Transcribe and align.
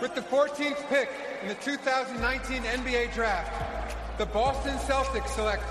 With 0.00 0.14
the 0.14 0.20
14th 0.20 0.88
pick 0.88 1.10
in 1.42 1.48
the 1.48 1.56
2019 1.56 2.62
NBA 2.62 3.12
Draft, 3.14 3.88
the 4.16 4.26
Boston 4.26 4.76
Celtics 4.76 5.30
select 5.30 5.64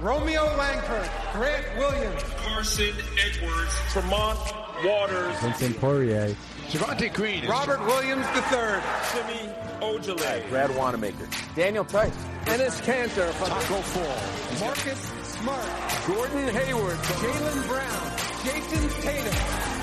Romeo 0.00 0.44
Langford, 0.56 1.08
Grant 1.32 1.64
Williams, 1.78 2.20
Carsen 2.38 2.92
Edwards, 3.24 3.76
Tremont 3.92 4.40
Waters, 4.84 5.38
Vincent 5.38 5.78
Poirier, 5.78 6.34
Javonte 6.68 7.14
Green, 7.14 7.46
Robert 7.46 7.80
Williams 7.86 8.26
III, 8.34 8.82
Semi 9.12 9.52
Ojeleye, 9.80 10.48
Brad 10.48 10.74
Wanamaker, 10.74 11.28
Daniel 11.54 11.84
Theis, 11.84 12.10
Enes 12.46 12.80
Kanter 12.82 13.30
from 13.34 13.50
Tacko 13.50 13.80
Fall, 13.82 14.66
Marcus 14.66 15.12
Smart, 15.22 15.68
Gordon 16.08 16.48
Hayward, 16.54 16.96
Jaylen 16.96 17.68
Brown, 17.68 18.16
Jayson 18.42 19.02
Tatum, 19.02 19.32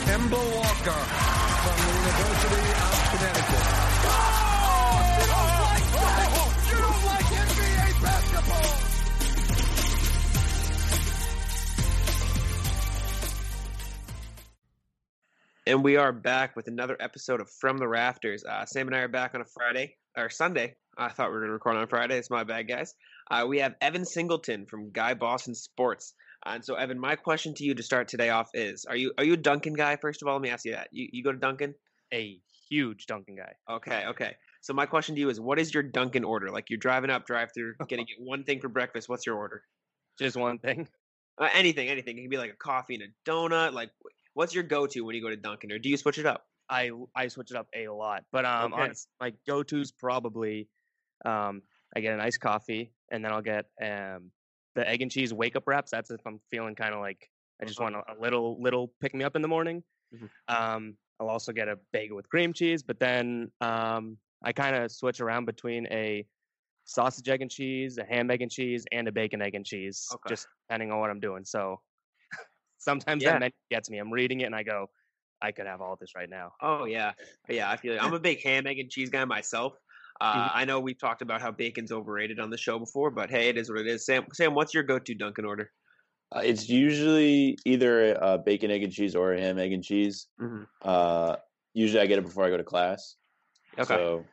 Kemba 0.04 0.56
Walker 0.58 1.46
from 1.68 1.86
the 1.86 1.91
University 1.99 2.71
of 2.71 2.95
Connecticut. 3.12 3.63
And 15.66 15.84
we 15.84 15.98
are 15.98 16.13
back 16.13 16.55
with 16.55 16.70
another 16.70 16.95
episode 17.02 17.41
of 17.41 17.49
From 17.49 17.77
the 17.77 17.88
Rafters. 17.88 18.45
Uh, 18.45 18.66
Sam 18.66 18.88
and 18.88 18.95
I 18.95 18.99
are 18.99 19.09
back 19.09 19.36
on 19.36 19.41
a 19.41 19.45
Friday 19.45 19.97
or 20.16 20.30
Sunday. 20.30 20.75
I 20.97 21.09
thought 21.09 21.27
we 21.27 21.34
were 21.34 21.41
going 21.41 21.49
to 21.49 21.53
record 21.53 21.75
on 21.75 21.88
Friday. 21.88 22.17
It's 22.17 22.30
my 22.30 22.45
bad, 22.45 22.70
guys. 22.70 22.94
Uh, 23.30 23.45
we 23.45 23.59
have 23.59 23.75
Evan 23.81 24.05
Singleton 24.05 24.66
from 24.67 24.91
Guy 24.91 25.16
Boston 25.16 25.53
Sports. 25.53 26.13
And 26.46 26.64
so, 26.64 26.76
Evan, 26.76 27.00
my 27.00 27.16
question 27.16 27.54
to 27.55 27.64
you 27.64 27.76
to 27.76 27.84
start 27.84 28.08
today 28.08 28.30
off 28.30 28.50
is: 28.54 28.86
Are 28.86 28.95
you 28.95 29.14
are 29.18 29.23
you 29.23 29.34
a 29.34 29.38
Dunkin' 29.38 29.73
guy? 29.73 29.95
First 29.98 30.22
of 30.22 30.28
all, 30.28 30.36
let 30.36 30.41
me 30.41 30.50
ask 30.50 30.66
you 30.66 30.73
that. 30.73 30.90
You 30.91 31.09
you 31.12 31.23
go 31.23 31.32
to 31.32 31.38
Dunkin'? 31.38 31.76
a 32.14 32.40
huge 32.70 33.05
Dunkin' 33.05 33.36
guy. 33.36 33.54
Okay, 33.70 34.05
okay. 34.08 34.36
So 34.62 34.73
my 34.73 34.86
question 34.86 35.16
to 35.16 35.22
you 35.22 35.30
is: 35.30 35.39
What 35.39 35.59
is 35.59 35.73
your 35.73 35.84
Dunkin' 35.84 36.23
order? 36.23 36.50
Like 36.50 36.70
you're 36.70 36.80
driving 36.80 37.09
up, 37.09 37.26
drive 37.26 37.50
through, 37.53 37.76
getting 37.88 38.06
get 38.06 38.17
one 38.20 38.44
thing 38.44 38.59
for 38.59 38.70
breakfast. 38.70 39.09
What's 39.09 39.26
your 39.26 39.36
order? 39.36 39.64
Just 40.20 40.36
one 40.38 40.59
thing. 40.59 40.88
Uh, 41.39 41.50
anything, 41.53 41.88
anything. 41.89 42.17
It 42.17 42.22
can 42.22 42.30
be 42.30 42.38
like 42.38 42.52
a 42.52 42.56
coffee 42.56 42.95
and 42.95 43.04
a 43.04 43.30
donut. 43.30 43.73
Like, 43.73 43.92
what's 44.33 44.56
your 44.56 44.64
go-to 44.64 45.02
when 45.02 45.16
you 45.16 45.22
go 45.22 45.30
to 45.30 45.36
Dunkin', 45.38 45.72
or 45.72 45.80
do 45.80 45.89
you 45.89 45.98
switch 45.98 46.17
it 46.17 46.26
up? 46.26 46.45
I 46.70 46.92
I 47.16 47.28
switch 47.28 47.52
it 47.52 47.58
up 47.58 47.67
a 47.76 47.88
lot, 47.89 48.23
but 48.31 48.45
um, 48.45 48.73
Okay. 48.73 48.83
honest, 48.83 49.08
my 49.20 49.33
go-to's 49.48 49.92
probably 49.92 50.67
um, 51.26 51.61
I 51.95 52.02
get 52.02 52.14
an 52.14 52.20
iced 52.20 52.39
coffee 52.42 52.92
and 53.11 53.23
then 53.23 53.31
I'll 53.31 53.42
get 53.42 53.66
um 53.81 54.31
the 54.78 54.88
egg 54.88 55.02
and 55.02 55.11
cheese 55.11 55.33
wake 55.33 55.56
up 55.58 55.67
wraps. 55.67 55.92
That's 55.92 56.11
if 56.11 56.22
I'm 56.25 56.39
feeling 56.52 56.75
kind 56.75 56.94
of 56.94 57.02
like 57.02 57.30
I 57.61 57.66
just 57.66 57.80
want 57.81 57.95
a, 57.95 58.03
a 58.08 58.16
little 58.20 58.61
little 58.61 58.94
pick 59.02 59.14
me 59.16 59.25
up 59.25 59.36
in 59.36 59.42
the 59.42 59.47
morning. 59.50 59.83
Mhm. 60.14 60.30
Um, 60.47 60.97
I'll 61.20 61.30
also 61.30 61.52
get 61.52 61.67
a 61.67 61.78
bagel 61.92 62.16
with 62.16 62.30
cream 62.30 62.53
cheese, 62.53 62.83
but 62.83 63.00
then 63.00 63.52
um, 63.59 64.20
I 64.44 64.53
kind 64.53 64.75
of 64.75 64.92
switch 64.92 65.20
around 65.20 65.45
between 65.45 65.88
a 65.88 66.28
sausage 66.86 67.28
egg 67.30 67.42
and 67.42 67.52
cheese, 67.52 67.98
a 67.98 68.05
ham 68.05 68.31
egg 68.31 68.42
and 68.44 68.52
cheese, 68.52 68.86
and 68.92 69.08
a 69.08 69.11
bacon 69.11 69.42
egg 69.42 69.55
and 69.55 69.66
cheese, 69.66 70.08
Okay. 70.14 70.30
just 70.30 70.48
depending 70.70 70.92
on 70.92 71.00
what 71.00 71.09
I'm 71.09 71.20
doing. 71.20 71.45
So 71.45 71.81
sometimes 72.78 73.23
Yeah. 73.23 73.33
that 73.33 73.39
menu 73.39 73.53
gets 73.72 73.89
me. 73.89 73.98
I'm 73.98 74.11
reading 74.14 74.42
it 74.42 74.45
and 74.45 74.55
I 74.55 74.64
go, 74.64 74.92
I 75.42 75.52
could 75.52 75.67
have 75.67 75.81
all 75.81 75.95
this 76.00 76.16
right 76.16 76.30
now. 76.30 76.53
Oh 76.61 76.86
yeah, 76.86 77.14
yeah. 77.50 77.70
I 77.72 77.78
feel 77.78 77.94
it. 77.94 78.03
I'm 78.03 78.14
a 78.14 78.20
big 78.20 78.42
ham, 78.42 78.67
egg, 78.67 78.80
and 78.80 78.89
cheese 78.89 79.09
guy 79.09 79.25
myself. 79.25 79.73
Uh, 80.20 80.50
Mhm. 80.50 80.52
I 80.56 80.66
know 80.66 80.80
we've 80.80 80.98
talked 80.98 81.22
about 81.22 81.42
how 81.42 81.52
bacon's 81.52 81.92
overrated 81.92 82.40
on 82.40 82.50
the 82.50 82.58
show 82.58 82.80
before, 82.80 83.12
but 83.12 83.30
hey, 83.30 83.50
it 83.50 83.58
is 83.58 83.70
what 83.70 83.80
it 83.80 83.88
is. 83.88 84.06
Sam, 84.06 84.26
Sam, 84.34 84.54
what's 84.56 84.73
your 84.73 84.84
go-to 84.84 85.14
Dunkin' 85.14 85.46
order? 85.46 85.72
Uh, 86.36 86.42
it's 86.44 86.68
usually 86.68 87.58
either 87.66 88.14
a 88.16 88.38
bacon, 88.38 88.72
egg, 88.72 88.84
and 88.84 88.92
cheese 88.92 89.16
or 89.16 89.34
a 89.34 89.40
ham, 89.40 89.58
egg, 89.60 89.72
and 89.73 89.84
cheese. 89.84 90.28
Mm-hmm. 90.42 90.64
Uh, 90.82 91.36
usually, 91.73 92.02
I 92.02 92.06
get 92.08 92.18
it 92.20 92.23
before 92.26 92.44
I 92.45 92.50
go 92.50 92.58
to 92.58 92.64
class. 92.64 93.16
Okay. 93.78 93.86
So 93.95 94.26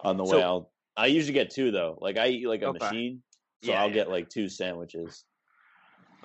on 0.00 0.16
the 0.16 0.26
So- 0.26 0.36
way, 0.36 0.42
I'll 0.42 0.72
I 0.98 1.06
usually 1.06 1.34
get 1.34 1.50
two 1.50 1.70
though. 1.70 1.98
Like 2.00 2.16
I 2.16 2.28
eat 2.28 2.46
like 2.48 2.62
a 2.62 2.68
Okay. 2.68 2.78
machine, 2.86 3.22
so 3.62 3.70
Yeah, 3.70 3.82
I'll 3.82 3.88
yeah. 3.88 3.94
get 3.94 4.10
like 4.10 4.28
two 4.30 4.48
sandwiches. 4.48 5.24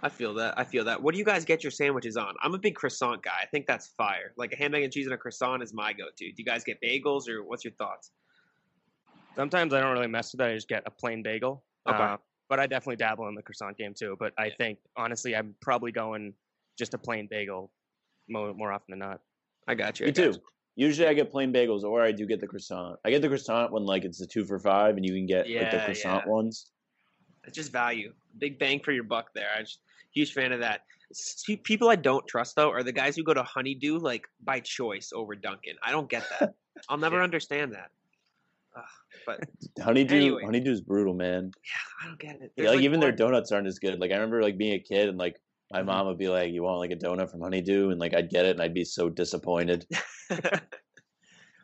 I 0.02 0.10
feel 0.10 0.34
that. 0.36 0.58
I 0.58 0.64
feel 0.64 0.86
that. 0.86 1.02
What 1.04 1.12
do 1.14 1.20
you 1.20 1.26
guys 1.26 1.46
get 1.46 1.64
your 1.64 1.72
sandwiches 1.72 2.18
on? 2.18 2.34
I'm 2.42 2.56
a 2.56 2.58
big 2.58 2.76
croissant 2.76 3.22
guy. 3.22 3.38
I 3.42 3.46
think 3.48 3.68
that's 3.68 3.90
fire. 3.90 4.34
Like 4.38 4.54
a 4.54 4.56
ham, 4.56 4.74
egg, 4.74 4.84
and 4.84 4.92
cheese 4.92 5.06
and 5.06 5.14
a 5.14 5.18
croissant 5.18 5.62
is 5.62 5.74
my 5.74 5.94
go-to. 5.94 6.26
Do 6.32 6.34
you 6.38 6.46
guys 6.46 6.64
get 6.64 6.80
bagels 6.82 7.28
or 7.30 7.44
what's 7.44 7.64
your 7.64 7.74
thoughts? 7.74 8.12
Sometimes 9.36 9.74
I 9.74 9.80
don't 9.80 9.94
really 9.94 10.08
mess 10.08 10.32
with 10.34 10.42
it. 10.42 10.46
I 10.52 10.54
just 10.56 10.68
get 10.68 10.84
a 10.86 10.92
plain 10.92 11.24
bagel. 11.24 11.64
Okay. 11.88 11.98
Uh, 11.98 12.18
but 12.50 12.60
I 12.60 12.68
definitely 12.68 12.98
dabble 12.98 13.28
in 13.30 13.36
the 13.36 13.42
croissant 13.42 13.78
game 13.78 13.94
too. 13.98 14.16
But 14.20 14.34
I 14.38 14.50
think 14.58 14.80
honestly, 14.98 15.36
I'm 15.36 15.56
probably 15.62 15.92
going 15.92 16.34
just 16.78 16.94
a 16.94 16.98
plain 16.98 17.28
bagel 17.30 17.72
more, 18.30 18.54
more 18.54 18.72
often 18.72 18.92
than 18.92 19.00
not. 19.00 19.22
I 19.68 19.76
got 19.76 20.00
you. 20.00 20.06
I 20.06 20.10
Me 20.10 20.12
got 20.14 20.24
too. 20.24 20.32
you. 20.32 20.88
Usually, 20.88 21.08
I 21.08 21.14
get 21.14 21.32
plain 21.32 21.52
bagels, 21.54 21.84
or 21.84 22.02
I 22.02 22.12
do 22.14 22.26
get 22.26 22.40
the 22.40 22.48
croissant. 22.48 22.98
I 23.06 23.10
get 23.10 23.22
the 23.22 23.28
croissant 23.28 23.72
when 23.72 23.84
like 23.86 24.04
it's 24.06 24.22
a 24.22 24.28
two 24.28 24.46
for 24.46 24.58
five, 24.60 24.96
and 24.96 25.06
you 25.06 25.14
can 25.14 25.26
get 25.26 25.46
like 25.46 25.50
Yeah, 25.50 25.70
the 25.70 25.78
yeah. 25.78 25.86
croissant 25.86 26.28
ones. 26.28 26.72
It's 27.46 27.56
just 27.56 27.72
value. 27.72 28.14
Big 28.38 28.58
bang 28.60 28.80
for 28.84 28.92
your 28.92 29.04
buck 29.04 29.28
there. 29.36 29.48
I 29.58 29.62
just 29.62 29.80
huge 30.14 30.34
fan 30.34 30.52
of 30.52 30.60
that. 30.62 30.82
S- 31.12 31.44
pe- 31.46 31.58
People 31.58 31.90
I 31.90 31.96
don't 31.98 32.26
trust 32.28 32.56
though 32.56 32.70
are 32.72 32.84
the 32.84 32.92
guys 32.92 33.16
who 33.16 33.24
go 33.24 33.34
to 33.34 33.44
Honeydew 33.44 33.98
like 34.00 34.26
by 34.44 34.60
choice 34.62 35.12
over 35.14 35.36
Dunkin'. 35.36 35.76
I 35.84 35.92
don't 35.92 36.10
get 36.10 36.24
that. 36.40 36.54
I'll 36.90 36.98
never 36.98 37.22
understand 37.22 37.74
that. 37.74 37.92
Ugh, 38.76 38.84
but 39.26 39.40
Honeydew, 39.82 40.16
Anyway. 40.16 40.44
Honeydew's 40.46 40.82
brutal, 40.82 41.14
man. 41.14 41.52
yeah, 41.66 41.72
I 42.02 42.08
don't 42.08 42.20
get 42.20 42.36
it. 42.36 42.54
Yeah, 42.56 42.64
There's, 42.64 42.76
like, 42.76 42.84
even 42.84 43.00
their 43.00 43.12
donuts 43.12 43.52
aren't 43.52 43.68
as 43.68 43.80
good. 43.80 44.00
Like 44.00 44.12
I 44.12 44.16
remember 44.16 44.42
like 44.42 44.58
being 44.58 44.74
a 44.74 44.80
kid 44.80 45.10
and 45.10 45.18
like 45.18 45.42
my 45.72 45.82
Mhm. 45.82 45.86
mom 45.88 46.08
would 46.08 46.18
be 46.18 46.28
like, 46.30 46.52
"You 46.52 46.64
want 46.64 46.80
like 46.80 46.92
a 46.92 46.96
donut 46.96 47.30
from 47.32 47.42
Honeydew?" 47.42 47.90
and 47.90 48.00
like 48.00 48.14
I'd 48.14 48.30
get 48.30 48.46
it 48.46 48.52
and 48.52 48.62
I'd 48.62 48.74
be 48.74 48.86
so 48.86 49.10
disappointed. 49.10 49.86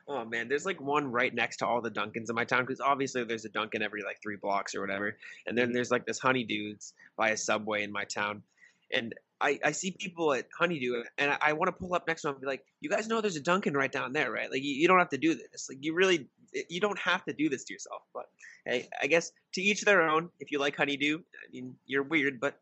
oh 0.07 0.23
man, 0.25 0.47
there's 0.47 0.65
like 0.65 0.79
one 0.81 1.11
right 1.11 1.33
next 1.33 1.57
to 1.57 1.67
all 1.67 1.81
the 1.81 1.91
Dunkins 1.91 2.29
in 2.29 2.35
my 2.35 2.45
town 2.45 2.63
because 2.63 2.79
obviously 2.79 3.23
there's 3.23 3.45
a 3.45 3.49
Dunkin' 3.49 3.81
every 3.81 4.03
like 4.03 4.17
three 4.21 4.37
blocks 4.41 4.75
or 4.75 4.81
whatever, 4.81 5.17
and 5.45 5.57
then 5.57 5.71
there's 5.73 5.91
like 5.91 6.05
this 6.05 6.19
Honeydews 6.19 6.93
by 7.17 7.29
a 7.29 7.37
Subway 7.37 7.83
in 7.83 7.91
my 7.91 8.05
town, 8.05 8.43
and 8.91 9.13
I, 9.39 9.59
I 9.63 9.71
see 9.71 9.91
people 9.91 10.33
at 10.33 10.47
Honeydew 10.57 11.03
and 11.19 11.29
I, 11.29 11.37
I 11.41 11.53
want 11.53 11.67
to 11.67 11.71
pull 11.71 11.93
up 11.93 12.07
next 12.07 12.21
to 12.23 12.29
them 12.29 12.35
and 12.37 12.41
be 12.41 12.47
like, 12.47 12.65
you 12.81 12.89
guys 12.89 13.07
know 13.07 13.21
there's 13.21 13.35
a 13.35 13.41
Dunkin' 13.41 13.75
right 13.75 13.91
down 13.91 14.11
there, 14.11 14.31
right? 14.31 14.49
Like 14.49 14.63
you, 14.63 14.73
you 14.73 14.87
don't 14.87 14.97
have 14.97 15.09
to 15.09 15.17
do 15.19 15.35
this. 15.35 15.67
Like 15.69 15.77
you 15.81 15.93
really 15.93 16.27
you 16.69 16.79
don't 16.79 16.99
have 16.99 17.23
to 17.25 17.33
do 17.33 17.49
this 17.49 17.63
to 17.65 17.73
yourself. 17.73 18.01
But 18.13 18.25
hey, 18.65 18.87
I 19.01 19.07
guess 19.07 19.31
to 19.53 19.61
each 19.61 19.81
their 19.81 20.01
own. 20.01 20.29
If 20.39 20.51
you 20.51 20.59
like 20.59 20.75
Honeydew, 20.75 21.17
I 21.17 21.51
mean 21.51 21.75
you're 21.85 22.03
weird, 22.03 22.39
but 22.39 22.59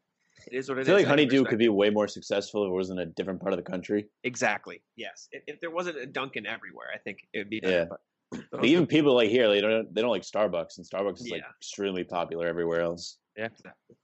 it 0.51 0.55
is 0.57 0.69
what 0.69 0.77
it 0.77 0.79
I 0.79 0.81
is. 0.81 0.87
feel 0.87 0.95
like 0.95 1.05
can 1.05 1.09
Honeydew 1.11 1.45
could 1.45 1.59
be 1.59 1.69
way 1.69 1.89
more 1.89 2.07
successful 2.07 2.63
if 2.65 2.69
it 2.69 2.73
was 2.73 2.89
in 2.89 2.99
a 2.99 3.05
different 3.05 3.39
part 3.41 3.53
of 3.53 3.57
the 3.57 3.69
country. 3.69 4.05
exactly 4.23 4.81
yes. 4.95 5.27
If, 5.31 5.43
if 5.47 5.59
there 5.61 5.71
wasn't 5.71 5.97
a 5.97 6.05
Dunkin' 6.05 6.45
everywhere, 6.45 6.87
I 6.93 6.97
think 6.97 7.19
it 7.33 7.39
would 7.39 7.49
be 7.49 7.59
better. 7.59 7.73
Yeah. 7.73 7.85
But 7.89 7.99
But 8.51 8.65
even 8.65 8.85
people 8.87 9.13
like 9.15 9.29
here, 9.29 9.47
they 9.47 9.61
don't 9.61 9.93
they 9.93 10.01
don't 10.01 10.11
like 10.11 10.23
Starbucks, 10.23 10.77
and 10.77 10.85
Starbucks 10.85 11.21
is 11.21 11.29
like 11.29 11.43
extremely 11.59 12.03
popular 12.03 12.47
everywhere 12.47 12.81
else. 12.81 13.17
Exactly. 13.37 13.95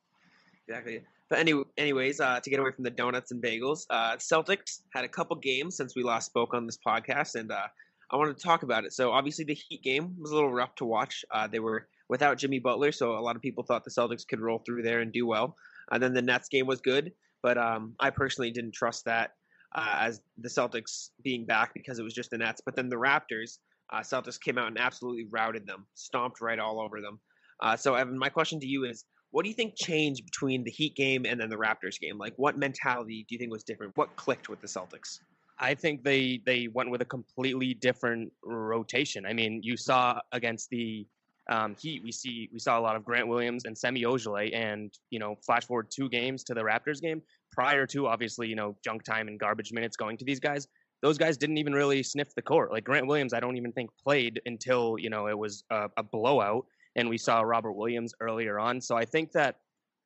Exactly. 0.68 1.04
But 1.30 1.40
any, 1.40 1.54
anyways, 1.78 2.20
uh, 2.20 2.40
to 2.42 2.50
get 2.50 2.60
away 2.60 2.72
from 2.72 2.84
the 2.84 2.90
donuts 2.90 3.32
and 3.32 3.42
bagels, 3.42 3.86
uh, 3.90 4.18
Celtics 4.18 4.82
had 4.94 5.06
a 5.06 5.08
couple 5.08 5.36
games 5.38 5.78
since 5.78 5.96
we 5.96 6.04
last 6.04 6.26
spoke 6.26 6.54
on 6.54 6.66
this 6.66 6.78
podcast, 6.86 7.36
and 7.36 7.52
uh, 7.52 7.68
I 8.12 8.18
wanted 8.18 8.38
to 8.38 8.44
talk 8.44 8.64
about 8.64 8.84
it. 8.84 8.94
So 8.94 9.12
obviously, 9.12 9.46
the 9.46 9.54
Heat 9.54 9.82
game 9.82 10.18
was 10.20 10.32
a 10.32 10.36
little 10.36 10.52
rough 10.52 10.76
to 10.76 10.86
watch. 10.86 11.24
Uh, 11.32 11.48
they 11.48 11.60
were 11.60 11.88
without 12.10 12.38
Jimmy 12.38 12.60
Butler, 12.60 12.92
so 12.92 13.18
a 13.18 13.22
lot 13.22 13.38
of 13.38 13.42
people 13.42 13.64
thought 13.64 13.86
the 13.86 13.90
Celtics 13.90 14.28
could 14.28 14.42
roll 14.42 14.60
through 14.60 14.84
there 14.84 15.00
and 15.00 15.14
do 15.14 15.26
well. 15.26 15.56
And 15.90 16.04
then 16.04 16.14
the 16.14 16.22
Nets 16.22 16.50
game 16.50 16.68
was 16.68 16.82
good, 16.82 17.14
but 17.42 17.58
um, 17.58 17.96
I 18.00 18.10
personally 18.10 18.52
didn't 18.52 18.74
trust 18.74 19.06
that 19.06 19.32
uh, 19.74 19.96
as 20.02 20.22
the 20.38 20.50
Celtics 20.50 21.10
being 21.24 21.46
back 21.46 21.74
because 21.74 22.00
it 22.00 22.04
was 22.04 22.14
just 22.14 22.32
the 22.32 22.38
Nets. 22.38 22.62
But 22.66 22.76
then 22.76 22.90
the 22.90 22.98
Raptors, 22.98 23.60
uh, 23.92 24.02
Celtics 24.02 24.40
came 24.40 24.58
out 24.58 24.68
and 24.68 24.78
absolutely 24.78 25.28
routed 25.32 25.66
them, 25.66 25.86
stomped 25.94 26.42
right 26.42 26.60
all 26.60 26.82
over 26.82 27.00
them. 27.00 27.20
Uh, 27.62 27.78
so 27.78 27.96
Evan, 27.96 28.18
my 28.18 28.30
question 28.30 28.60
to 28.60 28.68
you 28.68 28.84
is: 28.84 29.06
What 29.30 29.44
do 29.44 29.50
you 29.50 29.56
think 29.56 29.76
changed 29.78 30.26
between 30.26 30.66
the 30.66 30.72
Heat 30.72 30.96
game 30.96 31.26
and 31.26 31.40
then 31.40 31.50
the 31.50 31.56
Raptors 31.56 32.00
game? 32.00 32.18
Like, 32.18 32.34
what 32.36 32.58
mentality 32.58 33.26
do 33.28 33.36
you 33.36 33.40
think 33.40 33.52
was 33.52 33.64
different? 33.64 33.96
What 33.96 34.18
clicked 34.18 34.50
with 34.50 34.60
the 34.60 34.68
Celtics? 34.68 35.20
I 35.62 35.76
think 35.76 36.04
they 36.04 36.42
they 36.46 36.68
went 36.68 36.90
with 36.90 37.02
a 37.02 37.06
completely 37.06 37.76
different 37.76 38.34
rotation. 38.44 39.26
I 39.26 39.34
mean, 39.34 39.62
you 39.64 39.78
saw 39.78 40.20
against 40.32 40.70
the 40.72 41.06
um, 41.50 41.76
Heat, 41.80 42.04
we 42.04 42.12
see 42.12 42.50
we 42.52 42.60
saw 42.60 42.80
a 42.80 42.82
lot 42.82 42.96
of 42.96 43.06
Grant 43.06 43.28
Williams 43.28 43.66
and 43.66 43.78
Semi 43.78 44.04
Ojeleye, 44.04 44.56
and 44.56 44.92
you 45.12 45.20
know, 45.20 45.36
flash 45.46 45.66
forward 45.66 45.92
two 45.92 46.10
games 46.10 46.44
to 46.46 46.54
the 46.54 46.62
Raptors 46.62 47.00
game 47.00 47.22
prior 47.52 47.86
to 47.88 48.08
obviously 48.08 48.48
you 48.48 48.56
know 48.56 48.76
junk 48.84 49.04
time 49.04 49.28
and 49.28 49.40
garbage 49.40 49.72
minutes 49.72 49.96
going 49.96 50.18
to 50.18 50.26
these 50.26 50.40
guys. 50.40 50.68
Those 51.04 51.18
guys 51.18 51.38
didn't 51.38 51.58
even 51.58 51.74
really 51.74 52.04
sniff 52.04 52.34
the 52.36 52.42
court. 52.42 52.72
Like 52.72 52.84
Grant 52.84 53.08
Williams, 53.08 53.34
I 53.34 53.40
don't 53.40 53.58
even 53.58 53.72
think 53.72 53.90
played 54.04 54.42
until 54.46 54.98
you 54.98 55.10
know 55.10 55.28
it 55.28 55.38
was 55.38 55.64
a, 55.70 55.90
a 55.98 56.04
blowout, 56.04 56.66
and 56.96 57.08
we 57.08 57.18
saw 57.18 57.42
Robert 57.42 57.74
Williams 57.74 58.14
earlier 58.20 58.60
on. 58.60 58.82
So 58.82 58.96
I 58.96 59.06
think 59.06 59.32
that 59.34 59.58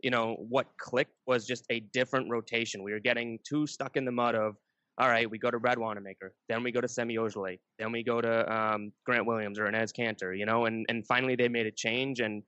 you 0.02 0.10
know 0.10 0.36
what 0.50 0.68
clicked 0.78 1.16
was 1.28 1.46
just 1.46 1.66
a 1.70 1.80
different 1.80 2.30
rotation. 2.30 2.84
We 2.84 2.92
were 2.92 3.00
getting 3.00 3.40
too 3.48 3.68
stuck 3.68 3.96
in 3.96 4.04
the 4.04 4.12
mud 4.12 4.36
of 4.36 4.56
all 4.98 5.10
right, 5.10 5.30
we 5.30 5.38
go 5.38 5.52
to 5.52 5.60
Brad 5.60 5.78
Wanamaker, 5.78 6.34
then 6.48 6.64
we 6.64 6.72
go 6.72 6.80
to 6.80 6.88
Semi 6.88 7.16
Ojeleye, 7.18 7.60
then 7.80 7.92
we 7.92 8.02
go 8.04 8.22
to 8.22 8.54
um, 8.54 8.94
Grant 9.06 9.26
Williams 9.26 9.60
or 9.60 9.66
Enes 9.66 9.92
Kanter, 9.92 10.38
you 10.38 10.46
know, 10.46 10.66
and, 10.66 10.86
and 10.88 11.06
finally 11.06 11.36
they 11.36 11.50
made 11.50 11.66
a 11.66 11.72
change. 11.72 12.22
And 12.22 12.44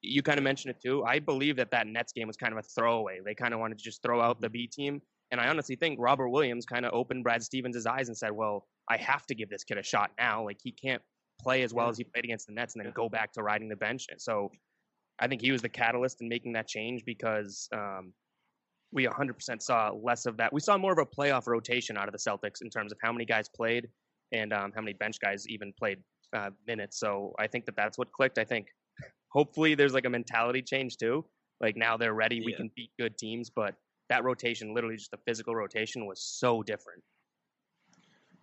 you 0.00 0.22
kind 0.22 0.38
of 0.38 0.44
mentioned 0.44 0.74
it 0.76 0.80
too. 0.80 1.04
I 1.04 1.18
believe 1.18 1.56
that 1.56 1.72
that 1.72 1.88
Nets 1.88 2.12
game 2.12 2.28
was 2.28 2.36
kind 2.36 2.52
of 2.52 2.58
a 2.58 2.62
throwaway. 2.62 3.18
They 3.24 3.34
kind 3.34 3.52
of 3.52 3.58
wanted 3.58 3.78
to 3.78 3.84
just 3.84 4.00
throw 4.00 4.20
out 4.20 4.40
the 4.40 4.48
B 4.48 4.68
team 4.68 5.02
And 5.32 5.40
I 5.40 5.48
honestly 5.48 5.76
think 5.76 5.98
Robert 6.00 6.28
Williams 6.28 6.64
kind 6.64 6.86
of 6.86 6.92
opened 6.94 7.24
Brad 7.24 7.42
Stevens' 7.42 7.84
eyes 7.84 8.08
and 8.08 8.16
said, 8.16 8.30
"Well, 8.30 8.66
I 8.88 8.96
have 8.96 9.26
to 9.26 9.34
give 9.34 9.50
this 9.50 9.64
kid 9.64 9.76
a 9.78 9.82
shot 9.82 10.12
now. 10.18 10.44
Like 10.44 10.58
he 10.62 10.70
can't 10.72 11.02
play 11.40 11.62
as 11.62 11.74
well 11.74 11.88
as 11.88 11.98
he 11.98 12.04
played 12.04 12.24
against 12.24 12.46
the 12.46 12.52
Nets 12.52 12.74
and 12.74 12.84
then 12.84 12.92
go 12.94 13.08
back 13.08 13.32
to 13.32 13.42
riding 13.42 13.68
the 13.68 13.76
bench." 13.76 14.06
And 14.10 14.20
so 14.20 14.50
I 15.18 15.26
think 15.26 15.42
he 15.42 15.50
was 15.52 15.62
the 15.62 15.68
catalyst 15.68 16.20
in 16.20 16.28
making 16.28 16.52
that 16.52 16.68
change 16.68 17.04
because 17.04 17.68
um, 17.72 18.12
we 18.92 19.06
100% 19.06 19.62
saw 19.62 19.90
less 20.02 20.26
of 20.26 20.36
that. 20.38 20.52
We 20.52 20.60
saw 20.60 20.78
more 20.78 20.92
of 20.92 20.98
a 20.98 21.06
playoff 21.06 21.46
rotation 21.46 21.96
out 21.96 22.08
of 22.08 22.12
the 22.12 22.18
Celtics 22.18 22.62
in 22.62 22.70
terms 22.70 22.92
of 22.92 22.98
how 23.02 23.12
many 23.12 23.24
guys 23.24 23.48
played 23.48 23.88
and 24.32 24.52
um, 24.52 24.72
how 24.74 24.80
many 24.80 24.94
bench 24.94 25.16
guys 25.20 25.46
even 25.48 25.72
played 25.78 25.98
uh, 26.34 26.50
minutes. 26.66 26.98
So 26.98 27.34
I 27.38 27.46
think 27.46 27.66
that 27.66 27.76
that's 27.76 27.98
what 27.98 28.12
clicked. 28.12 28.38
I 28.38 28.44
think 28.44 28.66
hopefully 29.30 29.74
there's 29.74 29.92
like 29.92 30.06
a 30.06 30.10
mentality 30.10 30.62
change 30.62 30.96
too. 30.96 31.24
Like 31.60 31.76
now 31.76 31.96
they're 31.96 32.14
ready, 32.14 32.40
we 32.44 32.54
can 32.54 32.70
beat 32.76 32.90
good 32.98 33.18
teams, 33.18 33.50
but 33.50 33.74
that 34.08 34.24
rotation, 34.24 34.74
literally 34.74 34.96
just 34.96 35.10
the 35.10 35.18
physical 35.26 35.54
rotation, 35.54 36.06
was 36.06 36.22
so 36.22 36.62
different. 36.62 37.02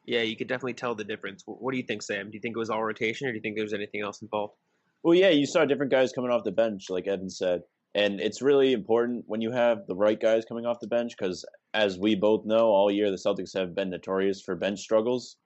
Yeah, 0.06 0.21
you 0.21 0.36
could 0.36 0.48
definitely 0.48 0.74
tell 0.74 0.94
the 0.94 1.03
difference. 1.03 1.44
What 1.45 1.71
do 1.71 1.77
you 1.77 1.83
think, 1.83 2.03
Sam? 2.03 2.30
Do 2.30 2.36
you 2.36 2.41
think 2.41 2.56
it 2.56 2.59
was 2.59 2.69
all 2.69 2.83
rotation, 2.83 3.27
or 3.27 3.31
do 3.31 3.38
you 3.38 3.41
think 3.41 3.56
there 3.56 3.63
was 3.63 3.74
anything 3.74 4.01
else 4.01 4.21
involved? 4.21 4.53
Well, 5.01 5.15
yeah, 5.15 5.30
you 5.30 5.45
saw 5.45 5.65
different 5.65 5.91
guys 5.91 6.12
coming 6.12 6.30
off 6.30 6.44
the 6.44 6.51
bench, 6.51 6.89
like 6.89 7.07
Evan 7.07 7.30
said. 7.30 7.62
And 7.95 8.19
it's 8.19 8.42
really 8.42 8.74
important 8.74 9.24
when 9.25 9.39
you 9.39 9.51
have 9.51 9.88
the 9.88 9.95
right 9.95 10.19
guys 10.19 10.44
coming 10.44 10.65
off 10.65 10.81
the 10.81 10.88
bench 10.88 11.13
because, 11.18 11.45
as 11.74 11.97
we 11.97 12.13
both 12.13 12.45
know, 12.45 12.68
all 12.68 12.92
year 12.92 13.09
the 13.09 13.15
Celtics 13.15 13.57
have 13.57 13.74
been 13.74 13.89
notorious 13.89 14.42
for 14.42 14.53
bench 14.53 14.81
struggles. 14.81 15.38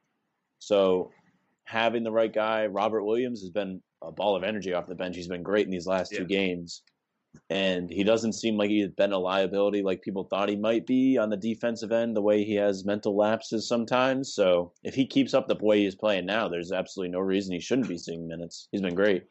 So, 0.57 1.11
having 1.65 2.03
the 2.03 2.11
right 2.11 2.33
guy, 2.33 2.65
Robert 2.65 3.03
Williams, 3.05 3.41
has 3.41 3.51
been 3.51 3.83
a 4.01 4.11
ball 4.11 4.35
of 4.35 4.43
energy 4.43 4.73
off 4.73 4.87
the 4.87 4.95
bench. 4.95 5.15
He's 5.15 5.27
been 5.27 5.43
great 5.43 5.65
in 5.65 5.71
these 5.71 5.85
last 5.85 6.11
Yeah. 6.11 6.19
two 6.19 6.25
games. 6.25 6.81
And 7.51 7.91
he 7.91 8.03
doesn't 8.03 8.33
seem 8.33 8.57
like 8.57 8.71
he's 8.71 8.89
been 8.89 9.13
a 9.13 9.19
liability 9.19 9.83
like 9.83 10.01
people 10.01 10.23
thought 10.23 10.49
he 10.49 10.55
might 10.55 10.87
be 10.87 11.19
on 11.19 11.29
the 11.29 11.37
defensive 11.37 11.91
end, 11.91 12.15
the 12.15 12.23
way 12.23 12.43
he 12.43 12.55
has 12.55 12.83
mental 12.83 13.15
lapses 13.15 13.67
sometimes. 13.67 14.33
So, 14.33 14.73
if 14.83 14.95
he 14.95 15.05
keeps 15.05 15.35
up 15.35 15.47
the 15.47 15.57
way 15.61 15.83
he's 15.83 15.93
playing 15.93 16.25
now, 16.25 16.47
there's 16.49 16.71
absolutely 16.71 17.11
no 17.11 17.19
reason 17.19 17.53
he 17.53 17.59
shouldn't 17.59 17.87
be 17.87 17.99
seeing 17.99 18.27
minutes. 18.27 18.67
He's 18.71 18.81
been 18.81 18.95
great. 18.95 19.25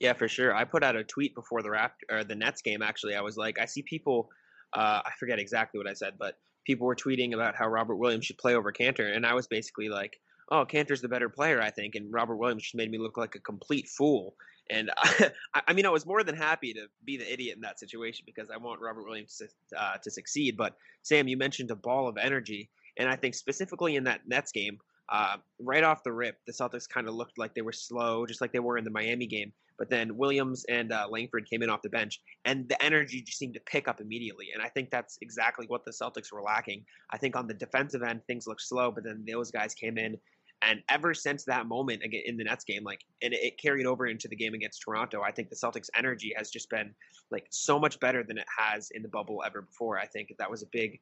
Yeah, 0.00 0.12
for 0.12 0.28
sure. 0.28 0.54
I 0.54 0.64
put 0.64 0.84
out 0.84 0.96
a 0.96 1.02
tweet 1.02 1.34
before 1.34 1.62
the 1.62 1.70
Rapt 1.70 2.04
or 2.10 2.22
the 2.22 2.34
Nets 2.34 2.62
game. 2.62 2.82
Actually, 2.82 3.16
I 3.16 3.20
was 3.20 3.36
like, 3.36 3.58
I 3.58 3.64
see 3.64 3.82
people. 3.82 4.28
Uh, 4.72 5.00
I 5.04 5.10
forget 5.18 5.38
exactly 5.38 5.78
what 5.78 5.88
I 5.88 5.94
said, 5.94 6.14
but 6.18 6.38
people 6.64 6.86
were 6.86 6.94
tweeting 6.94 7.32
about 7.32 7.56
how 7.56 7.66
Robert 7.66 7.96
Williams 7.96 8.26
should 8.26 8.38
play 8.38 8.54
over 8.54 8.72
Kanter, 8.72 9.16
and 9.16 9.24
I 9.26 9.34
was 9.34 9.46
basically 9.46 9.88
like, 9.88 10.20
"Oh, 10.50 10.64
Kanter's 10.64 11.00
the 11.00 11.08
better 11.08 11.28
player, 11.28 11.60
I 11.60 11.70
think," 11.70 11.94
and 11.94 12.12
Robert 12.12 12.36
Williams 12.36 12.62
just 12.64 12.74
made 12.74 12.90
me 12.90 12.98
look 12.98 13.16
like 13.16 13.34
a 13.34 13.40
complete 13.40 13.88
fool. 13.88 14.34
And 14.70 14.90
I, 14.98 15.30
I 15.66 15.72
mean, 15.72 15.86
I 15.86 15.90
was 15.90 16.06
more 16.06 16.22
than 16.22 16.36
happy 16.36 16.74
to 16.74 16.86
be 17.04 17.16
the 17.16 17.32
idiot 17.32 17.56
in 17.56 17.62
that 17.62 17.80
situation 17.80 18.24
because 18.26 18.50
I 18.50 18.58
want 18.58 18.80
Robert 18.80 19.04
Williams 19.04 19.36
to, 19.36 19.48
uh, 19.80 19.96
to 20.02 20.10
succeed. 20.10 20.56
But 20.56 20.76
Sam, 21.02 21.26
you 21.26 21.38
mentioned 21.38 21.70
a 21.70 21.76
ball 21.76 22.06
of 22.06 22.18
energy, 22.18 22.68
and 22.98 23.08
I 23.08 23.16
think 23.16 23.34
specifically 23.34 23.96
in 23.96 24.04
that 24.04 24.28
Nets 24.28 24.52
game, 24.52 24.78
uh, 25.08 25.38
right 25.58 25.82
off 25.82 26.04
the 26.04 26.12
rip, 26.12 26.36
the 26.46 26.52
Celtics 26.52 26.88
kind 26.88 27.08
of 27.08 27.14
looked 27.14 27.38
like 27.38 27.54
they 27.54 27.62
were 27.62 27.72
slow, 27.72 28.26
just 28.26 28.42
like 28.42 28.52
they 28.52 28.58
were 28.58 28.76
in 28.76 28.84
the 28.84 28.90
Miami 28.90 29.26
game. 29.26 29.52
But 29.78 29.88
then 29.88 30.16
Williams 30.16 30.64
and 30.68 30.92
uh, 30.92 31.06
Langford 31.08 31.48
came 31.48 31.62
in 31.62 31.70
off 31.70 31.82
the 31.82 31.88
bench, 31.88 32.20
and 32.44 32.68
the 32.68 32.82
energy 32.82 33.22
just 33.22 33.38
seemed 33.38 33.54
to 33.54 33.60
pick 33.60 33.86
up 33.86 34.00
immediately. 34.00 34.48
And 34.52 34.62
I 34.62 34.68
think 34.68 34.90
that's 34.90 35.18
exactly 35.22 35.66
what 35.68 35.84
the 35.84 35.92
Celtics 35.92 36.32
were 36.32 36.42
lacking. 36.42 36.84
I 37.10 37.18
think 37.18 37.36
on 37.36 37.46
the 37.46 37.54
defensive 37.54 38.02
end, 38.02 38.22
things 38.26 38.46
looked 38.46 38.62
slow, 38.62 38.90
but 38.90 39.04
then 39.04 39.24
those 39.26 39.50
guys 39.50 39.74
came 39.74 39.96
in. 39.96 40.16
And 40.62 40.82
ever 40.88 41.14
since 41.14 41.44
that 41.44 41.66
moment 41.66 42.02
again 42.02 42.22
in 42.26 42.36
the 42.36 42.42
Nets 42.42 42.64
game, 42.64 42.82
like, 42.82 43.04
and 43.22 43.32
it 43.32 43.60
carried 43.62 43.86
over 43.86 44.08
into 44.08 44.26
the 44.26 44.34
game 44.34 44.54
against 44.54 44.82
Toronto, 44.82 45.22
I 45.22 45.30
think 45.30 45.50
the 45.50 45.56
Celtics' 45.56 45.88
energy 45.96 46.32
has 46.36 46.50
just 46.50 46.68
been 46.68 46.92
like 47.30 47.46
so 47.50 47.78
much 47.78 48.00
better 48.00 48.24
than 48.24 48.38
it 48.38 48.46
has 48.58 48.90
in 48.90 49.02
the 49.02 49.08
bubble 49.08 49.44
ever 49.46 49.62
before. 49.62 49.98
I 49.98 50.06
think 50.06 50.34
that 50.36 50.50
was 50.50 50.64
a 50.64 50.68
big 50.72 51.00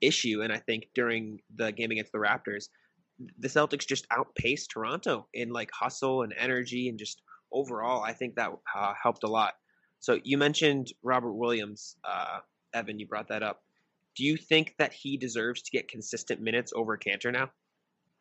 issue, 0.00 0.42
and 0.42 0.52
I 0.52 0.58
think 0.58 0.88
during 0.94 1.40
the 1.54 1.70
game 1.70 1.92
against 1.92 2.10
the 2.10 2.18
Raptors, 2.18 2.70
the 3.38 3.48
Celtics 3.48 3.86
just 3.86 4.06
outpaced 4.10 4.70
Toronto 4.70 5.28
in 5.34 5.50
like 5.50 5.70
hustle 5.72 6.22
and 6.22 6.34
energy 6.36 6.88
and 6.88 6.98
just 6.98 7.22
overall. 7.52 8.02
I 8.02 8.12
think 8.12 8.34
that 8.36 8.50
uh, 8.74 8.92
helped 9.00 9.24
a 9.24 9.28
lot. 9.28 9.54
So 10.00 10.18
you 10.22 10.38
mentioned 10.38 10.92
Robert 11.02 11.32
Williams, 11.32 11.96
uh, 12.04 12.38
Evan. 12.74 12.98
You 12.98 13.06
brought 13.06 13.28
that 13.28 13.42
up. 13.42 13.62
Do 14.16 14.24
you 14.24 14.36
think 14.36 14.74
that 14.78 14.92
he 14.92 15.16
deserves 15.16 15.62
to 15.62 15.70
get 15.70 15.88
consistent 15.88 16.40
minutes 16.40 16.72
over 16.74 16.96
Kanter 16.96 17.32
now? 17.32 17.50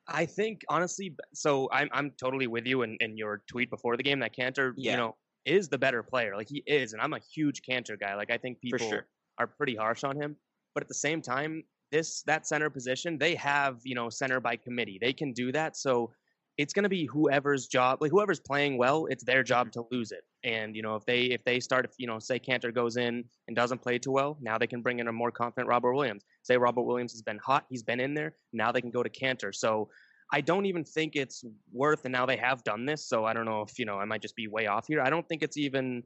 I 0.08 0.26
think 0.26 0.62
honestly, 0.70 1.16
so 1.34 1.70
I'm 1.72 1.90
I'm 1.92 2.12
totally 2.20 2.48
with 2.48 2.66
you 2.66 2.84
in, 2.84 2.98
in 3.00 3.18
your 3.18 3.44
tweet 3.48 3.70
before 3.70 3.98
the 3.98 4.04
game 4.04 4.20
that 4.20 4.36
Kanter, 4.36 4.74
Yeah. 4.78 4.92
you 4.92 4.98
know, 4.98 5.16
is 5.46 5.68
the 5.70 5.78
better 5.78 6.02
player. 6.04 6.36
Like 6.36 6.48
he 6.50 6.64
is, 6.66 6.94
and 6.94 7.02
I'm 7.02 7.14
a 7.14 7.20
huge 7.34 7.62
Kanter 7.68 8.00
guy. 8.00 8.16
Like 8.16 8.32
I 8.32 8.38
think 8.38 8.62
people 8.62 8.88
sure. 8.90 9.08
are 9.38 9.48
pretty 9.48 9.76
harsh 9.76 10.04
on 10.04 10.20
him, 10.20 10.36
but 10.74 10.84
at 10.84 10.88
the 10.88 10.94
same 10.96 11.22
time, 11.22 11.64
this 11.92 12.22
that 12.24 12.48
center 12.48 12.70
position, 12.70 13.18
they 13.18 13.36
have 13.36 13.80
you 13.84 13.96
know 13.96 14.10
center 14.10 14.40
by 14.40 14.56
committee. 14.56 14.98
They 15.02 15.14
can 15.14 15.34
do 15.34 15.52
that. 15.52 15.76
So 15.78 16.12
it's 16.58 16.74
going 16.74 16.84
to 16.84 16.90
be 16.90 17.06
whoever's 17.06 17.68
job, 17.68 18.00
like 18.02 18.12
whoever's 18.12 18.40
playing 18.40 18.78
well, 18.78 19.06
it's 19.06 19.24
their 19.24 19.44
job 19.44 19.68
mm-hmm. 19.68 19.82
to 19.82 19.88
lose 19.92 20.12
it. 20.12 20.24
And 20.44 20.76
you 20.76 20.82
know 20.82 20.96
if 20.96 21.06
they 21.06 21.26
if 21.26 21.44
they 21.44 21.60
start, 21.60 21.86
if 21.86 21.92
you 21.98 22.08
know, 22.08 22.20
say 22.20 22.40
Kanter 22.40 22.74
goes 22.74 22.98
in 22.98 23.24
and 23.48 23.56
doesn't 23.56 23.82
play 23.82 24.00
too 24.00 24.12
well, 24.12 24.38
now 24.42 24.58
they 24.58 24.68
can 24.68 24.82
bring 24.82 25.00
in 25.00 25.08
a 25.08 25.12
more 25.12 25.32
confident 25.32 25.68
Robert 25.68 25.94
Williams. 25.94 26.24
Say 26.44 26.58
Robert 26.58 26.84
Williams 26.84 27.12
has 27.14 27.22
been 27.22 27.40
hot, 27.44 27.66
he's 27.70 27.84
been 27.84 28.00
in 28.00 28.14
there. 28.14 28.36
Now 28.54 28.72
they 28.72 28.82
can 28.82 28.92
go 28.92 29.04
to 29.04 29.10
Kanter. 29.10 29.54
So 29.54 29.90
I 30.32 30.42
don't 30.42 30.66
even 30.66 30.84
think 30.84 31.16
it's 31.16 31.46
worth, 31.72 32.04
and 32.06 32.12
now 32.12 32.26
they 32.26 32.36
have 32.36 32.64
done 32.64 32.86
this, 32.86 33.08
so 33.08 33.24
I 33.24 33.34
don't 33.34 33.46
know 33.46 33.62
if 33.62 33.80
you 33.80 33.86
know 33.86 33.98
I 33.98 34.06
might 34.06 34.22
just 34.22 34.36
be 34.36 34.48
way 34.48 34.68
off 34.68 34.88
here. 34.88 35.02
I 35.02 35.10
don't 35.10 35.28
think 35.28 35.44
it's 35.44 35.58
even 35.58 36.04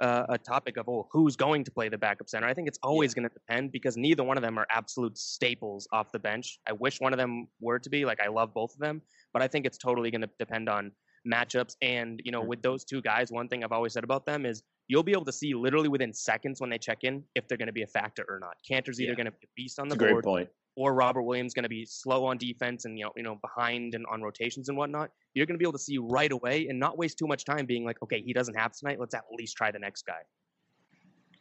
uh, 0.00 0.26
a 0.28 0.38
topic 0.38 0.76
of 0.76 0.88
oh 0.88 1.06
who's 1.12 1.36
going 1.36 1.64
to 1.64 1.70
play 1.70 1.88
the 1.88 1.98
backup 1.98 2.28
center. 2.28 2.46
I 2.46 2.54
think 2.54 2.68
it's 2.68 2.78
always 2.82 3.14
going 3.14 3.28
to 3.28 3.32
depend 3.32 3.72
because 3.72 3.96
neither 3.96 4.24
one 4.24 4.36
of 4.36 4.42
them 4.42 4.58
are 4.58 4.66
absolute 4.70 5.16
staples 5.16 5.86
off 5.92 6.10
the 6.12 6.18
bench. 6.18 6.58
I 6.68 6.72
wish 6.72 7.00
one 7.00 7.12
of 7.12 7.18
them 7.18 7.48
were 7.60 7.78
to 7.78 7.90
be 7.90 8.04
like 8.04 8.20
I 8.20 8.28
love 8.28 8.52
both 8.52 8.74
of 8.74 8.80
them, 8.80 9.02
but 9.32 9.42
I 9.42 9.48
think 9.48 9.66
it's 9.66 9.78
totally 9.78 10.10
going 10.10 10.22
to 10.22 10.30
depend 10.38 10.68
on 10.68 10.92
matchups. 11.26 11.76
And 11.82 12.20
you 12.24 12.32
know, 12.32 12.42
with 12.42 12.62
those 12.62 12.84
two 12.84 13.00
guys, 13.02 13.30
one 13.30 13.48
thing 13.48 13.64
I've 13.64 13.72
always 13.72 13.92
said 13.92 14.04
about 14.04 14.26
them 14.26 14.44
is 14.46 14.62
you'll 14.88 15.02
be 15.02 15.12
able 15.12 15.24
to 15.24 15.32
see 15.32 15.54
literally 15.54 15.88
within 15.88 16.12
seconds 16.12 16.60
when 16.60 16.70
they 16.70 16.78
check 16.78 16.98
in 17.04 17.24
if 17.34 17.48
they're 17.48 17.58
going 17.58 17.68
to 17.68 17.72
be 17.72 17.82
a 17.82 17.86
factor 17.86 18.24
or 18.28 18.38
not. 18.38 18.56
Kanter's 18.68 19.00
either 19.00 19.12
Yeah. 19.12 19.16
going 19.16 19.26
to 19.26 19.32
be 19.32 19.44
a 19.44 19.48
beast 19.56 19.78
on 19.78 19.88
the 19.88 19.94
That's 19.94 20.02
a 20.02 20.04
great 20.04 20.12
board 20.12 20.24
point. 20.24 20.48
Or 20.76 20.92
Robert 20.94 21.22
Williams 21.22 21.54
going 21.54 21.62
to 21.64 21.68
be 21.68 21.86
slow 21.86 22.24
on 22.26 22.36
defense 22.36 22.84
and 22.84 22.98
you 22.98 23.04
know 23.04 23.12
you 23.16 23.22
know 23.22 23.36
behind 23.36 23.94
and 23.94 24.04
on 24.10 24.22
rotations 24.22 24.68
and 24.68 24.76
whatnot, 24.76 25.10
you're 25.34 25.46
going 25.46 25.54
to 25.54 25.58
be 25.58 25.64
able 25.64 25.72
to 25.72 25.78
see 25.78 25.98
right 25.98 26.32
away 26.32 26.66
and 26.68 26.78
not 26.78 26.98
waste 26.98 27.18
too 27.18 27.26
much 27.26 27.44
time 27.44 27.66
being 27.66 27.84
like, 27.84 28.02
okay, 28.02 28.20
he 28.20 28.32
doesn't 28.32 28.54
have 28.54 28.72
tonight. 28.72 28.98
Let's 28.98 29.14
at 29.14 29.24
least 29.36 29.56
try 29.56 29.70
the 29.70 29.78
next 29.78 30.04
guy. 30.06 30.22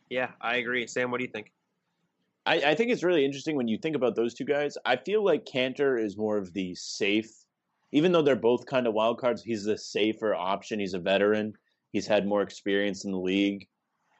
Yeah, 0.10 0.30
I 0.42 0.58
agree. 0.58 0.86
Sam, 0.86 1.10
what 1.10 1.18
do 1.18 1.24
you 1.24 1.32
think? 1.32 1.52
I, 2.46 2.56
I 2.56 2.76
think 2.76 2.92
it's 2.92 3.04
really 3.04 3.26
interesting 3.26 3.56
when 3.56 3.68
you 3.68 3.78
think 3.78 3.96
about 3.96 4.16
those 4.16 4.34
two 4.34 4.46
guys. 4.46 4.78
I 4.86 4.98
feel 4.98 5.24
like 5.24 5.46
Kanter 5.46 6.00
is 6.00 6.18
more 6.18 6.38
of 6.38 6.54
the 6.54 6.76
safe, 6.76 7.32
even 7.92 8.12
though 8.12 8.22
they're 8.22 8.36
both 8.36 8.66
kind 8.66 8.86
of 8.86 8.94
wild 8.94 9.20
cards. 9.20 9.42
He's 9.42 9.64
the 9.64 9.78
safer 9.78 10.36
option. 10.36 10.80
He's 10.80 10.94
a 10.94 11.00
veteran. 11.00 11.54
He's 11.94 12.08
had 12.08 12.28
more 12.28 12.42
experience 12.42 13.06
in 13.06 13.12
the 13.12 13.20
league, 13.20 13.68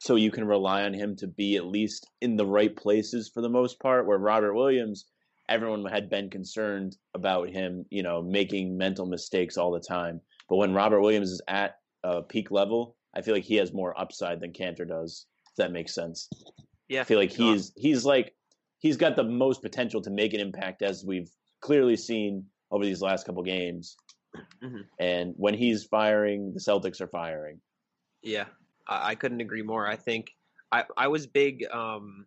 so 0.04 0.16
you 0.16 0.32
can 0.32 0.44
rely 0.46 0.84
on 0.84 0.94
him 0.94 1.16
to 1.16 1.28
be 1.28 1.56
at 1.56 1.66
least 1.66 2.10
in 2.20 2.36
the 2.36 2.46
right 2.46 2.76
places 2.76 3.32
for 3.34 3.40
the 3.42 3.48
most 3.48 3.80
part. 3.80 4.06
Where 4.06 4.18
Robert 4.18 4.54
Williams, 4.54 5.06
everyone 5.48 5.86
had 5.86 6.10
been 6.10 6.30
concerned 6.30 6.98
about 7.14 7.48
him, 7.48 7.86
you 7.90 8.04
know, 8.04 8.22
making 8.22 8.78
mental 8.78 9.06
mistakes 9.06 9.56
all 9.56 9.72
the 9.72 9.80
time. 9.80 10.20
But 10.50 10.58
when 10.58 10.74
Robert 10.74 11.00
Williams 11.00 11.32
is 11.32 11.42
at 11.48 11.78
a 12.04 12.22
peak 12.22 12.52
level, 12.52 12.98
I 13.16 13.22
feel 13.22 13.34
like 13.34 13.46
he 13.46 13.56
has 13.56 13.72
more 13.72 13.98
upside 13.98 14.42
than 14.42 14.52
Kanter 14.52 14.86
does. 14.86 15.26
If 15.52 15.56
that 15.56 15.72
makes 15.72 15.96
sense. 15.96 16.30
Yeah, 16.90 17.02
I 17.02 17.04
feel 17.06 17.18
like 17.18 17.32
he's 17.32 17.72
he's 17.78 18.04
like 18.04 18.36
he's 18.80 18.98
got 18.98 19.16
the 19.16 19.24
most 19.24 19.62
potential 19.62 20.02
to 20.02 20.10
make 20.10 20.34
an 20.34 20.42
impact 20.42 20.82
as 20.82 21.06
we've 21.06 21.32
clearly 21.62 21.96
seen 21.96 22.46
over 22.72 22.84
these 22.84 23.02
last 23.02 23.26
couple 23.26 23.42
games. 23.44 23.96
Mhm. 24.62 24.84
And 25.00 25.34
when 25.38 25.54
he's 25.54 25.86
firing, 25.86 26.52
the 26.54 26.60
Celtics 26.60 27.00
are 27.00 27.08
firing. 27.08 27.62
Yeah, 28.22 28.48
I, 28.88 29.16
couldn't 29.16 29.42
agree 29.42 29.62
more. 29.62 29.88
I 29.88 29.96
think 29.96 30.32
I, 30.72 30.84
I 30.98 31.08
was 31.08 31.28
big 31.28 31.66
um, 31.72 32.26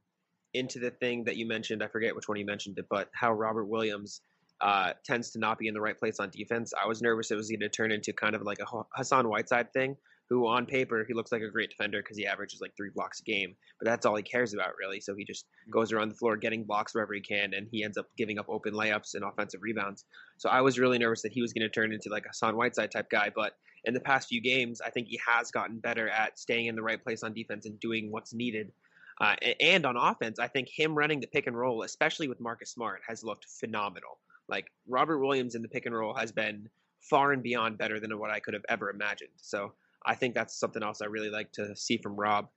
into 0.54 0.78
the 0.78 0.90
thing 0.90 1.24
that 1.24 1.36
you 1.36 1.46
mentioned. 1.46 1.82
I 1.82 1.88
forget 1.88 2.14
which 2.14 2.28
one 2.28 2.38
you 2.38 2.46
mentioned 2.46 2.78
it, 2.78 2.86
but 2.88 3.10
how 3.12 3.32
Robert 3.32 3.66
Williams 3.66 4.20
uh, 4.60 4.92
tends 5.04 5.30
to 5.32 5.38
not 5.38 5.58
be 5.58 5.68
in 5.68 5.74
the 5.74 5.80
right 5.80 5.98
place 5.98 6.18
on 6.18 6.30
defense. 6.30 6.72
I 6.82 6.86
was 6.86 7.02
nervous 7.02 7.30
it 7.30 7.36
was 7.36 7.50
going 7.50 7.60
to 7.60 7.68
turn 7.68 7.92
into 7.92 8.12
kind 8.12 8.34
of 8.34 8.42
like 8.42 8.58
a 8.60 8.82
Hassan 8.96 9.28
Whiteside 9.28 9.72
thing, 9.72 9.96
who 10.28 10.46
on 10.46 10.66
paper 10.66 11.04
he 11.06 11.14
looks 11.14 11.30
like 11.30 11.42
a 11.42 11.50
great 11.50 11.70
defender 11.70 12.00
because 12.02 12.16
he 12.16 12.26
averages 12.26 12.60
like 12.60 12.72
three 12.76 12.90
blocks 12.94 13.20
a 13.20 13.24
game, 13.24 13.54
but 13.78 13.88
that's 13.88 14.06
all 14.06 14.16
he 14.16 14.22
cares 14.22 14.54
about 14.54 14.72
really. 14.78 15.00
So 15.00 15.14
he 15.14 15.24
just 15.24 15.44
goes 15.70 15.92
around 15.92 16.08
the 16.08 16.14
floor 16.14 16.36
getting 16.36 16.64
blocks 16.64 16.94
wherever 16.94 17.14
he 17.14 17.20
can, 17.20 17.54
and 17.54 17.68
he 17.70 17.84
ends 17.84 17.96
up 17.98 18.06
giving 18.16 18.38
up 18.38 18.46
open 18.48 18.72
layups 18.72 19.14
and 19.14 19.24
offensive 19.24 19.60
rebounds. 19.62 20.04
So 20.38 20.48
I 20.48 20.62
was 20.62 20.78
really 20.78 20.98
nervous 20.98 21.22
that 21.22 21.32
he 21.32 21.42
was 21.42 21.52
going 21.52 21.68
to 21.68 21.68
turn 21.68 21.92
into 21.92 22.08
like 22.10 22.24
a 22.24 22.28
Hassan 22.28 22.56
Whiteside 22.56 22.90
type 22.90 23.10
guy, 23.10 23.30
but 23.34 23.52
in 23.84 23.94
the 23.94 24.00
past 24.00 24.28
few 24.28 24.40
games, 24.40 24.80
I 24.80 24.90
think 24.90 25.08
he 25.08 25.20
has 25.26 25.50
gotten 25.50 25.78
better 25.78 26.08
at 26.08 26.38
staying 26.38 26.66
in 26.66 26.74
the 26.74 26.82
right 26.82 27.02
place 27.02 27.22
on 27.22 27.32
defense 27.32 27.66
and 27.66 27.78
doing 27.80 28.10
what's 28.10 28.34
needed. 28.34 28.72
Uh, 29.20 29.34
and 29.60 29.86
on 29.86 29.96
offense, 29.96 30.38
I 30.38 30.48
think 30.48 30.68
him 30.68 30.94
running 30.94 31.20
the 31.20 31.26
pick 31.26 31.46
and 31.46 31.56
roll, 31.56 31.82
especially 31.82 32.28
with 32.28 32.40
Marcus 32.40 32.70
Smart, 32.70 33.00
has 33.06 33.24
looked 33.24 33.46
phenomenal. 33.46 34.18
Like 34.48 34.66
Robert 34.88 35.18
Williams 35.18 35.54
in 35.54 35.62
the 35.62 35.68
pick 35.68 35.86
and 35.86 35.94
roll 35.94 36.14
has 36.14 36.32
been 36.32 36.68
far 37.00 37.32
and 37.32 37.42
beyond 37.42 37.78
better 37.78 38.00
than 38.00 38.18
what 38.18 38.30
I 38.30 38.40
could 38.40 38.54
have 38.54 38.64
ever 38.68 38.90
imagined. 38.90 39.30
So 39.36 39.72
I 40.04 40.14
think 40.14 40.34
that's 40.34 40.58
something 40.58 40.82
else 40.82 41.00
I 41.00 41.06
really 41.06 41.30
like 41.30 41.52
to 41.52 41.74
see 41.76 41.98
from 41.98 42.16
Rob. 42.16 42.48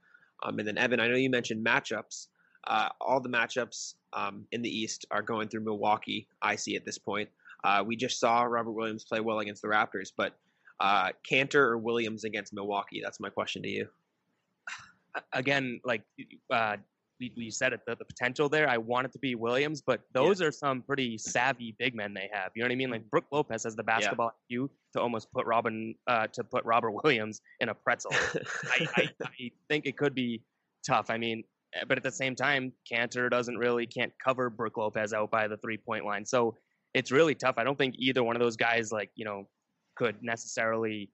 Um, 0.43 0.59
and 0.59 0.67
then 0.67 0.77
Evan, 0.77 0.99
I 0.99 1.07
know 1.07 1.15
you 1.15 1.29
mentioned 1.29 1.65
matchups. 1.65 2.27
Uh, 2.65 2.89
all 2.99 3.19
the 3.19 3.29
matchups 3.29 3.95
um, 4.13 4.45
in 4.51 4.61
the 4.61 4.69
East 4.69 5.05
are 5.11 5.21
going 5.21 5.47
through 5.47 5.61
Milwaukee. 5.61 6.27
I 6.41 6.55
see 6.55 6.75
at 6.75 6.85
this 6.85 6.97
point. 6.97 7.29
Uh, 7.63 7.83
we 7.85 7.95
just 7.95 8.19
saw 8.19 8.43
Robert 8.43 8.71
Williams 8.71 9.03
play 9.03 9.19
well 9.19 9.39
against 9.39 9.61
the 9.61 9.67
Raptors, 9.67 10.11
but 10.15 10.37
uh, 10.79 11.09
Kanter 11.29 11.55
or 11.55 11.77
Williams 11.77 12.23
against 12.23 12.53
Milwaukee? 12.53 13.01
That's 13.03 13.19
my 13.19 13.29
question 13.29 13.61
to 13.63 13.69
you. 13.69 13.87
Again, 15.33 15.81
like 15.83 16.03
uh, 16.51 16.77
we, 17.19 17.33
we 17.35 17.51
said 17.51 17.73
it, 17.73 17.81
the, 17.85 17.95
the 17.95 18.05
potential 18.05 18.49
there. 18.49 18.69
I 18.69 18.77
want 18.77 19.05
it 19.05 19.11
to 19.13 19.19
be 19.19 19.35
Williams, 19.35 19.81
but 19.81 20.01
those 20.13 20.39
yeah. 20.39 20.47
are 20.47 20.51
some 20.51 20.81
pretty 20.81 21.17
savvy 21.17 21.75
big 21.77 21.95
men 21.95 22.13
they 22.13 22.29
have. 22.31 22.51
You 22.55 22.61
know 22.61 22.67
what 22.67 22.73
I 22.73 22.75
mean? 22.75 22.91
Like 22.91 23.09
Brook 23.09 23.25
Lopez 23.31 23.63
has 23.63 23.75
the 23.75 23.83
basketball 23.83 24.31
yeah. 24.47 24.59
IQ 24.59 24.69
to 24.93 25.01
almost 25.01 25.31
put 25.31 25.45
Robin 25.45 25.95
uh, 26.07 26.27
to 26.27 26.43
put 26.43 26.63
Robert 26.65 26.91
Williams 26.91 27.41
in 27.59 27.69
a 27.69 27.73
pretzel. 27.73 28.11
I, 28.71 28.87
I, 28.95 29.09
I 29.23 29.51
think 29.67 29.85
it 29.85 29.97
could 29.97 30.15
be 30.15 30.41
tough. 30.85 31.09
I 31.09 31.17
mean, 31.17 31.43
eh, 31.75 31.83
but 31.87 31.97
at 31.97 32.03
the 32.03 32.11
same 32.11 32.35
time, 32.35 32.71
Kanter 32.91 33.29
doesn't 33.29 33.57
really 33.57 33.85
can't 33.85 34.13
cover 34.23 34.49
Brook 34.49 34.77
Lopez 34.77 35.13
out 35.13 35.31
by 35.31 35.47
the 35.47 35.57
three 35.57 35.77
point 35.77 36.05
line. 36.05 36.25
So 36.25 36.55
it's 36.93 37.11
really 37.11 37.35
tough. 37.35 37.55
I 37.57 37.63
don't 37.63 37.77
think 37.77 37.95
either 37.97 38.23
one 38.23 38.35
of 38.35 38.41
those 38.41 38.55
guys 38.55 38.91
like 38.91 39.11
you 39.15 39.25
know 39.25 39.47
could 39.99 40.15
necessarily 40.23 41.11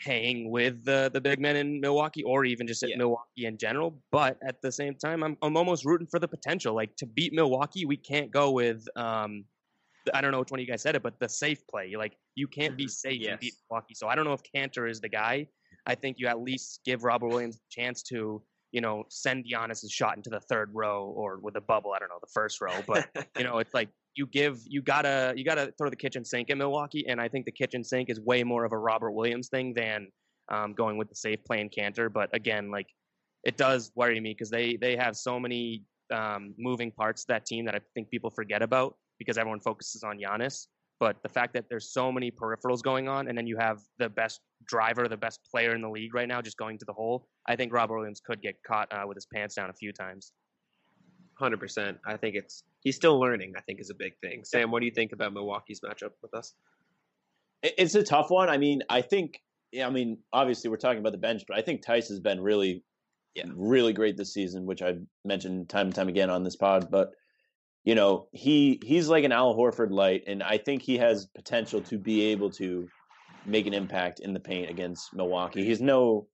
hang 0.00 0.50
with 0.50 0.84
the 0.84 1.10
the 1.14 1.20
big 1.20 1.38
men 1.40 1.56
in 1.56 1.80
Milwaukee 1.80 2.24
or 2.24 2.44
even 2.44 2.66
just 2.66 2.82
at 2.82 2.90
yeah. 2.90 2.96
Milwaukee 2.96 3.46
in 3.46 3.56
general. 3.56 3.96
But 4.10 4.36
at 4.46 4.60
the 4.60 4.72
same 4.72 4.94
time, 4.96 5.22
I'm 5.22 5.36
I'm 5.40 5.56
almost 5.56 5.84
rooting 5.84 6.08
for 6.08 6.18
the 6.18 6.28
potential. 6.28 6.74
Like 6.74 6.94
to 6.96 7.06
beat 7.06 7.32
Milwaukee, 7.32 7.84
we 7.86 7.96
can't 7.96 8.30
go 8.30 8.50
with 8.50 8.84
um 8.96 9.44
I 10.12 10.20
don't 10.20 10.32
know 10.32 10.40
which 10.40 10.50
one 10.50 10.60
of 10.60 10.66
you 10.66 10.70
guys 10.70 10.82
said 10.82 10.96
it, 10.96 11.02
but 11.02 11.18
the 11.20 11.28
safe 11.28 11.66
play. 11.68 11.94
Like 11.96 12.18
you 12.34 12.48
can't 12.48 12.76
be 12.76 12.88
safe 12.88 13.20
yes. 13.20 13.30
and 13.30 13.40
beat 13.40 13.54
Milwaukee. 13.70 13.94
So 13.94 14.08
I 14.08 14.14
don't 14.14 14.24
know 14.24 14.34
if 14.34 14.42
Kanter 14.42 14.90
is 14.90 15.00
the 15.00 15.08
guy. 15.08 15.46
I 15.86 15.94
think 15.94 16.18
you 16.18 16.26
at 16.26 16.40
least 16.40 16.80
give 16.84 17.04
Robert 17.04 17.28
Williams 17.28 17.56
a 17.56 17.70
chance 17.70 18.02
to 18.04 18.42
you 18.74 18.80
know, 18.80 19.04
send 19.08 19.44
Giannis's 19.46 19.92
shot 19.92 20.16
into 20.16 20.30
the 20.30 20.40
third 20.40 20.68
row 20.72 21.04
or 21.16 21.38
with 21.38 21.54
a 21.54 21.60
bubble. 21.60 21.92
I 21.92 22.00
don't 22.00 22.08
know 22.08 22.18
the 22.20 22.34
first 22.34 22.60
row, 22.60 22.74
but 22.88 23.08
you 23.38 23.44
know, 23.44 23.58
it's 23.58 23.72
like 23.72 23.88
you 24.14 24.26
give 24.26 24.60
you 24.66 24.82
gotta 24.82 25.34
you 25.36 25.44
gotta 25.44 25.72
throw 25.76 25.90
the 25.90 25.96
kitchen 25.96 26.24
sink 26.24 26.50
in 26.50 26.58
Milwaukee, 26.58 27.06
and 27.08 27.20
I 27.20 27.28
think 27.28 27.44
the 27.46 27.52
kitchen 27.52 27.82
sink 27.82 28.10
is 28.10 28.20
way 28.20 28.44
more 28.44 28.64
of 28.64 28.72
a 28.72 28.78
Robert 28.78 29.12
Williams 29.12 29.48
thing 29.48 29.74
than 29.74 30.08
um, 30.50 30.74
going 30.74 30.96
with 30.96 31.08
the 31.08 31.16
safe 31.16 31.44
play 31.44 31.60
and 31.60 31.70
Kanter. 31.70 32.12
But 32.12 32.34
again, 32.34 32.70
like 32.70 32.86
it 33.44 33.56
does 33.56 33.92
worry 33.94 34.20
me 34.20 34.30
because 34.30 34.50
they 34.50 34.76
they 34.76 34.96
have 34.96 35.16
so 35.16 35.38
many 35.40 35.82
um, 36.12 36.54
moving 36.58 36.90
parts 36.90 37.22
to 37.22 37.28
that 37.32 37.46
team 37.46 37.64
that 37.64 37.74
I 37.74 37.80
think 37.94 38.10
people 38.10 38.30
forget 38.30 38.62
about 38.62 38.96
because 39.18 39.38
everyone 39.38 39.60
focuses 39.60 40.02
on 40.02 40.18
Giannis. 40.18 40.66
But 41.00 41.16
the 41.22 41.28
fact 41.28 41.54
that 41.54 41.64
there's 41.68 41.92
so 41.92 42.12
many 42.12 42.30
peripherals 42.30 42.82
going 42.82 43.08
on, 43.08 43.28
and 43.28 43.36
then 43.36 43.46
you 43.46 43.56
have 43.56 43.80
the 43.98 44.08
best 44.08 44.40
driver, 44.66 45.08
the 45.08 45.16
best 45.16 45.40
player 45.50 45.74
in 45.74 45.82
the 45.82 45.90
league 45.90 46.14
right 46.14 46.28
now, 46.28 46.40
just 46.40 46.56
going 46.56 46.78
to 46.78 46.84
the 46.84 46.92
hole, 46.92 47.26
I 47.46 47.56
think 47.56 47.72
Robert 47.72 47.96
Williams 47.96 48.20
could 48.24 48.40
get 48.40 48.54
caught 48.66 48.90
uh, 48.92 49.04
with 49.06 49.16
his 49.16 49.26
pants 49.26 49.56
down 49.56 49.70
a 49.70 49.72
few 49.74 49.92
times. 49.92 50.32
Hundred 51.38 51.58
percent. 51.58 51.98
I 52.06 52.16
think 52.16 52.36
it's 52.36 52.62
he's 52.84 52.94
still 52.94 53.18
learning. 53.18 53.54
I 53.56 53.60
think 53.62 53.80
is 53.80 53.90
a 53.90 53.94
big 53.94 54.16
thing. 54.22 54.44
Sam, 54.44 54.70
what 54.70 54.80
do 54.80 54.86
you 54.86 54.92
think 54.92 55.12
about 55.12 55.32
Milwaukee's 55.32 55.80
matchup 55.80 56.12
with 56.22 56.32
us? 56.34 56.54
It's 57.62 57.94
a 57.94 58.04
tough 58.04 58.30
one. 58.30 58.48
I 58.48 58.58
mean, 58.58 58.82
I 58.88 59.00
think. 59.00 59.40
Yeah, 59.72 59.88
I 59.88 59.90
mean, 59.90 60.18
obviously 60.32 60.70
we're 60.70 60.76
talking 60.76 61.00
about 61.00 61.10
the 61.10 61.18
bench, 61.18 61.42
but 61.48 61.58
I 61.58 61.62
think 61.62 61.84
Theis 61.84 62.06
has 62.06 62.20
been 62.20 62.40
really, 62.40 62.84
yeah. 63.34 63.46
really 63.56 63.92
great 63.92 64.16
this 64.16 64.32
season, 64.32 64.66
which 64.66 64.82
I've 64.82 65.02
mentioned 65.24 65.68
time 65.68 65.86
and 65.86 65.94
time 65.94 66.06
again 66.08 66.30
on 66.30 66.44
this 66.44 66.54
pod. 66.54 66.92
But 66.92 67.10
you 67.82 67.96
know, 67.96 68.28
he 68.32 68.80
he's 68.84 69.08
like 69.08 69.24
an 69.24 69.32
Al 69.32 69.56
Horford 69.56 69.90
light, 69.90 70.24
and 70.28 70.44
I 70.44 70.58
think 70.58 70.82
he 70.82 70.98
has 70.98 71.26
potential 71.26 71.80
to 71.82 71.98
be 71.98 72.26
able 72.26 72.50
to 72.52 72.86
make 73.46 73.66
an 73.66 73.74
impact 73.74 74.20
in 74.20 74.32
the 74.32 74.40
paint 74.40 74.70
against 74.70 75.12
Milwaukee. 75.12 75.64
He's 75.64 75.80
no, 75.80 76.28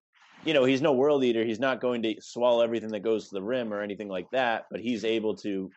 you 0.45 0.53
know, 0.53 0.65
he's 0.65 0.83
no 0.83 0.93
world 0.93 1.25
eater. 1.25 1.45
He's 1.45 1.59
not 1.59 1.81
going 1.81 2.03
to 2.03 2.17
swallow 2.21 2.63
everything 2.63 2.91
that 2.91 3.01
goes 3.01 3.29
to 3.29 3.35
the 3.35 3.43
rim 3.43 3.73
or 3.73 3.81
anything 3.81 4.09
like 4.09 4.31
that. 4.33 4.67
But 4.71 4.81
he's 4.81 5.05
able 5.05 5.35
to 5.37 5.71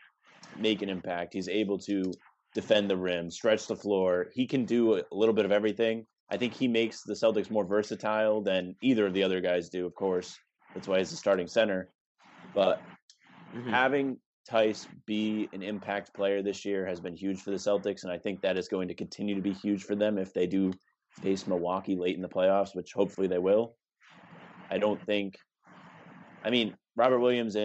make 0.58 0.82
an 0.82 0.90
impact. 0.90 1.34
He's 1.34 1.50
able 1.50 1.78
to 1.80 2.12
defend 2.54 2.90
the 2.90 2.98
rim, 2.98 3.32
stretch 3.32 3.68
the 3.68 3.76
floor. 3.76 4.28
He 4.34 4.46
can 4.46 4.66
do 4.66 4.98
a 4.98 5.04
little 5.12 5.34
bit 5.34 5.46
of 5.46 5.52
everything. 5.52 6.06
I 6.30 6.38
think 6.38 6.54
he 6.54 6.68
makes 6.68 7.04
the 7.04 7.14
Celtics 7.14 7.52
more 7.52 7.66
versatile 7.66 8.42
than 8.42 8.76
either 8.82 9.06
of 9.06 9.14
the 9.14 9.24
other 9.24 9.42
guys 9.42 9.70
do. 9.70 9.86
Of 9.86 9.96
course, 9.96 10.38
that's 10.74 10.88
why 10.88 11.00
he's 11.00 11.12
the 11.12 11.18
starting 11.18 11.48
center. 11.48 11.90
But 12.54 12.82
mm-hmm. 13.56 13.70
having 13.70 14.18
Theis 14.50 14.88
be 15.06 15.50
an 15.54 15.64
impact 15.64 16.14
player 16.14 16.42
this 16.42 16.66
year 16.66 16.86
has 16.86 17.00
been 17.00 17.16
huge 17.16 17.42
for 17.42 17.52
the 17.52 17.58
Celtics, 17.58 18.04
and 18.04 18.12
I 18.12 18.18
think 18.18 18.42
that 18.42 18.58
is 18.58 18.68
going 18.68 18.88
to 18.88 18.94
continue 18.94 19.36
to 19.36 19.42
be 19.42 19.54
huge 19.54 19.84
for 19.84 19.96
them 19.96 20.18
if 20.18 20.34
they 20.34 20.48
do 20.48 20.72
face 21.22 21.48
Milwaukee 21.48 21.96
late 21.96 22.16
in 22.16 22.22
the 22.22 22.30
playoffs, 22.30 22.76
which 22.76 22.94
hopefully 22.94 23.28
they 23.28 23.38
will. 23.38 23.76
I 24.70 24.78
don't 24.78 25.04
think. 25.06 25.36
I 26.44 26.50
mean, 26.50 26.76
Robert 26.96 27.20
Williams 27.20 27.56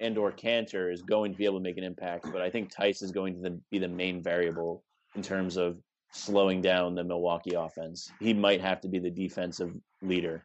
and, 0.00 0.18
or 0.18 0.30
Cantor 0.30 0.90
is 0.90 1.02
going 1.02 1.32
to 1.32 1.38
be 1.38 1.44
able 1.44 1.58
to 1.58 1.62
make 1.62 1.78
an 1.78 1.84
impact, 1.84 2.30
but 2.32 2.42
I 2.42 2.50
think 2.50 2.72
Theis 2.72 3.02
is 3.02 3.12
going 3.12 3.42
to 3.42 3.58
be 3.70 3.78
the 3.78 3.88
main 3.88 4.22
variable 4.22 4.84
in 5.14 5.22
terms 5.22 5.56
of 5.56 5.78
slowing 6.12 6.60
down 6.60 6.94
the 6.94 7.04
Milwaukee 7.04 7.54
offense. 7.54 8.10
He 8.20 8.34
might 8.34 8.60
have 8.60 8.80
to 8.82 8.88
be 8.88 8.98
the 8.98 9.10
defensive 9.10 9.72
leader. 10.02 10.44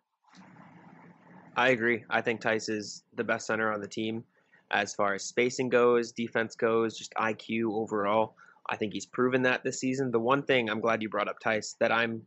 I 1.56 1.70
agree. 1.70 2.06
I 2.10 2.22
think 2.22 2.42
Theis 2.42 2.70
is 2.70 3.04
the 3.16 3.24
best 3.24 3.46
center 3.48 3.72
on 3.72 3.82
the 3.82 3.88
team 3.88 4.24
as 4.72 4.94
far 4.94 5.14
as 5.14 5.24
spacing 5.24 5.70
goes, 5.70 6.12
defense 6.12 6.56
goes, 6.56 6.98
just 6.98 7.14
IQ 7.16 7.74
overall. 7.74 8.36
I 8.70 8.78
think 8.78 8.94
he's 8.94 9.06
proven 9.06 9.42
that 9.44 9.64
this 9.64 9.80
season. 9.80 10.12
The 10.12 10.20
one 10.20 10.44
thing 10.44 10.70
I'm 10.70 10.80
glad 10.80 11.02
you 11.02 11.10
brought 11.10 11.28
up, 11.28 11.38
Theis 11.44 11.76
that 11.80 11.92
I'm 11.92 12.22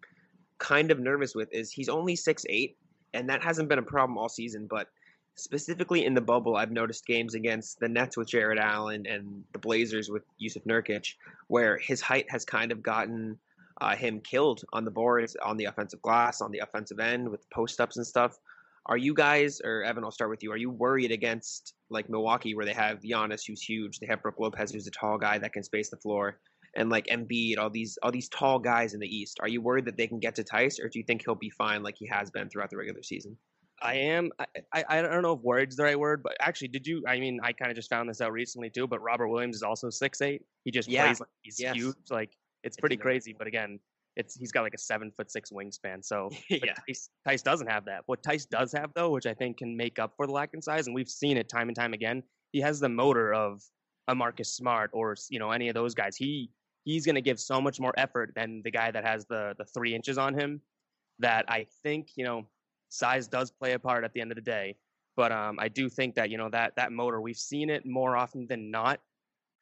kind 0.59 0.91
of 0.91 1.01
nervous 1.01 1.35
with 1.35 1.49
is 1.53 1.71
he's 1.71 1.89
only 1.89 2.17
six 2.17 2.45
eight, 2.49 2.77
and 3.15 3.29
that 3.31 3.43
hasn't 3.43 3.69
been 3.69 3.79
a 3.79 3.83
problem 3.83 4.19
all 4.19 4.29
season. 4.29 4.67
But 4.69 4.89
specifically 5.37 6.05
in 6.05 6.15
the 6.15 6.21
bubble, 6.21 6.57
I've 6.57 6.71
noticed 6.71 7.07
games 7.07 7.35
against 7.35 7.81
the 7.81 7.89
Nets 7.89 8.17
with 8.17 8.29
Jarrett 8.29 8.59
Allen 8.59 9.07
and 9.07 9.45
the 9.53 9.59
Blazers 9.59 10.11
with 10.11 10.23
Jusuf 10.41 10.65
Nurkic, 10.65 11.15
where 11.49 11.79
his 11.79 12.01
height 12.01 12.27
has 12.31 12.45
kind 12.45 12.73
of 12.73 12.83
gotten 12.83 13.39
uh, 13.81 13.97
him 13.97 14.21
killed 14.21 14.63
on 14.73 14.85
the 14.85 14.91
boards, 14.91 15.37
on 15.37 15.57
the 15.57 15.65
offensive 15.65 16.01
glass, 16.03 16.41
on 16.41 16.53
the 16.53 16.61
offensive 16.61 17.01
end 17.01 17.29
with 17.29 17.49
post 17.51 17.81
ups 17.81 17.97
and 17.97 18.07
stuff. 18.07 18.39
Are 18.87 18.97
you 18.97 19.15
guys, 19.15 19.61
or 19.65 19.83
Evan, 19.83 20.05
I'll 20.05 20.11
start 20.11 20.31
with 20.31 20.43
you. 20.43 20.53
Are 20.53 20.59
you 20.59 20.71
worried 20.71 21.11
against 21.11 21.75
like 21.91 22.11
Milwaukee, 22.11 22.55
where 22.55 22.67
they 22.67 22.75
have 22.75 23.01
Giannis, 23.01 23.43
who's 23.47 23.63
huge, 23.63 23.99
they 23.99 24.07
have 24.07 24.23
Brook 24.23 24.39
Lopez, 24.39 24.73
who's 24.73 24.87
a 24.87 24.91
tall 24.91 25.17
guy 25.17 25.39
that 25.39 25.53
can 25.53 25.63
space 25.63 25.89
the 25.89 25.97
floor, 25.97 26.39
and 26.77 26.91
like 26.91 27.07
Embiid, 27.07 27.59
all 27.59 27.71
these 27.71 27.99
all 28.03 28.13
these 28.13 28.29
tall 28.29 28.59
guys 28.59 28.95
in 28.95 29.01
the 29.01 29.09
East? 29.09 29.39
Are 29.41 29.49
you 29.49 29.63
worried 29.63 29.87
that 29.87 29.97
they 29.97 30.07
can 30.07 30.19
get 30.21 30.35
to 30.37 30.45
Theis, 30.45 30.79
or 30.79 30.89
do 30.89 30.99
you 30.99 31.05
think 31.05 31.23
he'll 31.25 31.35
be 31.35 31.51
fine 31.51 31.83
like 31.83 31.97
he 31.99 32.07
has 32.09 32.31
been 32.31 32.49
throughout 32.49 32.71
the 32.71 32.77
regular 32.77 33.03
season? 33.03 33.37
I 33.83 33.95
am. 33.95 34.31
I, 34.39 34.47
I, 34.73 34.85
I 34.89 35.03
don't 35.03 35.23
know 35.23 35.33
if 35.33 35.41
worried's 35.41 35.77
the 35.77 35.85
right 35.85 35.99
word, 35.99 36.23
but 36.23 36.37
actually, 36.41 36.69
did 36.69 36.87
you? 36.87 37.03
I 37.07 37.19
mean, 37.19 37.41
I 37.43 37.53
kind 37.53 37.71
of 37.71 37.77
just 37.77 37.91
found 37.91 38.09
this 38.09 38.21
out 38.21 38.33
recently 38.33 38.71
too. 38.71 38.87
But 38.87 39.03
Robert 39.03 39.29
Williams 39.29 39.57
is 39.57 39.63
also 39.63 39.91
six 39.91 40.21
eight. 40.23 40.43
He 40.65 40.71
just 40.71 40.89
yeah. 40.89 41.05
plays 41.05 41.21
like 41.21 41.29
he's 41.43 41.61
yes. 41.61 41.75
huge. 41.75 41.97
Like 42.11 42.31
it's 42.63 42.77
pretty 42.77 42.97
crazy. 42.97 43.35
But 43.37 43.47
again, 43.47 43.79
it's 44.17 44.37
he's 44.37 44.53
got 44.53 44.63
like 44.63 44.75
a 44.75 44.79
seven 44.79 45.11
foot 45.11 45.31
six 45.31 45.51
wingspan. 45.51 46.05
So 46.05 46.31
yeah, 46.49 46.75
Tice, 46.87 47.11
Theis, 47.27 47.43
doesn't 47.43 47.67
have 47.67 47.85
that. 47.87 48.03
What 48.07 48.23
Theis 48.23 48.47
does 48.47 48.73
have 48.73 48.93
though, 48.95 49.11
which 49.11 49.27
I 49.27 49.35
think 49.35 49.59
can 49.59 49.77
make 49.77 49.99
up 49.99 50.15
for 50.17 50.27
the 50.27 50.33
lack 50.33 50.51
in 50.55 50.63
size, 50.63 50.87
and 50.87 50.95
we've 50.95 51.09
seen 51.09 51.37
it 51.37 51.49
time 51.49 51.69
and 51.69 51.77
time 51.77 51.93
again. 51.93 52.23
He 52.53 52.61
has 52.61 52.81
the 52.81 52.89
motor 52.89 53.35
of 53.35 53.63
a 54.09 54.15
Marcus 54.15 54.55
Smart 54.55 54.91
or 54.93 55.17
you 55.31 55.39
know 55.39 55.51
any 55.51 55.69
of 55.69 55.75
those 55.75 55.95
guys. 55.95 56.17
He 56.17 56.51
he's 56.85 57.05
going 57.05 57.15
to 57.15 57.23
give 57.23 57.41
so 57.41 57.61
much 57.61 57.81
more 57.81 57.95
effort 57.97 58.33
than 58.37 58.63
the 58.65 58.71
guy 58.71 58.91
that 58.91 59.05
has 59.05 59.27
the 59.27 59.55
the 59.59 59.65
three 59.65 59.95
inches 59.95 60.19
on 60.19 60.35
him. 60.35 60.61
That 61.19 61.45
I 61.49 61.67
think 61.83 62.09
you 62.17 62.25
know 62.25 62.47
size 62.95 63.27
does 63.29 63.51
play 63.51 63.73
a 63.73 63.79
part 63.79 64.05
at 64.05 64.13
the 64.13 64.21
end 64.21 64.31
of 64.31 64.37
the 64.37 64.43
day. 64.43 64.77
But 65.17 65.33
um, 65.33 65.59
I 65.61 65.69
do 65.69 65.89
think 65.89 66.15
that 66.17 66.31
you 66.31 66.39
know 66.39 66.49
that 66.51 66.75
that 66.77 66.93
motor 66.93 67.21
we've 67.21 67.37
seen 67.37 67.71
it 67.71 67.87
more 67.87 68.17
often 68.17 68.47
than 68.47 68.71
not 68.71 69.01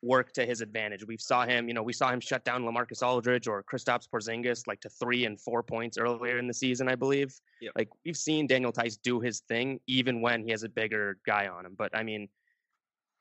work 0.02 0.32
to 0.32 0.44
his 0.44 0.60
advantage. 0.60 1.06
We've 1.06 1.20
saw 1.20 1.46
him, 1.46 1.68
you 1.68 1.74
know, 1.74 1.82
we 1.82 1.92
saw 1.92 2.10
him 2.10 2.18
shut 2.18 2.44
down 2.44 2.64
LaMarcus 2.64 3.06
Aldridge 3.06 3.46
or 3.46 3.62
Kristaps 3.62 4.08
Porzingis 4.12 4.66
like 4.66 4.80
to 4.80 4.88
three 4.88 5.26
and 5.26 5.40
four 5.40 5.62
points 5.62 5.96
earlier 5.96 6.38
in 6.38 6.48
the 6.48 6.54
season, 6.54 6.88
I 6.88 6.96
believe. 6.96 7.32
Yep. 7.60 7.72
Like 7.76 7.88
we've 8.04 8.16
seen 8.16 8.48
Daniel 8.48 8.72
Theis 8.72 8.96
do 8.96 9.20
his 9.20 9.40
thing 9.40 9.78
even 9.86 10.20
when 10.20 10.42
he 10.42 10.50
has 10.50 10.64
a 10.64 10.68
bigger 10.68 11.18
guy 11.24 11.46
on 11.46 11.64
him. 11.64 11.76
But 11.78 11.96
I 11.96 12.02
mean, 12.02 12.28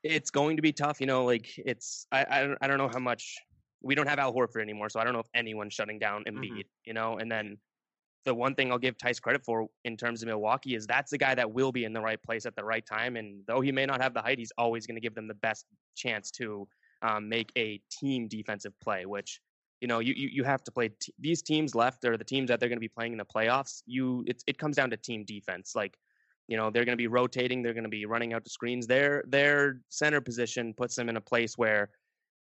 it's 0.03 0.31
going 0.31 0.55
to 0.55 0.63
be 0.63 0.71
tough, 0.71 0.99
you 0.99 1.05
know. 1.05 1.23
Like 1.23 1.55
it's 1.57 2.07
I 2.11 2.23
I, 2.23 2.55
I 2.61 2.67
don't 2.67 2.79
know 2.79 2.89
how 2.91 2.99
much 2.99 3.37
we 3.81 3.93
don't 3.93 4.07
have 4.07 4.19
Al 4.19 4.33
Horford 4.33 4.61
anymore, 4.61 4.89
so 4.89 4.99
I 4.99 5.03
don't 5.03 5.13
know 5.13 5.19
if 5.19 5.29
anyone's 5.35 5.73
shutting 5.73 5.99
down 5.99 6.23
Embiid, 6.23 6.49
mm-hmm. 6.49 6.59
you 6.85 6.93
know. 6.93 7.17
And 7.19 7.31
then 7.31 7.57
the 8.23 8.33
one 8.33 8.55
thing 8.55 8.71
I'll 8.71 8.77
give 8.77 8.97
Theis 8.97 9.19
credit 9.19 9.43
for 9.43 9.67
in 9.83 9.97
terms 9.97 10.21
of 10.21 10.27
Milwaukee 10.27 10.75
is 10.75 10.85
that's 10.85 11.11
the 11.11 11.17
guy 11.17 11.33
that 11.35 11.51
will 11.51 11.71
be 11.71 11.85
in 11.85 11.93
the 11.93 12.01
right 12.01 12.21
place 12.21 12.45
at 12.45 12.55
the 12.55 12.63
right 12.63 12.85
time. 12.85 13.15
And 13.15 13.41
though 13.47 13.61
he 13.61 13.71
may 13.71 13.85
not 13.85 14.01
have 14.01 14.13
the 14.13 14.21
height, 14.21 14.37
he's 14.37 14.51
always 14.57 14.85
going 14.85 14.95
to 14.95 15.01
give 15.01 15.15
them 15.15 15.27
the 15.27 15.33
best 15.35 15.65
chance 15.95 16.29
to 16.31 16.67
um, 17.01 17.27
make 17.27 17.51
a 17.57 17.81
team 17.91 18.27
defensive 18.27 18.79
play, 18.79 19.05
which 19.05 19.41
you 19.79 19.87
know 19.87 19.99
you 19.99 20.13
you, 20.15 20.29
you 20.31 20.43
have 20.43 20.63
to 20.63 20.71
play 20.71 20.89
t- 20.89 21.13
these 21.19 21.41
teams 21.41 21.73
left 21.73 22.05
or 22.05 22.15
the 22.15 22.23
teams 22.23 22.49
that 22.49 22.59
they're 22.59 22.69
going 22.69 22.77
to 22.77 22.81
be 22.81 22.87
playing 22.87 23.13
in 23.13 23.17
the 23.17 23.25
playoffs. 23.25 23.81
You 23.85 24.23
it 24.27 24.43
it 24.45 24.57
comes 24.57 24.75
down 24.75 24.91
to 24.91 24.97
team 24.97 25.25
defense. 25.25 25.73
Like 25.75 25.97
you 26.47 26.57
know 26.57 26.69
they're 26.69 26.85
going 26.85 26.97
to 26.97 27.01
be 27.01 27.07
rotating, 27.07 27.63
they're 27.63 27.73
going 27.73 27.83
to 27.83 27.89
be 27.89 28.05
running 28.05 28.33
out 28.33 28.43
to 28.43 28.51
screens. 28.51 28.85
Their 28.85 29.23
their 29.27 29.81
center 29.89 30.21
position 30.21 30.73
puts 30.75 30.95
them 30.95 31.09
in 31.09 31.17
a 31.17 31.21
place 31.21 31.57
where 31.57 31.89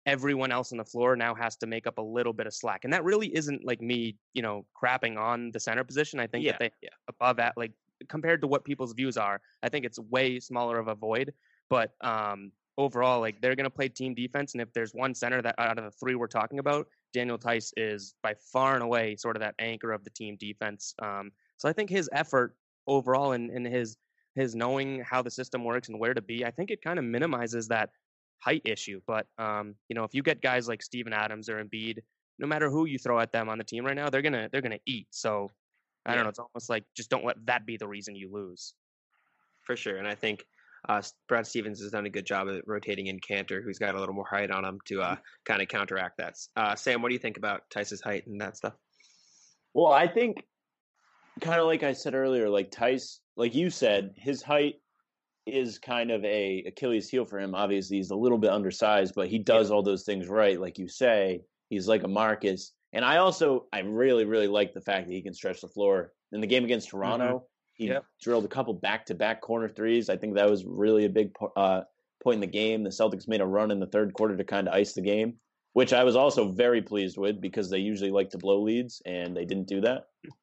everyone 0.05 0.51
else 0.51 0.71
on 0.71 0.77
the 0.77 0.85
floor 0.85 1.15
now 1.15 1.35
has 1.35 1.55
to 1.57 1.67
make 1.67 1.85
up 1.85 1.97
a 1.97 2.01
little 2.01 2.33
bit 2.33 2.47
of 2.47 2.53
slack. 2.53 2.81
And 2.83 2.93
that 2.93 3.03
really 3.03 3.35
isn't 3.35 3.65
like 3.65 3.81
me, 3.81 4.17
you 4.33 4.41
know, 4.41 4.65
crapping 4.81 5.17
on 5.17 5.51
the 5.51 5.59
center 5.59 5.83
position. 5.83 6.19
I 6.19 6.27
think 6.27 6.45
yeah, 6.45 6.53
that 6.53 6.59
they 6.59 6.71
yeah. 6.81 6.89
above 7.07 7.37
that, 7.37 7.53
like 7.57 7.73
compared 8.07 8.41
to 8.41 8.47
what 8.47 8.63
people's 8.63 8.93
views 8.93 9.17
are, 9.17 9.41
I 9.61 9.69
think 9.69 9.85
it's 9.85 9.99
way 9.99 10.39
smaller 10.39 10.79
of 10.79 10.87
a 10.87 10.95
void. 10.95 11.33
But 11.69 11.91
um, 12.01 12.51
overall, 12.77 13.19
like 13.19 13.41
they're 13.41 13.55
going 13.55 13.65
to 13.65 13.69
play 13.69 13.89
team 13.89 14.15
defense, 14.15 14.53
and 14.53 14.61
if 14.61 14.71
there's 14.73 14.93
one 14.93 15.13
center 15.13 15.41
that 15.41 15.55
out 15.57 15.77
of 15.77 15.83
the 15.83 15.91
three 15.91 16.15
we're 16.15 16.27
talking 16.27 16.59
about, 16.59 16.87
Daniel 17.13 17.37
Theis 17.37 17.73
is 17.77 18.15
by 18.23 18.35
far 18.51 18.75
and 18.75 18.83
away 18.83 19.15
sort 19.15 19.35
of 19.35 19.41
that 19.41 19.55
anchor 19.59 19.91
of 19.91 20.03
the 20.03 20.09
team 20.11 20.37
defense. 20.39 20.93
Um, 21.01 21.31
so 21.57 21.67
I 21.67 21.73
think 21.73 21.89
his 21.89 22.09
effort 22.13 22.55
overall 22.87 23.33
and, 23.33 23.49
and 23.51 23.65
his 23.67 23.97
his 24.35 24.55
knowing 24.55 25.01
how 25.01 25.21
the 25.21 25.31
system 25.31 25.63
works 25.63 25.89
and 25.89 25.99
where 25.99 26.13
to 26.13 26.21
be, 26.21 26.45
I 26.45 26.51
think 26.51 26.71
it 26.71 26.81
kind 26.81 26.97
of 26.99 27.05
minimizes 27.05 27.67
that 27.67 27.89
height 28.39 28.61
issue. 28.65 29.01
But 29.05 29.27
um, 29.37 29.75
you 29.89 29.95
know, 29.95 30.03
if 30.03 30.13
you 30.13 30.23
get 30.23 30.41
guys 30.41 30.67
like 30.67 30.81
Steven 30.81 31.13
Adams 31.13 31.49
or 31.49 31.63
Embiid, 31.63 31.99
no 32.37 32.47
matter 32.47 32.69
who 32.69 32.85
you 32.85 32.97
throw 32.97 33.19
at 33.19 33.31
them 33.31 33.49
on 33.49 33.57
the 33.57 33.63
team 33.63 33.85
right 33.85 33.95
now, 33.95 34.09
they're 34.09 34.21
gonna 34.21 34.49
they're 34.51 34.61
gonna 34.61 34.79
eat. 34.85 35.07
So 35.11 35.51
I 36.05 36.15
don't 36.15 36.23
know. 36.23 36.29
It's 36.29 36.39
almost 36.39 36.69
like 36.69 36.85
just 36.95 37.09
don't 37.09 37.25
let 37.25 37.45
that 37.45 37.65
be 37.65 37.77
the 37.77 37.87
reason 37.87 38.15
you 38.15 38.31
lose. 38.31 38.73
for 39.65 39.75
sure. 39.75 39.97
And 39.97 40.07
I 40.07 40.15
think 40.15 40.43
uh, 40.87 41.01
Brad 41.27 41.45
Stevens 41.45 41.81
has 41.81 41.91
done 41.91 42.05
a 42.05 42.09
good 42.09 42.25
job 42.25 42.47
of 42.47 42.61
rotating 42.65 43.07
in 43.07 43.19
Kanter, 43.19 43.63
who's 43.63 43.77
got 43.77 43.93
a 43.95 43.99
little 43.99 44.15
more 44.15 44.25
height 44.27 44.49
on 44.49 44.65
him 44.65 44.79
to 44.85 45.01
uh, 45.01 45.15
kind 45.45 45.61
of 45.61 45.67
counteract 45.67 46.17
that. 46.17 46.35
Uh, 46.55 46.75
Sam, 46.75 47.01
what 47.01 47.09
do 47.09 47.13
you 47.13 47.19
think 47.19 47.37
about 47.37 47.63
Theis's 47.71 48.01
height 48.01 48.25
and 48.25 48.41
that 48.41 48.57
stuff? 48.57 48.73
Well, 49.73 49.91
I 49.91 50.07
think 50.07 50.43
kind 51.41 51.59
of 51.59 51.67
like 51.67 51.83
I 51.83 51.93
said 51.93 52.15
earlier, 52.15 52.49
like 52.49 52.71
Theis, 52.71 53.19
like 53.35 53.53
you 53.53 53.69
said, 53.69 54.13
his 54.17 54.41
height 54.41 54.75
is 55.53 55.79
kind 55.79 56.11
of 56.11 56.23
a 56.25 56.63
Achilles 56.67 57.09
heel 57.09 57.25
for 57.25 57.39
him. 57.39 57.55
Obviously, 57.55 57.97
he's 57.97 58.11
a 58.11 58.15
little 58.15 58.37
bit 58.37 58.51
undersized, 58.51 59.13
but 59.15 59.27
he 59.27 59.39
does 59.39 59.71
all 59.71 59.83
those 59.83 60.03
things 60.03 60.27
right, 60.27 60.59
like 60.59 60.77
you 60.77 60.87
say. 60.87 61.41
He's 61.69 61.87
like 61.87 62.03
a 62.03 62.07
Marcus, 62.07 62.73
and 62.93 63.05
I 63.05 63.17
also 63.17 63.67
I 63.73 63.79
really 63.79 64.25
really 64.25 64.47
like 64.47 64.73
the 64.73 64.81
fact 64.81 65.07
that 65.07 65.13
he 65.13 65.21
can 65.21 65.33
stretch 65.33 65.61
the 65.61 65.67
floor. 65.67 66.13
In 66.31 66.41
the 66.41 66.47
game 66.47 66.63
against 66.63 66.89
Toronto, 66.89 67.45
he 67.73 67.87
Yep. 67.87 68.05
drilled 68.21 68.45
a 68.45 68.49
couple 68.49 68.73
back 68.73 69.05
to 69.07 69.15
back 69.15 69.41
corner 69.41 69.67
threes. 69.69 70.09
I 70.09 70.17
think 70.17 70.35
that 70.35 70.49
was 70.49 70.65
really 70.65 71.05
a 71.05 71.09
big 71.09 71.31
uh, 71.55 71.81
point 72.23 72.35
in 72.35 72.41
the 72.41 72.47
game. 72.47 72.83
The 72.83 72.89
Celtics 72.89 73.27
made 73.27 73.41
a 73.41 73.45
run 73.45 73.71
in 73.71 73.79
the 73.79 73.87
third 73.87 74.13
quarter 74.13 74.35
to 74.37 74.43
kind 74.43 74.67
of 74.67 74.73
ice 74.73 74.93
the 74.93 75.01
game, 75.01 75.35
which 75.73 75.93
I 75.93 76.03
was 76.03 76.15
also 76.15 76.51
very 76.51 76.81
pleased 76.81 77.17
with 77.17 77.39
because 77.41 77.69
they 77.69 77.79
usually 77.79 78.11
like 78.11 78.29
to 78.31 78.37
blow 78.37 78.61
leads, 78.61 79.01
and 79.05 79.35
they 79.35 79.45
didn't 79.45 79.67
do 79.67 79.81
that. 79.81 80.05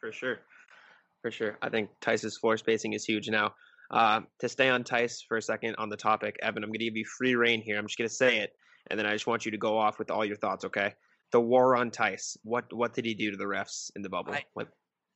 For 0.00 0.12
sure. 0.12 0.38
For 1.22 1.30
sure. 1.30 1.58
I 1.60 1.68
think 1.68 1.90
Theis's 2.00 2.38
floor 2.38 2.56
spacing 2.56 2.94
is 2.94 3.04
huge. 3.04 3.28
Now, 3.28 3.54
uh, 3.90 4.20
to 4.40 4.48
stay 4.48 4.68
on 4.68 4.84
Theis 4.84 5.20
for 5.26 5.36
a 5.36 5.42
second 5.42 5.74
on 5.78 5.88
the 5.88 5.96
topic, 5.96 6.36
Evan, 6.42 6.62
I'm 6.62 6.70
going 6.70 6.78
to 6.78 6.84
give 6.84 6.96
you 6.96 7.04
free 7.04 7.34
reign 7.34 7.60
here. 7.62 7.78
I'm 7.78 7.86
just 7.86 7.98
going 7.98 8.08
to 8.08 8.14
say 8.14 8.38
it, 8.38 8.50
and 8.90 8.98
then 8.98 9.06
I 9.06 9.12
just 9.12 9.26
want 9.26 9.44
you 9.44 9.50
to 9.52 9.58
go 9.58 9.76
off 9.78 9.98
with 9.98 10.10
all 10.10 10.24
your 10.24 10.36
thoughts, 10.36 10.64
okay? 10.64 10.94
The 11.32 11.40
war 11.40 11.76
on 11.76 11.90
Theis. 11.90 12.36
What 12.42 12.72
what 12.72 12.92
did 12.94 13.04
he 13.04 13.14
do 13.14 13.30
to 13.30 13.36
the 13.36 13.44
refs 13.44 13.90
in 13.96 14.02
the 14.02 14.08
bubble? 14.08 14.32
I- 14.32 14.44
Like, 14.56 14.68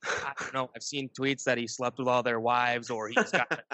I 0.05 0.33
don't 0.39 0.53
know. 0.53 0.69
I've 0.75 0.83
seen 0.83 1.09
tweets 1.19 1.43
that 1.45 1.57
he 1.57 1.67
slept 1.67 1.97
with 1.99 2.07
all 2.07 2.21
their 2.21 2.39
wives 2.39 2.89
or 2.91 3.07
he's 3.07 3.31
got 3.31 3.49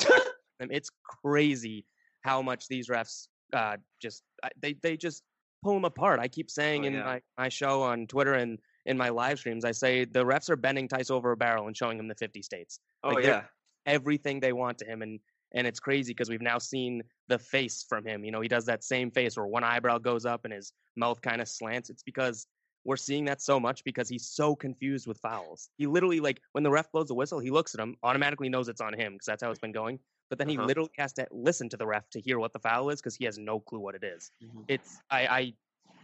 them. 0.56 0.70
It's 0.72 0.90
crazy 1.24 1.86
how 2.24 2.42
much 2.42 2.68
these 2.68 2.88
refs 2.88 3.28
uh, 3.54 3.78
just 4.02 4.24
they 4.62 4.76
they 4.82 4.96
just 4.98 5.24
pull 5.64 5.74
them 5.74 5.86
apart. 5.86 6.20
I 6.20 6.28
keep 6.28 6.50
saying 6.50 6.84
Oh, 6.84 6.88
in 6.88 6.94
yeah. 6.94 7.04
my, 7.04 7.22
my 7.38 7.50
show 7.50 7.82
on 7.84 8.08
Twitter 8.08 8.34
and 8.34 8.58
in 8.86 8.98
my 8.98 9.10
live 9.10 9.40
streams, 9.40 9.66
I 9.66 9.72
say 9.72 10.06
the 10.06 10.24
refs 10.24 10.50
are 10.50 10.56
bending 10.56 10.88
Theis 10.88 11.12
over 11.12 11.32
a 11.32 11.38
barrel 11.38 11.68
and 11.68 11.76
showing 11.78 12.00
him 12.00 12.08
the 12.08 12.16
50 12.16 12.42
states. 12.42 12.80
oh 13.04 13.10
Like, 13.10 13.24
they're- 13.24 13.32
yeah, 13.34 13.44
everything 13.86 14.40
they 14.40 14.54
want 14.54 14.78
to 14.80 14.86
him 14.86 15.02
and 15.02 15.20
and 15.54 15.68
it's 15.68 15.80
crazy 15.82 16.14
because 16.14 16.30
we've 16.30 16.42
now 16.42 16.58
seen 16.58 17.04
the 17.28 17.38
face 17.40 17.84
from 17.88 18.06
him 18.06 18.24
you 18.24 18.32
know 18.32 18.42
he 18.42 18.48
does 18.48 18.66
that 18.66 18.84
same 18.84 19.12
face 19.12 19.36
where 19.38 19.48
one 19.48 19.64
eyebrow 19.64 19.98
goes 19.98 20.26
up 20.26 20.46
and 20.46 20.54
his 20.54 20.74
mouth 20.96 21.22
kind 21.22 21.42
of 21.42 21.48
slants 21.48 21.90
it's 21.90 22.04
because 22.04 22.48
we're 22.84 22.98
seeing 22.98 23.26
that 23.26 23.42
so 23.42 23.60
much 23.60 23.84
because 23.84 24.10
he's 24.10 24.28
so 24.28 24.56
confused 24.56 25.08
with 25.08 25.20
fouls 25.20 25.70
he 25.78 25.88
literally 25.88 26.20
like 26.20 26.42
when 26.54 26.64
the 26.64 26.72
ref 26.72 26.92
blows 26.92 27.08
the 27.08 27.16
whistle 27.16 27.40
he 27.40 27.52
looks 27.52 27.74
at 27.76 27.82
him 27.82 27.96
automatically 28.04 28.50
knows 28.50 28.68
it's 28.68 28.82
on 28.82 28.94
him 28.94 29.14
because 29.14 29.26
that's 29.26 29.44
how 29.44 29.50
it's 29.50 29.60
been 29.60 29.72
going 29.72 30.00
but 30.30 30.38
then 30.40 30.48
he 30.48 30.58
Uh-huh. 30.58 30.68
literally 30.68 30.90
has 30.98 31.12
to 31.14 31.28
listen 31.32 31.68
to 31.70 31.78
the 31.78 31.86
ref 31.86 32.10
to 32.10 32.22
hear 32.22 32.40
what 32.40 32.54
the 32.54 32.60
foul 32.60 32.90
is 32.90 33.02
because 33.02 33.16
he 33.16 33.26
has 33.26 33.38
no 33.38 33.60
clue 33.60 33.80
what 33.80 33.96
it 33.96 34.04
is. 34.04 34.32
it's 34.68 35.02
I, 35.10 35.28
I 35.28 35.54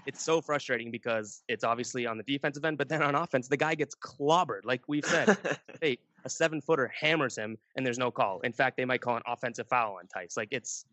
it's 0.05 0.23
so 0.23 0.41
frustrating 0.41 0.91
because 0.91 1.43
it's 1.47 1.63
obviously 1.63 2.05
on 2.05 2.17
the 2.17 2.23
defensive 2.23 2.63
end 2.65 2.77
but 2.77 2.89
then 2.89 3.01
on 3.03 3.15
offense 3.15 3.47
the 3.47 3.57
guy 3.57 3.75
gets 3.75 3.95
clobbered 3.95 4.61
like 4.63 4.81
we've 4.87 5.05
said 5.05 5.31
hey, 5.81 5.97
a 6.27 6.29
seven 6.29 6.61
footer 6.61 6.91
hammers 6.99 7.35
him 7.35 7.57
and 7.75 7.85
there's 7.85 7.97
no 7.97 8.11
call. 8.11 8.39
In 8.41 8.53
fact, 8.53 8.77
they 8.77 8.85
might 8.85 9.01
call 9.01 9.15
an 9.15 9.23
offensive 9.25 9.67
foul 9.67 9.97
on 9.99 10.07
Theis. 10.07 10.37
Like 10.37 10.49
it's 10.51 10.85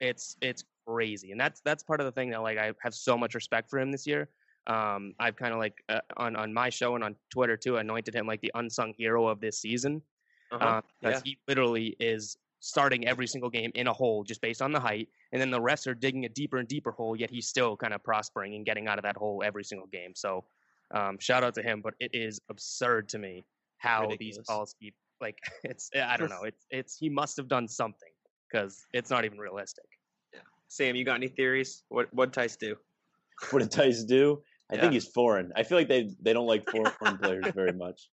it's 0.00 0.36
it's 0.40 0.64
crazy. 0.86 1.32
And 1.32 1.40
that's 1.40 1.60
that's 1.60 1.82
part 1.82 2.00
of 2.00 2.06
the 2.06 2.12
thing 2.12 2.30
that 2.30 2.42
like 2.42 2.58
I 2.58 2.72
have 2.82 2.94
so 2.94 3.18
much 3.18 3.34
respect 3.34 3.68
for 3.68 3.78
him 3.78 3.90
this 3.90 4.06
year. 4.06 4.28
Um, 4.66 5.14
I've 5.18 5.34
kind 5.36 5.52
of 5.52 5.58
like 5.58 5.82
uh, 5.88 6.00
on 6.16 6.36
on 6.36 6.52
my 6.54 6.70
show 6.70 6.94
and 6.94 7.02
on 7.02 7.16
Twitter 7.30 7.56
too 7.56 7.78
anointed 7.78 8.14
him 8.14 8.26
like 8.26 8.40
the 8.40 8.52
unsung 8.54 8.94
hero 8.96 9.26
of 9.26 9.40
this 9.40 9.58
season 9.58 10.02
uh-huh. 10.52 10.82
uh, 11.04 11.08
yeah. 11.10 11.20
he 11.24 11.38
literally 11.48 11.96
is 11.98 12.36
starting 12.60 13.06
every 13.08 13.26
single 13.26 13.50
game 13.50 13.72
in 13.74 13.88
a 13.88 13.92
hole 13.92 14.22
just 14.22 14.40
based 14.40 14.62
on 14.62 14.70
the 14.72 14.78
height, 14.78 15.08
and 15.32 15.40
then 15.40 15.50
the 15.50 15.60
refs 15.60 15.86
are 15.86 15.94
digging 15.94 16.24
a 16.24 16.28
deeper 16.28 16.58
and 16.58 16.68
deeper 16.68 16.92
hole. 16.92 17.16
Yet 17.16 17.30
he's 17.30 17.48
still 17.48 17.76
kind 17.76 17.94
of 17.94 18.04
prospering 18.04 18.54
and 18.54 18.64
getting 18.64 18.86
out 18.86 18.98
of 18.98 19.04
that 19.04 19.16
hole 19.16 19.42
every 19.44 19.64
single 19.64 19.88
game. 19.88 20.12
So 20.14 20.44
um, 20.92 21.18
shout 21.18 21.42
out 21.42 21.54
to 21.54 21.62
him. 21.62 21.80
But 21.82 21.94
it 22.00 22.10
is 22.12 22.40
absurd 22.50 23.08
to 23.10 23.18
me 23.18 23.44
how 23.82 24.06
these 24.06 24.38
Ridiculous. 24.38 24.46
calls 24.46 24.74
keep 24.80 24.94
like 25.20 25.38
it's 25.64 25.90
I 25.94 26.16
don't 26.16 26.30
know 26.30 26.44
it's 26.44 26.64
it's 26.70 26.96
he 26.96 27.08
must 27.08 27.36
have 27.36 27.48
done 27.48 27.66
something 27.66 28.12
because 28.50 28.86
it's 28.92 29.10
not 29.10 29.24
even 29.24 29.38
realistic. 29.38 29.84
Yeah. 30.32 30.40
Sam, 30.68 30.94
you 30.94 31.04
got 31.04 31.16
any 31.16 31.28
theories? 31.28 31.82
What 31.88 32.12
what 32.14 32.32
Theis 32.32 32.56
do? 32.56 32.76
What 33.50 33.58
did 33.58 33.72
Theis 33.72 34.04
do? 34.06 34.42
I 34.70 34.76
Yeah. 34.76 34.82
think 34.82 34.92
he's 34.94 35.08
foreign. 35.08 35.52
I 35.56 35.64
feel 35.64 35.76
like 35.78 35.88
they 35.88 36.10
they 36.20 36.32
don't 36.32 36.46
like 36.46 36.64
foreign 36.70 37.18
players 37.22 37.46
very 37.54 37.72
much. 37.72 38.08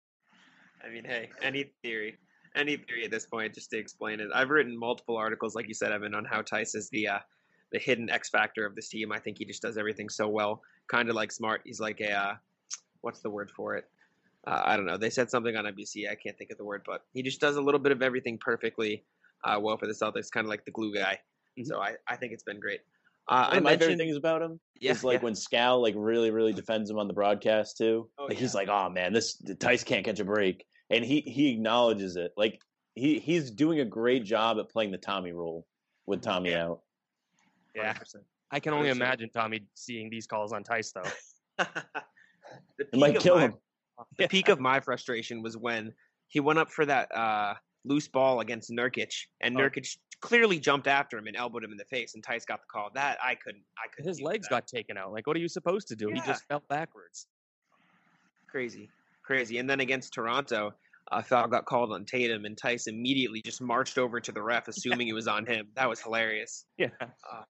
I 0.85 0.89
mean, 0.89 1.05
hey, 1.05 1.31
any 1.43 1.73
theory, 1.83 2.17
any 2.55 2.77
theory 2.77 3.05
at 3.05 3.11
this 3.11 3.27
point, 3.27 3.55
just 3.55 3.71
to 3.71 3.79
explain 3.79 4.21
it. 4.21 4.29
I've 4.33 4.51
written 4.51 4.79
multiple 4.79 5.17
articles, 5.17 5.57
like 5.57 5.67
you 5.67 5.75
said, 5.75 5.91
Evan, 5.91 6.15
on 6.15 6.25
how 6.25 6.43
Theis 6.43 6.77
is 6.77 6.89
the 6.91 7.09
uh, 7.09 7.19
the 7.73 7.81
hidden 7.81 8.09
X 8.09 8.31
factor 8.31 8.65
of 8.65 8.77
this 8.77 8.89
team. 8.89 9.11
I 9.11 9.19
think 9.19 9.39
he 9.39 9.45
just 9.45 9.63
does 9.63 9.77
everything 9.77 10.09
so 10.09 10.29
well, 10.29 10.63
kind 10.87 11.09
of 11.09 11.17
like 11.17 11.33
smart. 11.33 11.63
He's 11.65 11.81
like 11.81 12.01
a 12.01 12.13
uh, 12.13 12.35
what's 13.01 13.21
the 13.21 13.31
word 13.31 13.51
for 13.51 13.75
it? 13.75 13.87
Uh, 14.47 14.63
I 14.65 14.77
don't 14.77 14.87
know. 14.87 14.97
They 14.97 15.11
said 15.11 15.29
something 15.31 15.57
on 15.57 15.65
NBC. 15.65 16.09
I 16.11 16.15
can't 16.15 16.39
think 16.39 16.51
of 16.51 16.59
the 16.59 16.65
word, 16.65 16.83
but 16.87 17.03
he 17.13 17.23
just 17.23 17.41
does 17.41 17.57
a 17.57 17.61
little 17.61 17.81
bit 17.81 17.91
of 17.93 18.01
everything 18.03 18.39
perfectly 18.39 19.05
uh, 19.45 19.59
well 19.61 19.77
for 19.77 19.87
the 19.87 19.93
Celtics, 19.93 20.31
kind 20.31 20.45
of 20.45 20.49
like 20.51 20.65
the 20.65 20.71
glue 20.71 20.95
guy. 20.95 21.19
Mhm. 21.59 21.67
So 21.67 21.81
I, 21.81 21.95
I 22.07 22.17
think 22.17 22.33
it's 22.33 22.45
been 22.45 22.61
great. 22.61 22.81
Uh, 23.29 23.47
One 23.47 23.55
I 23.55 23.57
of 23.57 23.63
my 23.65 23.77
favorite 23.77 23.99
things 23.99 24.17
about 24.17 24.41
him 24.43 24.61
yeah, 24.81 24.93
is 24.93 25.03
like 25.03 25.19
yeah. 25.19 25.25
when 25.25 25.33
Scal 25.33 25.83
like 25.83 25.95
really 25.97 26.31
really 26.31 26.53
defends 26.53 26.89
him 26.89 26.99
on 26.99 27.09
the 27.09 27.15
broadcast 27.15 27.77
too. 27.77 28.09
Oh, 28.19 28.27
like 28.27 28.37
he's 28.39 28.55
like, 28.55 28.69
"Oh 28.69 28.89
man, 28.89 29.13
this 29.13 29.35
Theis 29.59 29.83
can't 29.83 30.05
catch 30.05 30.21
a 30.21 30.25
break," 30.25 30.65
and 30.91 31.05
he 31.05 31.23
he 31.23 31.53
acknowledges 31.53 32.15
it. 32.15 32.33
Like 32.37 32.61
he 32.95 33.19
he's 33.19 33.51
doing 33.51 33.81
a 33.81 33.85
great 33.85 34.23
job 34.25 34.59
at 34.61 34.69
playing 34.69 34.93
the 34.93 34.99
Tommy 34.99 35.33
role 35.33 35.67
with 36.07 36.23
Tommy 36.23 36.51
Yeah. 36.51 36.67
out. 36.67 36.83
Yeah, 37.75 37.93
100%. 37.95 38.17
I 38.53 38.61
can 38.61 38.73
only 38.75 38.91
100%. 38.91 38.93
imagine 38.93 39.31
Tommy 39.31 39.67
seeing 39.75 40.09
these 40.09 40.29
calls 40.29 40.53
on 40.53 40.63
Theis 40.63 40.93
though. 40.93 41.65
It 42.79 42.95
might 42.95 43.09
peak 43.09 43.17
of 43.17 43.23
kill 43.23 43.35
my- 43.37 43.43
him. 43.47 43.55
The 44.19 44.29
peak 44.29 44.49
of 44.49 44.61
my 44.61 44.81
frustration 44.81 45.43
was 45.43 45.57
when 45.57 45.93
he 46.29 46.41
went 46.41 46.59
up 46.59 46.71
for 46.71 46.85
that 46.87 47.15
uh, 47.15 47.55
loose 47.85 48.09
ball 48.09 48.41
against 48.41 48.71
Nurkic, 48.71 49.13
and 49.41 49.57
Oh. 49.57 49.61
Nurkic 49.61 49.97
clearly 50.21 50.59
jumped 50.59 50.87
after 50.87 51.19
him 51.19 51.27
and 51.27 51.37
elbowed 51.37 51.63
him 51.63 51.71
in 51.73 51.77
the 51.79 51.85
face, 51.85 52.15
and 52.15 52.25
Theis 52.25 52.45
got 52.47 52.61
the 52.61 52.67
call. 52.71 52.91
That 52.95 53.19
I 53.23 53.35
couldn't, 53.35 53.63
I 53.79 53.89
couldn't. 53.95 54.09
His 54.09 54.21
legs 54.21 54.49
that. 54.49 54.55
got 54.55 54.67
taken 54.67 54.97
out. 54.97 55.13
Like 55.13 55.27
what 55.27 55.37
are 55.37 55.41
you 55.41 55.49
supposed 55.49 55.89
to 55.89 55.97
do? 55.97 56.09
He 56.09 56.21
just 56.21 56.45
fell 56.47 56.63
backwards. 56.69 57.27
crazy, 58.51 58.89
crazy. 59.25 59.59
And 59.59 59.69
then 59.69 59.81
against 59.81 60.13
Toronto, 60.15 60.73
uh, 61.13 61.23
foul 61.23 61.47
got 61.49 61.67
called 61.67 61.93
on 61.93 62.05
Tatum, 62.05 62.45
and 62.47 62.57
Theis 62.57 62.87
immediately 62.89 63.43
just 63.45 63.61
marched 63.61 63.99
over 63.99 64.21
to 64.21 64.33
the 64.33 64.43
ref, 64.43 64.69
assuming 64.73 65.09
it 65.09 65.13
was 65.15 65.29
on 65.29 65.47
him. 65.47 65.69
That 65.77 65.89
was 65.89 66.01
hilarious. 66.01 66.65
Yeah. 66.79 66.89
It's, 67.01 67.45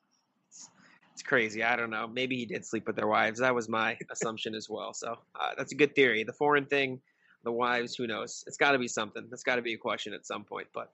it's 1.16 1.22
crazy. 1.22 1.62
I 1.62 1.76
don't 1.76 1.88
know. 1.88 2.06
Maybe 2.06 2.36
he 2.36 2.44
did 2.44 2.62
sleep 2.66 2.86
with 2.86 2.94
their 2.94 3.06
wives. 3.06 3.40
That 3.40 3.54
was 3.54 3.70
my 3.70 3.96
assumption 4.10 4.54
as 4.54 4.68
well. 4.68 4.92
So 4.92 5.16
uh, 5.34 5.52
that's 5.56 5.72
a 5.72 5.74
good 5.74 5.94
theory. 5.94 6.24
The 6.24 6.34
foreign 6.34 6.66
thing, 6.66 7.00
the 7.42 7.52
wives, 7.52 7.94
who 7.94 8.06
knows? 8.06 8.44
It's 8.46 8.58
got 8.58 8.72
to 8.72 8.78
be 8.78 8.86
something. 8.86 9.26
That's 9.30 9.42
got 9.42 9.56
to 9.56 9.62
be 9.62 9.72
a 9.72 9.78
question 9.78 10.12
at 10.12 10.26
some 10.26 10.44
point. 10.44 10.66
But 10.74 10.92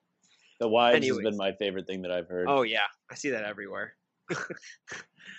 The 0.60 0.68
wives 0.68 1.04
has 1.08 1.18
been 1.18 1.36
my 1.36 1.50
favorite 1.50 1.88
thing 1.88 2.02
that 2.02 2.12
I've 2.12 2.28
heard. 2.28 2.46
oh 2.48 2.62
yeah, 2.62 2.86
I 3.10 3.16
see 3.16 3.30
that 3.30 3.42
everywhere. 3.42 3.94
it's 4.30 4.38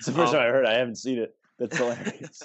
the 0.06 0.12
first 0.12 0.34
um, 0.34 0.40
time 0.40 0.42
I 0.42 0.52
heard. 0.52 0.66
I 0.66 0.74
haven't 0.74 0.98
seen 0.98 1.18
it. 1.18 1.34
That's 1.60 1.78
hilarious. 1.78 2.44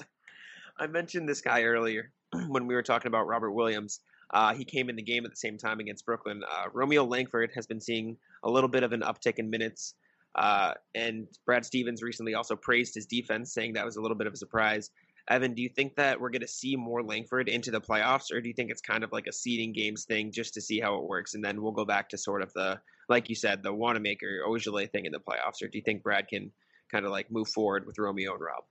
I 0.78 0.86
mentioned 0.86 1.28
this 1.28 1.40
guy 1.40 1.64
earlier 1.64 2.12
when 2.46 2.68
we 2.68 2.76
were 2.76 2.84
talking 2.84 3.08
about 3.08 3.26
Robert 3.26 3.50
Williams. 3.50 3.98
Uh, 4.32 4.54
he 4.54 4.64
came 4.64 4.88
in 4.88 4.94
the 4.94 5.02
game 5.02 5.24
at 5.24 5.32
the 5.32 5.36
same 5.36 5.58
time 5.58 5.80
against 5.80 6.06
Brooklyn. 6.06 6.44
Uh, 6.48 6.66
Romeo 6.72 7.02
Langford 7.02 7.50
has 7.56 7.66
been 7.66 7.80
seeing 7.80 8.16
a 8.44 8.48
little 8.48 8.68
bit 8.68 8.84
of 8.84 8.92
an 8.92 9.00
uptick 9.00 9.40
in 9.40 9.50
minutes. 9.50 9.94
Uh, 10.38 10.72
and 10.94 11.26
Brad 11.44 11.64
Stevens 11.64 12.00
recently 12.00 12.34
also 12.34 12.54
praised 12.54 12.94
his 12.94 13.06
defense, 13.06 13.52
saying 13.52 13.72
that 13.72 13.84
was 13.84 13.96
a 13.96 14.00
little 14.00 14.16
bit 14.16 14.28
of 14.28 14.32
a 14.32 14.36
surprise. 14.36 14.90
Evan, 15.28 15.52
do 15.52 15.60
you 15.60 15.68
think 15.68 15.96
that 15.96 16.20
we're 16.20 16.30
going 16.30 16.42
to 16.42 16.48
see 16.48 16.76
more 16.76 17.02
Langford 17.02 17.48
into 17.48 17.72
the 17.72 17.80
playoffs, 17.80 18.32
or 18.32 18.40
do 18.40 18.48
you 18.48 18.54
think 18.54 18.70
it's 18.70 18.80
kind 18.80 19.02
of 19.02 19.10
like 19.10 19.26
a 19.26 19.32
seeding 19.32 19.72
games 19.72 20.04
thing 20.04 20.30
just 20.30 20.54
to 20.54 20.60
see 20.60 20.78
how 20.78 20.96
it 20.96 21.04
works, 21.04 21.34
and 21.34 21.44
then 21.44 21.60
we'll 21.60 21.72
go 21.72 21.84
back 21.84 22.08
to 22.10 22.16
sort 22.16 22.40
of 22.40 22.52
the, 22.54 22.80
like 23.08 23.28
you 23.28 23.34
said, 23.34 23.62
the 23.62 23.74
Wanamaker 23.74 24.44
Ojale 24.46 24.90
thing 24.90 25.06
in 25.06 25.12
the 25.12 25.18
playoffs, 25.18 25.60
or 25.60 25.68
do 25.68 25.76
you 25.76 25.82
think 25.82 26.04
Brad 26.04 26.28
can 26.28 26.52
kind 26.90 27.04
of 27.04 27.10
like 27.10 27.30
move 27.30 27.48
forward 27.48 27.84
with 27.84 27.98
Romeo 27.98 28.32
and 28.32 28.40
Rob? 28.40 28.62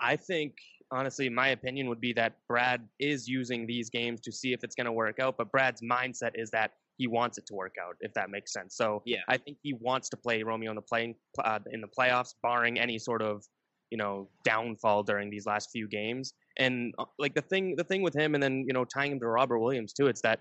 I 0.00 0.16
think 0.16 0.54
honestly, 0.92 1.28
my 1.28 1.48
opinion 1.48 1.88
would 1.88 2.00
be 2.00 2.12
that 2.12 2.38
Brad 2.48 2.86
is 3.00 3.26
using 3.28 3.66
these 3.66 3.90
games 3.90 4.20
to 4.20 4.32
see 4.32 4.52
if 4.52 4.62
it's 4.62 4.74
going 4.74 4.84
to 4.86 4.92
work 4.92 5.18
out. 5.18 5.36
But 5.36 5.50
Brad's 5.50 5.82
mindset 5.82 6.32
is 6.34 6.50
that 6.50 6.72
he 6.98 7.06
wants 7.06 7.38
it 7.38 7.46
to 7.46 7.54
work 7.54 7.74
out, 7.82 7.96
if 8.00 8.12
that 8.14 8.30
makes 8.30 8.52
sense. 8.52 8.76
So 8.76 9.02
Yeah. 9.04 9.22
I 9.28 9.36
think 9.36 9.58
he 9.62 9.72
wants 9.74 10.08
to 10.10 10.16
play 10.16 10.42
Romeo 10.42 10.70
in 10.70 10.76
the 10.76 10.82
playing 10.82 11.14
uh, 11.42 11.58
in 11.70 11.80
the 11.80 11.88
playoffs, 11.88 12.34
barring 12.42 12.78
any 12.78 12.98
sort 12.98 13.22
of 13.22 13.44
you 13.90 13.98
know 13.98 14.28
downfall 14.44 15.02
during 15.04 15.30
these 15.30 15.46
last 15.46 15.70
few 15.72 15.86
games. 15.88 16.34
And 16.58 16.94
uh, 16.98 17.04
like 17.18 17.34
the 17.34 17.42
thing, 17.42 17.76
the 17.76 17.84
thing 17.84 18.02
with 18.02 18.14
him, 18.14 18.34
and 18.34 18.42
then 18.42 18.64
you 18.66 18.72
know 18.72 18.84
tying 18.84 19.12
him 19.12 19.20
to 19.20 19.26
Robert 19.28 19.58
Williams 19.58 19.92
too, 19.92 20.06
it's 20.06 20.22
that. 20.22 20.40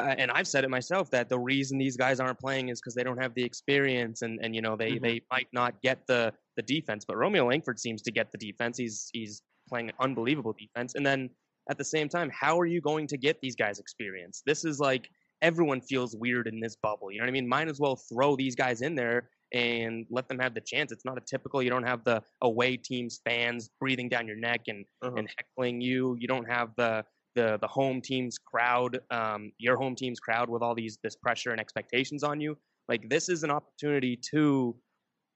Uh, 0.00 0.14
and 0.16 0.30
I've 0.30 0.46
said 0.46 0.62
it 0.62 0.70
myself 0.70 1.10
that 1.10 1.28
the 1.28 1.38
reason 1.38 1.76
these 1.76 1.96
guys 1.96 2.20
aren't 2.20 2.38
playing 2.38 2.68
is 2.68 2.80
because 2.80 2.94
they 2.94 3.02
don't 3.02 3.20
have 3.20 3.34
the 3.34 3.42
experience, 3.42 4.22
and, 4.22 4.38
and 4.44 4.54
you 4.54 4.62
know 4.62 4.76
they, 4.76 4.92
Mhm. 4.92 5.02
they 5.02 5.20
might 5.32 5.48
not 5.52 5.82
get 5.82 6.06
the 6.06 6.32
the 6.56 6.62
defense. 6.62 7.04
But 7.04 7.16
Romeo 7.16 7.48
Langford 7.48 7.80
seems 7.80 8.00
to 8.02 8.12
get 8.12 8.30
the 8.30 8.38
defense. 8.38 8.78
He's 8.78 9.10
he's 9.12 9.42
playing 9.68 9.88
an 9.88 9.96
unbelievable 9.98 10.54
defense. 10.58 10.94
And 10.94 11.04
then 11.04 11.28
at 11.68 11.76
the 11.76 11.84
same 11.84 12.08
time, 12.08 12.30
how 12.32 12.58
are 12.58 12.64
you 12.66 12.80
going 12.80 13.06
to 13.08 13.18
get 13.18 13.40
these 13.42 13.56
guys 13.56 13.78
experience? 13.80 14.42
This 14.46 14.64
is 14.64 14.78
like 14.78 15.10
everyone 15.42 15.80
feels 15.80 16.14
weird 16.16 16.46
in 16.48 16.60
this 16.60 16.76
bubble. 16.76 17.10
You 17.10 17.18
know 17.18 17.24
what 17.24 17.28
I 17.28 17.32
mean? 17.32 17.48
Might 17.48 17.68
as 17.68 17.80
well 17.80 17.96
throw 17.96 18.36
these 18.36 18.54
guys 18.54 18.82
in 18.82 18.94
there 18.94 19.30
and 19.52 20.06
let 20.10 20.28
them 20.28 20.38
have 20.38 20.54
the 20.54 20.60
chance. 20.60 20.92
It's 20.92 21.04
not 21.04 21.16
a 21.16 21.22
typical. 21.22 21.62
You 21.62 21.70
don't 21.70 21.86
have 21.86 22.04
the 22.04 22.22
away 22.42 22.76
team's 22.76 23.20
fans 23.24 23.70
breathing 23.80 24.08
down 24.08 24.26
your 24.26 24.36
neck 24.36 24.62
and 24.68 24.84
Uh-huh. 25.02 25.16
and 25.16 25.28
heckling 25.36 25.80
you. 25.80 26.16
You 26.18 26.28
don't 26.28 26.48
have 26.48 26.70
the 26.76 27.04
the 27.34 27.58
the 27.60 27.68
home 27.68 28.00
team's 28.00 28.36
crowd, 28.38 29.00
um, 29.10 29.52
your 29.58 29.76
home 29.76 29.94
team's 29.94 30.20
crowd 30.20 30.48
with 30.50 30.62
all 30.62 30.74
these 30.74 30.98
this 31.02 31.16
pressure 31.16 31.50
and 31.52 31.60
expectations 31.60 32.22
on 32.24 32.40
you. 32.40 32.56
Like 32.88 33.08
this 33.08 33.28
is 33.28 33.42
an 33.44 33.50
opportunity 33.50 34.18
to 34.32 34.76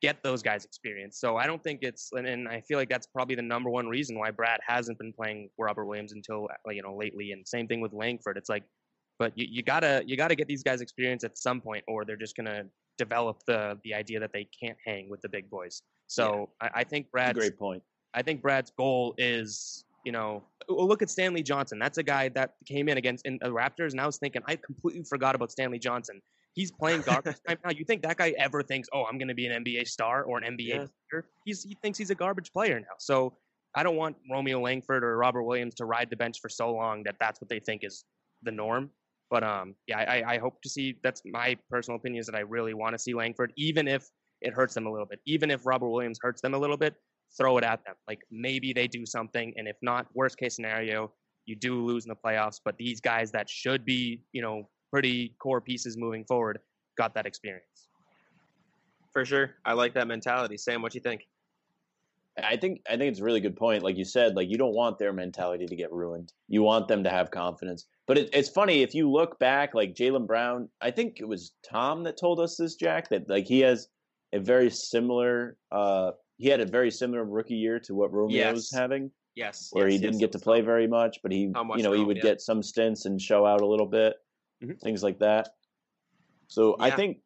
get 0.02 0.22
those 0.24 0.42
guys 0.42 0.64
experience. 0.64 1.20
So 1.20 1.36
I 1.36 1.46
don't 1.46 1.62
think 1.62 1.78
it's, 1.82 2.10
and, 2.12 2.26
and 2.26 2.48
I 2.48 2.60
feel 2.62 2.76
like 2.76 2.88
that's 2.88 3.06
probably 3.06 3.36
the 3.36 3.42
number 3.42 3.70
one 3.70 3.86
reason 3.86 4.18
why 4.18 4.32
Brad 4.32 4.58
hasn't 4.66 4.98
been 4.98 5.12
playing 5.12 5.48
Robert 5.58 5.86
Williams 5.86 6.12
until 6.12 6.48
uh, 6.66 6.70
you 6.72 6.82
know 6.82 6.96
lately. 6.96 7.30
And 7.30 7.46
same 7.46 7.68
thing 7.68 7.80
with 7.80 7.92
Langford. 7.92 8.36
It's 8.36 8.48
like, 8.48 8.64
but 9.22 9.38
you, 9.38 9.46
you 9.48 9.62
gotta 9.62 10.02
you 10.04 10.16
gotta 10.16 10.34
get 10.34 10.48
these 10.48 10.64
guys 10.64 10.80
experience 10.80 11.22
at 11.22 11.38
some 11.38 11.60
point, 11.60 11.84
or 11.86 12.04
they're 12.04 12.16
just 12.16 12.34
gonna 12.34 12.64
develop 12.98 13.36
the 13.46 13.78
the 13.84 13.94
idea 13.94 14.18
that 14.18 14.32
they 14.32 14.48
can't 14.60 14.76
hang 14.84 15.08
with 15.08 15.20
the 15.20 15.28
big 15.28 15.48
boys. 15.48 15.82
So 16.08 16.50
I, 16.60 16.70
I 16.80 16.84
think 16.84 17.08
Brad's 17.12 17.38
great 17.38 17.56
point. 17.56 17.84
I 18.14 18.22
think 18.22 18.42
Brad's 18.42 18.72
goal 18.76 19.14
is, 19.18 19.84
you 20.04 20.10
know, 20.10 20.42
oh, 20.68 20.74
oh, 20.80 20.86
look 20.86 21.02
at 21.02 21.08
Stanley 21.08 21.44
Johnson. 21.44 21.78
That's 21.78 21.98
a 21.98 22.02
guy 22.02 22.30
that 22.30 22.54
came 22.66 22.88
in 22.88 22.98
against 22.98 23.24
in 23.24 23.38
the 23.40 23.50
Raptors, 23.50 23.92
and 23.92 24.00
I 24.00 24.06
was 24.06 24.18
thinking, 24.18 24.42
I 24.48 24.56
completely 24.56 25.04
forgot 25.04 25.36
about 25.36 25.52
Stanley 25.52 25.78
Johnson. 25.78 26.20
He's 26.54 26.72
playing 26.72 27.02
garbage 27.02 27.36
time 27.46 27.58
now. 27.64 27.70
You 27.70 27.84
think 27.84 28.02
that 28.02 28.16
guy 28.16 28.34
ever 28.38 28.60
thinks, 28.64 28.88
oh, 28.92 29.04
I'm 29.04 29.18
going 29.18 29.28
to 29.28 29.34
be 29.34 29.46
an 29.46 29.64
NBA 29.64 29.86
star 29.86 30.24
or 30.24 30.36
an 30.38 30.56
NBA 30.56 30.68
Yeah. 30.68 30.86
player? 31.10 31.24
He's 31.44 31.62
he 31.62 31.76
thinks 31.80 31.96
he's 31.96 32.10
a 32.10 32.16
garbage 32.24 32.50
player 32.52 32.80
now. 32.80 32.96
So 32.98 33.38
I 33.76 33.84
don't 33.84 33.96
want 33.96 34.16
Romeo 34.28 34.60
Langford 34.60 35.04
or 35.04 35.16
Robert 35.16 35.44
Williams 35.44 35.74
to 35.76 35.84
ride 35.84 36.10
the 36.10 36.16
bench 36.16 36.40
for 36.42 36.48
so 36.50 36.74
long 36.74 37.04
that 37.04 37.14
that's 37.20 37.40
what 37.40 37.48
they 37.48 37.60
think 37.60 37.84
is 37.84 38.04
the 38.42 38.50
norm. 38.50 38.90
But 39.32 39.42
um, 39.42 39.74
yeah, 39.86 40.00
I, 40.00 40.34
I 40.34 40.38
hope 40.38 40.60
to 40.60 40.68
see. 40.68 40.98
That's 41.02 41.22
my 41.24 41.56
personal 41.70 41.96
opinion 41.96 42.20
is 42.20 42.26
that 42.26 42.34
I 42.34 42.40
really 42.40 42.74
want 42.74 42.92
to 42.92 42.98
see 42.98 43.14
Langford, 43.14 43.50
even 43.56 43.88
if 43.88 44.06
it 44.42 44.52
hurts 44.52 44.74
them 44.74 44.86
a 44.86 44.92
little 44.92 45.06
bit. 45.06 45.20
Even 45.24 45.50
if 45.50 45.64
Robert 45.64 45.88
Williams 45.88 46.18
hurts 46.20 46.42
them 46.42 46.52
a 46.52 46.58
little 46.58 46.76
bit, 46.76 46.94
throw 47.38 47.56
it 47.56 47.64
at 47.64 47.82
them. 47.86 47.94
Like 48.06 48.20
maybe 48.30 48.74
they 48.74 48.86
do 48.86 49.06
something, 49.06 49.54
and 49.56 49.66
if 49.66 49.76
not, 49.80 50.06
worst 50.12 50.36
case 50.36 50.54
scenario, 50.54 51.10
you 51.46 51.56
do 51.56 51.82
lose 51.82 52.04
in 52.04 52.10
the 52.10 52.14
playoffs. 52.14 52.60
But 52.62 52.76
these 52.76 53.00
guys 53.00 53.32
that 53.32 53.48
should 53.48 53.86
be, 53.86 54.20
you 54.32 54.42
know, 54.42 54.68
pretty 54.92 55.34
core 55.38 55.62
pieces 55.62 55.96
moving 55.96 56.26
forward 56.26 56.58
got 56.98 57.14
that 57.14 57.24
experience. 57.24 57.88
For 59.14 59.24
sure. 59.24 59.52
I 59.64 59.72
like 59.72 59.94
that 59.94 60.08
mentality. 60.08 60.58
Sam, 60.58 60.82
what 60.82 60.94
you 60.94 61.00
think? 61.00 61.26
I 62.42 62.56
think 62.56 62.82
I 62.86 62.96
think 62.96 63.10
it's 63.10 63.20
a 63.20 63.24
really 63.24 63.40
good 63.40 63.56
point. 63.56 63.82
Like 63.82 63.96
you 63.96 64.04
said, 64.04 64.36
like 64.36 64.48
you 64.48 64.56
don't 64.56 64.74
want 64.74 64.98
their 64.98 65.12
mentality 65.12 65.66
to 65.66 65.76
get 65.76 65.92
ruined. 65.92 66.32
You 66.48 66.62
want 66.62 66.88
them 66.88 67.04
to 67.04 67.10
have 67.10 67.30
confidence. 67.30 67.86
But 68.06 68.18
it, 68.18 68.30
it's 68.32 68.48
funny 68.48 68.82
if 68.82 68.94
you 68.94 69.10
look 69.10 69.38
back, 69.38 69.74
like 69.74 69.94
Jaylen 69.94 70.26
Brown. 70.26 70.68
I 70.80 70.90
think 70.90 71.18
it 71.20 71.28
was 71.28 71.52
Tom 71.68 72.02
that 72.04 72.16
told 72.18 72.40
us 72.40 72.56
this, 72.56 72.74
Jack, 72.74 73.08
that 73.10 73.28
like 73.28 73.46
he 73.46 73.60
has 73.60 73.88
a 74.32 74.40
very 74.40 74.70
similar. 74.70 75.56
uh 75.70 76.12
He 76.38 76.48
had 76.48 76.60
a 76.60 76.66
very 76.66 76.90
similar 76.90 77.24
rookie 77.24 77.54
year 77.54 77.78
to 77.80 77.94
what 77.94 78.12
Romeo's 78.12 78.70
Yes. 78.70 78.72
having, 78.72 79.10
Yes. 79.36 79.68
where 79.70 79.86
yes, 79.88 79.92
he 79.94 79.98
didn't 80.00 80.14
yes, 80.14 80.20
get 80.20 80.32
to 80.32 80.38
play 80.40 80.60
very 80.62 80.86
much, 80.88 81.18
but 81.22 81.30
he, 81.32 81.52
Tom 81.52 81.70
you 81.76 81.82
know, 81.84 81.92
he 81.92 82.04
would 82.04 82.16
yeah. 82.16 82.22
get 82.30 82.40
some 82.40 82.62
stints 82.62 83.04
and 83.06 83.20
show 83.20 83.46
out 83.46 83.60
a 83.60 83.66
little 83.66 83.86
bit, 83.86 84.14
Mhm. 84.62 84.80
things 84.80 85.02
like 85.02 85.18
that. 85.20 85.50
So 86.48 86.76
I 86.80 86.90
think, 86.90 87.18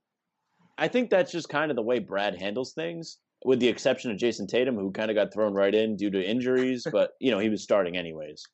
I 0.79 0.89
think 0.89 1.09
that's 1.11 1.33
just 1.33 1.49
kind 1.49 1.71
of 1.73 1.77
the 1.77 1.83
way 1.83 1.99
Brad 2.01 2.37
handles 2.39 2.75
things, 2.75 3.19
with 3.45 3.59
the 3.61 3.69
exception 3.69 4.11
of 4.11 4.19
Jayson 4.19 4.47
Tatum, 4.47 4.77
who 4.77 4.93
kind 4.93 5.11
of 5.11 5.15
got 5.15 5.33
thrown 5.33 5.55
right 5.55 5.75
in 5.75 5.97
due 5.97 6.11
to 6.11 6.23
injuries, 6.23 6.87
but 6.93 7.13
you 7.19 7.31
know 7.31 7.39
he 7.39 7.49
was 7.49 7.63
starting 7.63 7.97
anyways. 7.97 8.45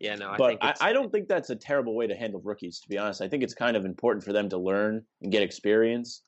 Yeah, 0.00 0.14
no, 0.16 0.30
I 0.30 0.36
but 0.36 0.48
think 0.48 0.60
I, 0.62 0.74
I 0.80 0.92
don't 0.92 1.10
think 1.10 1.28
that's 1.28 1.50
a 1.50 1.56
terrible 1.56 1.94
way 1.94 2.06
to 2.06 2.14
handle 2.14 2.40
rookies. 2.42 2.80
To 2.80 2.88
be 2.88 2.98
honest, 2.98 3.22
I 3.22 3.28
think 3.28 3.42
it's 3.42 3.54
kind 3.54 3.76
of 3.76 3.84
important 3.84 4.24
for 4.24 4.32
them 4.32 4.48
to 4.50 4.58
learn 4.58 5.04
and 5.22 5.32
get 5.32 5.42
experience 5.42 6.22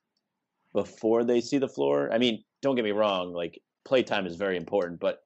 before 0.72 1.24
they 1.24 1.40
see 1.40 1.58
the 1.58 1.68
floor. 1.68 2.10
I 2.12 2.18
mean, 2.18 2.44
don't 2.62 2.76
get 2.76 2.84
me 2.84 2.92
wrong; 2.92 3.32
like 3.32 3.60
playtime 3.84 4.26
is 4.26 4.36
very 4.36 4.56
important, 4.56 5.00
but 5.00 5.20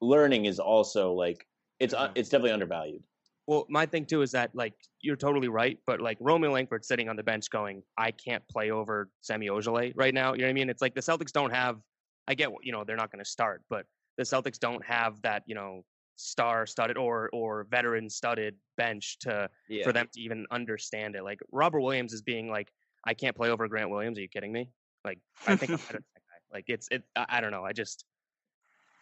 learning 0.00 0.46
is 0.46 0.58
also 0.58 1.12
like 1.12 1.46
it's 1.78 1.94
Mm-hmm. 1.94 2.04
uh, 2.04 2.12
it's 2.14 2.28
definitely 2.28 2.52
undervalued. 2.52 3.02
Well, 3.46 3.66
my 3.68 3.86
thing 3.86 4.06
too 4.06 4.22
is 4.22 4.30
that 4.32 4.54
like 4.54 4.74
you're 5.00 5.16
totally 5.16 5.48
right, 5.48 5.78
but 5.86 6.00
like 6.00 6.18
Romeo 6.20 6.52
Langford 6.52 6.84
sitting 6.84 7.08
on 7.08 7.16
the 7.16 7.22
bench 7.22 7.50
going, 7.50 7.82
I 7.96 8.12
can't 8.12 8.46
play 8.48 8.70
over 8.70 9.10
Semi 9.22 9.48
Ojeleye 9.48 9.92
right 9.96 10.14
now. 10.14 10.34
You 10.34 10.40
know 10.40 10.46
what 10.46 10.50
I 10.50 10.54
mean? 10.54 10.70
It's 10.70 10.82
like 10.82 10.94
the 10.94 11.00
Celtics 11.00 11.32
don't 11.32 11.50
have. 11.50 11.80
I 12.28 12.34
get 12.34 12.50
you 12.62 12.72
know 12.72 12.84
they're 12.84 12.96
not 12.96 13.10
going 13.10 13.24
to 13.24 13.28
start, 13.30 13.62
but 13.68 13.86
the 14.18 14.22
Celtics 14.24 14.58
don't 14.58 14.84
have 14.84 15.20
that 15.22 15.42
you 15.46 15.54
know 15.54 15.84
star 16.20 16.66
studded 16.66 16.96
or 16.96 17.30
or 17.32 17.64
veteran 17.70 18.08
studded 18.10 18.56
bench 18.76 19.18
to 19.20 19.48
yeah. 19.68 19.84
for 19.84 19.92
them 19.92 20.08
to 20.12 20.20
even 20.20 20.46
understand 20.50 21.16
it. 21.16 21.24
Like 21.24 21.40
Robert 21.50 21.80
Williams 21.80 22.12
is 22.12 22.22
being 22.22 22.50
like, 22.50 22.72
I 23.04 23.14
can't 23.14 23.34
play 23.34 23.50
over 23.50 23.66
Grant 23.68 23.90
Williams. 23.90 24.18
Are 24.18 24.22
you 24.22 24.28
kidding 24.28 24.52
me? 24.52 24.70
Like 25.04 25.18
I 25.46 25.56
think 25.56 25.72
I'm 25.72 25.78
better 25.78 25.92
than 25.92 26.04
that 26.14 26.22
guy. 26.28 26.56
Like 26.56 26.64
it's 26.68 26.88
it. 26.90 27.02
I, 27.16 27.26
I 27.28 27.40
don't 27.40 27.52
know. 27.52 27.64
I 27.64 27.72
just 27.72 28.04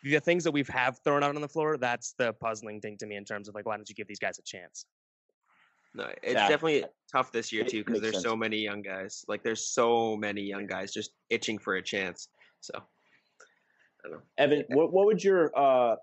the 0.03 0.21
things 0.21 0.45
that 0.45 0.53
we've 0.53 0.69
have 0.69 0.99
thrown 1.03 1.25
out 1.25 1.35
on 1.35 1.41
the 1.41 1.49
floor. 1.49 1.77
That's 1.77 2.15
the 2.19 2.33
puzzling 2.35 2.81
thing 2.81 2.97
to 2.99 3.07
me 3.07 3.17
in 3.17 3.25
terms 3.25 3.49
of 3.49 3.55
like, 3.55 3.67
why 3.67 3.77
don't 3.77 3.89
you 3.89 3.95
give 3.95 4.07
these 4.07 4.21
guys 4.21 4.39
a 4.39 4.43
chance? 4.43 4.87
No, 5.95 6.05
it's 6.23 6.35
Yeah. 6.35 6.49
definitely 6.49 6.85
tough 7.11 7.33
this 7.33 7.53
year 7.53 7.65
too 7.65 7.83
because 7.83 8.01
there's 8.01 8.15
sense. 8.15 8.25
so 8.25 8.37
many 8.37 8.59
young 8.59 8.83
guys. 8.83 9.25
Like 9.27 9.43
there's 9.43 9.67
so 9.67 10.17
many 10.17 10.43
young 10.43 10.67
guys 10.67 10.93
just 10.93 11.13
itching 11.31 11.59
for 11.59 11.77
a 11.77 11.83
chance. 11.83 12.29
So 12.61 12.75
I 12.79 14.09
don't 14.09 14.13
know. 14.13 14.23
Evan, 14.37 14.65
what 14.69 14.93
what 14.93 15.07
would 15.07 15.25
your 15.25 15.51
uh, 15.59 15.97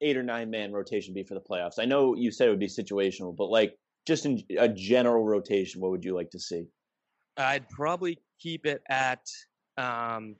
eight 0.00 0.16
or 0.16 0.22
nine 0.22 0.50
man 0.50 0.72
rotation 0.72 1.14
be 1.14 1.22
for 1.22 1.34
the 1.34 1.40
playoffs? 1.40 1.78
I 1.78 1.84
know 1.84 2.14
you 2.14 2.30
said 2.30 2.48
it 2.48 2.50
would 2.50 2.60
be 2.60 2.66
situational, 2.66 3.36
but 3.36 3.50
like 3.50 3.76
just 4.06 4.26
in 4.26 4.42
a 4.58 4.68
general 4.68 5.24
rotation, 5.24 5.80
what 5.80 5.90
would 5.90 6.04
you 6.04 6.14
like 6.14 6.30
to 6.30 6.38
see? 6.38 6.66
I'd 7.36 7.68
probably 7.68 8.18
keep 8.38 8.66
it 8.66 8.82
at 8.88 9.26
um, 9.78 10.36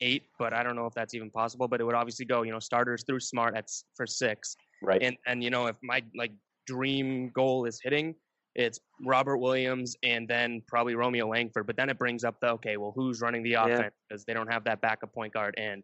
eight, 0.00 0.24
but 0.38 0.52
I 0.52 0.62
don't 0.62 0.76
know 0.76 0.86
if 0.86 0.94
that's 0.94 1.14
even 1.14 1.30
possible. 1.30 1.68
But 1.68 1.80
it 1.80 1.84
would 1.84 1.94
obviously 1.94 2.24
go, 2.24 2.42
you 2.42 2.52
know, 2.52 2.58
starters 2.58 3.04
through 3.04 3.20
Smart 3.20 3.56
at 3.56 3.68
for 3.94 4.06
six, 4.06 4.56
Right. 4.82 5.02
and 5.02 5.16
and 5.26 5.42
you 5.42 5.50
know 5.50 5.66
if 5.66 5.76
my 5.82 6.02
like 6.16 6.32
dream 6.66 7.30
goal 7.30 7.66
is 7.66 7.80
hitting, 7.82 8.14
it's 8.54 8.80
Robert 9.04 9.38
Williams 9.38 9.96
and 10.02 10.28
then 10.28 10.62
probably 10.66 10.94
Romeo 10.94 11.28
Langford. 11.28 11.66
But 11.66 11.76
then 11.76 11.88
it 11.88 11.98
brings 11.98 12.24
up 12.24 12.40
the 12.40 12.48
okay, 12.50 12.76
well, 12.76 12.92
who's 12.94 13.20
running 13.20 13.42
the 13.42 13.54
offense 13.54 13.94
because 14.08 14.24
they 14.24 14.34
don't 14.34 14.50
have 14.50 14.64
that 14.64 14.80
backup 14.80 15.12
point 15.12 15.32
guard. 15.32 15.54
And 15.58 15.82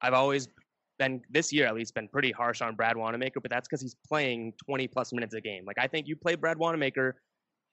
I've 0.00 0.14
always 0.14 0.48
been 0.98 1.20
this 1.30 1.52
year 1.52 1.66
at 1.66 1.74
least 1.74 1.94
been 1.94 2.08
pretty 2.08 2.30
harsh 2.30 2.60
on 2.60 2.74
Brad 2.74 2.96
Wanamaker, 2.96 3.40
but 3.40 3.50
that's 3.50 3.68
because 3.68 3.80
he's 3.80 3.96
playing 4.06 4.52
20 4.64 4.88
plus 4.88 5.12
minutes 5.12 5.34
a 5.34 5.40
game. 5.40 5.64
Like 5.66 5.78
I 5.78 5.86
think 5.86 6.06
you 6.06 6.16
play 6.16 6.34
Brad 6.34 6.58
Wanamaker 6.58 7.16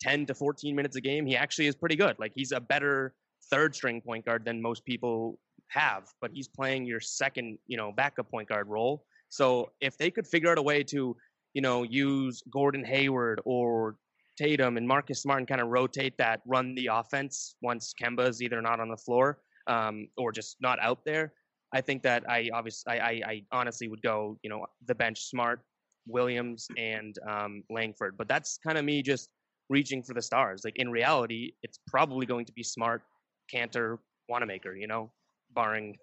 10 0.02 0.26
to 0.28 0.34
14 0.34 0.76
minutes 0.76 0.96
a 0.96 1.02
game, 1.02 1.26
he 1.26 1.36
actually 1.36 1.68
is 1.68 1.76
pretty 1.76 1.96
good. 1.96 2.16
Like 2.20 2.32
he's 2.36 2.52
a 2.52 2.60
better 2.60 3.14
third 3.50 3.76
string 3.76 4.02
point 4.02 4.26
guard 4.26 4.46
than 4.46 4.62
most 4.62 4.86
people 4.86 5.40
have, 5.70 6.08
but 6.22 6.32
he's 6.34 6.48
playing 6.48 6.86
your 6.86 7.00
second, 7.00 7.58
you 7.68 7.78
know, 7.78 7.92
backup 7.92 8.30
point 8.30 8.50
guard 8.50 8.68
role. 8.68 9.06
So 9.30 9.72
if 9.82 9.98
they 9.98 10.10
could 10.10 10.28
figure 10.28 10.52
out 10.52 10.58
a 10.58 10.62
way 10.62 10.84
to, 10.84 11.16
you 11.54 11.62
know, 11.62 11.84
use 11.84 12.42
Gordon 12.52 12.84
Hayward 12.84 13.42
or 13.46 13.96
Tatum 14.38 14.78
and 14.78 14.88
Marcus 14.88 15.22
Smart 15.22 15.40
and 15.40 15.48
kind 15.48 15.62
of 15.62 15.68
rotate 15.68 16.18
that, 16.18 16.42
run 16.46 16.74
the 16.76 16.90
offense 16.92 17.56
once 17.62 17.94
Kemba's 18.02 18.42
either 18.42 18.62
not 18.62 18.80
on 18.80 18.90
the 18.90 18.98
floor 18.98 19.40
um, 19.68 20.08
or 20.18 20.32
just 20.32 20.58
not 20.62 20.80
out 20.82 21.04
there. 21.06 21.34
I 21.74 21.82
think 21.82 22.02
that 22.04 22.30
I 22.30 22.50
obviously, 22.54 23.00
I, 23.00 23.10
I, 23.10 23.22
I 23.26 23.44
honestly 23.52 23.88
would 23.88 24.02
go, 24.02 24.38
you 24.44 24.50
know, 24.50 24.66
the 24.88 24.96
bench 24.96 25.26
Smart, 25.26 25.62
Williams, 26.08 26.68
and 26.78 27.16
um, 27.28 27.64
Langford. 27.70 28.18
But 28.18 28.28
that's 28.28 28.58
kind 28.66 28.78
of 28.78 28.86
me 28.86 29.02
just 29.02 29.30
reaching 29.70 30.02
for 30.02 30.14
the 30.14 30.22
stars. 30.22 30.62
Like 30.66 30.78
in 30.78 30.90
reality, 30.90 31.54
it's 31.62 31.80
probably 31.88 32.26
going 32.26 32.46
to 32.46 32.54
be 32.54 32.64
Smart, 32.64 33.04
Cantor, 33.52 34.00
Wanamaker. 34.28 34.76
You 34.76 34.88
know, 34.88 35.12
barring 35.54 35.96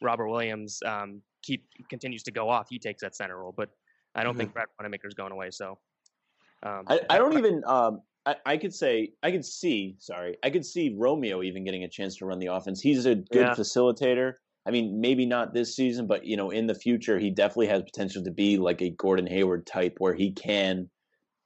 Robert 0.00 0.28
Williams 0.28 0.80
um, 0.86 1.20
keep 1.42 1.64
continues 1.88 2.22
to 2.24 2.30
go 2.30 2.48
off, 2.48 2.68
he 2.70 2.78
takes 2.78 3.02
that 3.02 3.14
center 3.14 3.38
role. 3.38 3.54
But 3.54 3.68
I 4.14 4.24
don't 4.24 4.36
think 4.36 4.52
Brad 4.52 4.66
Wanamaker's 4.78 5.14
going 5.14 5.32
away. 5.32 5.50
So 5.50 5.78
um, 6.62 6.84
I, 6.88 7.00
I 7.10 7.18
don't 7.18 7.36
even. 7.36 7.62
Um, 7.66 8.00
I, 8.26 8.36
I 8.44 8.56
could 8.56 8.74
say 8.74 9.12
I 9.22 9.30
could 9.30 9.44
see. 9.44 9.96
Sorry, 9.98 10.36
I 10.42 10.50
could 10.50 10.64
see 10.64 10.94
Romeo 10.96 11.42
even 11.42 11.64
getting 11.64 11.84
a 11.84 11.88
chance 11.88 12.16
to 12.16 12.26
run 12.26 12.38
the 12.38 12.46
offense. 12.46 12.80
He's 12.80 13.06
a 13.06 13.14
good 13.14 13.46
Yeah. 13.48 13.54
facilitator. 13.54 14.34
I 14.66 14.70
mean, 14.70 15.00
maybe 15.00 15.26
not 15.26 15.54
this 15.54 15.74
season, 15.74 16.06
but 16.06 16.24
you 16.26 16.36
know, 16.36 16.50
in 16.50 16.66
the 16.66 16.74
future, 16.74 17.18
he 17.18 17.30
definitely 17.30 17.68
has 17.68 17.82
potential 17.82 18.22
to 18.24 18.30
be 18.30 18.58
like 18.58 18.82
a 18.82 18.90
Gordon 18.90 19.26
Hayward 19.26 19.66
type, 19.66 19.94
where 19.98 20.14
he 20.14 20.32
can 20.32 20.90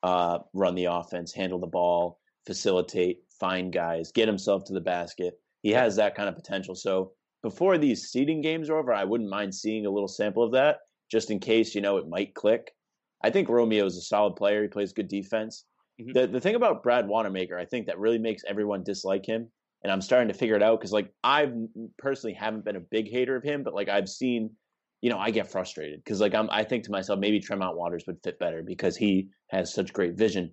uh, 0.03 0.41
run 0.53 0.75
the 0.75 0.87
offense, 0.87 1.33
handle 1.33 1.61
the 1.61 1.67
ball, 1.67 2.19
facilitate, 2.47 3.19
find 3.41 3.73
guys, 3.73 4.13
get 4.13 4.29
himself 4.29 4.65
to 4.65 4.73
the 4.75 4.81
basket. 4.81 5.35
He 5.63 5.71
has 5.71 5.97
that 5.97 6.15
kind 6.15 6.29
of 6.29 6.35
potential. 6.35 6.75
So 6.75 7.13
before 7.43 7.79
these 7.79 8.09
seeding 8.11 8.41
games 8.43 8.69
are 8.69 8.79
over, 8.79 8.93
I 8.93 9.05
wouldn't 9.05 9.31
mind 9.31 9.55
seeing 9.55 9.87
a 9.87 9.91
little 9.91 10.09
sample 10.09 10.43
of 10.43 10.53
that, 10.53 10.79
just 11.11 11.31
in 11.31 11.39
case 11.39 11.75
you 11.75 11.81
know 11.81 11.97
it 11.97 12.09
might 12.09 12.35
click. 12.35 12.73
I 13.23 13.31
think 13.31 13.49
Romeo 13.49 13.87
is 13.87 13.97
a 13.97 14.03
solid 14.03 14.37
player. 14.37 14.63
He 14.63 14.69
plays 14.69 14.93
good 14.93 15.09
defense. 15.09 15.65
Mhm. 16.01 16.13
The 16.15 16.27
the 16.27 16.41
thing 16.41 16.57
about 16.57 16.83
Brad 16.83 17.07
Wanamaker, 17.09 17.57
I 17.59 17.65
think 17.65 17.87
that 17.87 17.99
really 17.99 18.19
makes 18.19 18.43
everyone 18.47 18.83
dislike 18.83 19.25
him, 19.25 19.51
and 19.85 19.93
I'm 19.93 20.01
starting 20.01 20.29
to 20.29 20.35
figure 20.35 20.57
it 20.57 20.63
out 20.63 20.81
because 20.81 20.93
like 20.93 21.13
I 21.23 21.53
personally 21.99 22.33
haven't 22.35 22.65
been 22.65 22.77
a 22.77 22.81
big 22.81 23.09
hater 23.11 23.37
of 23.37 23.45
him, 23.45 23.63
but 23.63 23.75
like 23.75 23.91
I've 23.91 24.09
seen, 24.09 24.51
you 25.03 25.11
know, 25.11 25.19
I 25.19 25.31
get 25.31 25.51
frustrated 25.53 26.03
because 26.03 26.21
like 26.21 26.35
I'm 26.35 26.49
I 26.51 26.65
think 26.65 26.85
to 26.85 26.91
myself 26.91 27.21
maybe 27.21 27.39
Tremont 27.39 27.77
Waters 27.77 28.05
would 28.07 28.19
fit 28.25 28.39
better 28.39 28.63
because 28.63 28.97
he 28.97 29.29
has 29.51 29.73
such 29.73 29.93
great 29.93 30.15
vision. 30.15 30.51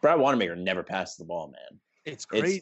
Brad 0.00 0.20
Wanamaker 0.20 0.54
never 0.54 0.84
passes 0.84 1.16
the 1.16 1.24
ball, 1.24 1.48
man. 1.48 1.80
It's 2.04 2.26
It's- 2.32 2.60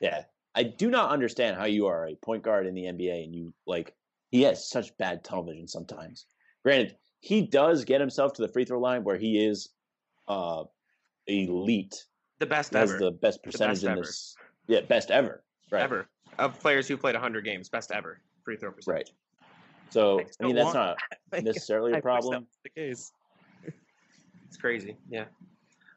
Yeah. 0.00 0.24
I 0.54 0.64
do 0.64 0.90
not 0.90 1.10
understand 1.10 1.56
how 1.56 1.64
you 1.64 1.86
are 1.86 2.08
a 2.08 2.16
point 2.16 2.42
guard 2.42 2.66
in 2.66 2.74
the 2.74 2.84
NBA 2.84 3.24
and 3.24 3.34
you 3.34 3.54
like 3.66 3.94
he 4.30 4.42
has 4.42 4.68
such 4.68 4.96
bad 4.98 5.24
tunnel 5.24 5.44
vision 5.44 5.66
sometimes. 5.66 6.26
Granted, 6.62 6.96
he 7.20 7.46
does 7.46 7.84
get 7.84 8.00
himself 8.00 8.32
to 8.34 8.42
the 8.42 8.48
free 8.48 8.64
throw 8.66 8.80
line 8.80 9.02
where 9.04 9.16
he 9.16 9.42
is 9.42 9.70
uh 10.28 10.64
elite. 11.26 12.04
The 12.38 12.46
best 12.46 12.74
has 12.74 12.90
ever. 12.90 12.98
the 12.98 13.10
best 13.12 13.42
percentage 13.42 13.82
best 13.82 13.84
in 13.84 13.90
ever. 13.92 14.08
Yeah, 14.70 14.82
best 14.82 15.10
ever. 15.10 15.42
Right. 15.72 15.82
Ever. 15.82 16.06
Of 16.38 16.60
players 16.60 16.86
who 16.86 16.96
played 16.96 17.16
100 17.16 17.44
games. 17.44 17.68
Best 17.68 17.90
ever. 17.90 18.20
Free 18.44 18.56
throw 18.56 18.70
percentage. 18.70 19.08
Right. 19.08 19.10
So 19.90 20.20
I 20.20 20.24
I 20.40 20.46
mean 20.46 20.54
that's 20.54 20.74
not 20.74 20.96
necessarily 21.42 21.92
I 21.92 21.94
a 21.94 21.96
that 21.96 22.02
problem. 22.02 22.46
the 22.62 22.70
case. 22.70 23.12
It's 24.46 24.56
crazy. 24.56 24.96
Yeah. 25.08 25.26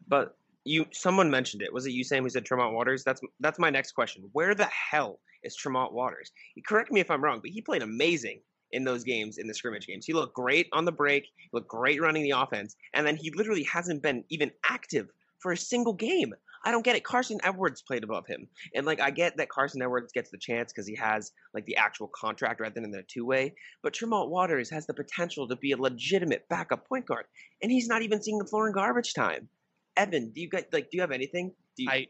But 0.07 0.37
you 0.63 0.85
someone 0.91 1.31
mentioned 1.31 1.63
it. 1.63 1.73
Was 1.73 1.87
it 1.87 1.91
you 1.91 2.03
Sam 2.03 2.21
who 2.21 2.29
said 2.29 2.45
Tremont 2.45 2.75
Waters? 2.75 3.03
That's 3.03 3.19
that's 3.39 3.57
my 3.57 3.71
next 3.71 3.93
question. 3.93 4.29
Where 4.33 4.53
the 4.53 4.65
hell 4.65 5.19
is 5.41 5.55
Tremont 5.55 5.91
Waters? 5.91 6.31
Correct 6.67 6.91
me 6.91 6.99
if 6.99 7.09
I'm 7.09 7.23
wrong, 7.23 7.39
but 7.41 7.49
he 7.49 7.61
played 7.61 7.81
amazing 7.81 8.41
in 8.71 8.83
those 8.83 9.03
games, 9.03 9.39
in 9.39 9.47
the 9.47 9.55
scrimmage 9.55 9.87
games. 9.87 10.05
He 10.05 10.13
looked 10.13 10.35
great 10.35 10.67
on 10.71 10.85
the 10.85 10.91
break, 10.91 11.23
he 11.23 11.49
looked 11.51 11.67
great 11.67 11.99
running 11.99 12.21
the 12.21 12.31
offense, 12.31 12.75
and 12.93 13.07
then 13.07 13.15
he 13.15 13.31
literally 13.31 13.63
hasn't 13.63 14.03
been 14.03 14.23
even 14.29 14.51
active 14.69 15.09
for 15.39 15.51
a 15.51 15.57
single 15.57 15.93
game. 15.93 16.33
I 16.65 16.71
don't 16.71 16.83
get 16.85 16.95
it. 16.95 17.03
Carsen 17.03 17.39
Edwards 17.43 17.81
played 17.81 18.03
above 18.03 18.25
him. 18.25 18.47
And 18.73 18.85
like 18.85 18.99
I 19.01 19.11
get 19.11 19.35
that 19.37 19.49
Carsen 19.49 19.81
Edwards 19.81 20.13
gets 20.13 20.29
the 20.31 20.37
chance 20.37 20.71
because 20.71 20.87
he 20.87 20.95
has 20.95 21.31
like 21.53 21.65
the 21.65 21.75
actual 21.75 22.09
contract 22.15 22.61
rather 22.61 22.79
than 22.79 22.91
the 22.91 23.03
two 23.03 23.25
way. 23.25 23.53
But 23.81 23.93
Tremont 23.93 24.29
Waters 24.29 24.69
has 24.69 24.85
the 24.87 24.93
potential 24.93 25.47
to 25.47 25.55
be 25.57 25.71
a 25.73 25.77
legitimate 25.77 26.47
backup 26.49 26.87
point 26.87 27.05
guard. 27.05 27.25
And 27.61 27.71
he's 27.71 27.87
not 27.87 28.01
even 28.01 28.21
seeing 28.21 28.37
the 28.37 28.45
floor 28.45 28.67
in 28.67 28.73
garbage 28.73 29.13
time. 29.13 29.49
Evan, 29.97 30.31
do 30.31 30.41
you 30.41 30.49
guys 30.49 30.65
like 30.71 30.89
do 30.89 30.97
you 30.97 31.01
have 31.01 31.11
anything? 31.11 31.51
Do 31.77 31.83
you, 31.83 31.89
I 31.89 32.07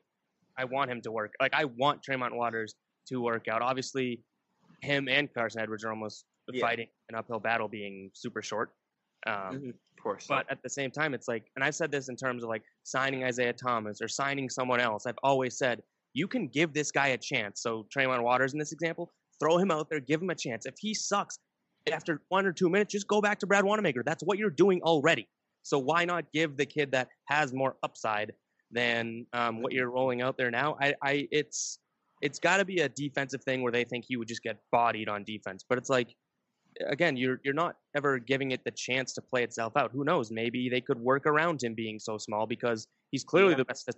I 0.56 0.66
want 0.66 0.92
him 0.92 1.02
to 1.02 1.12
work. 1.12 1.34
Like 1.42 1.54
I 1.54 1.66
want 1.66 2.04
Tremont 2.04 2.36
Waters 2.36 2.76
to 3.08 3.22
work 3.22 3.48
out. 3.48 3.62
Obviously, 3.62 4.22
him 4.82 5.08
and 5.10 5.34
Carsen 5.34 5.62
Edwards 5.62 5.84
are 5.84 5.89
almost 5.89 6.26
Yeah. 6.52 6.62
fighting 6.66 6.88
an 7.10 7.16
uphill 7.16 7.39
battle, 7.39 7.68
being 7.68 8.12
super 8.13 8.42
short. 8.42 8.74
Um, 9.26 9.34
Mhm, 9.34 9.70
of 9.70 9.76
course. 10.04 10.26
But 10.28 10.46
at 10.52 10.62
the 10.62 10.70
same 10.70 10.92
time, 10.92 11.13
it's 11.13 11.28
like, 11.28 11.46
and 11.56 11.63
I've 11.63 11.76
said 11.76 11.92
this 11.92 12.10
in 12.10 12.16
terms 12.16 12.44
of 12.44 12.50
like 12.50 12.63
signing 12.84 13.24
Isaiah 13.24 13.54
Thomas 13.54 14.02
or 14.02 14.08
signing 14.08 14.50
someone 14.50 14.80
else. 14.80 15.06
I've 15.06 15.18
always 15.24 15.58
said 15.58 15.82
you 16.13 16.28
can 16.28 16.48
give 16.48 16.74
this 16.74 16.92
guy 16.92 17.08
a 17.08 17.18
chance. 17.18 17.62
So 17.62 17.88
Tremont 17.92 18.22
Waters 18.24 18.54
in 18.54 18.60
this 18.60 18.72
example, 18.72 19.12
throw 19.39 19.58
him 19.58 19.72
out 19.72 19.89
there, 19.89 20.00
give 20.00 20.22
him 20.22 20.30
a 20.30 20.36
chance. 20.36 20.66
If 20.66 20.76
he 20.80 20.94
sucks 20.94 21.39
after 21.92 22.22
one 22.30 22.46
or 22.46 22.54
two 22.54 22.70
minutes, 22.70 22.92
just 22.92 23.08
go 23.08 23.22
back 23.22 23.39
to 23.39 23.48
Brad 23.48 23.66
Wanamaker. 23.66 24.04
That's 24.06 24.24
what 24.24 24.38
you're 24.38 24.50
doing 24.50 24.82
already. 24.84 25.28
So 25.63 25.80
why 25.80 26.06
not 26.06 26.26
give 26.34 26.58
the 26.58 26.66
kid 26.66 26.92
that 26.92 27.08
has 27.30 27.54
more 27.54 27.76
upside 27.84 28.34
than 28.72 29.26
um, 29.34 29.62
what 29.62 29.74
you're 29.74 29.89
rolling 29.89 30.22
out 30.22 30.38
there 30.38 30.52
now? 30.52 30.76
I, 30.82 30.94
I 31.02 31.28
it's 31.32 31.80
it's 32.22 32.39
got 32.39 32.58
to 32.58 32.66
be 32.66 32.80
a 32.80 32.89
defensive 32.89 33.44
thing 33.44 33.62
where 33.63 33.72
they 33.72 33.84
think 33.84 34.06
he 34.08 34.16
would 34.16 34.28
just 34.28 34.44
get 34.44 34.58
bodied 34.72 35.10
on 35.10 35.24
defense. 35.24 35.66
But 35.68 35.78
it's 35.78 35.89
like 35.89 36.16
again, 36.88 37.18
you're 37.18 37.40
you're 37.44 37.54
not 37.54 37.78
ever 37.96 38.20
giving 38.20 38.52
it 38.52 38.64
the 38.64 38.72
chance 38.72 39.14
to 39.14 39.22
play 39.22 39.44
itself 39.44 39.76
out. 39.78 39.92
Who 39.92 40.04
knows? 40.04 40.32
Maybe 40.32 40.70
they 40.70 40.82
could 40.82 41.00
work 41.00 41.26
around 41.26 41.64
him 41.64 41.74
being 41.74 42.00
so 42.00 42.18
small 42.18 42.46
because 42.48 42.88
he's 43.12 43.24
clearly 43.24 43.52
Yeah. 43.52 43.58
the 43.58 43.66
best, 43.66 43.90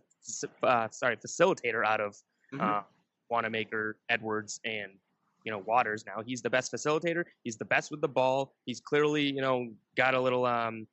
uh, 0.63 0.89
sorry, 0.89 1.17
facilitator 1.17 1.85
out 1.85 2.01
of 2.01 2.15
Mhm. 2.53 2.61
uh, 2.61 2.83
Wanamaker, 3.29 3.97
Edwards, 4.09 4.59
and 4.65 4.99
you 5.43 5.51
know 5.51 5.59
Waters. 5.59 6.05
Now 6.05 6.21
he's 6.23 6.41
the 6.41 6.49
best 6.49 6.71
facilitator. 6.71 7.25
He's 7.43 7.57
the 7.57 7.65
best 7.65 7.91
with 7.91 8.01
the 8.01 8.07
ball. 8.09 8.55
He's 8.65 8.79
clearly 8.81 9.23
you 9.23 9.41
know 9.41 9.73
got 9.95 10.13
a 10.13 10.21
little 10.21 10.45
um, 10.45 10.87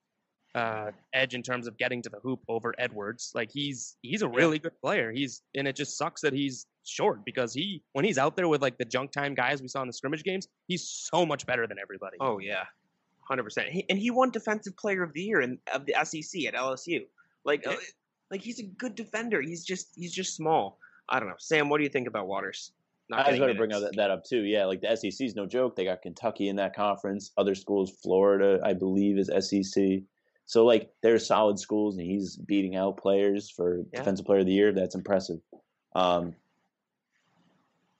uh, 0.54 0.90
edge 1.14 1.34
in 1.34 1.42
terms 1.42 1.66
of 1.66 1.76
getting 1.78 2.02
to 2.02 2.08
the 2.10 2.18
hoop 2.20 2.40
over 2.48 2.74
Edwards. 2.78 3.32
Like 3.34 3.50
he's 3.50 3.96
he's 4.02 4.22
a 4.22 4.28
really 4.28 4.58
good 4.58 4.78
player. 4.80 5.10
He's 5.12 5.42
and 5.54 5.66
it 5.66 5.76
just 5.76 5.96
sucks 5.96 6.20
that 6.22 6.32
he's 6.32 6.66
short 6.84 7.24
because 7.24 7.54
he 7.54 7.82
when 7.92 8.04
he's 8.04 8.18
out 8.18 8.36
there 8.36 8.48
with 8.48 8.60
like 8.62 8.76
the 8.78 8.84
junk 8.84 9.12
time 9.12 9.34
guys 9.34 9.62
we 9.62 9.68
saw 9.68 9.80
in 9.82 9.86
the 9.86 9.92
scrimmage 9.92 10.24
games, 10.24 10.48
he's 10.68 10.86
so 10.86 11.24
much 11.24 11.46
better 11.46 11.66
than 11.66 11.78
everybody. 11.80 12.16
oh 12.20 12.38
yeah, 12.38 12.64
hundred 13.20 13.44
percent. 13.44 13.68
And 13.88 13.98
he 13.98 14.10
won 14.10 14.30
Defensive 14.30 14.76
Player 14.76 15.02
of 15.02 15.12
the 15.14 15.22
Year 15.22 15.40
in 15.40 15.58
of 15.72 15.86
the 15.86 15.94
SEC 16.04 16.44
at 16.44 16.54
LSU. 16.54 17.06
Like, 17.44 17.64
Yeah. 17.64 17.72
uh, 17.72 17.76
like 18.30 18.40
he's 18.42 18.60
a 18.60 18.64
good 18.64 18.94
defender. 18.94 19.40
He's 19.40 19.64
just 19.64 19.88
he's 19.96 20.12
just 20.12 20.34
small. 20.36 20.78
I 21.08 21.18
don't 21.18 21.28
know, 21.28 21.34
Sam. 21.38 21.68
What 21.68 21.78
do 21.78 21.84
you 21.84 21.90
think 21.90 22.08
about 22.08 22.26
Waters? 22.26 22.72
Not 23.08 23.18
I 23.18 23.22
was 23.22 23.26
getting 23.26 23.40
going 23.40 23.54
to 23.54 23.58
bring 23.58 23.68
minutes? 23.70 23.90
that, 23.90 23.96
that 23.96 24.10
up 24.10 24.24
too. 24.24 24.42
Yeah, 24.42 24.64
like 24.66 24.80
the 24.80 24.94
SEC 24.96 25.26
is 25.26 25.34
no 25.34 25.44
joke. 25.44 25.76
They 25.76 25.84
got 25.84 26.00
Kentucky 26.02 26.48
in 26.48 26.56
that 26.56 26.74
conference. 26.74 27.32
Other 27.36 27.54
schools, 27.54 27.90
Florida, 28.02 28.60
I 28.64 28.72
believe, 28.74 29.18
is 29.18 29.28
SEC. 29.46 30.02
So 30.52 30.66
like 30.66 30.90
they're 31.02 31.18
solid 31.18 31.58
schools, 31.58 31.96
and 31.96 32.06
he's 32.06 32.36
beating 32.36 32.76
out 32.76 32.98
players 32.98 33.48
for 33.50 33.78
Yeah. 33.90 34.00
defensive 34.00 34.26
player 34.26 34.40
of 34.40 34.46
the 34.46 34.52
year. 34.52 34.70
That's 34.70 34.94
impressive. 34.94 35.38
Um, 35.94 36.34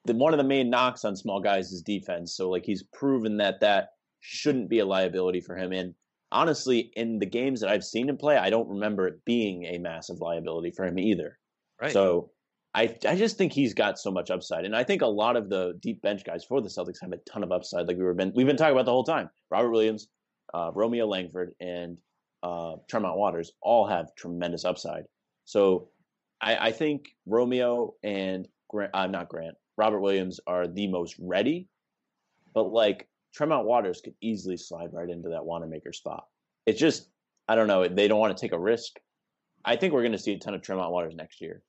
the 0.04 0.12
one 0.14 0.34
of 0.34 0.38
the 0.38 0.44
main 0.44 0.68
knocks 0.68 1.06
on 1.06 1.16
small 1.16 1.40
guys 1.40 1.72
is 1.72 1.80
defense. 1.80 2.34
So 2.36 2.50
like 2.50 2.66
he's 2.66 2.82
proven 2.82 3.38
that 3.38 3.60
that 3.60 3.94
shouldn't 4.20 4.68
be 4.68 4.80
a 4.80 4.84
liability 4.84 5.40
for 5.40 5.56
him. 5.56 5.72
And 5.72 5.94
honestly, 6.30 6.92
in 6.94 7.18
the 7.20 7.24
games 7.26 7.60
that 7.62 7.70
I've 7.70 7.84
seen 7.84 8.10
him 8.10 8.18
play, 8.18 8.36
I 8.36 8.50
don't 8.50 8.68
remember 8.68 9.06
it 9.06 9.24
being 9.24 9.64
a 9.64 9.78
massive 9.78 10.20
liability 10.20 10.72
for 10.72 10.84
him 10.84 10.98
either. 10.98 11.38
right. 11.80 11.90
So 11.92 12.32
I 12.74 12.94
I 13.08 13.16
just 13.16 13.38
think 13.38 13.54
he's 13.54 13.72
got 13.72 13.98
so 13.98 14.10
much 14.10 14.30
upside, 14.30 14.66
and 14.66 14.76
I 14.76 14.84
think 14.84 15.00
a 15.00 15.06
lot 15.06 15.36
of 15.36 15.48
the 15.48 15.78
deep 15.80 16.02
bench 16.02 16.22
guys 16.22 16.44
for 16.44 16.60
the 16.60 16.68
Celtics 16.68 17.00
have 17.00 17.12
a 17.12 17.18
ton 17.18 17.42
of 17.42 17.50
upside. 17.50 17.88
Like 17.88 17.96
we 17.96 18.04
were 18.04 18.12
been 18.12 18.32
we've 18.34 18.46
been 18.46 18.58
talking 18.58 18.72
about 18.74 18.84
the 18.84 18.92
whole 18.92 19.04
time. 19.04 19.30
Robert 19.50 19.70
Williams, 19.70 20.08
uh, 20.52 20.70
Romeo 20.74 21.06
Langford, 21.06 21.54
and 21.58 21.96
uh, 22.42 22.76
Tremont 22.88 23.16
Waters 23.16 23.52
all 23.60 23.86
have 23.86 24.14
tremendous 24.16 24.64
upside. 24.64 25.04
So 25.44 25.88
I, 26.40 26.68
I 26.68 26.72
think 26.72 27.10
Romeo 27.26 27.94
and 28.02 28.48
Grant, 28.68 28.90
uh, 28.94 29.06
not 29.06 29.28
Grant, 29.28 29.56
Robert 29.76 30.00
Williams 30.00 30.40
are 30.46 30.66
the 30.66 30.86
most 30.86 31.16
ready, 31.18 31.68
but 32.54 32.72
like 32.72 33.08
Tremont 33.34 33.66
Waters 33.66 34.00
could 34.00 34.14
easily 34.20 34.56
slide 34.56 34.92
right 34.92 35.08
into 35.08 35.30
that 35.30 35.44
Wanamaker 35.44 35.92
spot. 35.92 36.26
It's 36.66 36.80
just 36.80 37.08
I 37.48 37.54
don't 37.54 37.66
know. 37.66 37.86
They 37.88 38.08
don't 38.08 38.20
want 38.20 38.36
to 38.36 38.40
take 38.40 38.52
a 38.52 38.58
risk. 38.58 38.98
I 39.64 39.76
think 39.76 39.92
we're 39.92 40.02
going 40.02 40.12
to 40.12 40.18
see 40.18 40.32
a 40.32 40.38
ton 40.38 40.54
of 40.54 40.62
Tremont 40.62 40.92
Waters 40.92 41.14
next 41.14 41.40
year. 41.40 41.62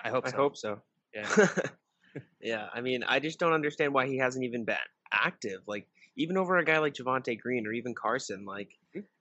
I 0.00 0.10
hope. 0.10 0.26
I 0.26 0.30
so. 0.30 0.36
hope 0.36 0.56
so. 0.56 0.80
Yeah. 1.14 1.48
yeah, 2.40 2.66
I 2.72 2.80
mean, 2.80 3.02
I 3.02 3.20
just 3.20 3.38
don't 3.38 3.52
understand 3.52 3.92
why 3.94 4.06
he 4.06 4.18
hasn't 4.18 4.44
even 4.44 4.64
been 4.64 4.76
active. 5.12 5.62
Like 5.66 5.86
even 6.16 6.36
over 6.36 6.56
a 6.56 6.64
guy 6.64 6.78
like 6.78 6.94
Javonte 6.94 7.38
Green 7.38 7.66
or 7.66 7.72
even 7.72 7.94
Carsen, 7.94 8.44
like 8.44 8.70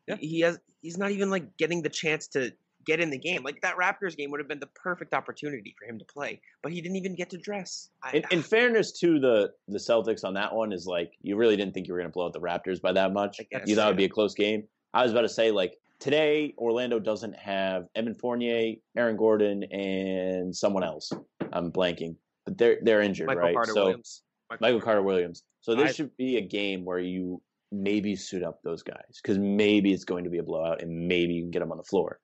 Yeah. 0.08 0.16
he 0.20 0.42
has 0.42 0.60
he's 0.82 0.98
not 0.98 1.12
even 1.12 1.30
like 1.30 1.58
getting 1.58 1.82
the 1.82 1.90
chance 1.90 2.28
to 2.28 2.52
get 2.86 3.00
in 3.00 3.10
the 3.10 3.18
game. 3.18 3.44
Like 3.44 3.62
that 3.62 3.76
Raptors 3.76 4.16
game 4.16 4.32
would 4.32 4.40
have 4.40 4.48
been 4.48 4.60
the 4.60 4.70
perfect 4.76 5.14
opportunity 5.14 5.76
for 5.78 5.90
him 5.90 5.98
to 6.00 6.06
play, 6.06 6.40
but 6.62 6.72
he 6.72 6.82
didn't 6.82 6.98
even 6.98 7.16
get 7.16 7.30
to 7.32 7.38
dress. 7.38 7.90
I, 8.04 8.18
In, 8.18 8.24
in 8.32 8.42
fairness 8.42 8.92
to 9.00 9.20
the 9.20 9.52
the 9.68 9.80
Celtics 9.80 10.24
on 10.24 10.34
that 10.36 10.54
one 10.54 10.72
is 10.72 10.86
like 10.86 11.14
you 11.22 11.36
really 11.36 11.56
didn't 11.56 11.74
think 11.74 11.88
you 11.88 11.94
were 11.94 12.00
going 12.00 12.10
to 12.10 12.14
blow 12.14 12.28
out 12.28 12.34
the 12.34 12.40
Raptors 12.40 12.82
by 12.82 12.92
that 12.94 13.12
much. 13.14 13.40
Guess, 13.52 13.64
You 13.66 13.76
thought 13.76 13.88
it 13.88 13.92
would 13.92 13.98
be 13.98 14.06
a 14.06 14.10
close 14.10 14.34
game. 14.34 14.64
I 14.94 15.04
was 15.04 15.12
about 15.12 15.22
to 15.22 15.30
say 15.30 15.52
like 15.52 15.78
today 16.00 16.54
Orlando 16.58 17.00
doesn't 17.00 17.36
have 17.36 17.88
Evan 17.96 18.14
Fournier, 18.14 18.76
Aaron 18.96 19.18
Gordon, 19.18 19.64
and 19.64 20.56
someone 20.56 20.84
else. 20.84 21.12
I'm 21.52 21.72
blanking, 21.72 22.16
but 22.46 22.58
they're 22.58 22.78
they're 22.84 23.02
injured, 23.02 23.28
Michael 23.28 23.44
right? 23.44 23.56
Carter 23.56 23.74
so 23.74 23.84
Williams. 23.86 24.22
Michael 24.62 24.82
Carter 24.82 25.02
Williams. 25.02 25.44
So 25.62 25.74
this 25.76 25.90
I- 25.90 25.94
should 25.94 26.16
be 26.18 26.38
a 26.38 26.42
game 26.42 26.86
where 26.86 27.00
you 27.00 27.42
maybe 27.84 28.16
suit 28.16 28.44
up 28.44 28.60
those 28.64 28.84
guys 28.84 29.20
because 29.22 29.38
maybe 29.38 29.94
it's 29.94 30.06
going 30.06 30.24
to 30.24 30.30
be 30.30 30.38
a 30.40 30.44
blowout 30.44 30.82
and 30.82 31.08
maybe 31.08 31.34
you 31.34 31.44
can 31.44 31.52
get 31.52 31.60
them 31.60 31.72
on 31.72 31.78
the 31.78 31.84
floor. 31.84 32.20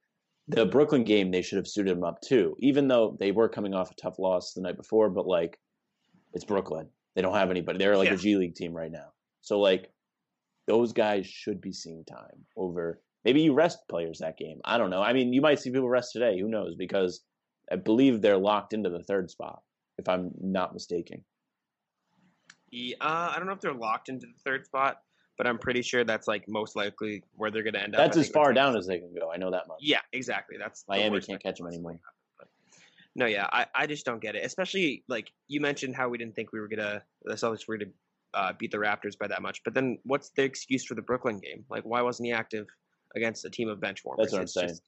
The 0.48 0.66
Brooklyn 0.66 1.04
game, 1.04 1.32
they 1.32 1.42
should 1.42 1.58
have 1.58 1.68
suited 1.68 1.96
them 1.96 2.04
up 2.04 2.20
too, 2.22 2.56
even 2.60 2.88
though 2.88 3.16
they 3.20 3.32
were 3.32 3.48
coming 3.48 3.74
off 3.74 3.92
a 3.92 3.96
tough 3.96 4.20
loss 4.20 4.54
the 4.54 4.62
night 4.62 4.76
before. 4.76 5.10
But 5.10 5.28
like, 5.28 5.58
it's 6.34 6.44
Brooklyn; 6.46 6.90
they 7.16 7.22
don't 7.22 7.36
have 7.36 7.52
anybody. 7.52 7.78
They're 7.78 7.96
like 7.96 8.10
Yeah. 8.10 8.16
a 8.16 8.18
G 8.18 8.36
League 8.36 8.56
team 8.56 8.74
right 8.74 8.92
now. 8.92 9.14
So 9.42 9.60
like, 9.60 9.92
those 10.68 10.94
guys 10.94 11.28
should 11.28 11.62
be 11.62 11.72
seeing 11.72 12.04
time 12.06 12.46
over. 12.58 13.02
Maybe 13.24 13.42
you 13.42 13.54
rest 13.54 13.80
players 13.88 14.20
that 14.20 14.38
game. 14.38 14.60
I 14.66 14.78
don't 14.78 14.90
know. 14.90 15.02
I 15.02 15.14
mean, 15.14 15.32
you 15.32 15.42
might 15.42 15.60
see 15.60 15.70
people 15.70 15.88
rest 15.90 16.12
today. 16.12 16.40
Who 16.40 16.50
knows? 16.50 16.76
Because 16.76 17.22
I 17.72 17.76
believe 17.76 18.22
they're 18.22 18.38
locked 18.38 18.74
into 18.74 18.90
the 18.90 19.04
third 19.04 19.30
spot, 19.30 19.62
if 19.98 20.10
I'm 20.10 20.32
not 20.42 20.74
mistaken. 20.74 21.24
Yeah, 22.72 22.96
uh, 23.02 23.32
I 23.34 23.38
don't 23.38 23.48
know 23.48 23.54
if 23.54 23.62
they're 23.62 23.74
locked 23.74 24.10
into 24.10 24.28
the 24.28 24.40
third 24.44 24.66
spot, 24.66 25.02
but 25.38 25.48
I'm 25.48 25.58
pretty 25.58 25.82
sure 25.82 26.04
that's 26.04 26.28
like 26.28 26.48
most 26.48 26.76
likely 26.76 27.24
where 27.36 27.50
they're 27.52 27.64
going 27.64 27.74
to 27.74 27.82
end 27.84 27.96
up. 27.96 28.00
That's 28.00 28.18
as 28.18 28.30
far 28.30 28.54
down 28.54 28.76
as 28.78 28.86
they 28.88 29.00
can 29.00 29.14
go. 29.14 29.32
I 29.32 29.38
know 29.38 29.52
that 29.52 29.68
much. 29.68 29.80
Yeah, 29.82 30.02
exactly. 30.14 30.58
That's 30.58 30.84
Miami 30.88 31.20
can't 31.22 31.42
catch 31.42 31.58
them 31.58 31.68
anymore. 31.68 32.00
but- 32.38 32.48
No, 33.16 33.26
yeah, 33.26 33.48
I, 33.52 33.66
I 33.74 33.88
just 33.88 34.06
don't 34.06 34.22
get 34.22 34.36
it. 34.36 34.46
Especially 34.46 35.04
like 35.08 35.32
you 35.48 35.60
mentioned 35.62 35.96
how 35.96 36.10
we 36.10 36.18
didn't 36.18 36.36
think 36.36 36.52
we 36.54 36.60
were 36.60 36.68
gonna 36.68 37.02
the 37.24 37.34
Celtics 37.34 37.68
were 37.68 37.78
gonna 37.78 37.92
uh, 38.34 38.54
beat 38.58 38.72
the 38.72 38.78
Raptors 38.78 39.18
by 39.18 39.28
that 39.28 39.42
much. 39.42 39.62
But 39.64 39.74
then 39.74 39.98
what's 40.04 40.30
the 40.36 40.44
excuse 40.44 40.86
for 40.86 40.96
the 40.96 41.02
Brooklyn 41.02 41.40
game? 41.40 41.66
Like 41.70 41.84
why 41.84 42.02
wasn't 42.02 42.28
he 42.28 42.34
active 42.34 42.68
against 43.16 43.44
a 43.46 43.50
team 43.50 43.68
of 43.68 43.80
bench 43.82 44.04
warmers? 44.06 44.26
That's 44.26 44.34
what 44.34 44.40
I'm 44.40 44.44
It's 44.44 44.54
saying. 44.54 44.68
just- 44.70 44.84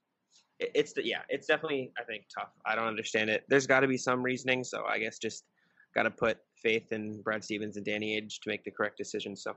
it- 0.60 0.70
it's 0.74 0.92
the 0.92 1.04
yeah, 1.04 1.22
it's 1.28 1.46
definitely 1.48 1.90
I 1.98 2.04
think 2.04 2.26
tough. 2.32 2.50
I 2.64 2.74
don't 2.76 2.86
understand 2.86 3.28
it. 3.28 3.44
There's 3.48 3.66
got 3.66 3.80
to 3.80 3.88
be 3.88 3.96
some 3.98 4.22
reasoning, 4.22 4.62
so 4.62 4.84
I 4.84 4.98
guess 5.00 5.18
just 5.18 5.44
got 5.96 6.04
to 6.04 6.10
put 6.10 6.38
faith 6.62 6.92
in 6.92 7.20
Brad 7.22 7.42
Stevens 7.44 7.76
and 7.76 7.84
Danny 7.84 8.20
Ainge 8.20 8.40
to 8.40 8.48
make 8.48 8.62
the 8.64 8.70
correct 8.70 8.96
decision. 8.98 9.34
So. 9.36 9.56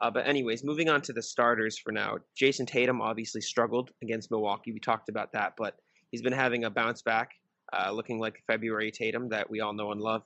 Uh, 0.00 0.10
but 0.10 0.26
anyways, 0.26 0.64
moving 0.64 0.88
on 0.88 1.02
to 1.02 1.12
the 1.12 1.22
starters 1.22 1.78
for 1.78 1.92
now. 1.92 2.16
Jayson 2.34 2.66
Tatum 2.66 3.02
obviously 3.02 3.40
struggled 3.40 3.90
against 4.02 4.30
Milwaukee. 4.30 4.72
We 4.72 4.80
talked 4.80 5.08
about 5.08 5.32
that, 5.32 5.54
but 5.58 5.76
he's 6.10 6.22
been 6.22 6.32
having 6.32 6.64
a 6.64 6.70
bounce 6.70 7.02
back, 7.02 7.32
uh, 7.72 7.92
looking 7.92 8.18
like 8.18 8.42
February 8.46 8.90
Tatum 8.90 9.28
that 9.28 9.50
we 9.50 9.60
all 9.60 9.74
know 9.74 9.92
and 9.92 10.00
love. 10.00 10.22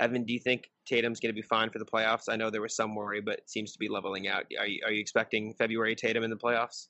Evan, 0.00 0.24
do 0.24 0.32
you 0.32 0.38
think 0.38 0.70
Tatum's 0.86 1.20
going 1.20 1.34
to 1.34 1.40
be 1.40 1.42
fine 1.42 1.70
for 1.70 1.78
the 1.78 1.84
playoffs? 1.84 2.24
I 2.28 2.36
know 2.36 2.50
there 2.50 2.62
was 2.62 2.74
some 2.74 2.94
worry, 2.94 3.20
but 3.20 3.38
it 3.38 3.50
seems 3.50 3.72
to 3.72 3.78
be 3.78 3.88
leveling 3.88 4.28
out. 4.28 4.44
Are 4.58 4.66
you, 4.66 4.80
are 4.86 4.92
you 4.92 5.00
expecting 5.00 5.52
February 5.54 5.94
Tatum 5.94 6.22
in 6.22 6.30
the 6.30 6.36
playoffs? 6.36 6.86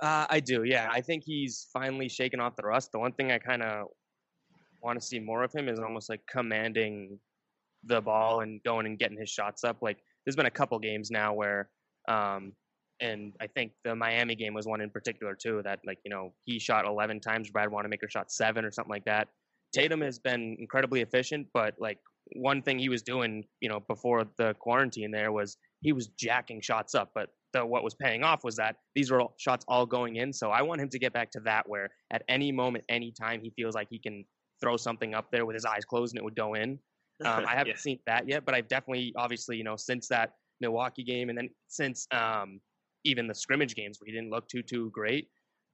Uh, 0.00 0.26
I 0.28 0.40
do, 0.40 0.64
yeah. 0.64 0.88
I 0.90 1.00
think 1.00 1.22
he's 1.24 1.68
finally 1.72 2.08
shaken 2.08 2.40
off 2.40 2.56
the 2.56 2.64
rust. 2.64 2.90
The 2.90 2.98
one 2.98 3.12
thing 3.12 3.30
I 3.30 3.38
kind 3.38 3.62
of 3.62 3.86
want 4.82 5.00
to 5.00 5.06
see 5.06 5.20
more 5.20 5.44
of 5.44 5.52
him 5.52 5.68
is 5.68 5.78
almost 5.78 6.08
like 6.10 6.22
commanding 6.28 7.20
the 7.84 8.00
ball 8.00 8.40
and 8.40 8.60
going 8.64 8.86
and 8.86 8.98
getting 8.98 9.16
his 9.16 9.30
shots 9.30 9.62
up. 9.62 9.78
Like 9.80 9.98
there's 10.24 10.36
been 10.36 10.46
a 10.46 10.50
couple 10.50 10.78
games 10.78 11.10
now 11.10 11.34
where, 11.34 11.68
um, 12.08 12.52
and 13.00 13.32
I 13.40 13.46
think 13.48 13.72
the 13.84 13.94
Miami 13.94 14.36
game 14.36 14.54
was 14.54 14.66
one 14.66 14.80
in 14.80 14.90
particular 14.90 15.34
too. 15.34 15.60
That 15.64 15.80
like 15.86 15.98
you 16.04 16.10
know 16.10 16.32
he 16.44 16.58
shot 16.58 16.86
11 16.86 17.20
times, 17.20 17.50
Brad 17.50 17.70
Wanamaker 17.70 18.08
shot 18.08 18.30
seven 18.30 18.64
or 18.64 18.70
something 18.70 18.90
like 18.90 19.04
that. 19.06 19.28
Tatum 19.74 20.02
has 20.02 20.18
been 20.18 20.56
incredibly 20.60 21.00
efficient, 21.00 21.46
but 21.54 21.74
like 21.78 21.98
one 22.34 22.62
thing 22.62 22.78
he 22.78 22.88
was 22.88 23.02
doing, 23.02 23.44
you 23.60 23.68
know, 23.68 23.80
before 23.88 24.24
the 24.38 24.54
quarantine 24.60 25.10
there 25.10 25.32
was 25.32 25.56
he 25.80 25.92
was 25.92 26.08
jacking 26.18 26.60
shots 26.60 26.94
up, 26.94 27.10
but 27.14 27.30
the, 27.52 27.64
what 27.64 27.82
was 27.82 27.94
paying 27.94 28.22
off 28.22 28.44
was 28.44 28.56
that 28.56 28.76
these 28.94 29.10
were 29.10 29.20
all, 29.20 29.34
shots 29.38 29.64
all 29.68 29.84
going 29.84 30.16
in. 30.16 30.32
So 30.32 30.50
I 30.50 30.62
want 30.62 30.80
him 30.80 30.88
to 30.90 30.98
get 30.98 31.12
back 31.12 31.30
to 31.32 31.40
that 31.44 31.68
where 31.68 31.90
at 32.12 32.22
any 32.28 32.52
moment, 32.52 32.84
any 32.88 33.12
time 33.12 33.40
he 33.42 33.50
feels 33.50 33.74
like 33.74 33.88
he 33.90 33.98
can 33.98 34.24
throw 34.60 34.76
something 34.76 35.14
up 35.14 35.30
there 35.32 35.44
with 35.44 35.54
his 35.54 35.64
eyes 35.64 35.84
closed 35.84 36.14
and 36.14 36.20
it 36.20 36.24
would 36.24 36.36
go 36.36 36.54
in. 36.54 36.78
Um, 37.24 37.46
I 37.46 37.54
haven't 37.54 37.70
Yeah. 37.72 37.76
seen 37.78 38.00
that 38.06 38.28
yet, 38.28 38.44
but 38.44 38.54
I've 38.54 38.68
definitely, 38.68 39.12
obviously, 39.16 39.56
you 39.56 39.64
know, 39.64 39.76
since 39.76 40.08
that 40.08 40.34
Milwaukee 40.60 41.02
game 41.04 41.28
and 41.28 41.36
then 41.38 41.50
since 41.68 42.06
um, 42.12 42.60
even 43.04 43.26
the 43.26 43.34
scrimmage 43.34 43.74
games 43.74 44.00
where 44.00 44.06
he 44.06 44.12
didn't 44.12 44.30
look 44.30 44.48
too 44.48 44.62
too 44.62 44.90
great, 44.90 45.28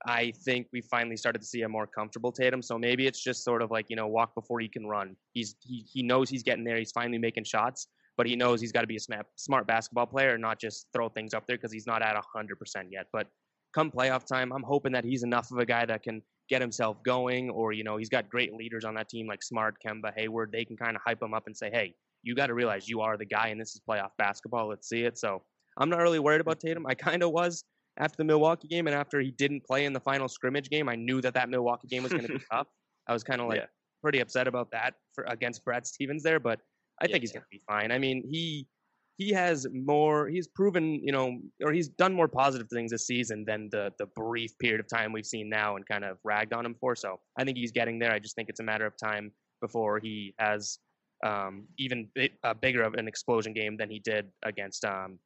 I 0.06 0.32
think 0.44 0.68
we 0.72 0.80
finally 0.80 1.16
started 1.16 1.40
to 1.40 1.46
see 1.46 1.62
a 1.62 1.68
more 1.68 1.86
comfortable 1.86 2.30
Tatum. 2.32 2.62
So 2.62 2.78
maybe 2.78 3.06
it's 3.06 3.22
just 3.22 3.44
sort 3.44 3.62
of 3.62 3.70
like 3.70 3.86
you 3.90 3.96
know 3.96 4.06
walk 4.06 4.34
before 4.34 4.60
he 4.60 4.68
can 4.68 4.86
run. 4.86 5.16
He's 5.32 5.56
he 5.60 5.84
he 5.92 6.02
knows 6.02 6.30
he's 6.30 6.42
getting 6.42 6.64
there. 6.64 6.76
He's 6.78 6.92
finally 6.92 7.18
making 7.18 7.44
shots, 7.44 7.88
but 8.16 8.26
he 8.26 8.36
knows 8.36 8.60
he's 8.60 8.72
got 8.72 8.82
to 8.82 8.86
be 8.86 8.96
a 8.96 9.00
smart 9.00 9.26
smart 9.36 9.66
basketball 9.66 10.06
player 10.06 10.34
and 10.34 10.42
not 10.42 10.58
just 10.60 10.86
throw 10.92 11.08
things 11.08 11.34
up 11.34 11.46
there 11.46 11.56
because 11.56 11.72
he's 11.72 11.86
not 11.86 12.02
at 12.02 12.16
hundred 12.32 12.56
percent 12.56 12.88
yet. 12.92 13.06
But 13.12 13.28
come 13.74 13.90
playoff 13.90 14.24
time, 14.26 14.52
I'm 14.52 14.62
hoping 14.62 14.92
that 14.92 15.04
he's 15.04 15.22
enough 15.24 15.50
of 15.50 15.58
a 15.58 15.66
guy 15.66 15.84
that 15.86 16.02
can 16.02 16.22
get 16.48 16.60
himself 16.60 17.02
going, 17.02 17.50
or 17.50 17.72
you 17.72 17.84
know 17.84 17.96
he's 17.96 18.08
got 18.08 18.28
great 18.28 18.54
leaders 18.54 18.84
on 18.84 18.94
that 18.94 19.08
team 19.08 19.26
like 19.26 19.42
Smart, 19.42 19.76
Kemba, 19.84 20.12
Hayward. 20.16 20.52
They 20.52 20.64
can 20.64 20.76
kind 20.76 20.96
of 20.96 21.02
hype 21.04 21.22
him 21.22 21.34
up 21.34 21.46
and 21.46 21.56
say, 21.56 21.70
hey, 21.70 21.94
you 22.22 22.34
got 22.34 22.46
to 22.48 22.54
realize 22.54 22.88
you 22.88 23.00
are 23.00 23.16
the 23.16 23.24
guy, 23.24 23.48
and 23.48 23.60
this 23.60 23.74
is 23.74 23.80
playoff 23.88 24.10
basketball. 24.18 24.68
Let's 24.68 24.88
see 24.88 25.04
it. 25.04 25.18
So 25.18 25.42
I'm 25.76 25.88
not 25.90 25.98
really 26.00 26.18
worried 26.18 26.40
about 26.40 26.60
Tatum. 26.60 26.86
I 26.86 26.94
kind 26.94 27.22
of 27.22 27.30
was 27.30 27.64
after 27.98 28.16
the 28.16 28.24
Milwaukee 28.24 28.68
game 28.68 28.86
and 28.86 28.94
after 28.96 29.20
he 29.20 29.30
didn't 29.30 29.64
play 29.64 29.84
in 29.84 29.92
the 29.92 30.00
final 30.00 30.28
scrimmage 30.28 30.70
game. 30.70 30.88
I 30.88 30.94
knew 30.96 31.20
that 31.20 31.34
that 31.34 31.48
Milwaukee 31.48 31.88
game 31.88 32.02
was 32.02 32.12
going 32.12 32.26
to 32.26 32.32
be 32.32 32.40
tough. 32.50 32.68
I 33.06 33.12
was 33.12 33.24
kind 33.24 33.40
of 33.40 33.48
like 33.48 33.60
Yeah. 33.60 33.66
pretty 34.02 34.20
upset 34.20 34.46
about 34.46 34.70
that 34.72 34.94
for 35.12 35.24
against 35.24 35.64
Brad 35.64 35.86
Stevens 35.86 36.22
there, 36.22 36.38
but 36.40 36.60
I 37.00 37.06
Yeah, 37.06 37.12
think 37.12 37.22
he's 37.22 37.30
yeah. 37.30 37.34
going 37.40 37.44
to 37.44 37.48
be 37.50 37.62
fine. 37.66 37.92
I 37.92 37.98
mean, 37.98 38.24
he 38.30 38.68
he 39.18 39.32
has 39.32 39.66
more. 39.72 40.28
He's 40.28 40.46
proven, 40.46 41.00
you 41.02 41.10
know, 41.10 41.38
or 41.62 41.72
he's 41.72 41.88
done 41.88 42.14
more 42.14 42.28
positive 42.28 42.68
things 42.68 42.92
this 42.92 43.06
season 43.06 43.44
than 43.44 43.68
the 43.70 43.92
the 43.98 44.06
brief 44.06 44.56
period 44.58 44.80
of 44.80 44.88
time 44.88 45.12
we've 45.12 45.26
seen 45.26 45.48
now 45.50 45.74
and 45.76 45.86
kind 45.86 46.04
of 46.04 46.18
ragged 46.22 46.52
on 46.52 46.64
him 46.64 46.76
for. 46.80 46.94
So 46.94 47.18
I 47.36 47.44
think 47.44 47.58
he's 47.58 47.72
getting 47.72 47.98
there. 47.98 48.12
I 48.12 48.20
just 48.20 48.36
think 48.36 48.48
it's 48.48 48.60
a 48.60 48.64
matter 48.64 48.86
of 48.86 48.96
time 48.96 49.32
before 49.60 49.98
he 49.98 50.34
has 50.38 50.78
um, 51.26 51.64
even 51.78 52.08
bi- 52.14 52.30
a 52.44 52.54
bigger 52.54 52.82
of 52.82 52.94
an 52.94 53.08
explosion 53.08 53.52
game 53.52 53.76
than 53.76 53.90
he 53.90 53.98
did 53.98 54.26
against 54.44 54.84
um, 54.84 55.18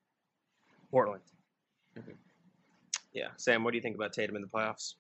Portland. 0.91 1.23
Yeah, 3.13 3.29
Sam, 3.37 3.63
what 3.63 3.73
do 3.73 3.77
you 3.77 3.83
think 3.83 3.95
about 3.95 4.15
Tatum 4.15 4.37
in 4.37 4.43
the 4.43 4.49
playoffs? 4.49 4.95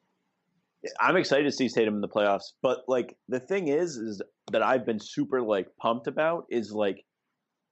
I'm 1.00 1.16
excited 1.16 1.44
to 1.44 1.52
see 1.52 1.70
Tatum 1.70 1.94
in 1.94 2.00
the 2.02 2.08
playoffs, 2.08 2.52
but 2.60 2.82
like 2.88 3.16
the 3.28 3.40
thing 3.40 3.68
is, 3.68 3.96
is 3.96 4.20
that 4.50 4.62
I've 4.62 4.84
been 4.84 5.00
super 5.00 5.40
like 5.40 5.68
pumped 5.80 6.08
about 6.08 6.44
is 6.50 6.72
like 6.72 7.02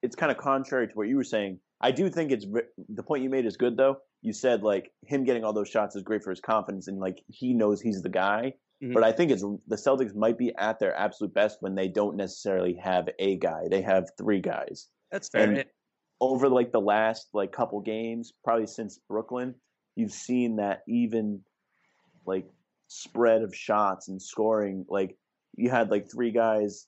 it's 0.02 0.16
kind 0.16 0.32
of 0.32 0.38
contrary 0.38 0.88
to 0.88 0.94
what 0.94 1.08
you 1.08 1.16
were 1.16 1.24
saying. 1.24 1.58
I 1.80 1.90
do 1.90 2.08
think 2.10 2.30
it's 2.32 2.46
the 2.88 3.02
point 3.02 3.22
you 3.22 3.30
made 3.30 3.46
is 3.46 3.56
good 3.56 3.76
though. 3.76 3.98
You 4.22 4.32
said 4.32 4.62
like 4.62 4.90
him 5.06 5.24
getting 5.24 5.44
all 5.44 5.52
those 5.52 5.68
shots 5.68 5.96
is 5.96 6.02
great 6.02 6.22
for 6.22 6.30
his 6.30 6.40
confidence 6.40 6.88
and 6.88 6.98
like 6.98 7.22
he 7.28 7.54
knows 7.54 7.80
he's 7.80 8.02
the 8.02 8.08
guy. 8.10 8.54
Mhm. 8.82 8.94
But 8.94 9.04
I 9.04 9.12
think 9.12 9.30
it's 9.30 9.42
the 9.42 9.76
Celtics 9.76 10.14
might 10.14 10.38
be 10.38 10.54
at 10.56 10.78
their 10.78 10.94
absolute 10.94 11.34
best 11.34 11.58
when 11.60 11.74
they 11.74 11.88
don't 11.88 12.16
necessarily 12.16 12.74
have 12.74 13.08
a 13.18 13.36
guy. 13.36 13.68
They 13.70 13.82
have 13.82 14.10
three 14.18 14.40
guys. 14.40 14.88
That's 15.10 15.28
fair. 15.28 15.50
And- 15.50 15.64
over 16.22 16.50
like 16.50 16.70
the 16.70 16.80
last 16.80 17.28
like 17.32 17.50
couple 17.50 17.80
games, 17.80 18.34
probably 18.44 18.66
since 18.66 18.98
Brooklyn, 19.08 19.54
you've 19.96 20.12
seen 20.12 20.56
that 20.56 20.82
even 20.86 21.42
like 22.26 22.46
spread 22.88 23.40
of 23.42 23.54
shots 23.56 24.08
and 24.08 24.20
scoring. 24.20 24.84
Like 24.88 25.16
you 25.56 25.70
had 25.70 25.90
like 25.90 26.10
three 26.10 26.30
guys 26.30 26.86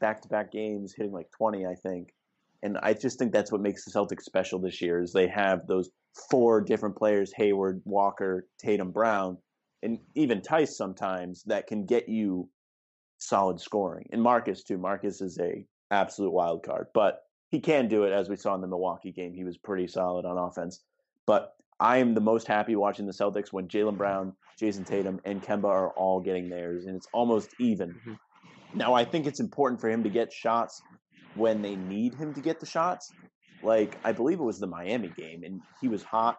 back 0.00 0.20
to 0.22 0.28
back 0.28 0.52
games 0.52 0.94
hitting 0.96 1.12
like 1.12 1.28
twenty, 1.32 1.66
I 1.66 1.74
think. 1.74 2.14
And 2.62 2.78
I 2.82 2.92
just 2.92 3.18
think 3.18 3.32
that's 3.32 3.52
what 3.52 3.60
makes 3.60 3.84
the 3.84 3.92
Celtics 3.92 4.22
special 4.22 4.58
this 4.58 4.82
year 4.82 5.00
is 5.00 5.12
they 5.12 5.28
have 5.28 5.66
those 5.66 5.90
four 6.30 6.60
different 6.60 6.96
players, 6.96 7.32
Hayward, 7.36 7.82
Walker, 7.84 8.48
Tatum, 8.58 8.90
Brown, 8.90 9.38
and 9.82 9.98
even 10.16 10.40
Theis 10.40 10.76
sometimes 10.76 11.44
that 11.44 11.68
can 11.68 11.86
get 11.86 12.08
you 12.08 12.48
solid 13.18 13.60
scoring. 13.60 14.08
And 14.12 14.22
Marcus 14.22 14.64
too. 14.64 14.78
Marcus 14.78 15.20
is 15.20 15.38
a 15.40 15.64
absolute 15.90 16.32
wild 16.32 16.64
card. 16.64 16.86
But 16.94 17.20
he 17.50 17.60
can 17.60 17.88
do 17.88 18.04
it 18.04 18.12
as 18.12 18.28
we 18.28 18.36
saw 18.36 18.54
in 18.54 18.60
the 18.60 18.66
Milwaukee 18.66 19.12
game. 19.12 19.34
He 19.34 19.44
was 19.44 19.56
pretty 19.56 19.86
solid 19.86 20.24
on 20.24 20.36
offense. 20.36 20.82
But 21.26 21.54
I 21.80 21.98
am 21.98 22.14
the 22.14 22.20
most 22.20 22.48
happy 22.48 22.74
watching 22.74 23.06
the 23.06 23.12
Celtics 23.12 23.52
when 23.52 23.68
Jaylen 23.68 23.96
Brown, 23.96 24.34
Jayson 24.60 24.84
Tatum, 24.84 25.20
and 25.24 25.42
Kemba 25.42 25.66
are 25.66 25.90
all 25.90 26.20
getting 26.20 26.48
theirs, 26.48 26.86
and 26.86 26.96
it's 26.96 27.06
almost 27.12 27.54
even. 27.60 27.94
Mhm. 27.94 28.18
Now, 28.74 28.94
I 28.94 29.04
think 29.04 29.26
it's 29.26 29.40
important 29.40 29.80
for 29.80 29.88
him 29.88 30.02
to 30.02 30.10
get 30.10 30.32
shots 30.32 30.82
when 31.38 31.62
they 31.62 31.76
need 31.76 32.14
him 32.14 32.34
to 32.34 32.40
get 32.40 32.60
the 32.60 32.66
shots. 32.66 33.12
Like, 33.62 33.96
I 34.04 34.12
believe 34.12 34.40
it 34.40 34.44
was 34.44 34.58
the 34.58 34.66
Miami 34.66 35.08
game, 35.08 35.42
and 35.44 35.60
he 35.80 35.88
was 35.88 36.02
hot, 36.02 36.38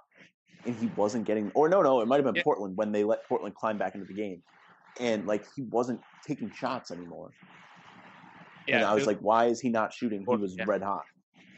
and 0.65 0.75
he 0.75 0.87
wasn't 0.95 1.25
getting, 1.25 1.51
or 1.53 1.67
no, 1.69 1.81
no, 1.81 2.01
it 2.01 2.07
might 2.07 2.17
have 2.17 2.25
been 2.25 2.35
Yeah. 2.35 2.43
Portland 2.43 2.77
when 2.77 2.91
they 2.91 3.03
let 3.03 3.27
Portland 3.27 3.55
climb 3.55 3.77
back 3.77 3.95
into 3.95 4.05
the 4.05 4.13
game. 4.13 4.41
And, 4.99 5.25
like, 5.25 5.45
he 5.55 5.63
wasn't 5.63 6.01
taking 6.25 6.51
shots 6.51 6.91
anymore. 6.91 7.31
and 8.67 8.83
I 8.83 8.93
was 8.93 9.07
like, 9.07 9.19
why 9.19 9.45
is 9.45 9.59
he 9.59 9.69
not 9.69 9.91
shooting? 9.93 10.23
He 10.27 10.35
was 10.35 10.55
yeah. 10.55 10.65
red 10.67 10.83
hot. 10.83 11.03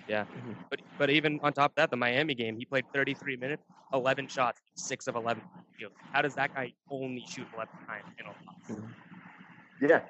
Yeah, 0.07 0.23
mm-hmm. 0.23 0.53
but 0.69 0.81
but 0.97 1.09
even 1.09 1.39
on 1.43 1.53
top 1.53 1.71
of 1.71 1.75
that, 1.75 1.89
the 1.89 1.97
Miami 1.97 2.35
game, 2.35 2.57
he 2.57 2.65
played 2.65 2.85
33 2.93 3.37
minutes, 3.37 3.63
11 3.93 4.27
shots, 4.27 4.59
six 4.75 5.07
of 5.07 5.15
11. 5.15 5.41
from 5.41 5.51
the 5.55 5.77
field. 5.77 5.91
How 6.11 6.21
does 6.21 6.35
that 6.35 6.53
guy 6.53 6.73
only 6.89 7.23
shoot 7.27 7.47
11 7.53 7.73
times? 7.87 8.05
You 8.17 8.25
know, 8.25 8.33
mm-hmm. 8.69 9.87
Yeah, 9.87 10.01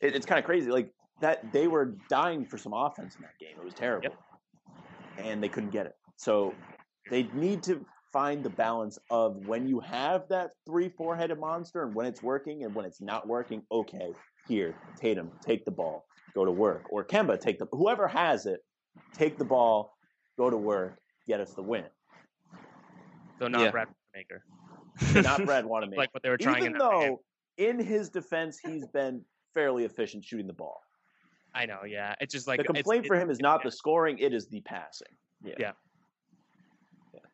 it, 0.00 0.16
it's 0.16 0.26
kind 0.26 0.38
of 0.38 0.44
crazy. 0.44 0.70
Like 0.70 0.90
that, 1.20 1.52
they 1.52 1.66
were 1.66 1.96
dying 2.08 2.44
for 2.44 2.58
some 2.58 2.72
offense 2.72 3.16
in 3.16 3.22
that 3.22 3.38
game. 3.38 3.56
It 3.58 3.64
was 3.64 3.74
terrible, 3.74 4.14
and 5.18 5.42
they 5.42 5.48
couldn't 5.48 5.70
get 5.70 5.86
it. 5.86 5.94
So 6.16 6.54
they 7.10 7.24
need 7.34 7.62
to 7.64 7.84
find 8.12 8.44
the 8.44 8.50
balance 8.50 8.98
of 9.10 9.46
when 9.46 9.66
you 9.66 9.80
have 9.80 10.28
that 10.28 10.50
three, 10.66 10.88
four-headed 10.88 11.38
monster, 11.38 11.82
and 11.82 11.94
when 11.94 12.06
it's 12.06 12.22
working, 12.22 12.64
and 12.64 12.74
when 12.74 12.84
it's 12.84 13.00
not 13.00 13.26
working. 13.26 13.62
Okay, 13.70 14.12
here, 14.46 14.74
Tatum, 15.00 15.30
take 15.44 15.64
the 15.64 15.70
ball, 15.70 16.06
go 16.34 16.44
to 16.44 16.52
work, 16.52 16.84
or 16.90 17.04
Kemba, 17.04 17.40
take 17.40 17.58
the 17.58 17.66
whoever 17.72 18.06
has 18.06 18.46
it, 18.46 18.60
take 19.14 19.38
the 19.38 19.44
ball, 19.44 19.96
go 20.38 20.50
to 20.50 20.56
work, 20.56 20.98
get 21.26 21.40
us 21.40 21.54
the 21.54 21.62
win. 21.62 21.84
so 23.38 23.48
not 23.48 23.60
Yeah. 23.60 23.70
Brad 23.70 23.88
Maker, 24.14 24.44
Not 25.22 25.44
Brad 25.44 25.64
Wanamaker. 25.66 25.96
like 25.98 26.14
what 26.14 26.22
they 26.22 26.30
were 26.30 26.36
trying. 26.36 26.58
Even 26.58 26.72
in 26.72 26.78
that 26.78 26.90
game. 26.90 27.00
though, 27.00 27.20
in 27.56 27.78
his 27.78 28.10
defense, 28.10 28.58
he's 28.58 28.86
been 28.88 29.22
fairly 29.52 29.84
efficient 29.84 30.24
shooting 30.24 30.46
the 30.46 30.52
ball. 30.52 30.80
I 31.54 31.66
know, 31.66 31.80
yeah, 31.86 32.14
it's 32.20 32.32
just 32.34 32.48
like 32.48 32.58
the 32.58 32.64
it's- 32.64 32.76
complaint 32.82 33.06
for 33.06 33.14
it- 33.14 33.22
him 33.22 33.30
is 33.30 33.38
it- 33.38 33.42
not 33.42 33.62
the 33.62 33.70
scoring; 33.70 34.18
it 34.18 34.32
is 34.34 34.48
the 34.48 34.60
passing. 34.62 35.08
Yeah. 35.44 35.72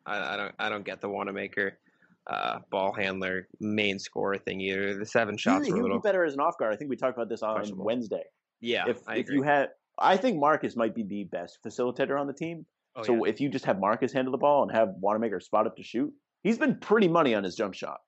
I, 0.05 0.33
I 0.33 0.37
don't 0.37 0.55
I 0.59 0.69
don't 0.69 0.85
get 0.85 0.99
the 1.01 1.09
Wanamaker 1.09 1.77
uh, 2.27 2.59
ball 2.69 2.93
handler 2.93 3.47
main 3.59 3.99
scorer 3.99 4.37
thing 4.37 4.59
either. 4.61 4.97
The 4.97 5.05
seven 5.05 5.37
shots 5.37 5.65
he, 5.65 5.71
were 5.71 5.77
a 5.77 5.79
he 5.79 5.81
would 5.83 5.89
little 5.89 6.01
be 6.01 6.07
better 6.07 6.23
as 6.25 6.33
an 6.33 6.39
off 6.39 6.57
guard. 6.57 6.73
I 6.73 6.77
think 6.77 6.89
we 6.89 6.95
talked 6.95 7.17
about 7.17 7.29
this 7.29 7.41
on 7.43 7.55
Questionable. 7.55 7.85
Wednesday. 7.85 8.23
yeah. 8.59 8.85
if 8.87 8.97
I 9.07 9.15
if 9.15 9.25
agree. 9.25 9.35
you 9.37 9.41
had, 9.43 9.69
I 9.99 10.17
think 10.17 10.39
Marcus 10.39 10.75
might 10.75 10.95
be 10.95 11.03
the 11.03 11.23
best 11.25 11.59
facilitator 11.65 12.19
on 12.19 12.27
the 12.27 12.33
team. 12.33 12.65
Oh, 12.95 13.03
so 13.03 13.13
yeah. 13.25 13.31
if 13.31 13.39
you 13.39 13.49
just 13.49 13.65
have 13.65 13.79
Marcus 13.79 14.11
handle 14.11 14.31
the 14.31 14.37
ball 14.37 14.63
and 14.63 14.71
have 14.71 14.89
Wanamaker 14.99 15.39
spot 15.39 15.65
up 15.67 15.77
to 15.77 15.83
shoot, 15.83 16.11
he's 16.43 16.57
been 16.57 16.75
pretty 16.77 17.07
money 17.07 17.33
on 17.35 17.43
his 17.43 17.55
jump 17.55 17.73
shot. 17.73 17.99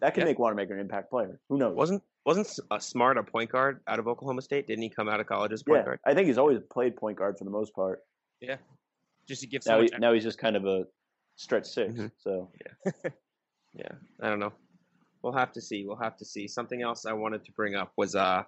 That 0.00 0.14
can 0.14 0.20
Yeah. 0.22 0.26
make 0.26 0.38
Wanamaker 0.38 0.74
an 0.74 0.80
impact 0.80 1.10
player. 1.10 1.40
Who 1.48 1.58
knows? 1.58 1.76
wasn't 1.76 2.02
Wasn't 2.24 2.58
uh, 2.72 2.78
Smart 2.80 3.18
a 3.18 3.22
point 3.22 3.50
guard 3.50 3.80
out 3.86 4.00
of 4.00 4.08
Oklahoma 4.08 4.42
State? 4.42 4.66
Didn't 4.66 4.82
he 4.82 4.88
come 4.88 5.08
out 5.08 5.20
of 5.20 5.26
college 5.26 5.52
as 5.52 5.62
point 5.62 5.78
Yeah, 5.78 5.84
guard? 5.84 6.00
I 6.04 6.12
think 6.12 6.26
he's 6.26 6.38
always 6.38 6.58
played 6.70 6.96
point 6.96 7.16
guard 7.16 7.38
for 7.38 7.44
the 7.44 7.50
most 7.50 7.72
part. 7.72 8.02
Yeah, 8.40 8.56
just 9.28 9.42
to 9.42 9.46
give 9.46 9.64
Now, 9.64 9.80
he, 9.80 9.90
now 9.98 10.12
he's 10.12 10.24
just 10.24 10.36
kind 10.38 10.56
of 10.56 10.66
a 10.66 10.86
stretch 11.36 11.66
6 11.66 11.94
Mhm. 11.94 12.10
So 12.18 12.50
Yeah, 13.74 13.92
I 14.20 14.28
don't 14.28 14.40
know. 14.40 14.52
We'll 15.22 15.34
have 15.34 15.52
to 15.52 15.60
see. 15.60 15.84
We'll 15.86 15.96
have 15.96 16.16
to 16.16 16.24
see. 16.24 16.48
Something 16.48 16.82
else 16.82 17.06
I 17.06 17.12
wanted 17.12 17.44
to 17.44 17.52
bring 17.52 17.74
up 17.76 17.92
was 17.96 18.14
uh, 18.16 18.42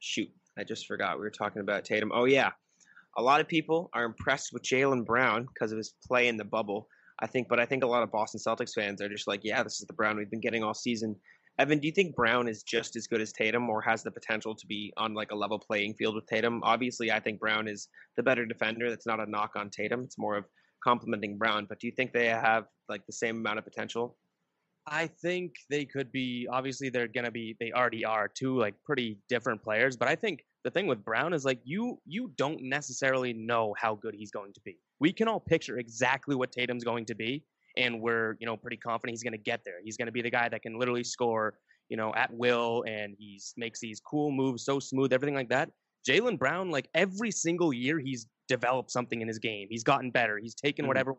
shoot, 0.00 0.30
I 0.58 0.64
just 0.64 0.86
forgot. 0.86 1.16
We 1.16 1.22
were 1.22 1.30
talking 1.30 1.60
about 1.62 1.84
Tatum. 1.84 2.10
Oh 2.12 2.24
yeah, 2.24 2.50
a 3.16 3.22
lot 3.22 3.40
of 3.40 3.46
people 3.48 3.88
are 3.92 4.04
impressed 4.04 4.52
with 4.52 4.62
Jaylen 4.62 5.04
Brown 5.04 5.46
because 5.46 5.70
of 5.72 5.78
his 5.78 5.94
play 6.06 6.26
in 6.28 6.36
the 6.36 6.44
bubble. 6.44 6.88
I 7.20 7.26
think, 7.26 7.48
but 7.48 7.60
I 7.60 7.66
think 7.66 7.84
a 7.84 7.86
lot 7.86 8.02
of 8.02 8.10
Boston 8.10 8.40
Celtics 8.40 8.74
fans 8.74 9.00
are 9.00 9.08
just 9.08 9.28
like, 9.28 9.40
yeah, 9.42 9.62
this 9.62 9.80
is 9.80 9.86
the 9.86 9.92
Brown 9.92 10.16
we've 10.16 10.30
been 10.30 10.40
getting 10.40 10.62
all 10.62 10.74
season. 10.74 11.16
Evan, 11.58 11.78
do 11.78 11.86
you 11.86 11.92
think 11.92 12.16
Brown 12.16 12.48
is 12.48 12.62
just 12.62 12.96
as 12.96 13.06
good 13.06 13.20
as 13.20 13.32
Tatum, 13.32 13.68
or 13.68 13.82
has 13.82 14.02
the 14.02 14.10
potential 14.10 14.54
to 14.54 14.66
be 14.66 14.92
on 14.96 15.12
like 15.12 15.32
a 15.32 15.36
level 15.36 15.58
playing 15.58 15.94
field 15.94 16.14
with 16.14 16.26
Tatum? 16.26 16.62
Obviously, 16.64 17.12
I 17.12 17.20
think 17.20 17.40
Brown 17.40 17.68
is 17.68 17.88
the 18.16 18.22
better 18.22 18.46
defender. 18.46 18.88
That's 18.88 19.06
not 19.06 19.20
a 19.20 19.30
knock 19.30 19.52
on 19.54 19.68
Tatum. 19.68 20.02
It's 20.04 20.18
more 20.18 20.36
of 20.36 20.46
complimenting 20.82 21.36
Brown. 21.36 21.66
But 21.68 21.78
do 21.78 21.86
you 21.86 21.92
think 21.92 22.12
they 22.12 22.26
have 22.26 22.64
like 22.88 23.04
the 23.06 23.12
same 23.12 23.36
amount 23.36 23.58
of 23.58 23.64
potential? 23.64 24.16
I 24.86 25.06
think 25.06 25.52
they 25.70 25.84
could 25.84 26.10
be 26.10 26.48
obviously 26.50 26.88
they're 26.88 27.06
gonna 27.06 27.30
be 27.30 27.56
they 27.60 27.70
already 27.72 28.04
are 28.04 28.28
two 28.28 28.58
like 28.58 28.74
pretty 28.84 29.18
different 29.28 29.62
players, 29.62 29.96
but 29.96 30.08
I 30.08 30.16
think 30.16 30.44
the 30.64 30.70
thing 30.70 30.86
with 30.86 31.04
Brown 31.04 31.32
is 31.32 31.44
like 31.44 31.60
you 31.64 32.00
you 32.06 32.32
don't 32.36 32.62
necessarily 32.62 33.32
know 33.32 33.74
how 33.78 33.94
good 33.94 34.14
he's 34.14 34.30
going 34.30 34.52
to 34.52 34.60
be. 34.64 34.78
We 35.00 35.12
can 35.12 35.28
all 35.28 35.40
picture 35.40 35.78
exactly 35.78 36.34
what 36.36 36.52
Tatum's 36.52 36.84
going 36.84 37.04
to 37.06 37.14
be, 37.14 37.44
and 37.76 38.00
we're 38.00 38.36
you 38.40 38.46
know 38.46 38.56
pretty 38.56 38.76
confident 38.76 39.12
he's 39.16 39.22
gonna 39.24 39.38
get 39.38 39.64
there. 39.64 39.76
He's 39.82 39.96
gonna 39.96 40.12
be 40.12 40.22
the 40.22 40.30
guy 40.30 40.48
that 40.48 40.62
can 40.62 40.78
literally 40.78 41.04
score 41.04 41.54
you 41.88 41.96
know 41.96 42.14
at 42.14 42.32
will, 42.32 42.84
and 42.86 43.14
he 43.18 43.40
makes 43.56 43.80
these 43.80 44.00
cool 44.00 44.30
moves 44.30 44.64
so 44.64 44.78
smooth, 44.78 45.12
everything 45.12 45.34
like 45.34 45.48
that. 45.48 45.70
Jaylen 46.08 46.38
Brown, 46.38 46.70
like 46.70 46.88
every 46.94 47.30
single 47.30 47.72
year, 47.72 47.98
he's 47.98 48.26
developed 48.48 48.90
something 48.90 49.20
in 49.20 49.28
his 49.28 49.38
game. 49.38 49.68
He's 49.70 49.84
gotten 49.84 50.10
better. 50.10 50.38
He's 50.38 50.54
taken 50.54 50.84
Mhm. 50.84 50.88
whatever 50.88 51.14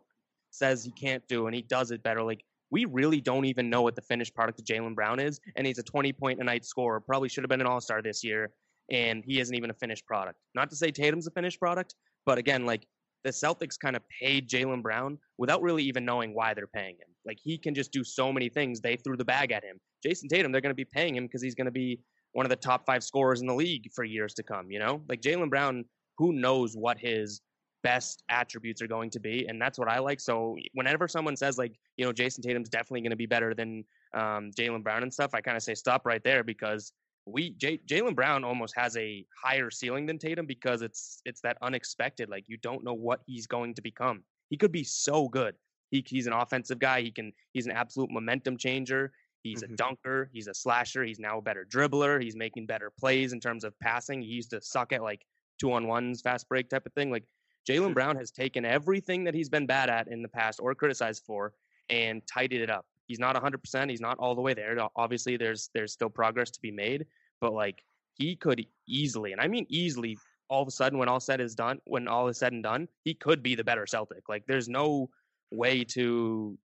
says 0.50 0.84
he 0.84 0.90
can't 0.92 1.26
do, 1.26 1.46
and 1.46 1.54
he 1.54 1.62
does 1.62 1.90
it 1.90 2.02
better. 2.02 2.22
Like 2.22 2.44
we 2.70 2.84
really 2.86 3.20
don't 3.20 3.44
even 3.44 3.68
know 3.70 3.82
what 3.82 3.94
the 3.94 4.02
finished 4.02 4.34
product 4.34 4.58
of 4.58 4.64
Jaylen 4.66 4.94
Brown 4.94 5.20
is, 5.20 5.40
and 5.56 5.66
he's 5.66 5.78
a 5.78 5.82
20 5.82 6.12
point 6.12 6.40
a 6.40 6.44
night 6.44 6.64
scorer. 6.64 7.00
Probably 7.00 7.28
should 7.28 7.44
have 7.44 7.48
been 7.50 7.60
an 7.60 7.66
All 7.66 7.80
Star 7.80 8.02
this 8.02 8.24
year, 8.24 8.52
and 8.90 9.24
he 9.24 9.40
isn't 9.40 9.54
even 9.54 9.70
a 9.70 9.74
finished 9.74 10.06
product. 10.06 10.38
Not 10.54 10.70
to 10.70 10.76
say 10.76 10.90
Tatum's 10.90 11.26
a 11.26 11.30
finished 11.30 11.60
product, 11.60 11.94
but 12.26 12.38
again, 12.38 12.66
like 12.66 12.86
the 13.24 13.30
Celtics 13.30 13.78
kind 13.78 13.96
of 13.96 14.02
paid 14.20 14.48
Jaylen 14.48 14.82
Brown 14.82 15.18
without 15.38 15.62
really 15.62 15.82
even 15.82 16.04
knowing 16.04 16.34
why 16.34 16.54
they're 16.54 16.66
paying 16.66 16.94
him. 16.94 17.08
Like 17.26 17.38
he 17.42 17.56
can 17.56 17.74
just 17.74 17.90
do 17.90 18.04
so 18.04 18.32
many 18.32 18.48
things. 18.48 18.80
They 18.80 18.96
threw 18.96 19.16
the 19.16 19.24
bag 19.24 19.50
at 19.50 19.64
him. 19.64 19.80
Jayson 20.06 20.28
Tatum, 20.28 20.52
they're 20.52 20.60
going 20.60 20.70
to 20.70 20.74
be 20.74 20.84
paying 20.84 21.16
him 21.16 21.24
because 21.24 21.42
he's 21.42 21.54
going 21.54 21.64
to 21.64 21.70
be 21.70 21.98
one 22.32 22.44
of 22.44 22.50
the 22.50 22.56
top 22.56 22.84
five 22.84 23.02
scorers 23.02 23.40
in 23.40 23.46
the 23.46 23.54
league 23.54 23.90
for 23.94 24.04
years 24.04 24.34
to 24.34 24.42
come. 24.42 24.70
You 24.70 24.78
know, 24.78 25.02
like 25.08 25.22
Jaylen 25.22 25.48
Brown, 25.48 25.84
who 26.18 26.32
knows 26.32 26.76
what 26.76 26.98
his 26.98 27.40
best 27.82 28.22
attributes 28.28 28.82
are 28.82 28.86
going 28.86 29.10
to 29.10 29.20
be, 29.20 29.46
and 29.48 29.60
that's 29.60 29.78
what 29.78 29.88
I 29.88 29.98
like. 29.98 30.20
So 30.20 30.56
whenever 30.74 31.08
someone 31.08 31.36
says 31.36 31.56
like, 31.56 31.72
you 31.96 32.04
know, 32.04 32.12
Jayson 32.12 32.42
Tatum's 32.42 32.68
definitely 32.68 33.00
going 33.00 33.10
to 33.10 33.16
be 33.16 33.26
better 33.26 33.54
than 33.54 33.84
um, 34.14 34.50
Jaylen 34.58 34.82
Brown 34.82 35.02
and 35.02 35.12
stuff, 35.12 35.30
I 35.32 35.40
kind 35.40 35.56
of 35.56 35.62
say 35.62 35.74
stop 35.74 36.04
right 36.04 36.22
there 36.22 36.44
because 36.44 36.92
we 37.26 37.50
J- 37.50 37.80
Jaylen 37.86 38.14
Brown 38.14 38.44
almost 38.44 38.74
has 38.76 38.96
a 38.96 39.24
higher 39.42 39.70
ceiling 39.70 40.06
than 40.06 40.18
Tatum 40.18 40.46
because 40.46 40.82
it's 40.82 41.22
it's 41.24 41.40
that 41.40 41.56
unexpected. 41.62 42.28
Like 42.28 42.44
you 42.48 42.56
don't 42.58 42.84
know 42.84 42.94
what 42.94 43.20
he's 43.26 43.46
going 43.46 43.74
to 43.74 43.82
become. 43.82 44.22
He 44.50 44.56
could 44.56 44.72
be 44.72 44.84
so 44.84 45.28
good. 45.28 45.54
He, 45.90 46.04
he's 46.06 46.26
an 46.26 46.32
offensive 46.32 46.78
guy. 46.78 47.00
He 47.02 47.10
can. 47.10 47.32
He's 47.52 47.66
an 47.66 47.72
absolute 47.72 48.10
momentum 48.10 48.56
changer. 48.56 49.12
He's 49.42 49.62
Mhm. 49.62 49.72
a 49.72 49.76
dunker. 49.76 50.30
He's 50.32 50.48
a 50.48 50.54
slasher. 50.54 51.04
He's 51.04 51.18
now 51.18 51.38
a 51.38 51.42
better 51.42 51.64
dribbler. 51.64 52.22
He's 52.22 52.36
making 52.36 52.66
better 52.66 52.90
plays 52.90 53.32
in 53.32 53.40
terms 53.40 53.64
of 53.64 53.78
passing. 53.80 54.20
He 54.22 54.28
used 54.28 54.50
to 54.50 54.60
suck 54.60 54.92
at 54.92 55.02
like 55.02 55.24
two 55.58 55.72
on 55.72 55.86
ones, 55.86 56.20
fast 56.20 56.48
break 56.48 56.68
type 56.68 56.84
of 56.86 56.92
thing. 56.94 57.10
Like 57.10 57.24
Jaylen 57.68 57.94
Brown 57.98 58.16
has 58.16 58.30
taken 58.30 58.64
everything 58.64 59.24
that 59.24 59.34
he's 59.34 59.48
been 59.48 59.66
bad 59.66 59.88
at 59.88 60.08
in 60.08 60.20
the 60.22 60.28
past 60.28 60.60
or 60.60 60.74
criticized 60.74 61.22
for 61.26 61.54
and 61.90 62.26
tidied 62.26 62.60
it 62.60 62.70
up. 62.70 62.86
He's 63.06 63.18
not 63.18 63.34
100%. 63.34 63.90
He's 63.90 64.00
not 64.00 64.18
all 64.18 64.34
the 64.34 64.40
way 64.42 64.54
there. 64.54 64.76
Obviously, 64.96 65.36
there's 65.36 65.70
there's 65.74 65.92
still 65.92 66.10
progress 66.10 66.50
to 66.52 66.60
be 66.60 66.70
made, 66.70 67.06
but 67.40 67.52
like 67.52 67.84
he 68.14 68.36
could 68.36 68.66
easily, 68.88 69.32
and 69.32 69.40
I 69.40 69.48
mean 69.48 69.66
easily, 69.68 70.16
all 70.48 70.62
of 70.62 70.68
a 70.68 70.70
sudden 70.72 70.98
when 70.98 71.08
all 71.08 71.20
said 71.20 71.40
is 71.40 71.54
done, 71.54 71.80
when 71.84 72.08
all 72.08 72.28
is 72.28 72.38
said 72.38 72.52
and 72.52 72.62
done, 72.62 72.88
he 73.04 73.14
could 73.14 73.42
be 73.42 73.54
the 73.54 73.64
better 73.64 73.86
Celtic. 73.86 74.28
Like 74.28 74.46
there's 74.46 74.68
no 74.68 75.10
way 75.50 75.84
to 75.84 76.58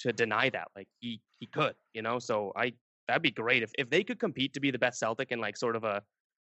to 0.00 0.12
deny 0.12 0.50
that. 0.50 0.68
Like 0.74 0.88
he 1.00 1.22
he 1.38 1.46
could, 1.46 1.76
you 1.92 2.02
know. 2.02 2.18
So 2.18 2.52
I 2.56 2.74
that'd 3.08 3.22
be 3.22 3.30
great 3.30 3.62
if 3.62 3.72
if 3.78 3.90
they 3.90 4.04
could 4.04 4.18
compete 4.18 4.54
to 4.54 4.60
be 4.60 4.70
the 4.70 4.78
best 4.78 4.98
Celtic 5.00 5.30
in 5.32 5.40
like 5.40 5.56
sort 5.56 5.76
of 5.76 5.84
a 5.84 6.02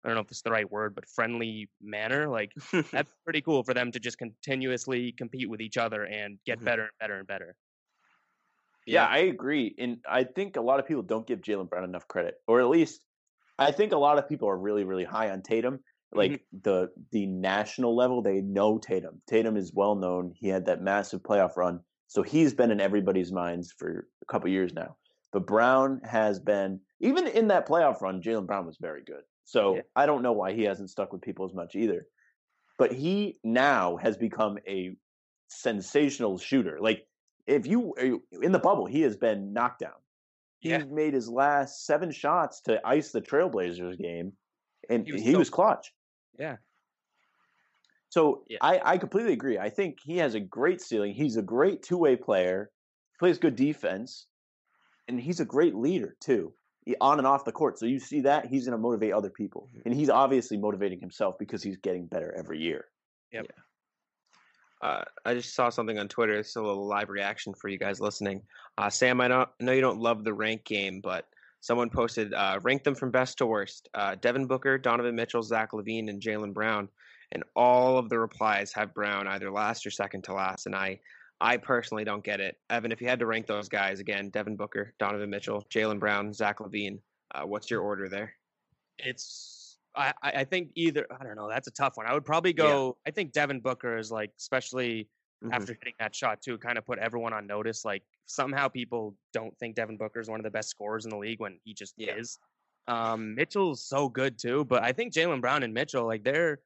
I 0.03 0.09
don't 0.09 0.15
know 0.15 0.21
if 0.21 0.31
it's 0.31 0.41
the 0.43 0.51
right 0.51 0.69
word, 0.69 0.95
but 0.95 1.07
friendly 1.09 1.69
manner. 1.81 2.29
Like 2.29 2.53
that's 2.91 3.13
pretty 3.25 3.41
cool 3.41 3.63
for 3.63 3.73
them 3.73 3.91
to 3.91 3.99
just 3.99 4.17
continuously 4.17 5.11
compete 5.13 5.49
with 5.49 5.61
each 5.61 5.77
other 5.77 6.05
and 6.05 6.39
get 6.45 6.63
Mhm. 6.63 6.63
better 6.63 6.83
and 6.83 6.91
better 6.99 7.17
and 7.19 7.27
better. 7.27 7.55
Yeah, 8.93 9.05
I 9.05 9.19
agree. 9.19 9.75
And 9.77 9.97
I 10.09 10.23
think 10.23 10.55
a 10.55 10.61
lot 10.61 10.79
of 10.79 10.87
people 10.87 11.03
don't 11.03 11.27
give 11.27 11.41
Jaylen 11.41 11.69
Brown 11.69 11.83
enough 11.83 12.07
credit. 12.07 12.35
Or 12.47 12.59
at 12.61 12.69
least 12.69 13.01
I 13.59 13.71
think 13.71 13.91
a 13.91 13.97
lot 13.97 14.17
of 14.17 14.29
people 14.29 14.49
are 14.49 14.57
really, 14.57 14.83
really 14.83 15.03
high 15.03 15.29
on 15.29 15.41
Tatum. 15.41 15.75
Mm-hmm. 15.75 16.17
Like 16.17 16.45
the 16.63 16.89
the 17.11 17.25
national 17.25 17.95
level, 17.95 18.21
they 18.21 18.41
know 18.41 18.77
Tatum. 18.77 19.21
Tatum 19.27 19.57
is 19.57 19.73
well 19.73 19.95
known. 19.95 20.31
He 20.35 20.47
had 20.47 20.65
that 20.65 20.81
massive 20.81 21.21
playoff 21.21 21.57
run. 21.57 21.81
So 22.07 22.23
he's 22.23 22.53
been 22.53 22.71
in 22.71 22.79
everybody's 22.79 23.31
minds 23.33 23.73
for 23.77 24.07
a 24.21 24.25
couple 24.31 24.49
years 24.49 24.73
now. 24.73 24.95
But 25.33 25.45
Brown 25.45 25.99
has 26.05 26.39
been 26.39 26.79
even 27.01 27.27
in 27.27 27.49
that 27.49 27.67
playoff 27.67 28.01
run, 28.01 28.21
Jaylen 28.21 28.47
Brown 28.47 28.65
was 28.65 28.77
very 28.79 29.03
good. 29.03 29.23
So 29.43 29.75
Yeah. 29.75 29.81
I 29.95 30.05
don't 30.05 30.23
know 30.23 30.31
why 30.33 30.53
he 30.53 30.63
hasn't 30.63 30.89
stuck 30.89 31.11
with 31.11 31.21
people 31.21 31.45
as 31.45 31.53
much 31.53 31.75
either. 31.75 32.07
But 32.77 32.91
he 32.93 33.39
now 33.43 33.97
has 33.97 34.17
become 34.17 34.57
a 34.67 34.95
sensational 35.49 36.37
shooter. 36.37 36.77
Like 36.79 37.07
if 37.47 37.65
you 37.65 37.93
uh, 37.95 38.39
in 38.41 38.51
the 38.51 38.59
bubble, 38.59 38.85
he 38.85 39.01
has 39.01 39.17
been 39.17 39.53
knocked 39.53 39.79
down. 39.79 39.99
He 40.59 40.69
Yeah. 40.69 40.83
made 40.85 41.13
his 41.13 41.29
last 41.29 41.85
seven 41.85 42.11
shots 42.11 42.61
to 42.61 42.85
ice 42.85 43.11
the 43.11 43.21
Trailblazers 43.21 43.97
game, 43.97 44.33
and 44.89 45.07
He 45.07 45.19
he 45.21 45.29
was 45.31 45.39
was, 45.39 45.49
clutch. 45.49 45.93
Yeah. 46.37 46.57
So 48.09 48.43
Yeah. 48.47 48.57
I, 48.61 48.93
I 48.93 48.97
completely 48.97 49.33
agree. 49.33 49.57
I 49.57 49.69
think 49.69 49.99
he 50.01 50.17
has 50.17 50.33
a 50.33 50.39
great 50.39 50.81
ceiling. 50.81 51.13
He's 51.13 51.37
a 51.37 51.41
great 51.41 51.83
two 51.83 51.97
way 51.97 52.15
player. 52.15 52.71
Plays 53.19 53.39
good 53.39 53.55
defense, 53.55 54.27
and 55.07 55.19
he's 55.19 55.39
a 55.39 55.45
great 55.45 55.73
leader 55.75 56.15
too, 56.21 56.53
he- 56.85 56.95
on 57.01 57.17
and 57.17 57.27
off 57.27 57.45
the 57.45 57.51
court. 57.51 57.79
So 57.79 57.85
you 57.87 57.99
see 57.99 58.21
that 58.21 58.45
he's 58.45 58.65
going 58.65 58.77
to 58.77 58.81
motivate 58.81 59.13
other 59.13 59.31
people, 59.31 59.69
Mhm. 59.73 59.81
and 59.85 59.93
he's 59.95 60.09
obviously 60.09 60.57
motivating 60.57 60.99
himself 60.99 61.37
because 61.39 61.63
he's 61.63 61.77
getting 61.77 62.05
better 62.07 62.31
every 62.37 62.59
year. 62.59 62.91
Uh, 64.81 65.03
I 65.25 65.33
just 65.33 65.55
saw 65.55 65.69
something 65.69 65.97
on 65.97 66.07
Twitter. 66.07 66.33
It's 66.33 66.55
a 66.55 66.61
little 66.61 66.87
live 66.87 67.09
reaction 67.09 67.53
for 67.53 67.67
you 67.67 67.79
guys 67.79 67.99
listening. 67.99 68.43
Uh, 68.77 68.89
Sam, 68.89 69.19
I 69.21 69.27
don't 69.27 69.49
I 69.59 69.63
know 69.63 69.71
you 69.71 69.81
don't 69.81 69.99
love 69.99 70.23
the 70.23 70.33
rank 70.33 70.65
game, 70.65 71.01
but 71.01 71.25
someone 71.61 71.89
posted 71.89 72.33
uh, 72.33 72.59
rank 72.61 72.83
them 72.83 72.95
from 72.95 73.11
best 73.11 73.39
to 73.39 73.45
worst. 73.45 73.89
Uh, 73.93 74.15
Devin 74.15 74.45
Booker, 74.45 74.77
Donovan 74.77 75.15
Mitchell, 75.15 75.43
Zach 75.43 75.71
LaVine, 75.71 76.09
and 76.09 76.21
Jaylen 76.21 76.53
Brown. 76.53 76.89
And 77.31 77.43
all 77.55 77.97
of 77.97 78.09
the 78.09 78.19
replies 78.19 78.71
have 78.73 78.93
Brown 78.93 79.27
either 79.27 79.51
last 79.51 79.85
or 79.85 79.91
second 79.91 80.23
to 80.25 80.33
last. 80.33 80.65
And 80.65 80.75
I, 80.75 80.99
I 81.41 81.57
personally 81.57 82.05
don't 82.05 82.23
get 82.23 82.39
it. 82.39 82.55
Evan, 82.69 82.91
if 82.91 83.01
you 83.01 83.07
had 83.07 83.19
to 83.19 83.25
rank 83.25 83.47
those 83.47 83.67
guys 83.67 83.99
again, 83.99 84.29
Devin 84.29 84.55
Booker, 84.55 84.93
Donovan 84.97 85.29
Mitchell, 85.29 85.65
Jaylen 85.69 85.99
Brown, 85.99 86.33
Zach 86.33 86.59
LaVine, 86.59 86.99
uh, 87.35 87.41
what's 87.41 87.69
your 87.69 87.81
order 87.81 88.07
there? 88.07 88.33
It's 88.97 89.56
I, 89.97 90.13
I 90.23 90.43
think 90.43 90.71
either 90.75 91.05
I 91.19 91.23
don't 91.23 91.35
know, 91.35 91.49
that's 91.49 91.67
a 91.67 91.71
tough 91.71 91.97
one. 91.97 92.05
I 92.05 92.13
would 92.13 92.25
probably 92.25 92.51
Yeah. 92.51 92.63
go 92.63 92.97
I 93.05 93.11
think 93.11 93.31
Devin 93.33 93.59
Booker 93.61 93.97
is 93.97 94.11
like 94.11 94.31
especially 94.37 95.07
Mhm. 95.43 95.53
after 95.53 95.73
hitting 95.73 95.93
that 95.99 96.15
shot 96.15 96.41
too, 96.41 96.57
kind 96.57 96.77
of 96.79 96.85
put 96.85 96.97
everyone 96.97 97.31
on 97.31 97.45
notice. 97.45 97.85
Like 97.85 98.03
somehow 98.25 98.67
people 98.67 99.15
don't 99.33 99.55
think 99.59 99.75
Devin 99.75 99.95
Booker 99.97 100.19
is 100.19 100.27
one 100.29 100.39
of 100.39 100.43
the 100.43 100.49
best 100.49 100.69
scorers 100.69 101.05
in 101.05 101.11
the 101.11 101.17
league 101.17 101.39
when 101.39 101.59
he 101.63 101.73
just 101.75 101.93
Yeah. 101.97 102.15
is. 102.15 102.39
Um, 102.87 103.35
Mitchell's 103.35 103.83
so 103.83 104.09
good 104.09 104.39
too, 104.39 104.65
but 104.65 104.81
I 104.83 104.91
think 104.93 105.13
Jaylen 105.13 105.39
Brown 105.41 105.61
and 105.63 105.73
Mitchell, 105.73 106.05
like 106.05 106.23
they're 106.23 106.59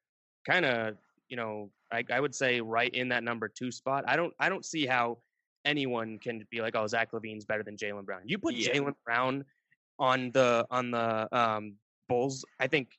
kind 0.48 0.66
of, 0.66 0.98
you 1.28 1.36
know, 1.36 1.70
I, 1.92 2.04
I 2.12 2.20
would 2.22 2.34
say 2.34 2.62
right 2.62 2.94
in 2.94 3.10
that 3.10 3.24
number 3.24 3.50
two 3.50 3.72
spot. 3.72 4.06
I 4.08 4.16
don't, 4.16 4.34
I 4.40 4.48
don't 4.48 4.64
see 4.64 4.86
how 4.86 5.18
anyone 5.66 6.18
can 6.20 6.46
be 6.50 6.62
like, 6.62 6.76
oh, 6.76 6.88
Zach 6.88 7.12
LaVine's 7.12 7.44
better 7.46 7.64
than 7.64 7.76
Jaylen 7.76 8.06
Brown. 8.06 8.22
You 8.26 8.38
put 8.38 8.54
Yeah. 8.56 8.74
Jaylen 8.74 8.96
Brown 9.04 9.44
on 10.00 10.32
the 10.32 10.66
on 10.72 10.92
the 10.92 11.28
um, 11.38 11.78
Bulls, 12.08 12.46
I 12.60 12.68
think 12.68 12.98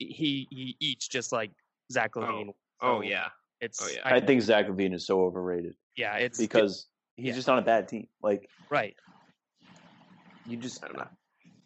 he 0.00 0.48
he 0.50 0.76
eats 0.80 1.06
just 1.06 1.30
like 1.30 1.52
Zach 1.92 2.16
Oh. 2.16 2.20
LaVine. 2.20 2.48
Oh 2.82 3.00
So 3.00 3.08
yeah, 3.08 3.28
it's 3.60 3.80
Oh, 3.82 3.88
yeah. 3.92 4.00
I, 4.04 4.20
think 4.20 4.42
Zach 4.42 4.66
LaVine 4.66 4.94
is 4.94 5.06
so 5.06 5.22
overrated 5.22 5.74
yeah, 5.96 6.16
it's 6.16 6.38
because 6.38 6.86
he's 7.16 7.26
yeah. 7.28 7.34
just 7.34 7.48
on 7.48 7.58
a 7.58 7.62
bad 7.62 7.88
team. 7.88 8.06
Like 8.22 8.48
right. 8.70 8.96
you 10.46 10.56
just 10.56 10.82
I 10.82 10.88
don't 10.88 10.96
know. 10.98 11.08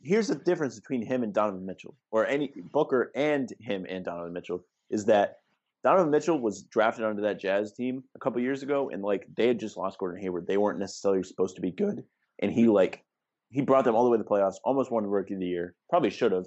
here's 0.03 0.29
the 0.29 0.35
difference 0.35 0.79
between 0.79 1.03
him 1.03 1.23
and 1.23 1.33
Donovan 1.33 1.65
Mitchell, 1.65 1.97
or 2.11 2.27
any 2.27 2.53
Booker 2.73 3.11
and 3.15 3.53
him 3.61 3.87
and 3.89 4.05
Donovan 4.05 4.33
Mitchell, 4.33 4.65
is 4.91 5.05
that 5.07 5.39
Donovan 5.83 6.11
Mitchell 6.11 6.39
was 6.41 6.63
drafted 6.65 7.05
onto 7.05 7.23
that 7.23 7.39
Jazz 7.39 7.73
team 7.73 8.03
a 8.17 8.19
couple 8.19 8.41
years 8.41 8.63
ago, 8.63 8.91
and 8.91 9.03
like 9.03 9.27
they 9.37 9.47
had 9.49 9.61
just 9.61 9.77
lost 9.77 9.99
Gordon 9.99 10.21
Hayward. 10.21 10.47
They 10.47 10.57
weren't 10.57 10.79
necessarily 10.79 11.23
supposed 11.23 11.57
to 11.57 11.63
be 11.63 11.71
good, 11.71 12.05
and 12.41 12.51
he 12.51 12.67
like 12.67 13.05
he 13.51 13.61
brought 13.61 13.85
them 13.85 13.95
all 13.95 14.05
the 14.05 14.11
way 14.11 14.19
to 14.19 14.25
the 14.25 14.29
playoffs, 14.29 14.57
almost 14.65 14.91
won 14.91 15.05
the 15.05 15.09
Rookie 15.09 15.35
of 15.35 15.41
the 15.41 15.47
Year. 15.47 15.75
Probably 15.89 16.11
should 16.11 16.33
have, 16.33 16.47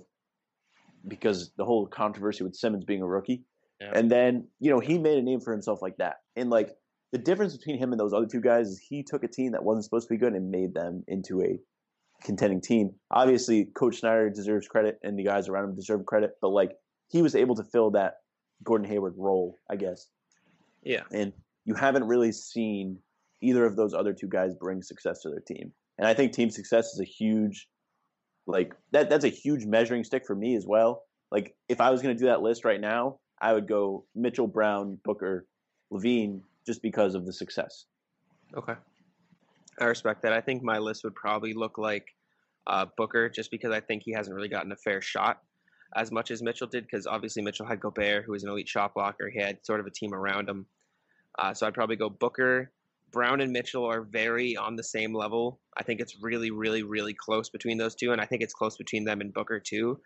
because 1.07 1.51
the 1.57 1.65
whole 1.65 1.87
controversy 1.87 2.43
with 2.43 2.55
Simmons 2.55 2.85
being 2.85 3.01
a 3.01 3.07
rookie. 3.07 3.43
Yeah. 3.81 3.91
And 3.93 4.09
then 4.11 4.47
you 4.59 4.71
know 4.71 4.79
he 4.79 4.97
made 4.97 5.17
a 5.17 5.21
name 5.21 5.39
for 5.39 5.51
himself 5.51 5.81
like 5.81 5.97
that. 5.97 6.17
And 6.35 6.49
like 6.49 6.71
the 7.11 7.17
difference 7.17 7.55
between 7.55 7.77
him 7.77 7.91
and 7.91 7.99
those 7.99 8.13
other 8.13 8.25
two 8.25 8.41
guys 8.41 8.67
is 8.67 8.79
he 8.79 9.03
took 9.03 9.23
a 9.23 9.27
team 9.27 9.51
that 9.53 9.63
wasn't 9.63 9.85
supposed 9.85 10.07
to 10.07 10.13
be 10.13 10.17
good 10.17 10.33
and 10.33 10.51
made 10.51 10.73
them 10.73 11.03
into 11.07 11.41
a 11.41 11.59
contending 12.23 12.61
team. 12.61 12.91
Obviously, 13.11 13.65
Coach 13.65 13.99
Snyder 13.99 14.29
deserves 14.29 14.67
credit, 14.67 14.99
and 15.03 15.17
the 15.17 15.23
guys 15.23 15.47
around 15.47 15.65
him 15.65 15.75
deserve 15.75 16.05
credit. 16.05 16.31
But 16.41 16.49
like 16.49 16.71
he 17.09 17.21
was 17.21 17.35
able 17.35 17.55
to 17.55 17.63
fill 17.63 17.91
that 17.91 18.15
Gordon 18.63 18.87
Hayward 18.87 19.13
role, 19.17 19.57
I 19.69 19.75
guess. 19.75 20.07
Yeah. 20.83 21.03
And 21.11 21.33
you 21.65 21.75
haven't 21.75 22.05
really 22.05 22.31
seen 22.31 22.99
either 23.41 23.65
of 23.65 23.75
those 23.75 23.93
other 23.93 24.13
two 24.13 24.27
guys 24.27 24.53
bring 24.55 24.81
success 24.81 25.21
to 25.21 25.29
their 25.29 25.41
team. 25.41 25.71
And 25.97 26.07
I 26.07 26.13
think 26.13 26.31
team 26.31 26.49
success 26.49 26.93
is 26.93 26.99
a 26.99 27.05
huge, 27.05 27.67
like 28.47 28.73
that. 28.91 29.09
That's 29.09 29.25
a 29.25 29.29
huge 29.29 29.65
measuring 29.65 30.03
stick 30.03 30.25
for 30.25 30.35
me 30.35 30.55
as 30.55 30.65
well. 30.65 31.03
Like 31.31 31.55
if 31.67 31.81
I 31.81 31.91
was 31.91 32.01
going 32.01 32.15
to 32.15 32.19
do 32.19 32.27
that 32.27 32.41
list 32.41 32.65
right 32.65 32.79
now, 32.79 33.19
I 33.39 33.53
would 33.53 33.67
go 33.67 34.05
Mitchell, 34.15 34.47
Brown, 34.47 34.97
Booker, 35.03 35.45
LaVine, 35.91 36.41
just 36.65 36.81
because 36.81 37.15
of 37.15 37.25
the 37.25 37.33
success. 37.33 37.85
Okay. 38.55 38.73
I 39.79 39.85
respect 39.85 40.23
that. 40.23 40.33
I 40.33 40.41
think 40.41 40.63
my 40.63 40.79
list 40.79 41.03
would 41.03 41.15
probably 41.15 41.53
look 41.53 41.77
like 41.77 42.07
uh, 42.65 42.85
Booker, 42.97 43.29
just 43.29 43.51
because 43.51 43.71
I 43.71 43.79
think 43.79 44.03
he 44.03 44.13
hasn't 44.13 44.35
really 44.35 44.49
gotten 44.49 44.71
a 44.71 44.75
fair 44.75 45.01
shot 45.01 45.41
as 45.95 46.11
much 46.11 46.31
as 46.31 46.41
Mitchell 46.41 46.67
did. 46.67 46.85
Because 46.85 47.05
obviously 47.05 47.43
Mitchell 47.43 47.65
had 47.65 47.79
Gobert, 47.79 48.25
who 48.25 48.31
was 48.31 48.43
an 48.43 48.49
elite 48.49 48.67
shot 48.67 48.93
blocker. 48.95 49.29
He 49.29 49.39
had 49.39 49.63
sort 49.65 49.79
of 49.79 49.85
a 49.85 49.91
team 49.91 50.13
around 50.13 50.49
him. 50.49 50.65
Uh, 51.37 51.53
so 51.53 51.67
I'd 51.67 51.73
probably 51.73 51.95
go 51.95 52.09
Booker. 52.09 52.71
Brown 53.11 53.41
and 53.41 53.51
Mitchell 53.51 53.85
are 53.85 54.01
very 54.01 54.55
on 54.57 54.75
the 54.75 54.83
same 54.83 55.13
level. 55.13 55.59
I 55.77 55.83
think 55.83 56.01
it's 56.01 56.21
really, 56.21 56.51
really, 56.51 56.83
really 56.83 57.13
close 57.13 57.49
between 57.49 57.77
those 57.77 57.95
two, 57.95 58.11
and 58.11 58.21
I 58.21 58.25
think 58.25 58.41
it's 58.41 58.53
close 58.53 58.77
between 58.77 59.05
them 59.05 59.21
and 59.21 59.33
Booker 59.33 59.59
too. 59.59 59.99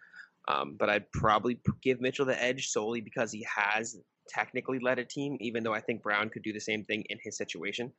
Um, 0.47 0.75
but 0.77 0.89
I'd 0.89 1.11
probably 1.11 1.59
give 1.81 2.01
Mitchell 2.01 2.25
the 2.25 2.41
edge 2.41 2.69
solely 2.69 3.01
because 3.01 3.31
he 3.31 3.45
has 3.55 3.99
technically 4.27 4.79
led 4.79 4.99
a 4.99 5.05
team, 5.05 5.37
even 5.39 5.63
though 5.63 5.73
I 5.73 5.81
think 5.81 6.01
Brown 6.01 6.29
could 6.29 6.43
do 6.43 6.53
the 6.53 6.59
same 6.59 6.83
thing 6.83 7.03
in 7.09 7.17
his 7.23 7.37
situation. 7.37 7.91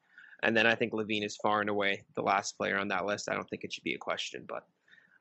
And 0.43 0.57
then 0.57 0.67
I 0.67 0.75
think 0.75 0.93
LaVine 0.93 1.25
is 1.25 1.37
far 1.37 1.61
and 1.61 1.71
away 1.71 2.05
the 2.17 2.23
last 2.23 2.57
player 2.57 2.79
on 2.79 2.89
that 2.89 3.07
list. 3.07 3.29
I 3.29 3.35
don't 3.35 3.49
think 3.49 3.63
it 3.63 3.73
should 3.73 3.85
be 3.85 3.95
a 3.95 3.99
question, 3.99 4.45
but 4.49 4.65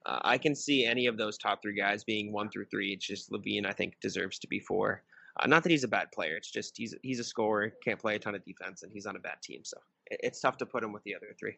uh, 0.07 0.19
I 0.23 0.37
can 0.39 0.55
see 0.55 0.85
any 0.85 1.05
of 1.05 1.17
those 1.17 1.37
top 1.37 1.61
three 1.61 1.77
guys 1.77 2.03
being 2.03 2.31
one 2.31 2.49
through 2.49 2.65
three. 2.65 2.93
It's 2.93 3.05
just 3.05 3.31
LaVine, 3.31 3.67
I 3.67 3.73
think, 3.73 3.93
deserves 4.01 4.39
to 4.39 4.47
be 4.47 4.59
four. 4.59 5.03
Uh, 5.39 5.47
not 5.47 5.63
that 5.63 5.69
he's 5.69 5.83
a 5.83 5.87
bad 5.87 6.11
player. 6.11 6.35
It's 6.35 6.51
just 6.51 6.77
he's 6.77 6.95
he's 7.01 7.19
a 7.19 7.23
scorer, 7.23 7.73
can't 7.83 7.99
play 7.99 8.15
a 8.15 8.19
ton 8.19 8.35
of 8.35 8.43
defense, 8.43 8.83
and 8.83 8.91
he's 8.91 9.05
on 9.05 9.15
a 9.15 9.19
bad 9.19 9.41
team. 9.43 9.61
So 9.63 9.77
it, 10.07 10.19
it's 10.23 10.39
tough 10.41 10.57
to 10.57 10.65
put 10.65 10.83
him 10.83 10.91
with 10.91 11.03
the 11.03 11.15
other 11.15 11.35
three. 11.39 11.57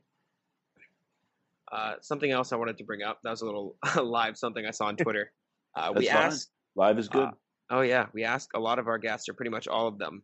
Uh, 1.72 1.94
something 2.02 2.30
else 2.30 2.54
I 2.54 2.56
wanted 2.56 2.78
to 2.78 2.84
bring 2.84 3.02
up. 3.02 3.20
That 3.24 3.32
was 3.32 3.42
a 3.42 3.46
little 3.46 3.76
live 4.04 4.38
something 4.38 4.66
I 4.66 4.72
saw 4.72 4.86
on 4.86 4.96
Twitter. 4.98 5.32
Uh, 5.76 5.94
we 5.96 6.08
That's 6.08 6.46
fine. 6.46 6.86
Live 6.88 7.00
is 7.00 7.10
good. 7.10 7.24
uh, 7.24 7.32
oh 7.72 7.82
yeah, 7.82 8.08
we 8.14 8.24
ask 8.24 8.50
a 8.56 8.60
lot 8.60 8.80
of 8.80 8.88
our 8.88 8.98
guests, 8.98 9.28
or 9.28 9.34
pretty 9.34 9.52
much 9.52 9.68
all 9.68 9.88
of 9.88 9.98
them, 9.98 10.22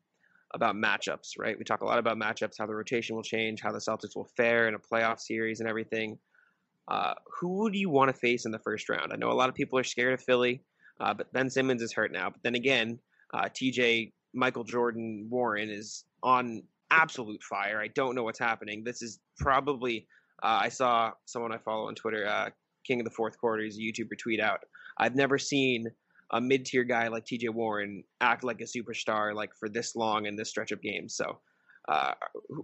about 0.54 0.76
matchups. 0.76 1.39
Right? 1.39 1.58
We 1.58 1.64
talk 1.64 1.82
a 1.82 1.86
lot 1.86 1.97
about 1.97 2.18
matchups, 2.18 2.56
how 2.60 2.68
the 2.68 2.76
rotation 2.76 3.16
will 3.16 3.24
change, 3.24 3.62
how 3.62 3.72
the 3.72 3.80
Celtics 3.80 4.16
will 4.16 4.30
fare 4.38 4.68
in 4.68 4.76
a 4.76 4.80
playoff 4.80 5.20
series, 5.20 5.60
and 5.60 5.68
everything. 5.68 6.20
Uh, 6.88 7.14
who 7.39 7.70
do 7.70 7.78
you 7.78 7.89
want 7.89 8.10
to 8.10 8.20
face 8.20 8.45
in 8.45 8.52
the 8.52 8.60
first 8.60 8.89
round? 8.89 9.14
I 9.14 9.16
know 9.16 9.32
a 9.32 9.34
lot 9.34 9.50
of 9.50 9.56
people 9.56 9.78
are 9.78 9.84
scared 9.84 10.14
of 10.14 10.24
Philly, 10.24 10.64
uh, 11.00 11.14
but 11.14 11.32
Ben 11.32 11.50
Simmons 11.50 11.84
is 11.84 11.93
hurt 11.93 12.12
now. 12.12 12.32
But 12.32 12.41
then 12.43 12.56
again, 12.56 13.00
uh, 13.34 13.44
TJ, 13.44 14.12
Michael 14.34 14.64
Jordan, 14.64 15.28
Warren 15.30 15.70
is 15.70 16.06
on 16.24 16.64
absolute 16.92 17.42
fire. 17.44 17.82
I 17.82 17.88
don't 17.90 18.16
know 18.16 18.24
what's 18.24 18.40
happening. 18.40 18.84
This 18.84 19.02
is 19.02 19.20
probably. 19.38 20.08
Uh, 20.42 20.60
I 20.64 20.70
saw 20.70 21.12
someone 21.26 21.52
I 21.52 21.58
follow 21.58 21.88
on 21.88 21.96
Twitter, 21.96 22.26
uh, 22.26 22.50
King 22.86 23.02
of 23.02 23.06
the 23.06 23.12
Fourth 23.12 23.38
Quarter, 23.38 23.64
is 23.64 23.78
a 23.78 23.82
YouTuber 23.82 24.18
tweet 24.18 24.40
out. 24.40 24.62
I've 24.98 25.16
never 25.16 25.38
seen 25.38 25.88
a 26.32 26.40
mid-tier 26.40 26.84
guy 26.84 27.08
like 27.08 27.26
TJ 27.26 27.50
Warren 27.50 28.04
act 28.22 28.44
like 28.44 28.62
a 28.62 28.66
superstar 28.66 29.34
like 29.34 29.50
for 29.60 29.68
this 29.68 29.96
long 29.96 30.28
in 30.28 30.36
this 30.36 30.50
stretch 30.50 30.72
of 30.72 30.82
games. 30.82 31.16
So, 31.16 31.40
uh, 31.90 32.14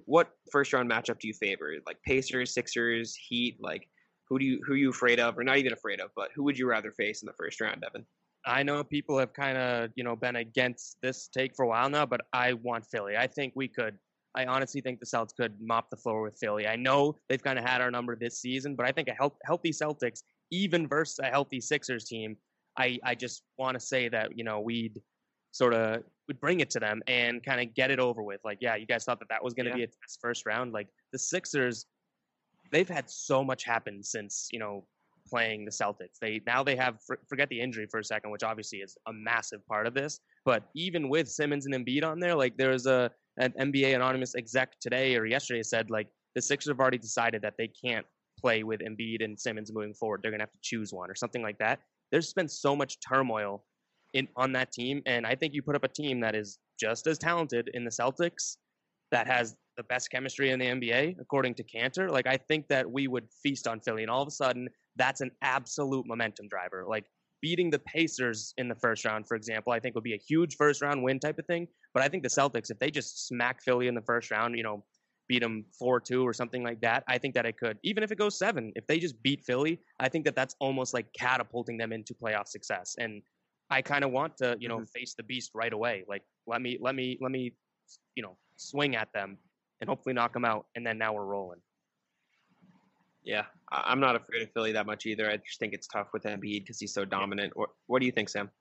what 0.05 0.29
first 0.51 0.71
round 0.71 0.89
matchup 0.89 1.19
do 1.19 1.27
you 1.27 1.33
favor? 1.33 1.73
Like 1.85 1.97
Pacers, 2.03 2.53
Sixers, 2.53 3.15
Heat? 3.15 3.57
Like 3.59 3.89
who 4.27 4.39
do 4.39 4.45
you 4.45 4.61
who 4.65 4.73
are 4.73 4.77
you 4.77 4.89
afraid 4.89 5.19
of, 5.19 5.37
or 5.37 5.43
not 5.43 5.57
even 5.57 5.73
afraid 5.73 5.99
of, 5.99 6.09
but 6.15 6.29
who 6.35 6.43
would 6.43 6.57
you 6.57 6.67
rather 6.67 6.91
face 6.91 7.21
in 7.21 7.27
the 7.27 7.33
first 7.33 7.61
round, 7.61 7.83
Evan? 7.83 8.05
I 8.45 8.63
know 8.63 8.83
people 8.83 9.17
have 9.17 9.33
kind 9.33 9.57
of, 9.57 9.89
you 9.95 10.03
know, 10.03 10.15
been 10.15 10.35
against 10.37 10.97
this 11.01 11.27
take 11.27 11.55
for 11.55 11.63
a 11.63 11.67
while 11.67 11.89
now, 11.89 12.05
but 12.05 12.21
I 12.31 12.53
want 12.53 12.85
Philly. 12.85 13.17
I 13.17 13.27
think 13.27 13.53
we 13.55 13.67
could. 13.67 13.97
I 14.35 14.45
honestly 14.45 14.81
think 14.81 14.99
the 14.99 15.05
Celtics 15.05 15.35
could 15.35 15.55
mop 15.61 15.89
the 15.89 15.95
floor 15.97 16.21
with 16.21 16.37
Philly. 16.37 16.67
I 16.67 16.75
know 16.75 17.15
they've 17.29 17.41
kind 17.41 17.57
of 17.57 17.63
had 17.65 17.81
our 17.81 17.89
number 17.89 18.15
this 18.15 18.41
season, 18.41 18.75
but 18.75 18.85
I 18.85 18.91
think 18.91 19.07
a 19.07 19.13
health, 19.13 19.33
healthy 19.45 19.71
Celtics, 19.71 20.23
even 20.51 20.87
versus 20.87 21.19
a 21.19 21.27
healthy 21.27 21.61
Sixers 21.61 22.05
team, 22.05 22.35
I, 22.77 22.99
I 23.03 23.15
just 23.15 23.43
want 23.57 23.75
to 23.75 23.79
say 23.79 24.09
that 24.09 24.37
you 24.37 24.43
know 24.43 24.59
we'd 24.59 25.01
sort 25.51 25.73
of 25.73 26.03
would 26.27 26.39
bring 26.41 26.59
it 26.59 26.69
to 26.71 26.79
them 26.79 27.01
and 27.07 27.43
kind 27.43 27.61
of 27.61 27.73
get 27.73 27.91
it 27.91 27.99
over 27.99 28.21
with. 28.21 28.41
Like, 28.43 28.57
yeah, 28.59 28.75
you 28.75 28.85
guys 28.85 29.05
thought 29.05 29.19
that 29.19 29.29
that 29.29 29.43
was 29.43 29.53
going 29.53 29.65
to 29.65 29.69
Yeah. 29.71 29.77
be 29.77 29.83
a 29.83 29.87
test 29.87 30.19
first 30.21 30.45
round. 30.45 30.73
Like 30.73 30.87
the 31.13 31.19
Sixers, 31.19 31.85
they've 32.71 32.89
had 32.89 33.09
so 33.09 33.43
much 33.43 33.63
happen 33.63 34.03
since 34.03 34.49
you 34.51 34.59
know 34.59 34.85
playing 35.35 35.65
the 35.65 35.71
Celtics. 35.71 36.17
They 36.21 36.39
now 36.47 36.63
they 36.63 36.77
have 36.77 36.95
forget 37.27 37.49
the 37.49 37.59
injury 37.59 37.87
for 37.91 37.99
a 37.99 38.03
second, 38.03 38.31
which 38.31 38.43
obviously 38.43 38.79
is 38.79 38.97
a 39.07 39.13
massive 39.13 39.65
part 39.67 39.85
of 39.85 39.93
this. 39.93 40.21
But 40.45 40.63
even 40.75 41.09
with 41.09 41.27
Simmons 41.27 41.65
and 41.65 41.75
Embiid 41.75 42.05
on 42.05 42.21
there, 42.21 42.35
like 42.35 42.55
there 42.55 42.69
was 42.69 42.85
a 42.85 43.11
an 43.37 43.51
NBA 43.59 43.93
anonymous 43.95 44.33
exec 44.35 44.79
today 44.79 45.17
or 45.17 45.25
yesterday 45.25 45.61
said 45.61 45.89
like 45.89 46.07
the 46.35 46.41
Sixers 46.41 46.71
have 46.71 46.79
already 46.79 46.97
decided 46.97 47.41
that 47.41 47.55
they 47.57 47.67
can't 47.67 48.05
play 48.39 48.63
with 48.63 48.79
Embiid 48.79 49.23
and 49.25 49.37
Simmons 49.37 49.73
moving 49.73 49.93
forward. 49.93 50.21
They're 50.23 50.31
gonna 50.31 50.43
have 50.43 50.51
to 50.51 50.69
choose 50.69 50.93
one 50.93 51.11
or 51.11 51.15
something 51.15 51.41
like 51.41 51.57
that. 51.57 51.79
There's 52.13 52.31
been 52.33 52.47
so 52.47 52.73
much 52.73 52.97
turmoil 53.05 53.65
in 54.13 54.29
on 54.37 54.53
that 54.53 54.71
team, 54.71 55.01
and 55.05 55.27
I 55.27 55.35
think 55.35 55.53
you 55.53 55.61
put 55.61 55.75
up 55.75 55.83
a 55.83 55.89
team 55.89 56.21
that 56.21 56.33
is 56.33 56.59
just 56.79 57.07
as 57.07 57.17
talented 57.17 57.69
in 57.73 57.83
the 57.83 57.91
Celtics 57.91 58.55
that 59.11 59.27
has 59.27 59.55
the 59.75 59.83
best 59.83 60.09
chemistry 60.11 60.51
in 60.51 60.59
the 60.59 60.65
NBA, 60.65 61.17
according 61.19 61.55
to 61.55 61.63
Kanter. 61.63 62.09
Like 62.09 62.27
I 62.27 62.37
think 62.37 62.69
that 62.69 62.89
we 62.89 63.07
would 63.07 63.27
feast 63.43 63.67
on 63.67 63.81
Philly, 63.81 64.03
and 64.03 64.09
all 64.09 64.21
of 64.21 64.29
a 64.29 64.31
sudden, 64.31 64.69
that's 64.95 65.21
an 65.21 65.31
absolute 65.41 66.05
momentum 66.07 66.47
driver. 66.47 66.85
Like 66.87 67.05
beating 67.41 67.69
the 67.69 67.79
Pacers 67.79 68.53
in 68.57 68.67
the 68.67 68.75
first 68.75 69.05
round, 69.05 69.27
for 69.27 69.35
example, 69.35 69.73
I 69.73 69.79
think 69.79 69.95
would 69.95 70.03
be 70.03 70.13
a 70.13 70.17
huge 70.27 70.55
first 70.55 70.81
round 70.81 71.03
win 71.03 71.19
type 71.19 71.37
of 71.37 71.45
thing. 71.45 71.67
But 71.93 72.03
I 72.03 72.07
think 72.07 72.23
the 72.23 72.29
Celtics, 72.29 72.71
if 72.71 72.79
they 72.79 72.89
just 72.89 73.27
smack 73.27 73.61
Philly 73.61 73.87
in 73.87 73.95
the 73.95 74.01
first 74.01 74.31
round, 74.31 74.57
you 74.57 74.63
know, 74.63 74.83
beat 75.27 75.41
them 75.41 75.65
four 75.77 75.99
two 75.99 76.25
or 76.25 76.33
something 76.33 76.63
like 76.63 76.81
that, 76.81 77.03
I 77.07 77.17
think 77.17 77.33
that 77.35 77.45
it 77.45 77.57
could. 77.57 77.77
Even 77.83 78.03
if 78.03 78.11
it 78.11 78.17
goes 78.17 78.37
seven, 78.37 78.71
if 78.75 78.85
they 78.87 78.99
just 78.99 79.21
beat 79.21 79.43
Philly, 79.45 79.79
I 79.99 80.09
think 80.09 80.25
that 80.25 80.35
that's 80.35 80.55
almost 80.59 80.93
like 80.93 81.07
catapulting 81.13 81.77
them 81.77 81.91
into 81.91 82.13
playoff 82.13 82.47
success. 82.47 82.95
And 82.99 83.21
I 83.69 83.81
kind 83.81 84.03
of 84.03 84.11
want 84.11 84.37
to, 84.37 84.55
you 84.59 84.67
know, 84.67 84.77
mm-hmm. 84.77 84.85
face 84.85 85.15
the 85.15 85.23
beast 85.23 85.51
right 85.53 85.73
away. 85.73 86.03
Like 86.07 86.23
let 86.47 86.61
me, 86.61 86.77
let 86.79 86.95
me, 86.95 87.17
let 87.21 87.31
me, 87.31 87.53
you 88.15 88.23
know, 88.23 88.37
swing 88.57 88.95
at 88.95 89.09
them 89.13 89.37
and 89.81 89.89
hopefully 89.89 90.13
knock 90.13 90.33
them 90.33 90.45
out. 90.45 90.67
And 90.75 90.85
then 90.85 90.97
now 90.97 91.13
we're 91.13 91.25
rolling. 91.25 91.59
Yeah, 93.25 93.45
I'm 93.71 93.99
not 93.99 94.15
afraid 94.15 94.43
of 94.43 94.51
Philly 94.53 94.71
that 94.73 94.85
much 94.85 95.07
either. 95.07 95.29
I 95.29 95.37
just 95.37 95.59
think 95.59 95.73
it's 95.73 95.87
tough 95.87 96.07
with 96.13 96.23
Embiid 96.23 96.61
because 96.61 96.79
he's 96.79 96.93
so 96.93 97.05
dominant. 97.05 97.53
What, 97.55 97.69
what 97.87 97.99
do 97.99 98.05
you 98.05 98.11
think, 98.11 98.29
Sam? 98.29 98.51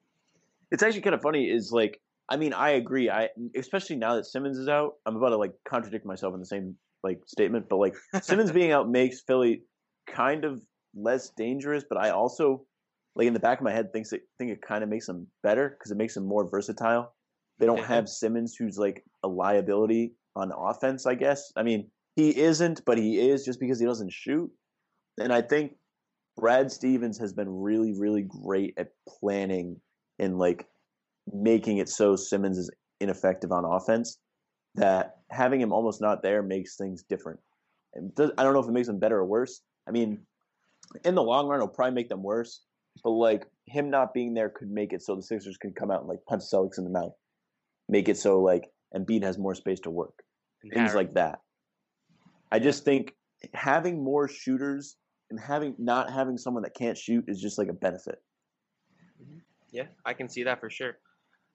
It's 0.71 0.83
actually 0.83 1.03
kind 1.03 1.15
of 1.15 1.21
funny. 1.21 1.51
Is 1.51 1.71
like, 1.71 2.01
I 2.31 2.39
mean, 2.39 2.55
I 2.55 2.71
agree. 2.71 3.11
I 3.11 3.29
especially 3.55 3.97
now 3.97 4.17
that 4.17 4.25
Simmons 4.25 4.59
is 4.59 4.69
out, 4.69 4.95
I'm 5.05 5.17
about 5.17 5.29
to 5.31 5.37
like 5.37 5.53
contradict 5.69 6.07
myself 6.07 6.33
in 6.33 6.41
the 6.41 6.47
same 6.47 6.75
like 7.03 7.21
statement. 7.27 7.69
But 7.69 7.77
like 7.77 7.95
Simmons 8.23 8.51
being 8.51 8.73
out 8.73 8.91
makes 8.91 9.21
Philly 9.21 9.63
kind 10.07 10.47
of 10.47 10.63
less 10.95 11.31
dangerous. 11.37 11.85
But 11.87 11.99
I 11.99 12.11
also 12.11 12.65
like 13.15 13.27
in 13.27 13.35
the 13.35 13.41
back 13.41 13.59
of 13.59 13.65
my 13.65 13.73
head 13.73 13.93
thinks 13.93 14.15
it 14.15 14.23
think 14.39 14.51
it 14.51 14.63
kind 14.63 14.83
of 14.83 14.89
makes 14.89 15.07
them 15.07 15.27
better 15.43 15.77
because 15.79 15.91
it 15.91 15.99
makes 15.99 16.15
them 16.15 16.27
more 16.27 16.49
versatile. 16.49 17.13
They 17.59 17.67
don't 17.67 17.85
have 17.85 18.09
Simmons, 18.09 18.57
who's 18.59 18.79
like 18.79 19.05
a 19.23 19.29
liability 19.29 20.15
on 20.35 20.53
offense. 20.57 21.05
I 21.07 21.17
guess. 21.17 21.53
I 21.55 21.63
mean, 21.63 21.91
he 22.17 22.37
isn't, 22.39 22.83
but 22.85 22.99
he 22.99 23.29
is 23.29 23.45
just 23.45 23.61
because 23.61 23.81
he 23.81 23.87
doesn't 23.87 24.13
shoot. 24.13 24.51
And 25.19 25.33
I 25.33 25.43
think 25.43 25.73
Brad 26.37 26.71
Stevens 26.71 27.19
has 27.19 27.33
been 27.33 27.49
really, 27.49 27.93
really 27.93 28.23
great 28.23 28.75
at 28.77 28.89
planning 29.09 29.81
and 30.19 30.39
like 30.39 30.67
making 31.33 31.79
it 31.79 31.89
so 31.89 32.17
Simmons 32.17 32.59
is 32.59 32.71
ineffective 33.01 33.53
on 33.53 33.65
offense 33.65 34.19
that 34.75 35.17
having 35.31 35.61
him 35.61 35.73
almost 35.73 36.01
not 36.01 36.23
there 36.23 36.43
makes 36.43 36.77
things 36.77 37.05
different. 37.09 37.41
I 37.97 38.01
don't 38.17 38.53
know 38.53 38.61
if 38.61 38.69
it 38.69 38.73
makes 38.73 38.89
them 38.89 38.99
better 38.99 39.19
or 39.19 39.25
worse. 39.25 39.61
I 39.89 39.93
mean, 39.93 40.21
in 41.05 41.15
the 41.15 41.23
long 41.23 41.47
run, 41.47 41.61
it'll 41.61 41.69
probably 41.69 41.95
make 41.95 42.09
them 42.09 42.23
worse. 42.23 42.63
But 43.03 43.11
like 43.11 43.47
him 43.67 43.91
not 43.91 44.15
being 44.15 44.35
there 44.35 44.49
could 44.49 44.71
make 44.71 44.93
it 44.93 45.03
so 45.03 45.17
the 45.17 45.23
Sixers 45.23 45.57
can 45.57 45.73
come 45.73 45.91
out 45.91 46.01
and 46.01 46.09
like 46.09 46.25
punch 46.29 46.43
Celtics 46.43 46.79
in 46.79 46.85
the 46.85 46.91
mouth, 46.91 47.13
make 47.89 48.09
it 48.09 48.17
so 48.19 48.41
like 48.41 48.71
Embiid 48.95 49.23
has 49.23 49.39
more 49.39 49.55
space 49.55 49.81
to 49.81 49.91
work, 49.91 50.15
things 50.63 50.91
Harry- 50.91 50.95
like 50.95 51.15
that. 51.15 51.41
I 52.55 52.61
just 52.61 52.85
think 52.85 53.17
having 53.53 54.01
more 54.01 54.29
shooters 54.29 54.95
and 55.31 55.41
having 55.41 55.75
not 55.77 56.09
having 56.09 56.39
someone 56.39 56.63
that 56.63 56.75
can't 56.77 56.97
shoot 56.97 57.25
is 57.27 57.41
just 57.41 57.59
like 57.59 57.67
a 57.67 57.73
benefit. 57.73 58.23
Yeah, 59.73 59.87
I 60.05 60.13
can 60.15 60.29
see 60.29 60.45
that 60.45 60.61
for 60.61 60.71
sure. 60.71 60.99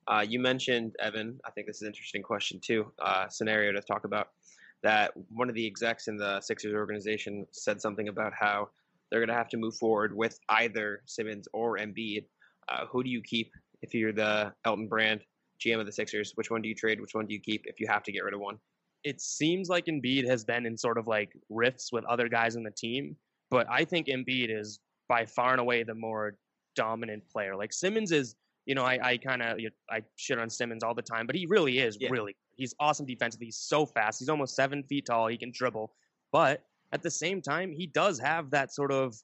Uh, 0.10 0.26
you 0.28 0.42
mentioned 0.42 0.98
Evan. 1.00 1.40
I 1.46 1.52
think 1.52 1.68
this 1.68 1.78
is 1.78 1.84
an 1.84 1.88
interesting 1.88 2.22
question 2.22 2.60
too. 2.62 2.92
Uh, 3.02 3.30
scenario 3.30 3.72
to 3.72 3.80
talk 3.80 4.04
about 4.04 4.28
that 4.84 5.14
one 5.30 5.48
of 5.48 5.56
the 5.56 5.66
execs 5.66 6.10
in 6.10 6.18
the 6.18 6.42
Sixers 6.42 6.74
organization 6.74 7.48
said 7.54 7.80
something 7.80 8.10
about 8.10 8.34
how 8.38 8.68
they're 9.10 9.22
going 9.22 9.30
to 9.30 9.42
have 9.42 9.48
to 9.50 9.58
move 9.58 9.78
forward 9.78 10.14
with 10.14 10.38
either 10.50 11.02
Simmons 11.06 11.48
or 11.54 11.78
Embiid. 11.78 12.26
Uh, 12.68 12.88
who 12.88 13.04
do 13.04 13.10
you 13.10 13.22
keep 13.22 13.54
if 13.82 13.94
you're 13.94 14.12
the 14.12 14.52
Elton 14.66 14.90
Brand 14.90 15.22
GM 15.66 15.80
of 15.80 15.86
the 15.86 15.94
Sixers? 15.94 16.34
Which 16.36 16.52
one 16.52 16.62
do 16.62 16.68
you 16.68 16.76
trade? 16.76 17.00
Which 17.00 17.16
one 17.16 17.26
do 17.26 17.34
you 17.34 17.40
keep 17.40 17.62
if 17.68 17.80
you 17.80 17.88
have 17.88 18.04
to 18.04 18.12
get 18.12 18.26
rid 18.26 18.34
of 18.34 18.42
one? 18.42 18.58
It 19.04 19.22
seems 19.22 19.70
like 19.70 19.86
Embiid 19.86 20.28
has 20.28 20.44
been 20.44 20.66
in 20.66 20.78
sort 20.78 20.98
of 20.98 21.08
like 21.08 21.32
rifts 21.50 21.92
with 21.92 22.04
other 22.06 22.28
guys 22.28 22.56
in 22.56 22.64
the 22.64 22.72
team, 22.72 23.16
but 23.50 23.66
I 23.70 23.86
think 23.86 24.08
Embiid 24.08 24.50
is 24.56 24.80
by 25.08 25.26
far 25.26 25.52
and 25.52 25.62
away 25.62 25.84
the 25.84 25.96
more 25.96 26.38
dominant 26.76 27.24
player. 27.30 27.56
Like 27.56 27.74
Simmons 27.74 28.12
is, 28.12 28.36
you 28.66 28.76
know, 28.76 28.84
I, 28.84 29.00
I 29.02 29.18
kind 29.18 29.42
of 29.42 29.58
I 29.90 30.02
shit 30.18 30.38
on 30.38 30.50
Simmons 30.50 30.84
all 30.84 30.94
the 30.94 31.02
time, 31.02 31.26
but 31.26 31.36
he 31.36 31.46
really 31.48 31.80
is 31.80 31.98
Yeah. 32.00 32.10
really 32.10 32.36
he's 32.56 32.76
awesome 32.80 33.06
defensively. 33.06 33.48
He's 33.48 33.58
so 33.58 33.86
fast. 33.86 34.20
He's 34.20 34.30
almost 34.30 34.56
seven 34.56 34.84
feet 34.84 35.06
tall. 35.06 35.28
He 35.28 35.38
can 35.38 35.52
dribble, 35.54 35.94
but 36.32 36.64
at 36.92 37.02
the 37.04 37.12
same 37.12 37.42
time, 37.42 37.72
he 37.72 37.88
does 37.88 38.20
have 38.20 38.50
that 38.52 38.74
sort 38.74 38.92
of 38.92 39.16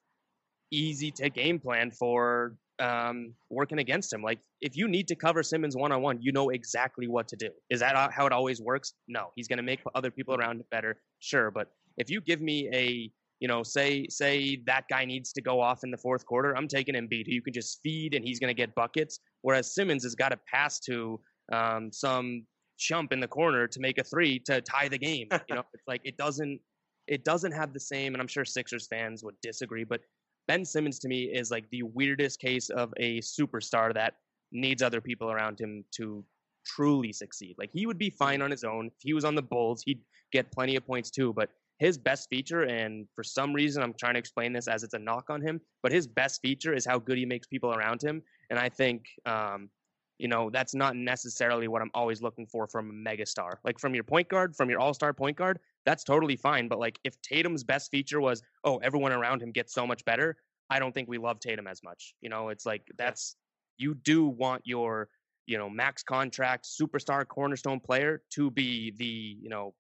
easy 0.72 1.12
to 1.12 1.30
game 1.30 1.60
plan 1.60 1.92
for 1.92 2.56
um, 2.80 3.34
working 3.50 3.80
against 3.80 4.12
him. 4.12 4.22
Like 4.22 4.40
if 4.62 4.76
you 4.76 4.88
need 4.88 5.08
to 5.08 5.16
cover 5.16 5.44
Simmons 5.44 5.76
one 5.76 5.92
on 5.92 6.02
one, 6.02 6.22
you 6.22 6.32
know 6.32 6.50
exactly 6.50 7.08
what 7.08 7.28
to 7.30 7.36
do. 7.36 7.50
Is 7.70 7.80
that 7.80 8.12
how 8.12 8.26
it 8.26 8.32
always 8.32 8.62
works? 8.62 8.94
No, 9.08 9.32
he's 9.36 9.48
going 9.48 9.58
to 9.58 9.64
make 9.64 9.82
other 9.94 10.12
people 10.12 10.36
around 10.36 10.64
better, 10.72 11.02
sure. 11.20 11.52
But 11.52 11.70
if 11.98 12.10
you 12.10 12.22
give 12.22 12.42
me 12.42 12.70
a 12.74 13.12
you 13.42 13.50
know, 13.50 13.64
say 13.64 14.08
say 14.10 14.62
that 14.66 14.86
guy 14.90 15.04
needs 15.06 15.34
to 15.34 15.42
go 15.42 15.60
off 15.60 15.84
in 15.84 15.92
the 15.92 15.98
fourth 15.98 16.26
quarter, 16.26 16.56
I'm 16.56 16.68
taking 16.68 16.96
Embiid, 16.96 17.26
who 17.28 17.34
you 17.34 17.42
can 17.42 17.54
just 17.54 17.82
feed 17.84 18.14
and 18.14 18.24
he's 18.24 18.40
going 18.40 18.50
to 18.50 18.56
get 18.56 18.74
buckets. 18.76 19.20
Whereas 19.42 19.76
Simmons 19.76 20.04
has 20.04 20.16
got 20.16 20.30
to 20.30 20.40
pass 20.52 20.80
to 20.82 21.20
um, 21.52 21.92
some 21.92 22.46
chump 22.78 23.14
in 23.14 23.20
the 23.20 23.28
corner 23.28 23.68
to 23.68 23.80
make 23.80 23.98
a 23.98 24.04
three 24.04 24.40
to 24.40 24.62
tie 24.62 24.88
the 24.88 24.98
game. 24.98 25.28
You 25.50 25.56
know, 25.56 25.64
it's 25.74 25.84
like 25.88 26.02
it 26.04 26.18
doesn't 26.18 26.60
it 27.08 27.24
doesn't 27.24 27.52
have 27.52 27.74
the 27.74 27.80
same. 27.80 28.16
And 28.16 28.22
I'm 28.22 28.28
sure 28.28 28.46
Sixers 28.46 28.88
fans 28.88 29.24
would 29.24 29.36
disagree, 29.42 29.84
but 29.84 30.02
Ben 30.48 30.66
Simmons 30.66 31.00
to 31.00 31.08
me 31.08 31.24
is 31.24 31.52
like 31.52 31.70
the 31.70 31.84
weirdest 31.84 32.40
case 32.40 32.70
of 32.70 32.94
a 32.98 33.20
superstar 33.22 33.94
that 33.94 34.16
needs 34.52 34.82
other 34.82 35.02
people 35.02 35.32
around 35.32 35.60
him 35.60 35.84
to 35.92 36.24
truly 36.66 37.12
succeed. 37.12 37.56
Like 37.58 37.72
he 37.74 37.86
would 37.86 37.98
be 37.98 38.10
fine 38.10 38.42
on 38.42 38.52
his 38.52 38.64
own. 38.64 38.88
If 38.88 39.02
he 39.02 39.14
was 39.14 39.26
on 39.26 39.36
the 39.36 39.42
Bulls, 39.42 39.84
he'd 39.86 40.02
get 40.32 40.52
plenty 40.52 40.76
of 40.76 40.86
points 40.86 41.10
too. 41.10 41.34
But 41.34 41.50
his 41.80 41.98
best 41.98 42.30
feature, 42.30 42.64
and 42.64 43.06
for 43.16 43.24
some 43.24 43.54
reason 43.54 43.84
I'm 43.84 43.94
trying 43.94 44.14
to 44.14 44.20
explain 44.20 44.54
this 44.54 44.68
as 44.68 44.84
it's 44.84 44.94
a 44.94 45.00
knock 45.00 45.30
on 45.30 45.42
him, 45.42 45.60
but 45.84 45.92
his 45.92 46.08
best 46.08 46.42
feature 46.42 46.74
is 46.74 46.86
how 46.86 47.00
good 47.00 47.18
he 47.18 47.26
makes 47.26 47.48
people 47.48 47.74
around 47.74 48.02
him. 48.02 48.22
And 48.50 48.58
I 48.58 48.70
think 48.70 49.06
um, 49.26 49.70
you 50.18 50.28
know, 50.28 50.50
that's 50.50 50.74
not 50.74 50.96
necessarily 50.96 51.68
what 51.68 51.82
I'm 51.82 51.92
always 51.94 52.22
looking 52.22 52.46
for 52.46 52.68
from 52.68 52.90
a 52.90 52.94
megastar. 52.94 53.56
Like 53.64 53.80
from 53.80 53.94
your 53.94 54.04
point 54.04 54.30
guard, 54.30 54.56
from 54.56 54.70
your 54.70 54.80
all-star 54.80 55.14
point 55.14 55.38
guard, 55.38 55.60
that's 55.86 56.04
totally 56.04 56.36
fine. 56.36 56.68
But 56.68 56.80
like 56.80 57.00
if 57.04 57.22
Tatum's 57.22 57.64
best 57.64 57.92
feature 57.92 58.20
was, 58.20 58.42
oh, 58.64 58.78
everyone 58.78 59.12
around 59.12 59.42
him 59.42 59.52
gets 59.52 59.74
so 59.74 59.86
much 59.86 60.04
better, 60.06 60.38
I 60.70 60.80
don't 60.80 60.94
think 60.94 61.08
we 61.08 61.18
love 61.18 61.40
Tatum 61.40 61.68
as 61.68 61.84
much. 61.84 62.16
You 62.22 62.30
know, 62.30 62.50
it's 62.50 62.66
like 62.66 62.84
that's 62.98 63.36
you 63.78 63.94
do 63.94 64.26
want 64.26 64.64
your, 64.66 65.10
you 65.46 65.58
know, 65.58 65.70
max 65.70 66.02
contract 66.04 66.66
superstar 66.66 67.28
cornerstone 67.28 67.80
player 67.80 68.24
to 68.32 68.50
be 68.50 68.92
the, 68.98 69.38
you 69.42 69.50
know, 69.50 69.74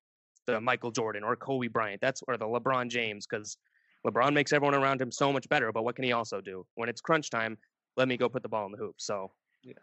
the 0.45 0.61
Michael 0.61 0.91
Jordan 0.91 1.23
or 1.23 1.35
Kobe 1.35 1.67
Bryant. 1.67 2.01
That's 2.01 2.21
or 2.27 2.37
the 2.37 2.45
LeBron 2.45 2.89
James 2.89 3.25
because 3.25 3.57
LeBron 4.05 4.33
makes 4.33 4.53
everyone 4.53 4.75
around 4.75 5.01
him 5.01 5.11
so 5.11 5.33
much 5.33 5.49
better. 5.49 5.71
But 5.71 5.83
what 5.83 5.95
can 5.95 6.05
he 6.05 6.11
also 6.11 6.39
do? 6.39 6.65
When 6.75 6.87
it's 6.87 7.01
crunch 7.01 7.31
time, 7.31 7.57
let 7.97 8.07
me 8.07 8.17
go 8.17 8.29
put 8.29 8.43
the 8.43 8.49
ball 8.49 8.65
in 8.67 8.71
the 8.71 8.77
hoop. 8.77 8.95
So 8.97 9.31
yeah. 9.63 9.73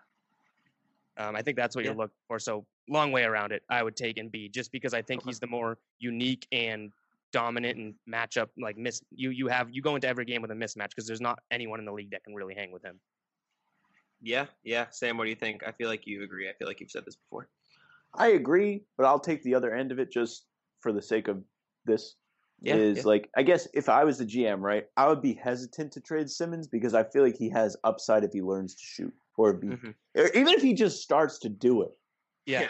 um, 1.16 1.34
I 1.34 1.42
think 1.42 1.56
that's 1.56 1.74
what 1.74 1.84
Yeah. 1.84 1.90
you're 1.90 1.98
looking 1.98 2.14
for. 2.28 2.38
So 2.38 2.64
long 2.88 3.12
way 3.12 3.24
around 3.24 3.52
it. 3.52 3.62
I 3.68 3.82
would 3.82 3.96
take 3.96 4.16
Embiid 4.16 4.52
just 4.52 4.72
because 4.72 4.94
I 4.94 5.02
think 5.02 5.22
Okay. 5.22 5.30
he's 5.30 5.40
the 5.40 5.46
more 5.46 5.78
unique 5.98 6.46
and 6.52 6.92
dominant 7.32 7.78
and 7.78 7.94
matchup 8.08 8.48
like 8.58 8.76
miss. 8.76 9.02
You 9.10 9.30
you 9.30 9.48
have 9.48 9.68
you 9.70 9.82
go 9.82 9.94
into 9.94 10.08
every 10.08 10.24
game 10.24 10.42
with 10.42 10.50
a 10.50 10.54
mismatch 10.54 10.90
because 10.90 11.06
there's 11.06 11.20
not 11.20 11.38
anyone 11.50 11.78
in 11.78 11.86
the 11.86 11.92
league 11.92 12.10
that 12.10 12.24
can 12.24 12.34
really 12.34 12.54
hang 12.54 12.72
with 12.72 12.82
him. 12.84 13.00
Yeah, 14.20 14.46
yeah. 14.62 14.86
Sam, 14.90 15.16
what 15.16 15.24
do 15.24 15.30
you 15.30 15.36
think? 15.36 15.62
I 15.66 15.72
feel 15.72 15.88
like 15.88 16.06
you 16.06 16.22
agree. 16.22 16.48
I 16.48 16.52
feel 16.52 16.68
like 16.68 16.80
you've 16.80 16.90
said 16.90 17.04
this 17.04 17.16
before. 17.16 17.48
I 18.14 18.28
agree, 18.28 18.84
but 18.96 19.06
I'll 19.06 19.18
take 19.18 19.42
the 19.42 19.54
other 19.54 19.74
end 19.74 19.90
of 19.90 19.98
it 19.98 20.12
just 20.12 20.46
for 20.80 20.92
the 20.92 21.02
sake 21.02 21.28
of 21.28 21.42
this. 21.84 22.16
Yeah, 22.64 22.76
is 22.76 22.98
yeah. 22.98 23.02
like 23.06 23.28
I 23.36 23.42
guess 23.42 23.66
if 23.74 23.88
I 23.88 24.04
was 24.04 24.18
the 24.18 24.24
GM, 24.26 24.60
right, 24.60 24.86
I 24.96 25.08
would 25.08 25.20
be 25.22 25.34
hesitant 25.34 25.92
to 25.94 26.00
trade 26.00 26.30
Simmons 26.30 26.68
because 26.68 26.94
I 26.94 27.02
feel 27.02 27.24
like 27.24 27.34
he 27.36 27.48
has 27.50 27.76
upside 27.82 28.22
if 28.22 28.32
he 28.32 28.40
learns 28.40 28.76
to 28.76 28.84
shoot, 28.84 29.14
or, 29.36 29.54
be, 29.54 29.66
Mhm. 29.68 29.94
or 30.14 30.26
even 30.28 30.48
if 30.54 30.62
he 30.62 30.72
just 30.72 31.02
starts 31.02 31.40
to 31.40 31.48
do 31.48 31.82
it. 31.82 31.90
Yeah. 32.46 32.68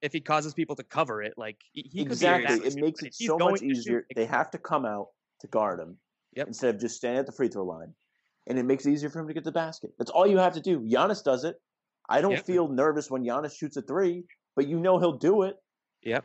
If 0.00 0.12
he 0.12 0.20
causes 0.20 0.54
people 0.54 0.76
to 0.76 0.84
cover 0.84 1.22
it, 1.22 1.34
like 1.36 1.56
he, 1.72 1.82
he 1.82 1.98
could 2.04 2.08
be 2.08 2.12
exactly, 2.12 2.66
it 2.68 2.76
makes 2.76 3.02
it 3.02 3.14
so 3.14 3.36
much 3.36 3.60
to 3.60 3.66
shoot, 3.66 3.76
easier. 3.76 4.06
They 4.14 4.26
have 4.26 4.50
to 4.52 4.58
come 4.58 4.86
out 4.86 5.08
to 5.40 5.48
guard 5.48 5.80
him 5.80 5.98
Yep. 6.36 6.46
instead 6.48 6.74
of 6.74 6.80
just 6.80 6.96
standing 6.96 7.18
at 7.18 7.26
the 7.26 7.32
free 7.32 7.48
throw 7.48 7.64
line, 7.64 7.94
and 8.46 8.58
it 8.58 8.62
makes 8.64 8.86
it 8.86 8.92
easier 8.92 9.10
for 9.10 9.18
him 9.18 9.26
to 9.26 9.34
get 9.34 9.42
the 9.42 9.50
basket. 9.50 9.90
That's 9.98 10.10
all 10.10 10.26
you 10.26 10.38
have 10.38 10.52
to 10.54 10.60
do. 10.60 10.78
Giannis 10.80 11.24
does 11.24 11.42
it. 11.44 11.56
I 12.08 12.20
don't 12.20 12.32
Yep. 12.32 12.44
feel 12.44 12.68
nervous 12.68 13.10
when 13.10 13.24
Giannis 13.24 13.56
shoots 13.56 13.76
a 13.76 13.82
three, 13.82 14.24
but 14.54 14.68
you 14.68 14.78
know 14.78 14.98
he'll 14.98 15.18
do 15.18 15.42
it. 15.42 15.56
Yep. 16.02 16.24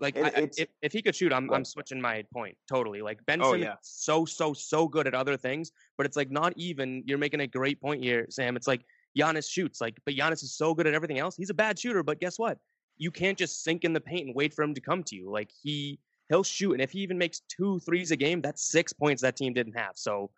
Like 0.00 0.18
I, 0.18 0.48
if 0.58 0.68
if 0.82 0.92
he 0.92 1.00
could 1.00 1.14
shoot, 1.14 1.32
I'm 1.32 1.50
I'm 1.52 1.64
switching 1.64 2.00
my 2.00 2.24
point 2.32 2.58
totally. 2.68 3.00
Like 3.00 3.24
Ben 3.24 3.40
Oh, 3.42 3.54
yeah. 3.54 3.76
so 3.80 4.26
so 4.26 4.52
so 4.52 4.88
good 4.88 5.06
at 5.06 5.14
other 5.14 5.36
things, 5.38 5.70
but 5.96 6.04
it's 6.04 6.16
like 6.16 6.30
not 6.30 6.52
even. 6.56 7.02
You're 7.06 7.16
making 7.16 7.40
a 7.40 7.46
great 7.46 7.80
point 7.80 8.02
here, 8.02 8.26
Sam. 8.28 8.56
It's 8.56 8.66
like 8.66 8.84
Giannis 9.16 9.50
shoots, 9.50 9.80
like, 9.80 9.98
but 10.04 10.14
Giannis 10.14 10.42
is 10.42 10.54
so 10.54 10.74
good 10.74 10.86
at 10.86 10.94
everything 10.94 11.18
else. 11.18 11.36
He's 11.36 11.50
a 11.50 11.54
bad 11.54 11.78
shooter, 11.78 12.02
but 12.02 12.20
guess 12.20 12.38
what? 12.38 12.58
You 12.98 13.10
can't 13.10 13.36
just 13.38 13.62
sink 13.62 13.84
in 13.84 13.92
the 13.92 14.00
paint 14.00 14.26
and 14.26 14.34
wait 14.34 14.54
for 14.54 14.62
him 14.62 14.74
to 14.74 14.80
come 14.80 15.02
to 15.04 15.16
you. 15.16 15.30
Like 15.30 15.50
he 15.62 15.98
he'll 16.28 16.42
shoot, 16.42 16.72
and 16.72 16.82
if 16.82 16.90
he 16.90 17.00
even 17.00 17.18
makes 17.18 17.40
two 17.48 17.78
threes 17.80 18.10
a 18.10 18.16
game, 18.16 18.40
that's 18.40 18.68
six 18.68 18.92
points 18.92 19.22
that 19.22 19.36
team 19.36 19.52
didn't 19.52 19.76
have. 19.76 19.92
So 19.94 20.30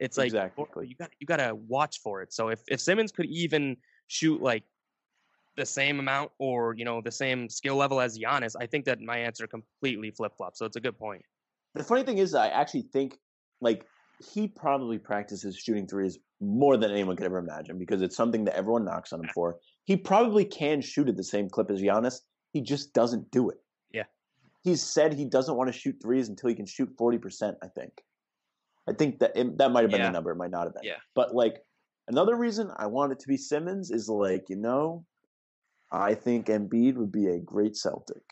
it's 0.00 0.18
like 0.18 0.26
Exactly. 0.26 0.88
you 0.88 0.94
got 0.96 1.10
you 1.18 1.26
got 1.26 1.36
to 1.36 1.54
watch 1.54 2.00
for 2.00 2.22
it. 2.22 2.32
So 2.32 2.48
if 2.48 2.60
if 2.68 2.80
Simmons 2.80 3.12
could 3.12 3.26
even 3.26 3.76
shoot 4.06 4.42
like 4.42 4.64
the 5.56 5.66
same 5.66 6.00
amount 6.00 6.32
or 6.38 6.74
you 6.76 6.84
know 6.84 7.00
the 7.00 7.12
same 7.12 7.48
skill 7.48 7.76
level 7.76 8.00
as 8.00 8.18
Giannis, 8.18 8.54
I 8.58 8.66
think 8.66 8.84
that 8.86 9.00
my 9.00 9.18
answer 9.18 9.46
completely 9.46 10.10
flip 10.10 10.36
flops. 10.36 10.58
So 10.58 10.66
it's 10.66 10.76
a 10.76 10.80
good 10.80 10.98
point. 10.98 11.22
The 11.74 11.84
funny 11.84 12.04
thing 12.04 12.18
is, 12.18 12.34
I 12.34 12.48
actually 12.48 12.82
think 12.82 13.18
like 13.60 13.86
he 14.18 14.48
probably 14.48 14.98
practices 14.98 15.56
shooting 15.56 15.86
threes 15.86 16.18
more 16.40 16.76
than 16.76 16.90
anyone 16.90 17.16
could 17.16 17.26
ever 17.26 17.38
imagine 17.38 17.78
because 17.78 18.02
it's 18.02 18.16
something 18.16 18.44
that 18.44 18.56
everyone 18.56 18.84
knocks 18.84 19.12
on 19.12 19.20
him 19.20 19.30
for. 19.34 19.56
He 19.84 19.96
probably 19.96 20.44
can 20.44 20.80
shoot 20.80 21.08
at 21.08 21.16
the 21.16 21.24
same 21.24 21.48
clip 21.48 21.70
as 21.70 21.80
Giannis. 21.80 22.20
He 22.52 22.60
just 22.60 22.92
doesn't 22.92 23.30
do 23.30 23.50
it. 23.50 23.58
Yeah. 23.92 24.04
He's 24.62 24.82
said 24.82 25.12
he 25.12 25.24
doesn't 25.24 25.56
want 25.56 25.72
to 25.72 25.78
shoot 25.78 25.96
threes 26.02 26.28
until 26.28 26.48
he 26.48 26.54
can 26.54 26.66
shoot 26.66 26.90
forty 26.96 27.18
percent. 27.18 27.56
I 27.62 27.68
think. 27.68 27.92
I 28.88 28.92
think 28.92 29.18
that 29.20 29.32
it, 29.34 29.58
that 29.58 29.70
might 29.72 29.82
have 29.82 29.90
been 29.90 30.00
Yeah. 30.00 30.08
the 30.08 30.12
number. 30.12 30.30
It 30.30 30.36
might 30.36 30.50
not 30.50 30.64
have 30.64 30.74
been. 30.74 30.84
Yeah. 30.84 30.96
But 31.14 31.34
like 31.34 31.62
another 32.08 32.36
reason 32.36 32.70
I 32.76 32.86
want 32.86 33.12
it 33.12 33.18
to 33.20 33.28
be 33.28 33.36
Simmons 33.36 33.90
is 33.90 34.08
like 34.08 34.48
you 34.48 34.56
know, 34.56 35.04
I 35.90 36.14
think 36.14 36.46
Embiid 36.46 36.94
would 36.94 37.12
be 37.12 37.28
a 37.28 37.38
great 37.38 37.76
Celtic 37.76 38.22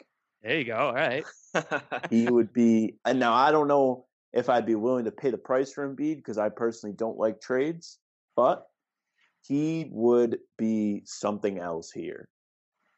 There 0.42 0.58
you 0.58 0.64
go. 0.64 0.76
All 0.76 0.94
right. 0.94 1.24
he 2.10 2.28
would 2.28 2.52
be 2.52 2.96
and 3.04 3.18
now 3.18 3.32
I 3.34 3.50
don't 3.50 3.68
know 3.68 4.06
if 4.32 4.48
I'd 4.48 4.66
be 4.66 4.74
willing 4.74 5.04
to 5.04 5.12
pay 5.12 5.30
the 5.30 5.38
price 5.38 5.72
for 5.72 5.88
Embiid 5.88 6.16
because 6.16 6.38
I 6.38 6.48
personally 6.48 6.94
don't 6.96 7.18
like 7.18 7.40
trades, 7.40 7.98
but 8.36 8.66
he 9.42 9.88
would 9.90 10.38
be 10.56 11.02
something 11.04 11.58
else 11.58 11.90
here. 11.90 12.28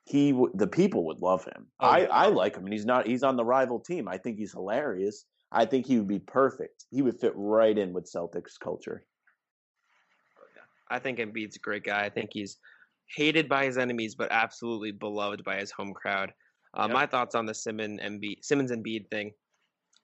He 0.05 0.32
w- 0.32 0.53
the 0.55 0.66
people 0.66 1.07
would 1.07 1.20
love 1.20 1.45
him. 1.45 1.66
Oh, 1.80 1.89
I 1.89 1.99
yeah. 2.01 2.09
I 2.11 2.26
like 2.28 2.57
him 2.57 2.64
and 2.64 2.72
he's 2.72 2.85
not 2.85 3.07
he's 3.07 3.22
on 3.22 3.37
the 3.37 3.45
rival 3.45 3.80
team. 3.80 4.07
I 4.07 4.18
think 4.18 4.39
he's 4.39 4.53
hilarious. 4.53 5.24
I 5.51 5.64
think 5.64 5.87
he 5.87 5.97
would 5.99 6.09
be 6.09 6.18
perfect. 6.18 6.85
He 6.91 7.01
would 7.03 7.18
fit 7.18 7.32
right 7.37 7.76
in 7.76 7.93
with 7.93 8.11
Celtics 8.12 8.59
culture. 8.62 9.05
I 10.91 10.99
think 10.99 11.18
Embiid's 11.18 11.57
a 11.57 11.61
great 11.61 11.85
guy. 11.85 12.05
I 12.05 12.11
think 12.11 12.30
he's 12.32 12.59
hated 13.16 13.49
by 13.49 13.64
his 13.64 13.78
enemies, 13.78 14.14
but 14.14 14.30
absolutely 14.30 14.93
beloved 14.93 15.43
by 15.45 15.57
his 15.57 15.70
home 15.70 15.95
crowd. 15.95 16.32
Uh, 16.74 16.82
Yep. 16.89 16.93
My 16.93 17.07
thoughts 17.07 17.35
on 17.35 17.47
the 17.47 17.55
Simmons 17.55 18.01
Embiid, 18.01 18.45
Simmons 18.45 18.70
Embiid 18.72 19.09
thing 19.09 19.32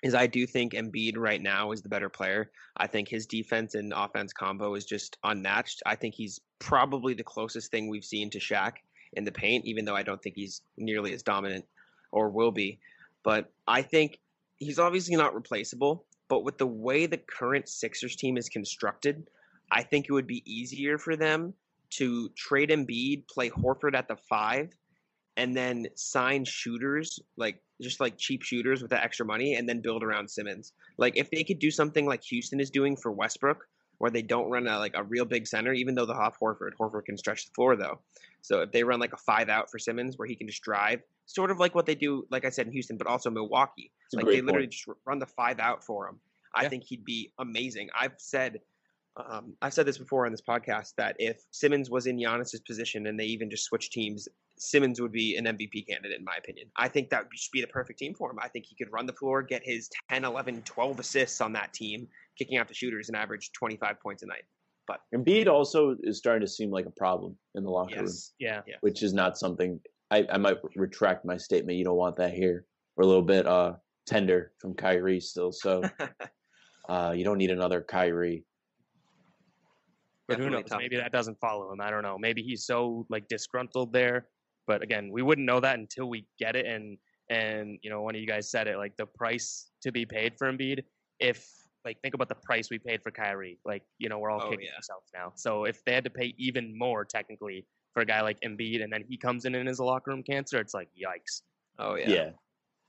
is 0.02 0.14
I 0.14 0.26
do 0.26 0.46
think 0.46 0.72
Embiid 0.72 1.16
right 1.16 1.42
now 1.42 1.72
is 1.72 1.82
the 1.82 1.88
better 1.88 2.08
player. 2.08 2.50
I 2.76 2.86
think 2.86 3.08
his 3.08 3.26
defense 3.26 3.74
and 3.74 3.92
offense 3.94 4.32
combo 4.32 4.74
is 4.74 4.84
just 4.84 5.18
unmatched. 5.24 5.82
I 5.84 5.94
think 5.94 6.14
he's 6.14 6.40
probably 6.58 7.14
the 7.14 7.24
closest 7.24 7.70
thing 7.70 7.88
we've 7.88 8.04
seen 8.04 8.30
to 8.30 8.38
Shaq 8.38 8.74
in 9.12 9.24
the 9.24 9.32
paint, 9.32 9.66
even 9.66 9.84
though 9.84 9.96
I 9.96 10.02
don't 10.02 10.22
think 10.22 10.36
he's 10.36 10.62
nearly 10.78 11.12
as 11.12 11.22
dominant 11.22 11.66
or 12.12 12.30
will 12.30 12.52
be. 12.52 12.78
But 13.22 13.52
I 13.66 13.82
think 13.82 14.18
he's 14.56 14.78
obviously 14.78 15.16
not 15.16 15.34
replaceable. 15.34 16.06
But 16.28 16.44
with 16.44 16.58
the 16.58 16.66
way 16.66 17.06
the 17.06 17.18
current 17.18 17.68
Sixers 17.68 18.14
team 18.14 18.36
is 18.36 18.48
constructed, 18.48 19.26
I 19.70 19.82
think 19.82 20.06
it 20.08 20.12
would 20.12 20.28
be 20.28 20.44
easier 20.46 20.96
for 20.96 21.16
them 21.16 21.54
to 21.90 22.28
trade 22.36 22.70
Embiid, 22.70 23.28
play 23.28 23.50
Horford 23.50 23.94
at 23.94 24.06
the 24.06 24.16
five, 24.28 24.70
and 25.36 25.56
then 25.56 25.88
sign 25.96 26.44
shooters 26.44 27.18
like 27.36 27.60
just 27.80 28.00
like 28.00 28.16
cheap 28.18 28.42
shooters 28.42 28.82
with 28.82 28.90
that 28.90 29.02
extra 29.04 29.24
money, 29.26 29.54
and 29.54 29.68
then 29.68 29.80
build 29.80 30.02
around 30.02 30.30
Simmons. 30.30 30.72
Like 30.98 31.16
if 31.16 31.30
they 31.30 31.44
could 31.44 31.58
do 31.58 31.70
something 31.70 32.06
like 32.06 32.22
Houston 32.24 32.60
is 32.60 32.70
doing 32.70 32.96
for 32.96 33.10
Westbrook, 33.12 33.66
where 33.98 34.10
they 34.10 34.22
don't 34.22 34.50
run 34.50 34.66
a 34.66 34.78
like 34.78 34.94
a 34.96 35.02
real 35.02 35.24
big 35.24 35.46
center, 35.46 35.72
even 35.72 35.94
though 35.94 36.06
they'll 36.06 36.16
have 36.20 36.38
Horford. 36.38 36.70
Horford 36.80 37.04
can 37.04 37.16
stretch 37.18 37.44
the 37.46 37.52
floor 37.54 37.76
though. 37.76 37.98
So 38.42 38.62
if 38.62 38.72
they 38.72 38.82
run 38.82 39.00
like 39.00 39.12
a 39.12 39.18
five 39.18 39.48
out 39.50 39.70
for 39.70 39.78
Simmons, 39.78 40.16
where 40.18 40.26
he 40.26 40.34
can 40.34 40.46
just 40.46 40.62
drive, 40.62 41.02
sort 41.26 41.50
of 41.50 41.58
like 41.58 41.74
what 41.74 41.84
they 41.86 41.94
do, 41.94 42.26
like 42.30 42.44
I 42.46 42.48
said 42.50 42.66
in 42.66 42.72
Houston, 42.72 42.96
but 42.96 43.06
also 43.06 43.28
Milwaukee. 43.30 43.92
It's 44.06 44.14
Like 44.14 44.24
they 44.26 44.40
literally 44.40 44.66
point. 44.66 44.72
just 44.72 44.88
run 45.04 45.18
the 45.18 45.26
five 45.26 45.58
out 45.58 45.84
for 45.84 46.08
him. 46.08 46.18
I 46.54 46.62
Yeah. 46.62 46.68
think 46.70 46.84
he'd 46.84 47.04
be 47.04 47.32
amazing. 47.38 47.90
I've 47.94 48.14
said, 48.16 48.60
um, 49.16 49.54
I've 49.60 49.74
said 49.74 49.86
this 49.86 49.98
before 49.98 50.26
on 50.26 50.32
this 50.32 50.42
podcast 50.42 50.94
that 50.96 51.16
if 51.18 51.42
Simmons 51.50 51.90
was 51.90 52.06
in 52.06 52.16
Giannis's 52.16 52.60
position 52.60 53.06
and 53.06 53.18
they 53.18 53.24
even 53.24 53.50
just 53.50 53.64
switched 53.64 53.92
teams, 53.92 54.28
Simmons 54.58 55.00
would 55.00 55.12
be 55.12 55.36
an 55.36 55.44
MVP 55.46 55.86
candidate 55.88 56.18
in 56.18 56.24
my 56.24 56.36
opinion. 56.38 56.68
I 56.76 56.88
think 56.88 57.10
that 57.10 57.24
would 57.24 57.38
should 57.38 57.52
be 57.52 57.60
the 57.60 57.66
perfect 57.66 57.98
team 57.98 58.14
for 58.14 58.30
him. 58.30 58.38
I 58.40 58.48
think 58.48 58.66
he 58.66 58.74
could 58.76 58.92
run 58.92 59.06
the 59.06 59.12
floor, 59.12 59.42
get 59.42 59.62
his 59.64 59.88
10, 60.10 60.24
11, 60.24 60.62
12 60.62 61.00
assists 61.00 61.40
on 61.40 61.52
that 61.54 61.72
team, 61.72 62.06
kicking 62.38 62.58
out 62.58 62.68
the 62.68 62.74
shooters 62.74 63.08
and 63.08 63.16
average 63.16 63.50
25 63.52 64.00
points 64.00 64.22
a 64.22 64.26
night. 64.26 64.44
But 64.86 65.00
Embiid 65.14 65.46
also 65.46 65.96
is 66.02 66.18
starting 66.18 66.46
to 66.46 66.50
seem 66.52 66.70
like 66.70 66.86
a 66.86 66.90
problem 66.90 67.36
in 67.54 67.64
the 67.64 67.70
locker 67.70 67.96
room, 67.96 68.08
Yeah. 68.38 68.62
Yeah. 68.66 68.76
which 68.80 69.02
is 69.02 69.12
not 69.12 69.38
something 69.38 69.80
I, 70.10 70.26
I 70.30 70.38
might 70.38 70.56
retract 70.74 71.24
my 71.24 71.36
statement. 71.36 71.78
You 71.78 71.84
don't 71.84 71.96
want 71.96 72.16
that 72.16 72.34
here. 72.34 72.64
We're 72.96 73.04
a 73.04 73.06
little 73.06 73.22
bit 73.22 73.46
uh 73.46 73.74
tender 74.06 74.52
from 74.58 74.74
Kyrie 74.74 75.20
still, 75.20 75.52
so 75.52 75.82
uh 76.88 77.12
you 77.16 77.24
don't 77.24 77.38
need 77.38 77.50
another 77.50 77.80
Kyrie. 77.80 78.44
But 80.30 80.38
who 80.40 80.50
knows? 80.50 80.64
tough. 80.68 80.78
Maybe 80.78 80.96
that 80.96 81.12
doesn't 81.12 81.38
follow 81.40 81.72
him. 81.72 81.80
I 81.80 81.90
don't 81.90 82.02
know. 82.02 82.16
Maybe 82.18 82.42
he's 82.42 82.64
so 82.64 83.06
like 83.10 83.28
disgruntled 83.28 83.92
there. 83.92 84.28
But 84.66 84.82
again, 84.82 85.10
we 85.12 85.22
wouldn't 85.22 85.46
know 85.46 85.60
that 85.60 85.78
until 85.78 86.08
we 86.08 86.26
get 86.38 86.56
it. 86.56 86.66
And 86.66 86.96
and 87.28 87.78
you 87.82 87.90
know, 87.90 88.02
one 88.02 88.14
of 88.14 88.20
you 88.20 88.26
guys 88.26 88.50
said 88.50 88.66
it, 88.68 88.76
like 88.76 88.96
the 88.96 89.06
price 89.06 89.70
to 89.82 89.92
be 89.92 90.04
paid 90.06 90.36
for 90.38 90.50
Embiid. 90.52 90.84
If 91.18 91.46
like 91.84 92.00
think 92.02 92.14
about 92.14 92.28
the 92.28 92.34
price 92.34 92.68
we 92.70 92.78
paid 92.78 93.02
for 93.02 93.10
Kyrie. 93.10 93.58
Like 93.64 93.82
you 93.98 94.08
know, 94.08 94.18
we're 94.18 94.30
all 94.30 94.42
Oh, 94.42 94.50
kicking 94.50 94.66
yeah. 94.66 94.76
ourselves 94.76 95.10
now. 95.14 95.32
So 95.36 95.64
if 95.64 95.84
they 95.84 95.92
had 95.94 96.04
to 96.04 96.10
pay 96.10 96.34
even 96.38 96.76
more 96.78 97.04
technically 97.04 97.66
for 97.94 98.02
a 98.02 98.06
guy 98.06 98.20
like 98.22 98.38
Embiid, 98.40 98.82
and 98.84 98.92
then 98.92 99.02
he 99.08 99.16
comes 99.16 99.44
in 99.46 99.54
and 99.54 99.68
is 99.68 99.78
a 99.78 99.84
locker 99.84 100.10
room 100.10 100.22
cancer, 100.22 100.58
it's 100.58 100.74
like 100.74 100.88
yikes. 100.90 101.42
Oh 101.78 101.94
Yeah. 101.96 102.08
yeah. 102.10 102.30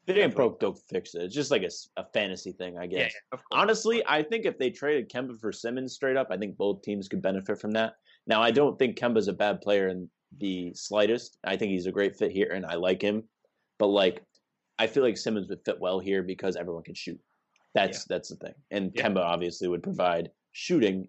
Ain't 0.07 0.17
Definitely. 0.17 0.35
broke, 0.35 0.59
don't 0.59 0.79
fix 0.89 1.13
it. 1.13 1.21
It's 1.23 1.35
just 1.35 1.51
like 1.51 1.63
a 1.63 2.03
fantasy 2.11 2.51
thing, 2.53 2.77
I 2.77 2.87
guess. 2.87 3.13
Yeah. 3.31 3.39
Honestly, 3.51 4.03
I 4.07 4.23
think 4.23 4.45
if 4.45 4.57
they 4.57 4.71
traded 4.71 5.09
Kemba 5.09 5.39
for 5.39 5.51
Simmons 5.51 5.93
straight 5.93 6.17
up, 6.17 6.27
I 6.31 6.37
think 6.37 6.57
both 6.57 6.81
teams 6.81 7.07
could 7.07 7.21
benefit 7.21 7.59
from 7.59 7.71
that. 7.71 7.93
Now, 8.25 8.41
I 8.41 8.49
don't 8.51 8.77
think 8.79 8.97
Kemba's 8.97 9.27
a 9.27 9.33
bad 9.33 9.61
player 9.61 9.89
in 9.89 10.09
the 10.39 10.73
slightest. 10.73 11.37
I 11.43 11.55
think 11.55 11.71
he's 11.71 11.85
a 11.85 11.91
great 11.91 12.15
fit 12.15 12.31
here, 12.31 12.51
and 12.51 12.65
I 12.65 12.75
like 12.75 13.01
him. 13.01 13.23
But 13.77 13.87
like, 13.87 14.23
I 14.79 14.87
feel 14.87 15.03
like 15.03 15.17
Simmons 15.17 15.47
would 15.49 15.63
fit 15.65 15.79
well 15.79 15.99
here 15.99 16.23
because 16.23 16.55
everyone 16.55 16.83
can 16.83 16.95
shoot. 16.95 17.19
That's 17.73 18.03
that's 18.05 18.29
the 18.29 18.35
thing, 18.35 18.53
and 18.71 18.91
Yeah. 18.95 19.07
Kemba 19.07 19.19
obviously 19.19 19.67
would 19.67 19.83
provide 19.83 20.31
shooting 20.51 21.07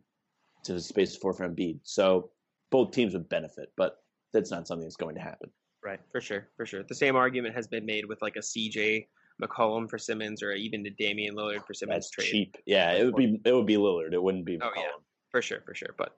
to 0.65 0.75
the 0.75 0.81
space 0.81 1.17
for 1.17 1.33
for 1.33 1.49
Embiid. 1.49 1.81
So 1.83 2.31
both 2.71 2.93
teams 2.93 3.15
would 3.15 3.29
benefit, 3.29 3.73
but 3.77 3.97
that's 4.33 4.51
not 4.51 4.69
something 4.69 4.85
that's 4.85 4.97
going 4.97 5.15
to 5.17 5.21
happen. 5.21 5.51
Right, 5.85 6.01
for 6.13 6.21
sure, 6.21 6.49
for 6.57 6.65
sure. 6.65 6.83
The 6.85 6.95
same 6.95 7.17
argument 7.17 7.55
has 7.57 7.67
been 7.67 7.85
made 7.85 8.07
with 8.07 8.23
like 8.23 8.37
a 8.37 8.41
CJ 8.41 9.07
McCollum 9.43 9.91
for 9.91 9.99
Simmons, 9.99 10.43
or 10.43 10.53
even 10.53 10.87
a 10.87 10.91
Damian 10.91 11.35
Lillard 11.35 11.67
for 11.67 11.75
Simmons 11.75 12.07
That's 12.07 12.11
trade. 12.11 12.27
cheap. 12.31 12.57
Yeah, 12.67 12.93
it 12.93 13.05
would 13.05 13.17
be 13.17 13.41
it 13.45 13.53
would 13.53 13.67
be 13.67 13.77
Lillard. 13.77 14.13
It 14.13 14.23
wouldn't 14.23 14.45
be 14.45 14.59
Oh, 14.61 14.67
McCollum. 14.67 14.77
yeah. 14.77 14.91
For 15.31 15.43
sure, 15.43 15.63
for 15.65 15.75
sure. 15.75 15.95
But, 15.97 16.15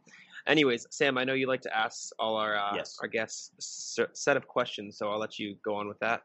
anyways, 0.46 0.86
Sam, 0.90 1.16
I 1.16 1.24
know 1.24 1.34
you 1.34 1.46
like 1.46 1.62
to 1.62 1.74
ask 1.76 2.10
all 2.18 2.36
our 2.36 2.56
uh, 2.56 2.74
Yes. 2.74 2.98
our 3.00 3.08
guests 3.08 3.96
a 3.98 4.06
set 4.12 4.36
of 4.36 4.46
questions, 4.46 4.98
so 4.98 5.08
I'll 5.10 5.18
let 5.20 5.38
you 5.38 5.56
go 5.64 5.74
on 5.76 5.88
with 5.88 5.98
that. 6.00 6.22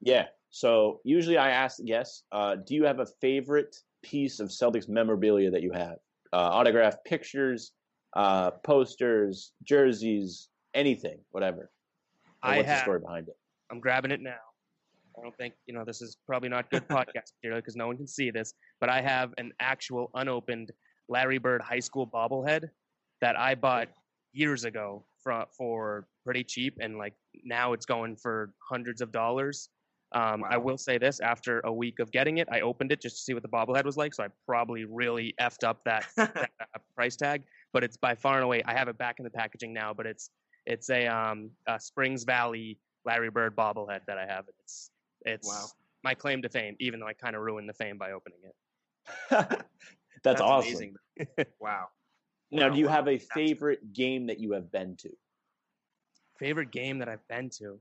Yeah. 0.00 0.26
So 0.50 1.00
usually 1.04 1.38
I 1.38 1.50
ask 1.50 1.82
guests, 1.84 2.24
uh, 2.32 2.56
do 2.56 2.74
you 2.74 2.84
have 2.84 2.98
a 2.98 3.06
favorite 3.22 3.74
piece 4.02 4.38
of 4.38 4.48
Celtics 4.50 4.86
memorabilia 4.88 5.50
that 5.50 5.62
you 5.62 5.72
have? 5.72 5.96
Uh, 6.34 6.36
autographed 6.36 7.02
pictures, 7.06 7.72
uh, 8.14 8.50
posters, 8.50 9.52
jerseys, 9.62 10.48
anything, 10.74 11.20
whatever. 11.30 11.70
I 12.42 12.56
what's 12.56 12.66
the 12.66 12.72
have. 12.74 12.82
story 12.82 13.00
behind 13.00 13.28
it? 13.28 13.36
I'm 13.70 13.80
grabbing 13.80 14.10
it 14.10 14.20
now. 14.20 14.36
I 15.18 15.22
don't 15.22 15.36
think 15.36 15.54
you 15.66 15.74
know 15.74 15.84
this 15.84 16.00
is 16.00 16.16
probably 16.26 16.48
not 16.48 16.70
good 16.70 16.86
podcast 16.88 17.32
material 17.42 17.60
because 17.60 17.76
no 17.76 17.86
one 17.86 17.96
can 17.96 18.06
see 18.06 18.30
this, 18.30 18.54
but 18.80 18.88
I 18.88 19.00
have 19.00 19.34
an 19.38 19.52
actual 19.60 20.10
unopened 20.14 20.72
Larry 21.08 21.38
Bird 21.38 21.60
high 21.62 21.80
school 21.80 22.06
bobblehead 22.06 22.68
that 23.20 23.38
I 23.38 23.54
bought 23.54 23.88
years 24.32 24.64
ago 24.64 25.04
for 25.22 25.46
for 25.56 26.06
pretty 26.24 26.44
cheap, 26.44 26.78
and 26.80 26.98
like 26.98 27.14
now 27.44 27.72
it's 27.72 27.86
going 27.86 28.16
for 28.16 28.52
hundreds 28.68 29.00
of 29.00 29.12
dollars. 29.12 29.68
Um, 30.14 30.44
I 30.48 30.58
will 30.58 30.78
say 30.78 30.98
this: 30.98 31.20
after 31.20 31.60
a 31.60 31.72
week 31.72 31.98
of 31.98 32.10
getting 32.10 32.38
it, 32.38 32.48
I 32.50 32.60
opened 32.60 32.92
it 32.92 33.00
just 33.00 33.16
to 33.16 33.22
see 33.22 33.34
what 33.34 33.42
the 33.42 33.48
bobblehead 33.48 33.84
was 33.84 33.96
like. 33.96 34.14
So 34.14 34.24
I 34.24 34.28
probably 34.46 34.84
really 34.84 35.34
effed 35.40 35.64
up 35.64 35.82
that, 35.84 36.06
that 36.16 36.50
uh, 36.60 36.78
price 36.94 37.16
tag, 37.16 37.44
but 37.72 37.82
it's 37.82 37.96
by 37.96 38.14
far 38.14 38.36
and 38.36 38.44
away. 38.44 38.62
I 38.66 38.74
have 38.74 38.88
it 38.88 38.98
back 38.98 39.16
in 39.18 39.24
the 39.24 39.30
packaging 39.30 39.72
now, 39.72 39.94
but 39.94 40.06
it's 40.06 40.30
it's 40.66 40.90
a 40.90 41.06
um 41.06 41.50
a 41.66 41.78
Springs 41.80 42.24
Valley 42.24 42.78
Larry 43.04 43.30
Bird 43.30 43.56
bobblehead 43.56 44.00
that 44.06 44.18
I 44.18 44.26
have. 44.26 44.44
It's 44.60 44.90
it's 45.24 45.48
Wow. 45.48 45.66
my 46.04 46.14
claim 46.14 46.42
to 46.42 46.48
fame, 46.48 46.76
even 46.80 47.00
though 47.00 47.06
I 47.06 47.12
kind 47.14 47.36
of 47.36 47.42
ruined 47.42 47.68
the 47.68 47.74
fame 47.74 47.98
by 47.98 48.12
opening 48.12 48.38
it. 48.44 48.54
That's, 50.24 50.40
awesome. 50.40 50.68
amazing. 50.68 50.96
wow. 51.60 51.86
Now, 52.52 52.68
Wow, 52.68 52.74
do 52.74 52.78
you 52.80 52.86
have 52.88 53.08
a 53.08 53.18
favorite 53.18 53.92
game 53.92 54.26
that 54.28 54.38
you 54.38 54.52
have 54.52 54.70
been 54.70 54.96
to? 54.98 55.10
Favorite 56.38 56.70
game 56.70 56.98
that 56.98 57.08
I've 57.08 57.26
been 57.28 57.50
to? 57.58 57.80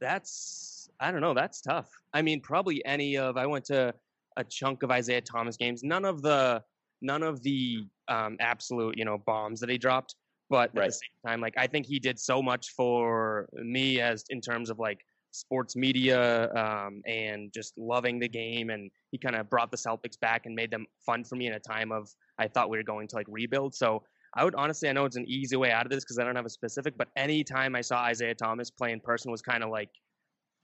That's 0.00 0.88
I 0.98 1.10
don't 1.10 1.20
know. 1.20 1.34
That's 1.34 1.60
tough. 1.60 1.90
I 2.12 2.22
mean, 2.22 2.40
probably 2.40 2.84
any 2.84 3.16
of. 3.18 3.36
I 3.36 3.46
went 3.46 3.66
to 3.66 3.94
a 4.36 4.44
chunk 4.44 4.82
of 4.82 4.90
Isaiah 4.90 5.20
Thomas 5.20 5.56
games. 5.56 5.82
None 5.82 6.04
of 6.04 6.22
the 6.22 6.62
none 7.02 7.22
of 7.22 7.42
the 7.42 7.86
um, 8.08 8.36
absolute 8.40 8.96
you 8.96 9.04
know 9.04 9.18
bombs 9.18 9.60
that 9.60 9.68
he 9.68 9.76
dropped. 9.78 10.14
But 10.50 10.70
at 10.76 10.84
the 10.86 10.92
same 10.92 11.10
time, 11.26 11.40
like 11.40 11.54
I 11.56 11.66
think 11.66 11.86
he 11.86 11.98
did 11.98 12.18
so 12.18 12.42
much 12.42 12.70
for 12.76 13.48
me 13.52 14.00
as 14.00 14.24
in 14.28 14.40
terms 14.40 14.68
of 14.68 14.78
like 14.78 15.00
sports 15.30 15.76
media 15.76 16.52
um, 16.54 17.02
and 17.06 17.52
just 17.54 17.78
loving 17.78 18.18
the 18.18 18.28
game. 18.28 18.70
And 18.70 18.90
he 19.12 19.18
kind 19.18 19.36
of 19.36 19.48
brought 19.48 19.70
the 19.70 19.76
Celtics 19.76 20.18
back 20.20 20.46
and 20.46 20.54
made 20.56 20.70
them 20.72 20.86
fun 21.06 21.22
for 21.24 21.36
me 21.36 21.46
in 21.46 21.52
a 21.54 21.60
time 21.60 21.92
of 21.92 22.08
I 22.38 22.48
thought 22.48 22.68
we 22.68 22.76
were 22.78 22.82
going 22.82 23.06
to 23.08 23.16
like 23.16 23.26
rebuild. 23.28 23.74
So 23.76 24.02
I 24.34 24.44
would 24.44 24.54
honestly, 24.56 24.88
I 24.88 24.92
know 24.92 25.04
it's 25.04 25.16
an 25.16 25.26
easy 25.28 25.56
way 25.56 25.70
out 25.70 25.86
of 25.86 25.90
this 25.90 26.04
because 26.04 26.18
I 26.18 26.24
don't 26.24 26.36
have 26.36 26.46
a 26.46 26.50
specific, 26.50 26.96
but 26.96 27.08
anytime 27.16 27.76
I 27.76 27.80
saw 27.80 28.00
Isaiah 28.02 28.34
Thomas 28.34 28.70
play 28.70 28.92
in 28.92 29.00
person 29.00 29.30
was 29.30 29.42
kind 29.42 29.62
of 29.62 29.70
like, 29.70 29.90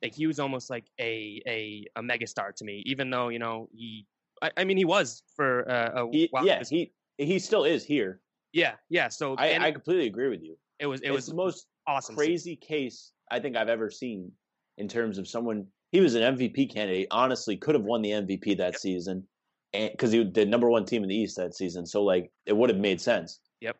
like 0.03 0.15
he 0.15 0.27
was 0.27 0.39
almost 0.41 0.69
like 0.69 0.85
a 1.01 1.41
a 1.47 1.85
a 1.97 2.03
megastar 2.03 2.55
to 2.57 2.65
me. 2.65 2.83
Even 2.87 3.09
though 3.11 3.29
you 3.29 3.39
know 3.39 3.69
he, 3.73 4.07
I, 4.43 4.51
I 4.59 4.65
mean 4.65 4.77
he 4.77 4.85
was 4.85 5.23
for 5.35 5.69
uh, 5.71 6.03
a 6.05 6.11
He, 6.11 6.29
while. 6.31 6.47
yeah, 6.47 6.63
he 6.69 6.93
he 7.19 7.39
still 7.39 7.65
is 7.65 7.85
here. 7.85 8.21
Yeah, 8.57 8.73
yeah. 8.89 9.09
So 9.09 9.35
I, 9.37 9.59
I 9.59 9.71
completely 9.73 10.07
agree 10.07 10.29
with 10.29 10.43
you. 10.43 10.57
it 10.79 10.87
was 10.87 11.01
it 11.03 11.09
It 11.09 11.13
was 11.13 11.27
the 11.27 11.35
most 11.35 11.67
awesome. 11.87 12.17
crazy 12.17 12.57
case 12.57 13.13
I 13.31 13.39
think 13.39 13.55
I've 13.57 13.69
ever 13.69 13.91
seen 13.91 14.33
in 14.79 14.89
terms 14.89 15.19
of 15.19 15.29
someone. 15.29 15.67
He 15.93 16.01
was 16.01 16.15
an 16.15 16.23
MVP 16.37 16.73
candidate. 16.73 17.09
Honestly, 17.11 17.57
could 17.57 17.75
have 17.75 17.85
won 17.85 18.03
the 18.03 18.11
MVP 18.11 18.57
that 18.59 18.73
Yep. 18.73 18.77
season, 18.81 19.27
and 19.75 19.91
because 19.93 20.11
he 20.11 20.21
was 20.21 20.33
the 20.33 20.47
number 20.47 20.71
one 20.71 20.85
team 20.87 21.03
in 21.03 21.09
the 21.09 21.15
East 21.17 21.37
that 21.37 21.55
season, 21.55 21.85
so 21.87 22.03
like 22.03 22.33
it 22.47 22.57
would 22.57 22.71
have 22.71 22.79
made 22.79 23.01
sense. 23.01 23.41
Yep. 23.61 23.77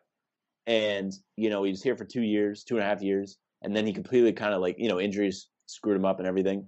And 0.67 1.11
you 1.35 1.49
know 1.49 1.63
he 1.63 1.71
was 1.71 1.81
here 1.83 1.95
for 1.97 2.05
two 2.05 2.21
years, 2.21 2.63
two 2.63 2.75
and 2.77 2.83
a 2.83 2.87
half 2.87 3.01
years, 3.01 3.37
and 3.63 3.75
then 3.75 3.85
he 3.87 3.93
completely 3.93 4.31
kind 4.33 4.53
of 4.53 4.61
like 4.61 4.75
you 4.77 4.89
know 4.89 4.99
injuries 4.99 5.47
screwed 5.65 5.97
him 5.97 6.05
up 6.05 6.19
and 6.19 6.27
everything. 6.27 6.67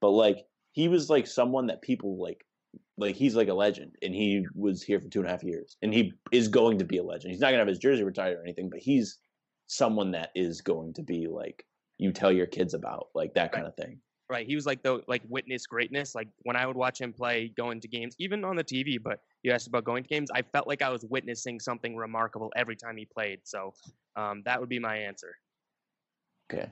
But 0.00 0.10
like 0.10 0.38
he 0.72 0.88
was 0.88 1.10
like 1.10 1.26
someone 1.26 1.66
that 1.66 1.82
people 1.82 2.20
like 2.20 2.44
like 3.00 3.16
he's 3.16 3.34
like 3.34 3.48
a 3.48 3.54
legend 3.54 3.96
and 4.02 4.14
he 4.14 4.46
was 4.54 4.82
here 4.82 5.00
for 5.00 5.08
two 5.08 5.20
and 5.20 5.28
a 5.28 5.30
half 5.30 5.42
years 5.42 5.76
and 5.82 5.92
he 5.92 6.12
is 6.32 6.48
going 6.48 6.78
to 6.78 6.84
be 6.84 6.98
a 6.98 7.02
legend. 7.02 7.32
He's 7.32 7.40
not 7.40 7.48
going 7.48 7.54
to 7.54 7.60
have 7.60 7.68
his 7.68 7.78
jersey 7.78 8.04
retired 8.04 8.38
or 8.38 8.42
anything 8.42 8.70
but 8.70 8.80
he's 8.80 9.18
someone 9.66 10.10
that 10.12 10.30
is 10.34 10.60
going 10.60 10.92
to 10.94 11.02
be 11.02 11.26
like 11.26 11.64
you 11.98 12.12
tell 12.12 12.32
your 12.32 12.46
kids 12.46 12.74
about 12.74 13.08
like 13.14 13.34
that 13.34 13.52
kind 13.52 13.66
of 13.66 13.74
thing. 13.76 13.98
Right 14.28 14.46
he 14.46 14.54
was 14.54 14.66
like 14.66 14.82
the 14.82 15.02
like 15.08 15.22
witness 15.28 15.66
greatness. 15.66 16.14
Like 16.14 16.28
when 16.42 16.56
i 16.56 16.66
would 16.66 16.76
watch 16.76 17.00
him 17.00 17.12
play 17.12 17.52
going 17.56 17.80
to 17.80 17.88
games 17.88 18.14
even 18.18 18.44
on 18.44 18.56
the 18.56 18.64
tv 18.64 19.02
but 19.02 19.20
you 19.42 19.52
asked 19.52 19.66
about 19.66 19.84
going 19.84 20.02
to 20.02 20.08
games 20.08 20.30
i 20.34 20.42
felt 20.42 20.68
like 20.68 20.82
i 20.82 20.88
was 20.88 21.04
witnessing 21.04 21.58
something 21.58 21.96
remarkable 21.96 22.52
every 22.54 22.76
time 22.76 22.96
he 22.96 23.06
played 23.06 23.40
so 23.44 23.72
um, 24.16 24.42
that 24.44 24.60
would 24.60 24.68
be 24.68 24.78
my 24.78 24.96
answer. 24.96 25.36
Okay. 26.52 26.70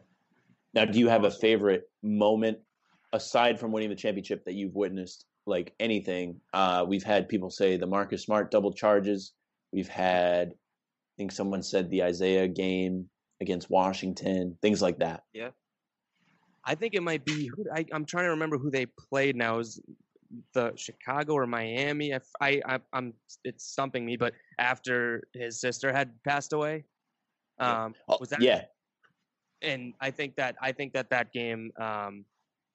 Now 0.75 0.85
do 0.85 0.99
you 0.99 1.09
have 1.09 1.25
a 1.25 1.31
favorite 1.31 1.89
moment 2.03 2.59
aside 3.13 3.59
from 3.59 3.73
winning 3.73 3.89
the 3.89 3.97
championship 3.97 4.45
that 4.45 4.55
you've 4.55 4.75
witnessed 4.75 5.25
like 5.49 5.75
anything. 5.81 6.41
Uh 6.53 6.85
we've 6.87 7.05
had 7.05 7.29
people 7.29 7.51
say 7.51 7.77
the 7.77 7.87
marcus 7.87 8.23
smart 8.25 8.51
double 8.51 8.73
charges. 8.73 9.33
We've 9.73 9.89
had 9.89 10.49
i 10.49 11.15
think 11.17 11.33
someone 11.33 11.63
said 11.63 11.91
the 11.91 12.03
isaiah 12.05 12.47
game 12.49 13.09
against 13.41 13.69
washington 13.71 14.57
things 14.63 14.81
like 14.81 14.99
that. 14.99 15.25
Yeah. 15.33 15.51
i 16.65 16.75
think 16.75 16.95
it 16.95 17.03
might 17.03 17.25
be 17.25 17.47
who 17.49 17.65
I, 17.75 17.85
i'm 17.93 18.05
trying 18.05 18.25
to 18.25 18.31
remember 18.31 18.59
who 18.59 18.71
they 18.71 18.87
played 18.87 19.37
now. 19.37 19.59
Is 19.59 19.81
the 20.55 20.73
chicago 20.77 21.33
or 21.35 21.47
miami? 21.47 22.15
I, 22.15 22.21
I, 22.67 22.79
i'm 22.93 23.15
it's 23.45 23.65
stumping 23.65 24.05
me 24.05 24.17
but 24.17 24.33
after 24.59 25.23
his 25.35 25.61
sister 25.61 25.93
had 25.93 26.11
passed 26.23 26.53
away 26.53 26.85
um 27.59 27.95
Oh, 28.09 28.19
was 28.21 28.31
that 28.31 28.41
yeah. 28.41 28.63
And 29.61 29.95
I 30.01 30.11
think 30.13 30.37
that 30.37 30.55
I 30.63 30.71
think 30.73 30.93
that 30.93 31.11
that 31.11 31.33
game 31.33 31.73
um, 31.81 32.25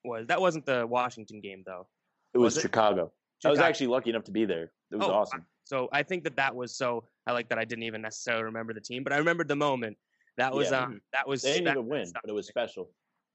was 0.04 0.28
that 0.28 0.42
wasn't 0.42 0.66
the 0.66 0.86
Washington 0.86 1.40
game 1.40 1.64
though. 1.66 1.88
It 2.34 2.38
was, 2.38 2.56
Was 2.56 2.58
it? 2.58 2.62
chicago 2.62 3.12
i 3.46 3.50
was 3.50 3.60
actually 3.60 3.88
lucky 3.88 4.10
enough 4.10 4.24
to 4.24 4.32
be 4.32 4.46
there 4.46 4.72
it 4.92 4.96
was 4.98 5.08
Oh, 5.08 5.14
awesome 5.14 5.46
So 5.66 5.90
I 5.92 6.04
think 6.04 6.24
that 6.26 6.36
that 6.36 6.54
was 6.54 6.76
so. 6.76 7.06
I 7.26 7.32
like 7.32 7.48
that 7.50 7.58
I 7.58 7.64
didn't 7.66 7.84
even 7.84 8.02
necessarily 8.02 8.44
remember 8.44 8.74
the 8.74 8.82
team, 8.82 9.02
but 9.04 9.14
I 9.14 9.18
remembered 9.18 9.48
the 9.48 9.56
moment. 9.56 9.98
That 10.38 10.54
was 10.54 10.72
Yeah. 10.72 10.82
um, 10.84 11.02
that 11.14 11.26
was 11.28 11.42
They 11.42 11.54
didn't 11.54 11.66
that 11.66 11.72
even 11.78 11.88
win, 11.88 12.12
but 12.14 12.30
it 12.30 12.34
was 12.34 12.48
special. 12.48 12.92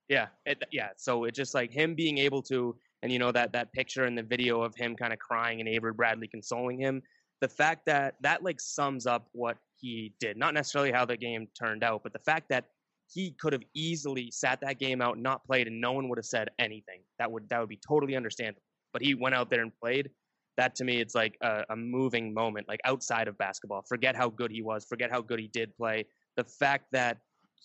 Yeah, 0.09 0.27
it, 0.45 0.63
yeah. 0.71 0.91
So 0.97 1.25
it 1.25 1.33
just 1.35 1.55
like 1.55 1.71
him 1.73 1.95
being 1.95 2.19
able 2.19 2.43
to 2.43 2.77
and 3.03 3.11
you 3.13 3.19
know 3.19 3.33
that 3.33 3.53
that 3.53 3.73
picture 3.73 4.05
and 4.05 4.17
the 4.17 4.23
video 4.35 4.61
of 4.63 4.75
him 4.75 4.95
kind 4.95 5.13
of 5.13 5.19
crying 5.19 5.61
and 5.61 5.69
Avery 5.69 5.93
Bradley 5.95 6.29
consoling 6.29 6.79
him. 6.79 7.03
The 7.41 7.49
fact 7.49 7.87
that 7.87 8.17
that 8.21 8.43
like 8.43 8.61
sums 8.61 9.07
up 9.07 9.29
what 9.33 9.57
he 9.81 10.13
did, 10.21 10.37
not 10.37 10.53
necessarily 10.55 10.93
how 10.93 11.05
the 11.07 11.17
game 11.17 11.49
turned 11.59 11.83
out, 11.83 12.03
but 12.03 12.13
the 12.13 12.25
fact 12.31 12.49
that 12.51 12.65
he 13.11 13.33
could 13.41 13.55
have 13.55 13.65
easily 13.75 14.31
sat 14.31 14.61
that 14.61 14.79
game 14.79 15.01
out, 15.01 15.19
not 15.19 15.45
played, 15.47 15.67
and 15.67 15.81
no 15.81 15.93
one 15.93 16.09
would 16.11 16.19
have 16.19 16.27
said 16.37 16.49
anything. 16.59 17.01
That 17.19 17.33
would 17.33 17.49
that 17.49 17.59
would 17.61 17.71
be 17.71 17.81
totally 17.93 18.17
understandable. 18.17 18.63
But 18.93 19.03
he 19.03 19.15
went 19.15 19.35
out 19.35 19.51
there 19.51 19.63
and 19.63 19.73
played. 19.83 20.11
That 20.57 20.75
to 20.77 20.85
me, 20.85 21.01
it's 21.01 21.15
like 21.15 21.37
a, 21.41 21.65
a 21.71 21.77
moving 21.77 22.35
moment, 22.35 22.67
like 22.69 22.81
outside 22.85 23.29
of 23.29 23.39
basketball. 23.39 23.85
Forget 23.89 24.17
how 24.17 24.29
good 24.29 24.51
he 24.51 24.61
was. 24.61 24.85
Forget 24.85 25.11
how 25.11 25.21
good 25.21 25.39
he 25.39 25.49
did 25.49 25.77
play. 25.77 26.05
The 26.37 26.45
fact 26.45 26.87
that 26.93 27.19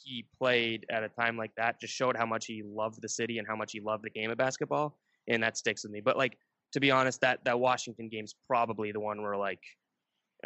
he 0.03 0.25
played 0.37 0.85
at 0.91 1.03
a 1.03 1.09
time 1.09 1.37
like 1.37 1.51
that 1.57 1.79
just 1.79 1.93
showed 1.93 2.15
how 2.15 2.25
much 2.25 2.45
he 2.45 2.61
loved 2.63 3.01
the 3.01 3.09
city 3.09 3.39
and 3.39 3.47
how 3.47 3.55
much 3.55 3.71
he 3.71 3.79
loved 3.79 4.03
the 4.03 4.09
game 4.09 4.29
of 4.29 4.37
basketball, 4.37 4.97
and 5.27 5.41
that 5.41 5.57
sticks 5.57 5.83
with 5.83 5.91
me. 5.91 6.01
But 6.01 6.17
like 6.17 6.37
to 6.73 6.79
be 6.79 6.91
honest, 6.91 7.21
that 7.21 7.43
that 7.45 7.59
Washington 7.59 8.09
game's 8.09 8.35
probably 8.47 8.91
the 8.91 8.99
one 8.99 9.21
where 9.21 9.37
like 9.37 9.61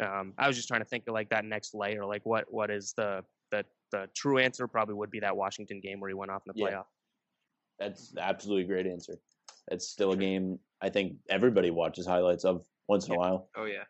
um, 0.00 0.32
I 0.38 0.46
was 0.46 0.56
just 0.56 0.68
trying 0.68 0.80
to 0.80 0.86
think 0.86 1.04
of 1.08 1.14
like 1.14 1.30
that 1.30 1.44
next 1.44 1.74
layer, 1.74 2.04
like 2.04 2.24
what 2.24 2.46
what 2.50 2.70
is 2.70 2.94
the 2.96 3.24
the 3.50 3.64
the 3.90 4.08
true 4.14 4.38
answer 4.38 4.66
probably 4.68 4.94
would 4.94 5.10
be 5.10 5.20
that 5.20 5.36
Washington 5.36 5.80
game 5.80 6.00
where 6.00 6.08
he 6.08 6.14
went 6.14 6.30
off 6.30 6.42
in 6.46 6.52
the 6.54 6.62
Yeah. 6.62 6.70
playoff. 6.70 6.84
That's 7.78 8.14
absolutely 8.18 8.64
a 8.64 8.66
great 8.66 8.86
answer. 8.86 9.18
It's 9.70 9.88
still 9.88 10.12
a 10.12 10.16
game 10.16 10.58
I 10.80 10.88
think 10.88 11.16
everybody 11.28 11.70
watches 11.70 12.06
highlights 12.06 12.44
of 12.44 12.64
once 12.88 13.06
in 13.08 13.14
a 13.14 13.18
while. 13.18 13.48
Oh 13.56 13.64
yeah. 13.64 13.84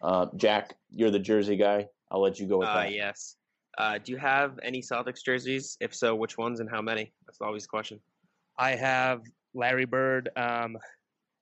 Uh, 0.00 0.26
Jack, 0.36 0.76
you're 0.94 1.10
the 1.10 1.18
Jersey 1.18 1.56
guy. 1.56 1.88
I'll 2.10 2.20
let 2.22 2.38
you 2.38 2.46
go 2.46 2.58
with 2.58 2.68
Uh, 2.68 2.74
that. 2.82 2.92
yes. 2.94 3.36
Uh, 3.78 3.98
do 3.98 4.12
you 4.12 4.18
have 4.18 4.58
any 4.62 4.80
Celtics 4.80 5.24
jerseys? 5.24 5.76
If 5.80 5.92
so, 5.92 6.14
which 6.14 6.38
ones 6.38 6.60
and 6.60 6.70
how 6.70 6.80
many? 6.80 7.12
That's 7.26 7.40
always 7.40 7.64
the 7.64 7.68
question. 7.68 8.00
I 8.58 8.76
have 8.76 9.22
Larry 9.54 9.86
Bird, 9.86 10.28
um, 10.36 10.76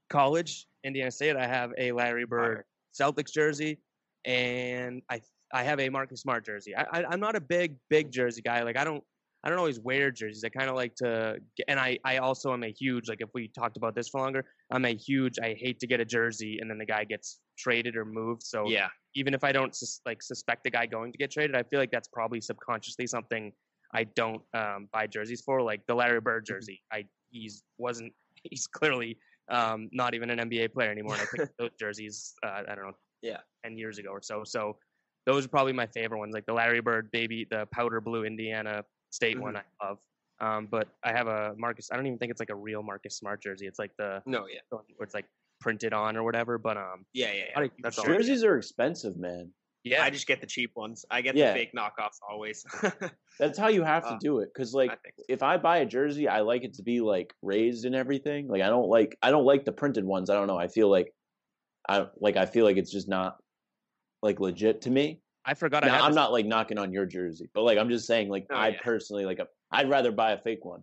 college, 0.09 0.67
Indiana 0.85 1.11
State. 1.11 1.37
I 1.37 1.47
have 1.47 1.73
a 1.77 1.93
Larry 1.93 2.25
Bird 2.25 2.64
Celtics 2.99 3.31
jersey, 3.33 3.79
and 4.25 5.03
I 5.11 5.21
I 5.53 5.62
have 5.62 5.79
a 5.79 5.89
Marcus 5.91 6.21
Smart 6.23 6.45
jersey. 6.45 6.75
I, 6.75 6.87
I 6.93 7.05
I'm 7.11 7.21
not 7.21 7.37
a 7.37 7.41
big 7.41 7.77
big 7.91 8.11
jersey 8.11 8.41
guy. 8.43 8.62
Like 8.62 8.79
I 8.79 8.85
don't 8.85 9.05
I 9.45 9.51
don't 9.51 9.59
always 9.59 9.81
wear 9.81 10.11
jerseys. 10.11 10.45
I 10.45 10.49
kind 10.49 10.69
of 10.71 10.77
like 10.77 10.95
to, 10.97 11.37
get, 11.57 11.67
and 11.69 11.79
I 11.79 11.99
I 12.05 12.19
also 12.19 12.53
am 12.55 12.64
a 12.64 12.73
huge 12.73 13.09
like 13.09 13.21
if 13.21 13.29
we 13.35 13.49
talked 13.49 13.77
about 13.77 13.95
this 13.95 14.09
for 14.09 14.21
longer, 14.21 14.45
I'm 14.71 14.85
a 14.85 14.95
huge. 14.95 15.39
I 15.39 15.55
hate 15.55 15.79
to 15.81 15.87
get 15.87 16.01
a 16.01 16.05
jersey 16.05 16.59
and 16.61 16.69
then 16.71 16.79
the 16.79 16.87
guy 16.87 17.05
gets 17.05 17.41
traded 17.59 17.97
or 17.97 18.05
moved. 18.05 18.43
So 18.43 18.69
Yeah. 18.69 18.89
even 19.14 19.33
if 19.35 19.45
I 19.45 19.53
don't 19.53 19.75
sus- 19.75 20.01
like 20.05 20.23
suspect 20.23 20.64
the 20.64 20.71
guy 20.71 20.87
going 20.87 21.12
to 21.12 21.19
get 21.19 21.31
traded, 21.31 21.55
I 21.57 21.62
feel 21.62 21.79
like 21.79 21.91
that's 21.91 22.09
probably 22.09 22.41
subconsciously 22.41 23.07
something 23.07 23.53
I 23.95 24.05
don't 24.05 24.43
um, 24.55 24.89
buy 24.93 25.07
jerseys 25.07 25.41
for. 25.43 25.62
Like 25.62 25.87
the 25.87 25.95
Larry 25.95 26.21
Bird 26.21 26.45
Mm-hmm. 26.45 26.55
jersey, 26.55 26.83
I 26.93 27.05
he's 27.31 27.62
wasn't 27.79 28.12
he's 28.43 28.67
clearly 28.67 29.19
um, 29.49 29.89
not 29.93 30.14
even 30.14 30.31
an 30.31 30.39
NBA 30.51 30.73
player 30.73 30.91
anymore. 30.91 31.14
And 31.14 31.23
I 31.23 31.27
picked 31.37 31.53
those 31.59 31.71
jerseys, 31.79 32.35
uh, 32.45 32.62
I 32.69 32.75
don't 32.75 32.87
know, 32.87 32.97
Yeah. 33.23 33.39
ten 33.64 33.79
years 33.79 33.99
ago 33.99 34.11
or 34.11 34.21
so. 34.23 34.43
So 34.45 34.79
those 35.27 35.45
are 35.45 35.49
probably 35.49 35.73
my 35.73 35.87
favorite 35.87 36.19
ones, 36.19 36.35
like 36.35 36.47
the 36.47 36.53
Larry 36.53 36.81
Bird 36.81 37.11
baby, 37.12 37.47
the 37.51 37.67
powder 37.73 38.01
blue 38.01 38.25
Indiana 38.25 38.85
State 39.11 39.39
one 39.41 39.57
I 39.57 39.61
Mm-hmm. 39.61 39.87
love. 39.89 39.99
Um, 40.41 40.68
but 40.70 40.89
I 41.03 41.12
have 41.12 41.26
a 41.28 41.55
Marcus. 41.57 41.89
I 41.91 41.97
don't 41.97 42.07
even 42.07 42.18
think 42.18 42.30
it's 42.30 42.41
like 42.41 42.51
a 42.51 42.55
real 42.57 42.82
Marcus 42.82 43.16
Smart 43.16 43.43
jersey. 43.43 43.66
It's 43.66 43.78
like 43.78 43.93
the 43.99 44.22
No. 44.26 44.47
Yeah. 44.47 44.59
where 44.70 44.82
it's 45.05 45.14
like 45.14 45.26
printed 45.61 45.93
on 45.95 46.16
or 46.16 46.22
whatever. 46.24 46.59
But 46.59 46.76
um, 46.76 47.07
Yeah. 47.14 47.32
Yeah. 47.32 47.45
Not 47.57 47.62
yeah. 47.62 47.68
a 47.84 47.91
huge 47.91 47.99
all. 47.99 48.05
Jerseys 48.05 48.45
are 48.45 48.57
expensive, 48.59 49.16
man. 49.16 49.51
yeah, 49.84 50.03
I 50.03 50.11
just 50.11 50.26
get 50.26 50.41
the 50.41 50.47
cheap 50.47 50.72
ones. 50.76 51.05
I 51.11 51.22
get 51.22 51.37
Yeah. 51.37 51.53
the 51.53 51.59
fake 51.61 51.70
knockoffs 51.74 52.18
always. 52.28 52.64
That's 53.39 53.59
how 53.59 53.68
you 53.68 53.82
have 53.84 54.03
to 54.05 54.14
Uh, 54.14 54.18
do 54.20 54.41
it. 54.41 54.51
Because 54.53 54.74
like, 54.74 54.91
I 54.91 54.97
think. 54.97 55.14
if 55.28 55.43
I 55.43 55.57
buy 55.57 55.78
a 55.78 55.87
jersey, 55.87 56.28
I 56.28 56.41
like 56.41 56.64
it 56.64 56.74
to 56.74 56.82
be 56.82 57.01
like 57.01 57.32
raised 57.43 57.84
and 57.87 57.95
everything. 57.95 58.49
Like 58.49 58.62
I 58.62 58.68
don't 58.68 58.89
like 58.89 59.16
I 59.22 59.30
don't 59.30 59.45
like 59.45 59.64
the 59.64 59.72
printed 59.72 60.05
ones. 60.05 60.28
I 60.28 60.34
don't 60.34 60.49
know. 60.49 60.59
I 60.59 60.68
feel 60.68 60.91
like 60.91 61.12
I 61.89 62.07
like 62.18 62.37
I 62.37 62.47
feel 62.47 62.64
like 62.64 62.76
it's 62.76 62.91
just 62.93 63.09
not 63.09 63.39
like 64.22 64.41
legit 64.41 64.82
to 64.82 64.91
me. 64.91 65.20
I 65.45 65.55
forgot. 65.55 65.84
I 65.84 65.87
Now, 65.87 65.93
had 65.95 66.03
I'm 66.03 66.11
this- 66.11 66.16
not 66.16 66.32
like 66.32 66.45
knocking 66.47 66.78
on 66.78 66.93
your 66.93 67.07
jersey, 67.07 67.49
but 67.55 67.62
like 67.62 67.78
I'm 67.78 67.89
just 67.89 68.07
saying 68.07 68.28
like 68.28 68.47
Oh, 68.51 68.57
I 68.57 68.68
yeah. 68.68 68.80
personally 68.82 69.24
like 69.24 69.39
I'd 69.71 69.91
rather 69.91 70.12
buy 70.12 70.33
a 70.33 70.39
fake 70.39 70.64
one. 70.64 70.83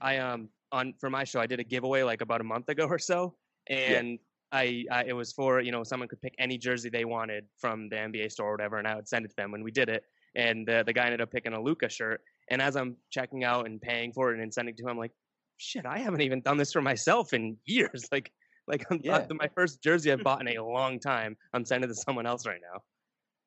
I 0.00 0.18
um 0.18 0.48
on 0.70 0.94
for 0.98 1.10
my 1.10 1.24
show 1.24 1.40
I 1.40 1.46
did 1.46 1.60
a 1.60 1.64
giveaway 1.64 2.02
like 2.02 2.20
about 2.20 2.40
a 2.40 2.44
month 2.44 2.68
ago 2.68 2.86
or 2.86 2.98
so, 2.98 3.34
and 3.68 4.18
I, 4.52 4.84
I 4.90 5.04
it 5.04 5.12
was 5.12 5.32
for 5.32 5.60
you 5.60 5.72
know 5.72 5.82
someone 5.82 6.08
could 6.08 6.20
pick 6.20 6.34
any 6.38 6.58
jersey 6.58 6.88
they 6.88 7.04
wanted 7.04 7.44
from 7.58 7.88
the 7.88 7.96
NBA 7.96 8.32
store 8.32 8.48
or 8.48 8.52
whatever, 8.52 8.78
and 8.78 8.86
I 8.86 8.94
would 8.94 9.08
send 9.08 9.24
it 9.24 9.28
to 9.30 9.36
them 9.36 9.52
when 9.52 9.62
we 9.62 9.70
did 9.70 9.88
it. 9.88 10.04
And 10.34 10.66
the 10.66 10.82
the 10.86 10.92
guy 10.92 11.04
ended 11.04 11.20
up 11.20 11.30
picking 11.30 11.52
a 11.52 11.60
Luka 11.60 11.88
shirt, 11.88 12.20
and 12.50 12.62
as 12.62 12.76
I'm 12.76 12.96
checking 13.10 13.44
out 13.44 13.66
and 13.66 13.80
paying 13.80 14.12
for 14.12 14.32
it 14.32 14.40
and 14.40 14.52
sending 14.54 14.74
it 14.74 14.78
to 14.78 14.84
him, 14.84 14.90
I'm 14.90 14.98
like, 14.98 15.12
shit, 15.56 15.84
I 15.86 15.98
haven't 15.98 16.22
even 16.22 16.40
done 16.40 16.56
this 16.56 16.72
for 16.72 16.82
myself 16.82 17.32
in 17.32 17.56
years. 17.64 18.06
Like 18.12 18.32
like 18.66 18.84
I'm, 18.90 19.00
Yeah. 19.02 19.26
my 19.30 19.48
first 19.54 19.82
jersey 19.82 20.12
I've 20.12 20.22
bought 20.22 20.40
in 20.40 20.56
a 20.56 20.64
long 20.64 21.00
time. 21.00 21.36
I'm 21.54 21.64
sending 21.64 21.90
it 21.90 21.94
to 21.94 22.00
someone 22.00 22.26
else 22.26 22.46
right 22.46 22.60
now. 22.72 22.80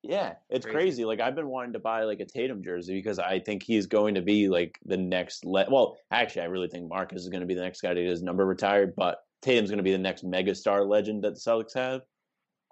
Yeah, 0.04 0.34
it's 0.50 0.66
Crazy. 0.66 0.76
crazy. 0.76 1.06
Like 1.06 1.20
I've 1.20 1.36
been 1.36 1.48
wanting 1.48 1.74
to 1.74 1.80
buy 1.80 2.04
like 2.04 2.20
a 2.20 2.26
Tatum 2.26 2.64
jersey 2.64 2.96
because 2.96 3.20
I 3.20 3.40
think 3.40 3.62
he's 3.62 3.86
going 3.86 4.16
to 4.16 4.22
be 4.22 4.50
like 4.50 4.80
the 4.86 4.98
next. 4.98 5.46
Le- 5.46 5.70
well, 5.70 5.98
actually, 6.10 6.42
I 6.42 6.46
really 6.46 6.68
think 6.70 6.90
Marcus 6.90 7.22
is 7.22 7.30
going 7.30 7.42
to 7.42 7.48
be 7.48 7.54
the 7.54 7.62
next 7.62 7.82
guy 7.82 7.94
to 7.94 8.02
get 8.02 8.10
his 8.10 8.24
number 8.24 8.46
retired, 8.46 8.96
but 8.96 9.20
Tatum's 9.44 9.70
going 9.70 9.78
to 9.78 9.84
be 9.84 9.92
the 9.92 9.98
next 10.00 10.24
megastar 10.26 10.88
legend 10.88 11.24
that 11.24 11.36
the 11.36 11.40
Celtics 11.40 11.76
have. 11.76 12.02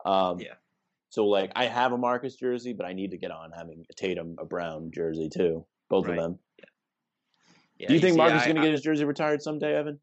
Um, 0.05 0.39
Yeah. 0.39 0.55
So 1.11 1.25
like, 1.27 1.51
I 1.55 1.65
have 1.65 1.91
a 1.91 1.97
Marcus 1.97 2.35
jersey, 2.35 2.73
but 2.73 2.85
I 2.85 2.93
need 2.93 3.11
to 3.11 3.17
get 3.17 3.31
on 3.31 3.51
having 3.51 3.83
a 3.89 3.93
Tatum, 3.93 4.35
a 4.39 4.45
Brown 4.45 4.91
jersey 4.93 5.29
too. 5.29 5.65
Both 5.89 6.05
Right. 6.07 6.17
of 6.17 6.23
them. 6.23 6.39
Yeah, 7.79 7.87
Do 7.87 7.93
you 7.93 7.99
think 7.99 8.13
see, 8.13 8.17
Marcus 8.17 8.41
is 8.41 8.45
going 8.45 8.55
to 8.57 8.61
get 8.63 8.71
his 8.71 8.81
jersey 8.81 9.05
retired 9.05 9.41
someday, 9.41 9.75
Evan? 9.75 9.99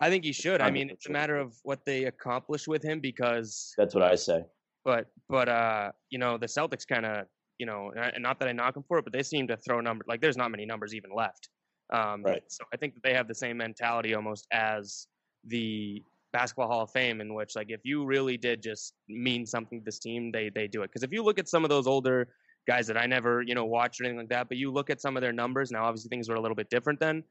I 0.00 0.10
think 0.10 0.24
he 0.24 0.32
should. 0.32 0.60
I 0.60 0.70
mean, 0.70 0.90
it's 0.90 1.06
a 1.06 1.12
matter 1.12 1.36
of 1.36 1.56
what 1.62 1.84
they 1.86 2.04
accomplish 2.04 2.66
with 2.68 2.82
him 2.82 3.00
because 3.00 3.72
That's 3.78 3.94
what 3.94 4.02
I 4.02 4.14
say. 4.16 4.44
But 4.86 5.08
but 5.28 5.48
uh 5.48 5.90
you 6.08 6.18
know 6.18 6.38
the 6.38 6.46
Celtics 6.46 6.86
kind 6.86 7.04
of 7.04 7.26
you 7.58 7.66
know 7.66 7.92
and 7.96 8.22
not 8.22 8.38
that 8.38 8.48
I 8.48 8.52
knock 8.52 8.72
them 8.74 8.84
for 8.88 8.98
it, 8.98 9.04
but 9.04 9.12
they 9.12 9.22
seem 9.22 9.46
to 9.48 9.56
throw 9.58 9.80
numbers 9.80 10.06
like 10.08 10.22
there's 10.22 10.38
not 10.38 10.50
many 10.50 10.64
numbers 10.64 10.94
even 10.94 11.10
left. 11.14 11.50
Um, 11.92 12.22
Right. 12.22 12.42
So 12.48 12.64
I 12.72 12.76
think 12.78 12.94
that 12.94 13.02
they 13.02 13.12
have 13.12 13.28
the 13.28 13.34
same 13.34 13.58
mentality 13.58 14.14
almost 14.14 14.46
as 14.52 15.08
the 15.46 16.02
basketball 16.32 16.68
Hall 16.68 16.82
of 16.82 16.90
Fame, 16.90 17.20
in 17.20 17.34
which 17.34 17.56
like 17.56 17.70
if 17.70 17.80
you 17.84 18.04
really 18.04 18.36
did 18.36 18.62
just 18.62 18.94
mean 19.08 19.44
something 19.44 19.80
to 19.80 19.84
this 19.84 19.98
team, 19.98 20.30
they 20.32 20.48
they 20.48 20.68
do 20.68 20.82
it. 20.82 20.88
Because 20.88 21.02
if 21.02 21.12
you 21.12 21.22
look 21.22 21.38
at 21.38 21.48
some 21.48 21.64
of 21.64 21.70
those 21.70 21.86
older 21.86 22.28
guys 22.66 22.86
that 22.86 22.96
I 22.96 23.06
never 23.06 23.42
you 23.42 23.54
know 23.54 23.64
watched 23.64 24.00
or 24.00 24.04
anything 24.04 24.18
like 24.18 24.28
that, 24.28 24.48
but 24.48 24.56
you 24.56 24.70
look 24.70 24.88
at 24.88 25.00
some 25.00 25.16
of 25.16 25.20
their 25.20 25.32
numbers 25.32 25.70
now, 25.72 25.84
obviously 25.84 26.08
things 26.08 26.28
were 26.28 26.36
a 26.36 26.40
little 26.40 26.54
bit 26.54 26.70
different 26.70 27.00
then. 27.00 27.24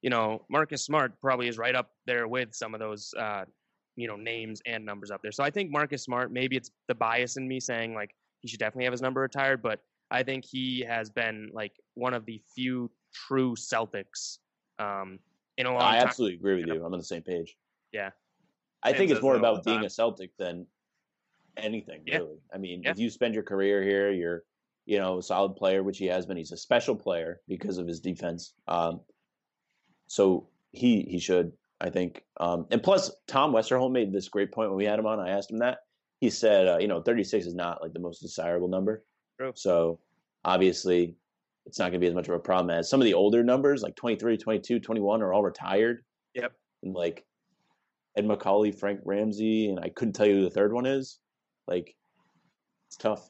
You 0.00 0.10
know, 0.10 0.44
Marcus 0.50 0.84
Smart 0.84 1.12
probably 1.20 1.48
is 1.48 1.58
right 1.58 1.74
up 1.74 1.90
there 2.06 2.26
with 2.26 2.54
some 2.54 2.74
of 2.74 2.80
those 2.80 3.12
uh, 3.18 3.44
you 3.96 4.06
know 4.06 4.16
names 4.16 4.62
and 4.66 4.84
numbers 4.84 5.10
up 5.10 5.22
there. 5.22 5.32
So 5.32 5.44
I 5.44 5.50
think 5.50 5.70
Marcus 5.70 6.02
Smart, 6.02 6.32
maybe 6.32 6.56
it's 6.56 6.70
the 6.88 6.94
bias 6.94 7.36
in 7.36 7.46
me 7.46 7.60
saying 7.60 7.94
like 7.94 8.14
he 8.40 8.48
should 8.48 8.58
definitely 8.60 8.84
have 8.84 8.92
his 8.92 9.02
number 9.02 9.20
retired, 9.20 9.62
but 9.62 9.80
I 10.10 10.22
think 10.22 10.44
he 10.44 10.80
has 10.80 11.10
been 11.10 11.50
like 11.52 11.72
one 11.94 12.14
of 12.14 12.26
the 12.26 12.40
few 12.54 12.90
true 13.14 13.54
Celtics 13.54 14.38
um, 14.78 15.18
in 15.58 15.66
a 15.66 15.72
long 15.72 15.82
I 15.82 15.98
time. 15.98 16.06
absolutely 16.06 16.36
agree 16.36 16.56
with 16.56 16.66
you. 16.66 16.84
I'm 16.84 16.92
on 16.92 16.98
the 16.98 17.04
same 17.04 17.22
page. 17.22 17.56
Yeah. 17.92 18.10
I 18.82 18.92
think 18.92 19.10
it's 19.10 19.22
more 19.22 19.36
about 19.36 19.64
being 19.64 19.84
a 19.84 19.90
Celtic 19.90 20.36
than 20.38 20.66
anything, 21.56 22.02
Yeah. 22.04 22.18
really. 22.18 22.38
I 22.52 22.58
mean, 22.58 22.82
Yeah. 22.82 22.90
if 22.90 22.98
you 22.98 23.10
spend 23.10 23.32
your 23.34 23.44
career 23.44 23.82
here, 23.82 24.10
you're, 24.10 24.42
you 24.86 24.98
know, 24.98 25.18
a 25.18 25.22
solid 25.22 25.54
player, 25.54 25.82
which 25.82 25.98
he 25.98 26.06
has 26.06 26.26
been. 26.26 26.36
He's 26.36 26.50
a 26.52 26.56
special 26.56 26.96
player 26.96 27.40
because 27.46 27.78
of 27.78 27.86
his 27.86 28.00
defense. 28.00 28.54
Um, 28.66 29.00
so 30.08 30.48
he 30.72 31.02
he 31.02 31.18
should, 31.20 31.52
I 31.82 31.90
think. 31.90 32.22
Um, 32.38 32.66
and 32.70 32.82
plus, 32.82 33.10
Tom 33.26 33.52
Westerholm 33.52 33.90
made 33.90 34.12
this 34.12 34.28
great 34.28 34.52
point 34.52 34.70
when 34.70 34.78
we 34.78 34.84
had 34.84 34.98
him 34.98 35.06
on. 35.06 35.18
I 35.18 35.30
asked 35.30 35.50
him 35.50 35.58
that. 35.58 35.78
He 36.20 36.30
said, 36.30 36.68
uh, 36.68 36.78
you 36.78 36.86
know, 36.86 37.02
36 37.02 37.46
is 37.46 37.54
not 37.54 37.82
like 37.82 37.92
the 37.92 37.98
most 37.98 38.20
desirable 38.20 38.68
number. 38.68 39.04
True. 39.40 39.52
So 39.56 39.98
obviously, 40.44 41.16
it's 41.66 41.80
not 41.80 41.86
going 41.86 41.94
to 41.94 41.98
be 41.98 42.06
as 42.06 42.14
much 42.14 42.28
of 42.28 42.34
a 42.34 42.38
problem 42.38 42.70
as 42.70 42.88
some 42.88 43.00
of 43.00 43.04
the 43.04 43.14
older 43.14 43.42
numbers, 43.42 43.82
like 43.82 43.96
23, 43.96 44.36
22, 44.36 44.78
21, 44.78 45.22
are 45.22 45.32
all 45.32 45.42
retired. 45.42 46.04
Yep. 46.34 46.52
And 46.84 46.94
like 46.94 47.24
Ed 48.16 48.26
Macauley, 48.26 48.72
Frank 48.72 49.00
Ramsey, 49.04 49.68
and 49.68 49.80
I 49.80 49.88
couldn't 49.88 50.14
tell 50.14 50.26
you 50.26 50.36
who 50.36 50.42
the 50.42 50.50
third 50.50 50.72
one 50.72 50.86
is. 50.86 51.18
Like, 51.66 51.96
it's 52.88 52.96
tough. 52.96 53.28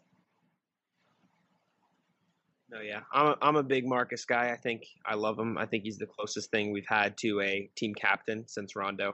No, 2.72 2.80
yeah, 2.80 3.00
I'm 3.12 3.26
a, 3.26 3.36
I'm 3.42 3.56
a 3.56 3.62
big 3.62 3.86
Marcus 3.86 4.24
guy. 4.24 4.50
I 4.50 4.56
think 4.56 4.84
I 5.04 5.14
love 5.14 5.38
him. 5.38 5.58
I 5.58 5.66
think 5.66 5.84
he's 5.84 5.98
the 5.98 6.06
closest 6.06 6.50
thing 6.50 6.72
we've 6.72 6.86
had 6.88 7.18
to 7.18 7.40
a 7.42 7.70
team 7.76 7.94
captain 7.94 8.48
since 8.48 8.74
Rondo. 8.74 9.10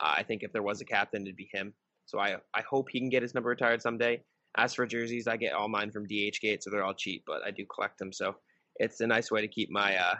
Uh, 0.00 0.14
I 0.16 0.24
think 0.24 0.42
if 0.42 0.52
there 0.52 0.64
was 0.64 0.80
a 0.80 0.84
captain, 0.84 1.22
it'd 1.22 1.36
be 1.36 1.48
him. 1.52 1.72
So 2.06 2.18
I 2.18 2.36
I 2.54 2.62
hope 2.68 2.88
he 2.90 2.98
can 2.98 3.08
get 3.08 3.22
his 3.22 3.34
number 3.34 3.50
retired 3.50 3.82
someday. 3.82 4.20
As 4.56 4.74
for 4.74 4.84
jerseys, 4.84 5.28
I 5.28 5.36
get 5.36 5.52
all 5.52 5.68
mine 5.68 5.92
from 5.92 6.08
DHgate, 6.08 6.62
so 6.62 6.70
they're 6.70 6.82
all 6.82 6.94
cheap, 6.94 7.22
but 7.24 7.42
I 7.46 7.52
do 7.52 7.64
collect 7.72 7.98
them. 7.98 8.12
So 8.12 8.34
it's 8.76 9.00
a 9.00 9.06
nice 9.06 9.30
way 9.30 9.42
to 9.42 9.48
keep 9.48 9.70
my 9.70 9.96
uh 9.96 10.14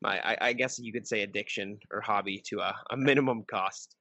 my 0.00 0.18
I, 0.18 0.48
I 0.48 0.52
guess 0.54 0.78
you 0.78 0.94
could 0.94 1.06
say 1.06 1.20
addiction 1.20 1.78
or 1.92 2.00
hobby 2.00 2.42
to 2.48 2.60
a, 2.60 2.74
a 2.90 2.96
minimum 2.96 3.44
cost, 3.50 3.94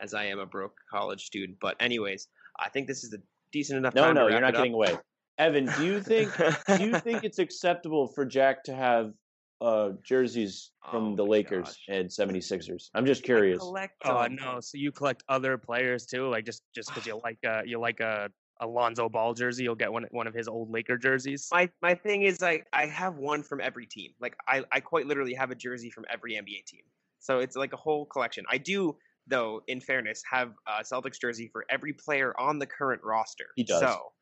as 0.00 0.12
I 0.12 0.24
am 0.24 0.40
a 0.40 0.46
broke 0.46 0.74
college 0.90 1.22
student. 1.22 1.58
But 1.60 1.76
anyways, 1.78 2.26
I 2.58 2.68
think 2.70 2.88
this 2.88 3.04
is 3.04 3.14
a 3.14 3.18
decent 3.52 3.78
enough. 3.78 3.94
No, 3.94 4.12
no, 4.12 4.26
you're 4.26 4.40
not 4.40 4.54
getting 4.54 4.74
away. 4.74 4.98
Evan, 5.40 5.64
do 5.78 5.86
you 5.86 6.02
think 6.02 6.30
do 6.36 6.84
you 6.84 7.00
think 7.00 7.24
it's 7.24 7.38
acceptable 7.38 8.06
for 8.06 8.26
Jack 8.26 8.62
to 8.64 8.74
have 8.74 9.14
uh, 9.62 9.92
jerseys 10.02 10.70
from 10.90 11.12
Oh 11.12 11.16
the 11.16 11.24
Lakers 11.24 11.68
gosh. 11.68 11.78
and 11.88 12.08
76ers? 12.08 12.90
I'm 12.94 13.06
just 13.06 13.22
I 13.22 13.26
curious. 13.26 13.58
collect 13.58 13.94
Oh 14.04 14.26
no! 14.26 14.60
So 14.60 14.76
you 14.76 14.92
collect 14.92 15.24
other 15.30 15.56
players 15.56 16.04
too, 16.04 16.28
like 16.28 16.44
just 16.44 16.62
just 16.74 16.88
because 16.88 17.06
you 17.06 17.18
like 17.24 17.38
uh 17.48 17.62
you 17.64 17.80
like 17.80 18.00
a 18.00 18.28
Alonzo 18.60 19.08
Ball 19.08 19.32
jersey, 19.32 19.64
you'll 19.64 19.74
get 19.74 19.90
one 19.90 20.04
one 20.10 20.26
of 20.26 20.34
his 20.34 20.46
old 20.46 20.70
Laker 20.70 20.98
jerseys. 20.98 21.48
My 21.50 21.70
my 21.80 21.94
thing 21.94 22.22
is 22.22 22.42
I 22.42 22.60
I 22.74 22.84
have 22.86 23.16
one 23.16 23.42
from 23.42 23.62
every 23.62 23.86
team. 23.86 24.12
Like 24.20 24.36
I 24.46 24.62
I 24.70 24.80
quite 24.80 25.06
literally 25.06 25.32
have 25.32 25.50
a 25.50 25.54
jersey 25.54 25.88
from 25.88 26.04
every 26.10 26.32
NBA 26.34 26.66
team. 26.66 26.82
So 27.18 27.38
it's 27.38 27.56
like 27.56 27.72
a 27.72 27.78
whole 27.78 28.04
collection. 28.04 28.44
I 28.50 28.58
do 28.58 28.94
though, 29.26 29.62
in 29.68 29.80
fairness, 29.80 30.22
have 30.30 30.52
a 30.66 30.82
Celtics 30.82 31.18
jersey 31.18 31.48
for 31.50 31.64
every 31.70 31.94
player 31.94 32.38
on 32.38 32.58
the 32.58 32.66
current 32.66 33.00
roster. 33.02 33.46
He 33.56 33.64
does. 33.64 33.80
So 33.80 34.12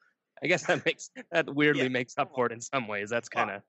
I 0.42 0.46
guess 0.46 0.66
that 0.66 0.84
makes 0.84 1.10
that 1.32 1.52
weirdly 1.54 1.84
Yeah, 1.84 1.88
makes 1.88 2.14
up 2.18 2.32
for 2.34 2.46
it 2.46 2.52
in 2.52 2.60
some 2.60 2.88
ways. 2.88 3.10
That's 3.10 3.28
kind 3.28 3.50
of 3.50 3.62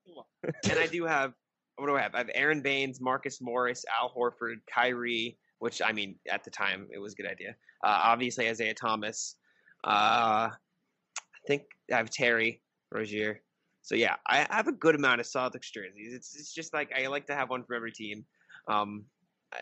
and 0.70 0.80
I 0.80 0.88
do 0.88 1.06
have 1.06 1.34
what 1.78 1.88
do 1.88 1.96
I 1.96 2.02
have? 2.02 2.14
I 2.14 2.20
have 2.20 2.30
Aron 2.36 2.62
Baynes, 2.62 3.00
Marcus 3.00 3.40
Morris, 3.42 3.86
Al 4.00 4.14
Horford, 4.14 4.58
Kyrie, 4.74 5.38
which 5.60 5.82
I 5.82 5.92
mean 5.92 6.16
at 6.30 6.44
the 6.44 6.52
time 6.52 6.88
it 6.92 7.00
was 7.00 7.14
a 7.14 7.16
good 7.16 7.30
idea. 7.30 7.56
Uh, 7.84 8.00
obviously 8.04 8.50
Isaiah 8.50 8.74
Thomas. 8.74 9.36
Uh, 9.86 10.50
I 10.52 11.48
think 11.48 11.64
I 11.92 11.98
have 11.98 12.10
Terry 12.10 12.62
Rozier. 12.92 13.42
So 13.82 13.96
yeah, 13.96 14.16
I 14.28 14.46
have 14.50 14.68
a 14.68 14.74
good 14.74 14.96
amount 14.96 15.22
of 15.22 15.28
Celtics 15.28 15.72
jerseys. 15.74 16.14
It's 16.14 16.36
it's 16.36 16.54
just 16.54 16.74
like 16.74 16.92
I 16.96 17.08
like 17.08 17.26
to 17.28 17.36
have 17.36 17.50
one 17.50 17.64
from 17.64 17.78
every 17.78 17.92
team. 17.92 18.26
Um, 18.68 19.06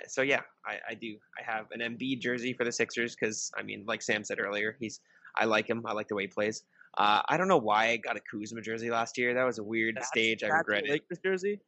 so 0.08 0.22
yeah, 0.22 0.42
I, 0.66 0.80
I 0.90 0.94
do. 0.96 1.16
I 1.40 1.50
have 1.50 1.68
an 1.72 1.80
Embiid 1.80 2.20
jersey 2.20 2.54
for 2.54 2.66
the 2.66 2.72
Sixers 2.72 3.16
because 3.16 3.52
I 3.58 3.64
mean, 3.64 3.86
like 3.88 4.02
Sam 4.02 4.24
said 4.24 4.40
earlier, 4.40 4.76
he's 4.80 5.00
I 5.38 5.46
like 5.46 5.70
him. 5.70 5.84
I 5.86 5.94
like 5.94 6.08
the 6.08 6.16
way 6.16 6.24
he 6.24 6.28
plays. 6.28 6.64
Uh, 6.98 7.22
I 7.30 7.38
don't 7.38 7.48
know 7.48 7.58
why 7.60 7.90
I 7.90 7.98
got 7.98 8.18
a 8.18 8.22
Kuzma 8.32 8.62
jersey 8.62 8.90
last 8.90 9.18
year. 9.18 9.34
That 9.36 9.44
was 9.46 9.60
a 9.60 9.64
weird 9.64 9.96
That's- 9.96 10.08
stage. 10.10 10.44
I 10.44 10.48
that's 10.48 10.56
a 10.56 10.58
regret 10.58 10.86
it. 10.86 10.90
Lakers 10.92 11.20
jersey. 11.24 11.60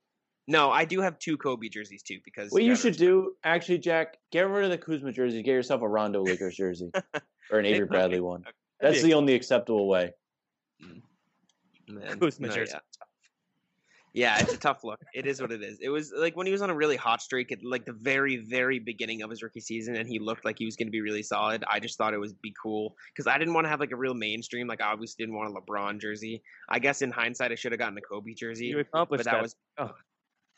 No, 0.47 0.71
I 0.71 0.83
do 0.85 0.99
have 1.01 1.19
two 1.19 1.37
Kobe 1.37 1.69
jerseys 1.69 2.01
too 2.01 2.17
because 2.25 2.51
What 2.51 2.63
you 2.63 2.75
should 2.75 2.85
respect- 2.95 2.99
do, 2.99 3.35
actually, 3.43 3.77
Jack, 3.77 4.17
get 4.31 4.47
rid 4.49 4.65
of 4.65 4.71
the 4.71 4.79
Kuzma 4.79 5.11
jersey. 5.11 5.43
Get 5.43 5.51
yourself 5.51 5.83
a 5.83 5.87
Rondo 5.87 6.23
Lakers 6.23 6.55
jersey 6.55 6.89
or 7.51 7.59
an 7.59 7.65
Avery. 7.67 7.85
Bradley 7.85 8.19
one. 8.19 8.43
That's 8.81 9.03
the 9.03 9.13
only 9.13 9.35
acceptable 9.35 9.87
way. 9.87 10.11
Man, 11.87 12.19
Kuzma 12.19 12.47
no, 12.47 12.53
jersey. 12.53 12.73
yeah. 12.73 12.79
Yeah, 14.13 14.39
it's 14.39 14.53
a 14.53 14.57
tough 14.57 14.83
look. 14.83 14.99
It 15.13 15.27
is 15.27 15.39
what 15.39 15.51
it 15.51 15.61
is. 15.61 15.77
It 15.81 15.89
was 15.89 16.11
like 16.15 16.35
when 16.35 16.47
he 16.47 16.51
was 16.51 16.61
on 16.61 16.69
a 16.69 16.75
really 16.75 16.95
hot 16.95 17.21
streak 17.21 17.51
at 17.51 17.63
like 17.63 17.85
the 17.85 17.93
very, 17.93 18.37
very 18.37 18.79
beginning 18.79 19.21
of 19.21 19.29
his 19.29 19.43
rookie 19.43 19.59
season, 19.59 19.95
and 19.95 20.09
he 20.09 20.17
looked 20.17 20.45
like 20.45 20.57
he 20.57 20.65
was 20.65 20.75
going 20.75 20.87
to 20.87 20.91
be 20.91 21.01
really 21.01 21.21
solid. 21.21 21.63
I 21.69 21.79
just 21.79 21.97
thought 21.97 22.13
it 22.13 22.19
would 22.19 22.41
be 22.41 22.53
cool 22.61 22.95
because 23.13 23.27
I 23.27 23.37
didn't 23.37 23.53
want 23.53 23.65
to 23.65 23.69
have 23.69 23.79
like 23.79 23.91
a 23.91 23.95
real 23.95 24.15
mainstream. 24.15 24.67
Like 24.67 24.81
I 24.81 24.91
obviously 24.91 25.23
didn't 25.23 25.37
want 25.37 25.55
a 25.55 25.61
LeBron 25.61 26.01
jersey. 26.01 26.41
I 26.69 26.79
guess 26.79 27.01
in 27.01 27.11
hindsight, 27.11 27.51
I 27.51 27.55
should 27.55 27.71
have 27.71 27.79
gotten 27.79 27.97
a 27.97 28.01
Kobe 28.01 28.33
jersey. 28.33 28.67
You 28.67 28.79
accomplished 28.79 29.25
but 29.25 29.31
that 29.31 29.37
that. 29.37 29.41
was 29.43 29.55
Oh. 29.77 29.93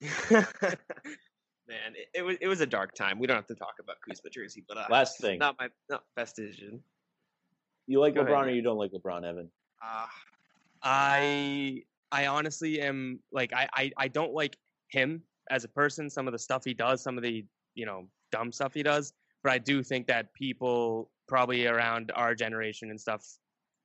man, 0.31 1.93
it, 1.95 2.07
it 2.13 2.21
was 2.23 2.37
it 2.41 2.47
was 2.47 2.61
a 2.61 2.65
dark 2.65 2.95
time. 2.95 3.19
We 3.19 3.27
don't 3.27 3.35
have 3.35 3.47
to 3.47 3.55
talk 3.55 3.75
about 3.79 3.97
Kuzma 4.07 4.29
jersey, 4.29 4.63
but 4.67 4.77
uh, 4.77 4.85
Last 4.89 5.19
thing, 5.19 5.39
not 5.39 5.55
my 5.59 5.67
not 5.89 6.03
best 6.15 6.37
decision. 6.37 6.81
you 7.85 7.99
like 7.99 8.15
go 8.15 8.21
ahead, 8.21 8.33
LeBron 8.33 8.45
or 8.47 8.51
you 8.51 8.61
don't 8.61 8.77
like 8.77 8.91
LeBron, 8.91 9.23
Evan? 9.25 9.49
Uh, 9.83 10.05
I 10.81 11.83
I 12.11 12.27
honestly 12.27 12.81
am 12.81 13.19
like 13.31 13.53
I, 13.53 13.67
I 13.73 13.91
I 13.97 14.07
don't 14.07 14.33
like 14.33 14.57
him 14.89 15.23
as 15.49 15.63
a 15.63 15.69
person. 15.69 16.09
Some 16.09 16.27
of 16.27 16.33
the 16.33 16.39
stuff 16.39 16.63
he 16.65 16.73
does, 16.73 17.01
some 17.01 17.17
of 17.17 17.23
the 17.23 17.45
you 17.75 17.85
know 17.85 18.07
dumb 18.31 18.51
stuff 18.51 18.73
he 18.73 18.83
does. 18.83 19.13
But 19.43 19.53
I 19.53 19.57
do 19.57 19.81
think 19.81 20.07
that 20.07 20.33
people 20.33 21.09
probably 21.27 21.65
around 21.65 22.11
our 22.15 22.35
generation 22.35 22.89
and 22.89 22.99
stuff 22.99 23.25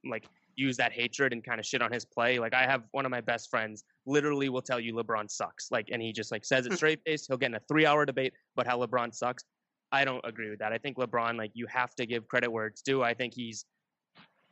like 0.04 0.26
use 0.56 0.76
that 0.76 0.92
hatred 0.92 1.32
and 1.32 1.44
kind 1.44 1.60
of 1.60 1.66
shit 1.66 1.82
on 1.82 1.92
his 1.92 2.04
play. 2.04 2.38
Like 2.38 2.54
I 2.54 2.64
have 2.64 2.84
one 2.92 3.04
of 3.04 3.10
my 3.10 3.20
best 3.20 3.50
friends 3.50 3.84
literally 4.06 4.48
will 4.48 4.62
tell 4.62 4.80
you 4.80 4.94
LeBron 4.94 5.30
sucks. 5.30 5.70
Like 5.70 5.88
and 5.92 6.02
he 6.02 6.12
just 6.12 6.32
like 6.32 6.44
says 6.44 6.66
it 6.66 6.70
hmm. 6.70 6.76
straight 6.76 7.00
faced. 7.06 7.26
He'll 7.28 7.36
get 7.36 7.50
in 7.50 7.54
a 7.54 7.60
three 7.68 7.86
hour 7.86 8.04
debate 8.04 8.32
about 8.56 8.66
how 8.66 8.84
LeBron 8.84 9.14
sucks. 9.14 9.44
I 9.92 10.04
don't 10.04 10.24
agree 10.24 10.50
with 10.50 10.58
that. 10.58 10.72
I 10.72 10.78
think 10.78 10.96
LeBron, 10.96 11.38
like 11.38 11.52
you 11.54 11.66
have 11.68 11.94
to 11.94 12.06
give 12.06 12.26
credit 12.26 12.50
where 12.50 12.66
it's 12.66 12.82
due. 12.82 13.02
I 13.02 13.14
think 13.14 13.34
he's 13.34 13.64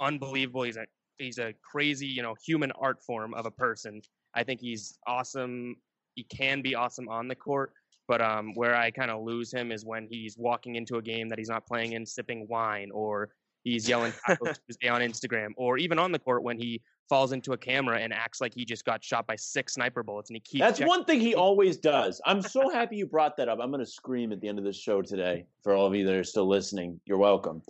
unbelievable. 0.00 0.62
He's 0.62 0.76
a 0.76 0.86
he's 1.18 1.38
a 1.38 1.54
crazy, 1.62 2.06
you 2.06 2.22
know, 2.22 2.34
human 2.44 2.72
art 2.72 3.02
form 3.02 3.34
of 3.34 3.46
a 3.46 3.50
person. 3.50 4.02
I 4.34 4.42
think 4.42 4.60
he's 4.60 4.98
awesome. 5.06 5.76
He 6.14 6.24
can 6.24 6.62
be 6.62 6.74
awesome 6.74 7.08
on 7.08 7.28
the 7.28 7.34
court, 7.34 7.72
but 8.06 8.20
um, 8.20 8.54
where 8.54 8.74
I 8.74 8.90
kind 8.90 9.10
of 9.10 9.22
lose 9.22 9.52
him 9.52 9.72
is 9.72 9.84
when 9.84 10.06
he's 10.10 10.36
walking 10.38 10.76
into 10.76 10.96
a 10.96 11.02
game 11.02 11.28
that 11.28 11.38
he's 11.38 11.48
not 11.48 11.66
playing 11.66 11.92
in, 11.92 12.06
sipping 12.06 12.46
wine, 12.48 12.90
or 12.92 13.30
he's 13.64 13.88
yelling 13.88 14.12
Taco 14.26 14.52
Tuesday 14.66 14.88
on 14.88 15.00
Instagram, 15.00 15.50
or 15.56 15.78
even 15.78 15.98
on 15.98 16.12
the 16.12 16.18
court 16.18 16.42
when 16.42 16.58
he 16.58 16.80
falls 17.08 17.32
into 17.32 17.52
a 17.52 17.56
camera 17.56 17.98
and 17.98 18.12
acts 18.12 18.40
like 18.40 18.54
he 18.54 18.64
just 18.64 18.84
got 18.84 19.04
shot 19.04 19.26
by 19.26 19.36
six 19.36 19.74
sniper 19.74 20.02
bullets 20.02 20.30
and 20.30 20.36
he 20.36 20.40
keeps. 20.40 20.60
That's 20.60 20.78
checking- 20.78 20.88
one 20.88 21.04
thing 21.04 21.20
he 21.20 21.34
always 21.34 21.76
does. 21.76 22.20
I'm 22.24 22.40
so 22.40 22.70
happy 22.70 22.96
you 22.96 23.06
brought 23.06 23.36
that 23.36 23.48
up. 23.48 23.58
I'm 23.60 23.70
going 23.70 23.84
to 23.84 23.90
scream 23.90 24.32
at 24.32 24.40
the 24.40 24.48
end 24.48 24.58
of 24.58 24.64
this 24.64 24.76
show 24.76 25.02
today 25.02 25.46
for 25.62 25.74
all 25.74 25.86
of 25.86 25.94
you 25.94 26.04
that 26.06 26.14
are 26.14 26.24
still 26.24 26.48
listening. 26.48 27.00
You're 27.04 27.18
welcome. 27.18 27.62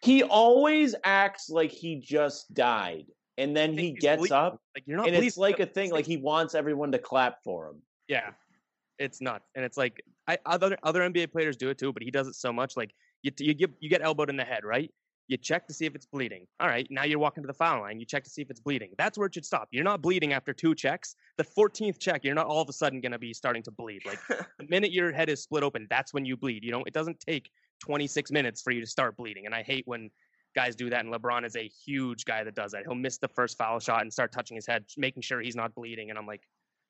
He 0.00 0.22
always 0.22 0.94
acts 1.04 1.50
like 1.50 1.72
he 1.72 1.96
just 1.96 2.52
died, 2.54 3.06
and 3.36 3.56
then 3.56 3.76
he 3.76 3.90
he's 3.90 4.00
gets 4.00 4.20
bleeding. 4.20 4.36
up, 4.36 4.60
Like 4.74 4.84
you're 4.86 4.96
not. 4.96 5.08
and 5.08 5.16
it's 5.16 5.36
bleeding, 5.36 5.58
like 5.58 5.60
a 5.60 5.66
thing, 5.66 5.90
like 5.90 6.06
he 6.06 6.16
wants 6.16 6.54
everyone 6.54 6.92
to 6.92 6.98
clap 6.98 7.42
for 7.42 7.68
him. 7.68 7.82
Yeah, 8.06 8.30
it's 8.98 9.20
nuts, 9.20 9.50
and 9.54 9.64
it's 9.64 9.76
like 9.76 10.02
I, 10.26 10.38
other 10.46 10.76
other 10.82 11.00
NBA 11.00 11.32
players 11.32 11.56
do 11.56 11.68
it 11.70 11.78
too, 11.78 11.92
but 11.92 12.02
he 12.02 12.10
does 12.10 12.28
it 12.28 12.34
so 12.34 12.52
much. 12.52 12.76
Like 12.76 12.92
you 13.22 13.32
you 13.38 13.54
get 13.54 13.70
you 13.80 13.88
get 13.90 14.02
elbowed 14.02 14.30
in 14.30 14.36
the 14.36 14.44
head, 14.44 14.64
right? 14.64 14.90
You 15.26 15.36
check 15.36 15.66
to 15.66 15.74
see 15.74 15.84
if 15.84 15.94
it's 15.94 16.06
bleeding. 16.06 16.46
All 16.58 16.68
right, 16.68 16.86
now 16.90 17.04
you're 17.04 17.18
walking 17.18 17.42
to 17.42 17.46
the 17.46 17.52
foul 17.52 17.82
line. 17.82 18.00
You 18.00 18.06
check 18.06 18.24
to 18.24 18.30
see 18.30 18.40
if 18.40 18.48
it's 18.48 18.60
bleeding. 18.60 18.92
That's 18.96 19.18
where 19.18 19.26
it 19.26 19.34
should 19.34 19.44
stop. 19.44 19.68
You're 19.72 19.84
not 19.84 20.00
bleeding 20.00 20.32
after 20.32 20.54
two 20.54 20.74
checks. 20.74 21.16
The 21.36 21.44
14th 21.44 21.98
check, 21.98 22.24
you're 22.24 22.34
not 22.34 22.46
all 22.46 22.62
of 22.62 22.68
a 22.70 22.72
sudden 22.72 23.02
going 23.02 23.12
to 23.12 23.18
be 23.18 23.34
starting 23.34 23.62
to 23.64 23.70
bleed. 23.70 24.06
Like 24.06 24.18
the 24.26 24.66
minute 24.70 24.90
your 24.90 25.12
head 25.12 25.28
is 25.28 25.42
split 25.42 25.62
open, 25.62 25.86
that's 25.90 26.14
when 26.14 26.24
you 26.24 26.34
bleed. 26.38 26.64
You 26.64 26.70
know, 26.72 26.82
it 26.86 26.94
doesn't 26.94 27.20
take 27.20 27.50
26 27.80 28.30
minutes 28.30 28.62
for 28.62 28.70
you 28.70 28.80
to 28.80 28.86
start 28.86 29.16
bleeding. 29.16 29.46
And 29.46 29.54
I 29.54 29.62
hate 29.62 29.86
when 29.86 30.10
guys 30.54 30.74
do 30.74 30.90
that. 30.90 31.04
And 31.04 31.12
LeBron 31.12 31.44
is 31.44 31.56
a 31.56 31.70
huge 31.86 32.24
guy 32.24 32.44
that 32.44 32.54
does 32.54 32.72
that. 32.72 32.82
He'll 32.84 32.94
miss 32.94 33.18
the 33.18 33.28
first 33.28 33.56
foul 33.58 33.80
shot 33.80 34.02
and 34.02 34.12
start 34.12 34.32
touching 34.32 34.56
his 34.56 34.66
head, 34.66 34.84
making 34.96 35.22
sure 35.22 35.40
he's 35.40 35.56
not 35.56 35.74
bleeding. 35.74 36.10
And 36.10 36.18
I'm 36.18 36.26
like, 36.26 36.42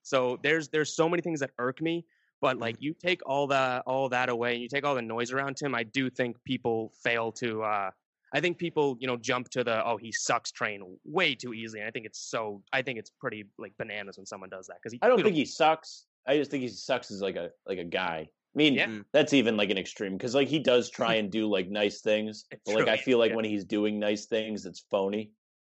so 0.03 0.39
there's 0.43 0.68
there's 0.68 0.95
so 0.95 1.09
many 1.09 1.22
things 1.22 1.41
that 1.41 1.51
irk 1.59 1.82
me. 1.82 2.05
But 2.41 2.59
like 2.59 2.76
you 2.78 2.95
take 2.95 3.20
all 3.26 3.49
that 3.49 3.82
all 3.84 4.09
that 4.11 4.28
away 4.28 4.53
and 4.55 4.62
you 4.62 4.68
take 4.68 4.84
all 4.84 4.95
the 4.95 5.03
noise 5.03 5.32
around 5.32 5.59
him, 5.61 5.74
I 5.74 5.82
do 5.82 6.09
think 6.09 6.36
people 6.45 6.93
fail 7.03 7.32
to. 7.32 7.62
uh 7.62 7.91
I 8.32 8.41
think 8.41 8.59
people, 8.59 8.97
you 9.01 9.07
know, 9.07 9.16
jump 9.16 9.49
to 9.51 9.64
the 9.64 9.84
"oh 9.86 9.97
he 9.97 10.12
sucks" 10.12 10.53
train 10.53 10.99
way 11.05 11.34
too 11.34 11.55
easily. 11.55 11.80
And 11.80 11.89
I 11.89 11.91
think 11.91 12.07
it's 12.07 12.20
so. 12.20 12.62
I 12.72 12.82
think 12.82 12.99
it's 12.99 13.11
pretty 13.11 13.47
like 13.59 13.72
bananas 13.78 14.18
when 14.18 14.26
someone 14.26 14.51
does 14.51 14.66
that 14.66 14.76
because 14.76 14.93
he. 14.93 14.99
I 15.03 15.09
don't 15.09 15.22
think 15.22 15.34
he 15.34 15.47
sucks. 15.47 16.05
I 16.26 16.36
just 16.36 16.51
think 16.51 16.62
he 16.62 16.68
sucks 16.68 17.11
as 17.11 17.22
like 17.22 17.36
a 17.36 17.51
like 17.66 17.78
a 17.78 17.84
guy. 17.84 18.28
I 18.55 18.59
mean, 18.59 18.74
Yeah. 18.74 18.86
Mm. 18.86 19.05
that's 19.12 19.32
even 19.32 19.57
like 19.57 19.70
an 19.70 19.78
extreme 19.78 20.16
because 20.16 20.34
like 20.34 20.49
he 20.49 20.59
does 20.59 20.90
try 20.90 21.14
and 21.14 21.30
do 21.30 21.49
like 21.49 21.68
nice 21.68 22.01
things, 22.01 22.46
It 22.51 22.61
but 22.66 22.74
like 22.74 22.88
I 22.88 22.96
feel 22.96 23.18
like 23.18 23.30
yeah. 23.30 23.36
when 23.36 23.44
he's 23.44 23.64
doing 23.64 23.99
nice 23.99 24.26
things, 24.26 24.66
it's 24.66 24.80
phony. 24.80 25.32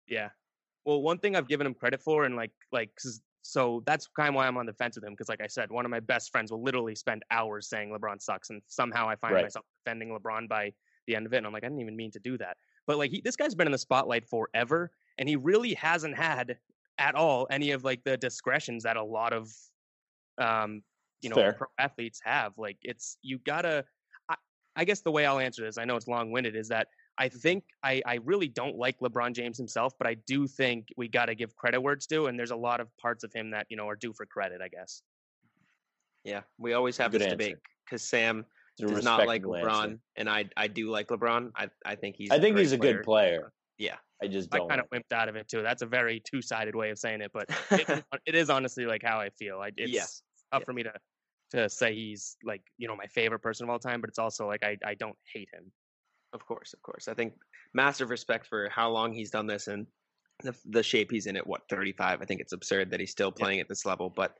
Yeah. 0.08 0.30
Well, 0.86 1.02
one 1.02 1.18
thing 1.20 1.36
I've 1.36 1.48
given 1.48 1.66
him 1.66 1.74
credit 1.74 2.02
for, 2.02 2.26
and 2.26 2.36
like, 2.36 2.52
like 2.72 2.92
so 3.42 3.84
that's 3.86 4.08
kind 4.08 4.30
of 4.30 4.36
why 4.36 4.48
I'm 4.48 4.58
on 4.58 4.66
the 4.66 4.74
fence 4.74 4.96
with 4.98 5.06
him. 5.06 5.14
Because, 5.14 5.30
like 5.30 5.42
I 5.42 5.48
said, 5.48 5.72
one 5.72 5.86
of 5.86 5.92
my 5.92 6.02
best 6.02 6.32
friends 6.32 6.52
will 6.52 6.62
literally 6.62 6.96
spend 6.96 7.24
hours 7.32 7.70
saying 7.70 7.90
LeBron 7.90 8.22
sucks, 8.22 8.50
and 8.50 8.62
somehow 8.68 9.08
I 9.08 9.16
find 9.16 9.34
Right. 9.34 9.44
myself 9.44 9.66
defending 9.86 10.10
LeBron 10.10 10.50
by 10.50 10.74
the 11.08 11.16
end 11.16 11.26
of 11.26 11.34
it, 11.34 11.38
and 11.38 11.46
I'm 11.48 11.54
like, 11.54 11.64
I 11.64 11.68
didn't 11.68 11.82
even 11.82 11.96
mean 11.96 12.12
to 12.12 12.20
do 12.20 12.38
that. 12.40 12.58
But 12.86 12.98
like, 12.98 13.12
he, 13.12 13.22
this 13.22 13.38
guy's 13.38 13.56
been 13.56 13.68
in 13.68 13.72
the 13.72 13.78
spotlight 13.78 14.26
forever, 14.26 14.92
and 15.18 15.30
he 15.30 15.36
really 15.38 15.74
hasn't 15.74 16.18
had 16.18 16.58
at 16.98 17.16
all 17.16 17.48
any 17.50 17.72
of 17.72 17.84
like 17.86 18.04
the 18.04 18.18
discretions 18.18 18.84
that 18.84 18.98
a 18.98 19.04
lot 19.04 19.32
of, 19.32 19.50
um, 20.38 20.84
you 21.24 21.30
know, 21.30 21.36
Fair. 21.36 21.54
pro 21.54 21.68
athletes 21.78 22.20
have. 22.24 22.54
Like, 22.58 22.78
it's 22.82 23.18
you 23.22 23.40
gotta. 23.40 23.86
I, 24.30 24.36
I 24.76 24.86
guess 24.86 25.02
the 25.02 25.12
way 25.12 25.26
I'll 25.26 25.40
answer 25.40 25.64
this, 25.64 25.78
I 25.78 25.86
know 25.86 25.96
it's 25.96 26.08
long 26.08 26.32
winded, 26.32 26.56
is 26.56 26.68
that 26.70 26.88
I 27.18 27.30
mm-hmm. 27.30 27.38
think 27.38 27.64
I, 27.84 28.02
I 28.06 28.20
really 28.24 28.48
don't 28.48 28.76
like 28.78 29.00
LeBron 29.00 29.34
James 29.34 29.58
himself, 29.58 29.94
but 29.98 30.08
I 30.08 30.16
do 30.28 30.48
think 30.48 30.88
we 30.98 31.08
got 31.08 31.26
to 31.26 31.36
give 31.36 31.56
credit 31.56 31.82
where 31.82 31.94
it's 31.94 32.08
due, 32.08 32.28
and 32.28 32.38
there's 32.38 32.52
a 32.52 32.56
lot 32.56 32.80
of 32.80 32.88
parts 32.98 33.24
of 33.24 33.32
him 33.34 33.52
that 33.52 33.68
you 33.70 33.78
know 33.78 33.88
are 33.88 33.96
due 33.96 34.14
for 34.14 34.26
credit. 34.26 34.62
I 34.62 34.68
guess. 34.68 35.02
yeah, 36.24 36.42
we 36.58 36.74
always 36.74 36.98
have 36.98 37.12
Good 37.12 37.22
this 37.22 37.26
answer. 37.26 37.38
debate 37.38 37.58
because 37.86 38.02
Sam 38.04 38.46
It's 38.80 38.92
does 38.92 39.04
not 39.04 39.28
like 39.28 39.44
LeBron, 39.44 39.84
answer. 39.84 40.00
and 40.16 40.30
I 40.30 40.46
I 40.58 40.68
do 40.68 40.90
like 40.90 41.08
LeBron. 41.08 41.52
I 41.56 41.70
I 41.86 41.96
think 41.96 42.16
he's. 42.18 42.32
I 42.32 42.40
think 42.40 42.56
great 42.56 42.64
he's 42.64 42.72
a 42.72 42.78
good 42.78 43.04
player. 43.04 43.52
Yeah. 43.78 43.96
I 44.22 44.28
just 44.28 44.54
I 44.54 44.60
don't. 44.60 44.70
kind 44.70 44.80
of 44.80 44.88
like 44.92 45.04
wimped 45.04 45.14
out 45.14 45.28
of 45.28 45.36
it 45.36 45.50
too. 45.50 45.62
That's 45.62 45.82
a 45.82 45.86
very 45.86 46.22
two-sided 46.26 46.76
way 46.76 46.92
of 46.92 46.98
saying 46.98 47.20
it, 47.22 47.32
but 47.34 47.50
it, 47.72 47.90
is- 47.90 48.04
it 48.26 48.36
is 48.36 48.50
honestly 48.50 48.86
like 48.86 49.04
how 49.04 49.20
I 49.20 49.30
feel. 49.32 49.60
I, 49.60 49.72
it's 49.76 49.92
Yeah. 49.92 50.02
tough 50.54 50.62
Yeah. 50.62 50.66
for 50.66 50.74
me 50.74 50.84
to 50.84 50.94
to 51.54 51.70
say 51.70 51.94
he's 51.96 52.38
like 52.44 52.62
you 52.78 52.88
know 52.88 52.96
my 52.96 53.08
favorite 53.08 53.40
person 53.40 53.64
of 53.66 53.70
all 53.70 53.80
time, 53.80 54.02
but 54.02 54.10
it's 54.10 54.20
also 54.20 54.48
like 54.48 54.64
I 54.64 54.78
I 54.86 54.96
don't 54.96 55.18
hate 55.34 55.50
him. 55.54 55.72
Of 56.34 56.46
course, 56.46 56.74
of 56.74 56.82
course. 56.82 57.08
I 57.08 57.14
think 57.14 57.34
massive 57.74 58.10
respect 58.10 58.48
for 58.48 58.68
how 58.70 58.90
long 58.90 59.14
he's 59.14 59.30
done 59.32 59.46
this 59.48 59.68
and 59.68 59.86
the, 60.44 60.56
the 60.66 60.82
shape 60.84 61.12
he's 61.12 61.28
in 61.28 61.38
at 61.38 61.46
what 61.46 61.62
35. 61.70 62.22
I 62.22 62.26
think 62.26 62.42
it's 62.42 62.54
absurd 62.54 62.90
that 62.92 63.00
he's 63.00 63.12
still 63.12 63.32
Yeah. 63.38 63.44
playing 63.44 63.60
at 63.60 63.70
this 63.70 63.86
level. 63.86 64.10
But, 64.10 64.36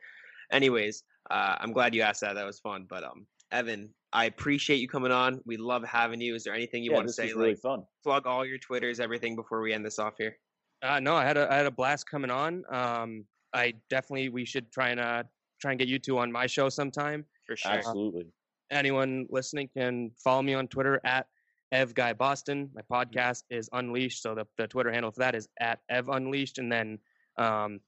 anyways, 0.52 1.04
uh, 1.30 1.56
I'm 1.60 1.72
glad 1.72 1.94
you 1.94 2.02
asked 2.02 2.22
that. 2.22 2.34
That 2.34 2.46
was 2.48 2.60
fun. 2.60 2.88
But 2.90 3.04
um, 3.04 3.28
Evan, 3.52 3.94
I 4.12 4.26
appreciate 4.26 4.78
you 4.78 4.88
coming 4.88 5.12
on. 5.12 5.40
We 5.46 5.58
love 5.58 5.84
having 5.84 6.20
you. 6.20 6.34
Is 6.34 6.44
there 6.44 6.54
anything 6.56 6.84
you 6.84 6.92
yeah, 6.92 6.98
want 6.98 7.08
to 7.08 7.14
say? 7.14 7.26
was 7.26 7.36
really 7.36 7.50
like 7.50 7.60
fun. 7.60 7.84
plug 8.04 8.26
all 8.26 8.44
your 8.44 8.58
Twitters, 8.58 9.00
everything 9.00 9.36
before 9.36 9.62
we 9.62 9.72
end 9.72 9.86
this 9.86 10.00
off 10.00 10.16
here. 10.18 10.36
Uh, 10.82 11.00
no, 11.00 11.16
I 11.16 11.24
had 11.24 11.38
a 11.38 11.52
I 11.52 11.56
had 11.58 11.68
a 11.68 11.72
blast 11.72 12.10
coming 12.10 12.32
on. 12.32 12.64
Um, 12.70 13.26
I 13.54 13.74
definitely 13.90 14.30
we 14.30 14.46
should 14.46 14.72
try 14.72 14.90
and 14.90 15.00
uh, 15.00 15.24
try 15.64 15.72
and 15.72 15.80
get 15.80 15.88
you 15.88 15.98
two 15.98 16.20
on 16.20 16.30
my 16.32 16.46
show 16.46 16.68
sometime. 16.68 17.26
for 17.48 17.56
sure. 17.56 17.72
Absolutely. 17.72 18.28
Anyone 18.70 19.26
listening 19.30 19.70
can 19.76 20.12
follow 20.22 20.42
me 20.42 20.54
on 20.54 20.68
Twitter 20.68 21.00
at 21.06 21.26
Ev 21.72 21.94
Guy 21.96 22.12
Boston. 22.12 22.70
My 22.76 22.82
podcast 22.92 23.44
is 23.50 23.70
Unleashed, 23.72 24.22
so 24.22 24.36
the, 24.36 24.46
the 24.58 24.68
Twitter 24.68 24.92
handle 24.92 25.12
for 25.12 25.20
that 25.20 25.36
is 25.36 25.48
at 25.62 25.80
Ev 25.90 26.10
Unleashed, 26.10 26.58
and 26.58 26.70
then 26.70 27.00
um, 27.38 27.80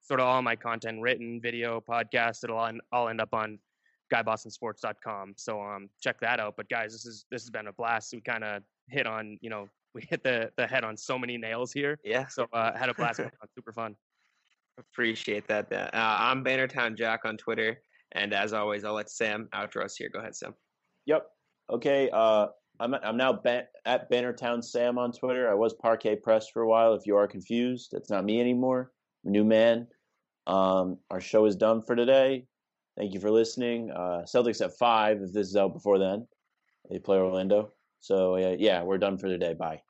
sort 0.00 0.20
of 0.20 0.26
all 0.26 0.40
my 0.40 0.56
content, 0.56 1.02
written, 1.02 1.38
video, 1.40 1.82
podcast, 1.86 2.44
it'll 2.44 2.56
all, 2.56 2.72
all 2.92 3.08
end 3.08 3.20
up 3.20 3.34
on 3.34 3.58
GuyBostonSports.com. 4.12 5.34
So 5.36 5.60
um, 5.60 5.90
check 6.00 6.18
that 6.20 6.40
out. 6.40 6.54
But 6.56 6.70
guys, 6.70 6.92
this 6.92 7.04
is 7.04 7.26
this 7.30 7.42
has 7.42 7.50
been 7.50 7.66
a 7.66 7.72
blast. 7.74 8.12
We 8.14 8.22
kind 8.22 8.42
of 8.42 8.62
hit 8.88 9.06
on 9.06 9.38
you 9.42 9.50
know 9.50 9.68
we 9.94 10.02
hit 10.08 10.24
the 10.24 10.50
the 10.56 10.66
head 10.66 10.82
on 10.82 10.96
so 10.96 11.18
many 11.18 11.36
nails 11.36 11.72
here. 11.72 11.98
Yeah, 12.04 12.26
So 12.26 12.46
uh, 12.54 12.76
had 12.76 12.88
a 12.88 12.94
blast. 12.94 13.20
Super 13.54 13.72
fun. 13.72 13.96
Appreciate 14.78 15.46
that. 15.48 15.72
Uh, 15.72 15.88
I'm 15.94 16.44
Bannertown 16.44 16.96
Jack 16.96 17.20
on 17.24 17.36
Twitter, 17.36 17.80
and 18.12 18.32
as 18.32 18.52
always, 18.52 18.84
I'll 18.84 18.94
let 18.94 19.10
Sam 19.10 19.48
outro 19.54 19.84
us 19.84 19.96
here. 19.96 20.08
Go 20.08 20.20
ahead, 20.20 20.34
Sam. 20.34 20.54
Yep. 21.06 21.26
Okay. 21.70 22.10
Uh, 22.12 22.46
I'm 22.80 22.94
I'm 22.94 23.16
now 23.16 23.32
ban- 23.32 23.66
at 23.84 24.10
Bannertown 24.10 24.62
Sam 24.62 24.98
on 24.98 25.12
Twitter. 25.12 25.50
I 25.50 25.54
was 25.54 25.74
Parquet 25.74 26.16
Press 26.16 26.48
for 26.48 26.62
a 26.62 26.68
while. 26.68 26.94
If 26.94 27.06
you 27.06 27.16
are 27.16 27.26
confused, 27.26 27.90
that's 27.92 28.10
not 28.10 28.24
me 28.24 28.40
anymore. 28.40 28.92
I'm 29.24 29.30
a 29.30 29.32
new 29.32 29.44
man. 29.44 29.86
Um, 30.46 30.98
our 31.10 31.20
show 31.20 31.44
is 31.44 31.56
done 31.56 31.82
for 31.82 31.96
today. 31.96 32.46
Thank 32.96 33.14
you 33.14 33.20
for 33.20 33.30
listening. 33.30 33.90
Uh, 33.90 34.22
Celtics 34.24 34.64
at 34.64 34.76
five. 34.78 35.20
If 35.22 35.32
this 35.32 35.48
is 35.48 35.56
out 35.56 35.74
before 35.74 35.98
then, 35.98 36.26
they 36.90 36.98
play 36.98 37.18
Orlando. 37.18 37.72
So 38.00 38.36
uh, 38.36 38.56
yeah, 38.58 38.82
we're 38.82 38.98
done 38.98 39.18
for 39.18 39.28
today. 39.28 39.54
Bye. 39.54 39.82